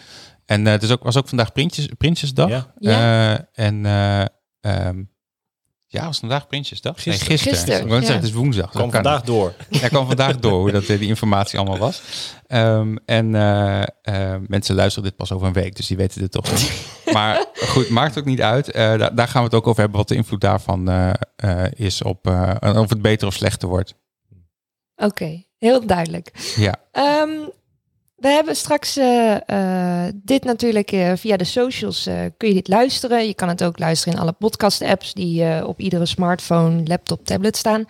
En 0.45 0.65
eh, 0.67 0.71
het 0.73 0.83
is 0.83 0.91
ook, 0.91 1.03
was 1.03 1.17
ook 1.17 1.27
vandaag 1.27 1.51
Prinsjes, 1.51 1.87
Prinsjesdag. 1.97 2.49
Ja. 2.49 2.73
Ja. 2.79 3.33
Eh, 3.35 3.65
en 3.65 3.85
eh, 3.85 4.25
ehm, 4.61 5.03
ja, 5.89 6.05
was 6.05 6.19
vandaag 6.19 6.47
Prinsjesdag? 6.47 6.93
Gisteren. 7.01 7.19
Nee, 7.19 7.37
gisteren. 7.37 7.57
Gisteren, 7.57 7.87
ja. 7.87 7.95
zeggen, 7.95 8.15
het 8.15 8.23
is 8.23 8.31
woensdag. 8.31 8.69
Kwam 8.69 8.81
Dat 8.83 8.91
kan 8.91 9.03
vandaag 9.03 9.21
door. 9.21 9.53
Ja, 9.69 9.87
kwam 9.87 10.07
vandaag 10.07 10.37
door 10.37 10.59
hoe 10.59 10.71
dat, 10.71 10.85
eh, 10.85 10.99
die 10.99 11.07
informatie 11.07 11.59
allemaal 11.59 11.77
was. 11.77 12.01
Ehm, 12.47 12.95
en 13.05 13.35
eh, 13.35 13.81
eh, 14.01 14.41
mensen 14.47 14.75
luisteren 14.75 15.09
dit 15.09 15.17
pas 15.17 15.31
over 15.31 15.47
een 15.47 15.53
week, 15.53 15.75
dus 15.75 15.87
die 15.87 15.97
weten 15.97 16.21
dit 16.21 16.31
toch 16.31 16.51
niet. 16.51 16.71
maar 17.13 17.45
goed, 17.53 17.89
maakt 17.89 18.17
ook 18.17 18.25
niet 18.25 18.41
uit. 18.41 18.71
Eh, 18.71 18.97
daar, 18.97 19.15
daar 19.15 19.27
gaan 19.27 19.41
we 19.41 19.47
het 19.47 19.55
ook 19.57 19.67
over 19.67 19.79
hebben, 19.81 19.97
wat 19.99 20.07
de 20.07 20.15
invloed 20.15 20.41
daarvan 20.41 20.89
eh, 20.89 21.09
eh, 21.35 21.71
is 21.75 22.01
op 22.01 22.27
eh, 22.27 22.75
of 22.75 22.89
het 22.89 23.01
beter 23.01 23.27
of 23.27 23.33
slechter 23.33 23.67
wordt. 23.67 23.93
Oké, 24.95 25.43
heel 25.57 25.85
duidelijk. 25.85 26.53
Ja, 26.55 26.75
Ehm, 26.91 27.29
we 28.17 28.27
hebben 28.27 28.55
straks 28.55 28.97
eh, 28.97 29.35
eh, 30.05 30.13
dit 30.15 30.43
natuurlijk 30.43 30.91
eh, 30.91 31.11
via 31.15 31.37
de 31.37 31.43
socials 31.43 32.09
kun 32.37 32.47
je 32.47 32.53
dit 32.53 32.67
luisteren. 32.67 33.27
Je 33.27 33.33
kan 33.33 33.47
het 33.49 33.63
ook 33.63 33.79
luisteren 33.79 34.13
in 34.13 34.19
alle 34.19 34.31
podcast-apps 34.31 35.13
die 35.13 35.65
op 35.65 35.79
iedere 35.79 36.05
smartphone, 36.05 36.83
laptop, 36.85 37.25
tablet 37.25 37.57
staan. 37.57 37.85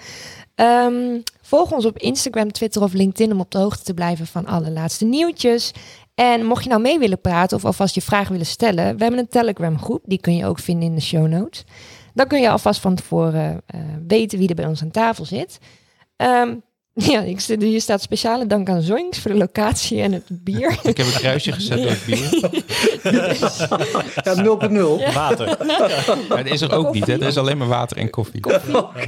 Ehm, 0.56 1.20
volg 1.42 1.72
ons 1.72 1.86
op 1.86 1.98
Instagram, 1.98 2.52
Twitter 2.52 2.82
of 2.82 2.94
LinkedIn 2.94 3.32
om 3.32 3.40
op 3.40 3.52
de 3.52 3.58
hoogte 3.58 3.84
te 3.84 3.94
blijven 3.94 4.28
van 4.28 4.46
alle 4.46 4.72
laatste 4.72 5.06
nieuwtjes. 5.06 5.72
En 6.16 6.46
mocht 6.46 6.64
je 6.64 6.70
nou 6.70 6.82
mee 6.82 7.00
willen 7.00 7.22
praten 7.22 7.58
of 7.58 7.66
alvast 7.66 7.96
je 7.96 8.02
vraag 8.02 8.28
willen 8.28 8.46
stellen, 8.46 8.98
we 8.98 9.02
hebben 9.02 9.20
een 9.20 9.28
Telegram 9.28 9.80
groep, 9.80 10.04
die 10.06 10.20
kun 10.22 10.36
je 10.36 10.46
ook 10.46 10.60
vinden 10.60 10.90
in 10.90 10.96
de 10.96 11.02
show 11.02 11.28
notes. 11.28 11.64
Dan 12.14 12.28
kun 12.28 12.42
je 12.42 12.50
alvast 12.50 12.80
van 12.80 12.96
tevoren 12.96 13.62
weten 14.08 14.40
wie 14.40 14.50
er 14.50 14.56
bij 14.56 14.66
ons 14.66 14.82
aan 14.82 14.92
tafel 14.92 15.26
zit. 15.26 15.60
Ehm, 16.16 16.56
ja, 17.12 17.22
ik, 17.22 17.40
hier 17.42 17.82
staat 17.82 18.02
speciale 18.02 18.48
dank 18.48 18.70
aan 18.70 18.82
Zoinks 18.82 19.20
voor 19.20 19.32
de 19.32 19.38
locatie 19.38 20.02
en 20.02 20.12
het 20.12 20.24
bier. 20.30 20.72
ik 20.84 20.98
heb 20.98 21.06
een 21.06 21.12
kruisje 21.12 21.52
gezet 21.52 21.78
door 21.82 21.90
het 21.92 22.06
bier. 22.06 22.52
Ja, 24.24 25.08
0.0. 25.10 25.14
Water. 25.14 25.58
Maar 26.30 26.44
dat 26.44 26.54
is 26.54 26.62
er 26.62 26.74
ook 26.74 26.94
niet, 26.94 27.08
hè? 27.08 27.14
Er 27.14 27.28
is 27.28 27.38
alleen 27.38 27.58
maar 27.58 27.68
water 27.68 27.98
en 27.98 28.10
koffie. 28.10 28.42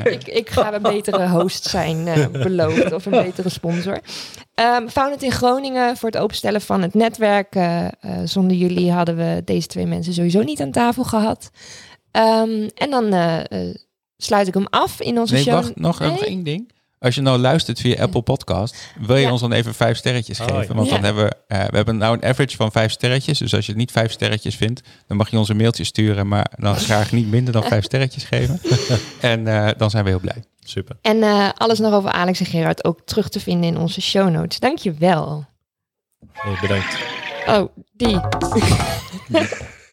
ik, 0.04 0.28
ik 0.28 0.50
ga 0.50 0.74
een 0.74 0.82
betere 0.82 1.30
host 1.30 1.64
zijn, 1.66 2.08
eh, 2.08 2.28
beloofd, 2.28 2.94
of 2.94 3.06
een 3.06 3.12
betere 3.12 3.50
sponsor. 3.50 4.00
Ehm 4.54 4.88
Founded 4.88 5.24
in 5.24 5.32
Groningen 5.32 5.98
voor 5.98 6.10
het 6.10 6.18
openstellen 6.18 6.62
van 6.62 6.82
het 6.82 6.94
netwerk. 6.94 7.56
Eh, 7.56 7.86
eh, 7.86 7.92
zonder 8.24 8.58
jullie 8.58 8.92
hadden 8.92 9.16
we 9.16 9.42
deze 9.46 9.68
twee 9.68 9.86
mensen 9.86 10.14
sowieso 10.14 10.42
niet 10.42 10.62
aan 10.62 10.72
tafel 10.72 11.04
gehad. 11.04 11.50
Ehm, 12.12 12.68
en 12.76 12.90
dan 12.90 13.14
sluit 14.18 14.48
ik 14.48 14.54
hem 14.54 14.68
af 14.70 15.02
in 15.02 15.20
onze 15.20 15.34
Nee, 15.34 15.44
show. 15.44 15.54
wacht, 15.54 15.76
nog, 15.76 16.00
nog 16.00 16.10
Nee? 16.10 16.26
één 16.26 16.44
ding. 16.44 16.72
Als 17.00 17.16
je 17.16 17.22
nou 17.22 17.38
luistert 17.40 17.80
via 17.80 18.02
Apple 18.02 18.22
Podcast, 18.22 18.76
wil 19.00 19.16
je 19.16 19.22
Ja. 19.26 19.32
ons 19.32 19.42
dan 19.42 19.52
even 19.52 19.74
vijf 19.74 19.98
sterretjes 19.98 20.40
Oh, 20.40 20.46
geven? 20.46 20.62
ja. 20.68 20.74
Want 20.74 20.90
dan 20.90 20.98
Ja. 21.00 21.04
hebben 21.06 21.24
we, 21.26 21.36
eh, 21.48 21.66
we 21.68 21.76
hebben 21.76 21.98
nou 21.98 22.14
een 22.14 22.24
average 22.24 22.56
van 22.56 22.72
vijf 22.72 22.92
sterretjes. 22.92 23.38
Dus 23.38 23.54
als 23.56 23.66
je 23.66 23.72
het 23.72 23.80
niet 23.80 23.92
vijf 23.92 24.12
sterretjes 24.12 24.56
vindt, 24.56 24.82
dan 25.08 25.18
mag 25.18 25.30
je 25.30 25.38
ons 25.38 25.50
een 25.50 25.58
mailtje 25.58 25.84
sturen. 25.84 26.28
Maar 26.28 26.52
dan 26.58 26.76
graag 26.76 27.12
niet 27.12 27.28
minder 27.28 27.54
dan 27.54 27.64
vijf 27.64 27.84
sterretjes 27.84 28.24
geven. 28.24 28.60
en 29.22 29.48
eh, 29.48 29.70
dan 29.78 29.90
zijn 29.90 30.04
we 30.04 30.10
heel 30.10 30.20
blij. 30.20 30.44
Super. 30.66 30.98
En 31.02 31.24
eh, 31.24 31.50
alles 31.58 31.80
nog 31.80 31.94
over 31.94 32.12
Alex 32.12 32.40
en 32.40 32.46
Gerard 32.46 32.84
ook 32.84 33.00
terug 33.06 33.30
te 33.30 33.40
vinden 33.40 33.70
in 33.70 33.78
onze 33.78 34.02
show 34.02 34.30
notes. 34.30 34.60
Dankjewel. 34.60 35.46
Hey, 36.32 36.58
bedankt. 36.62 36.98
Oh, 37.48 37.70
die. 37.94 38.20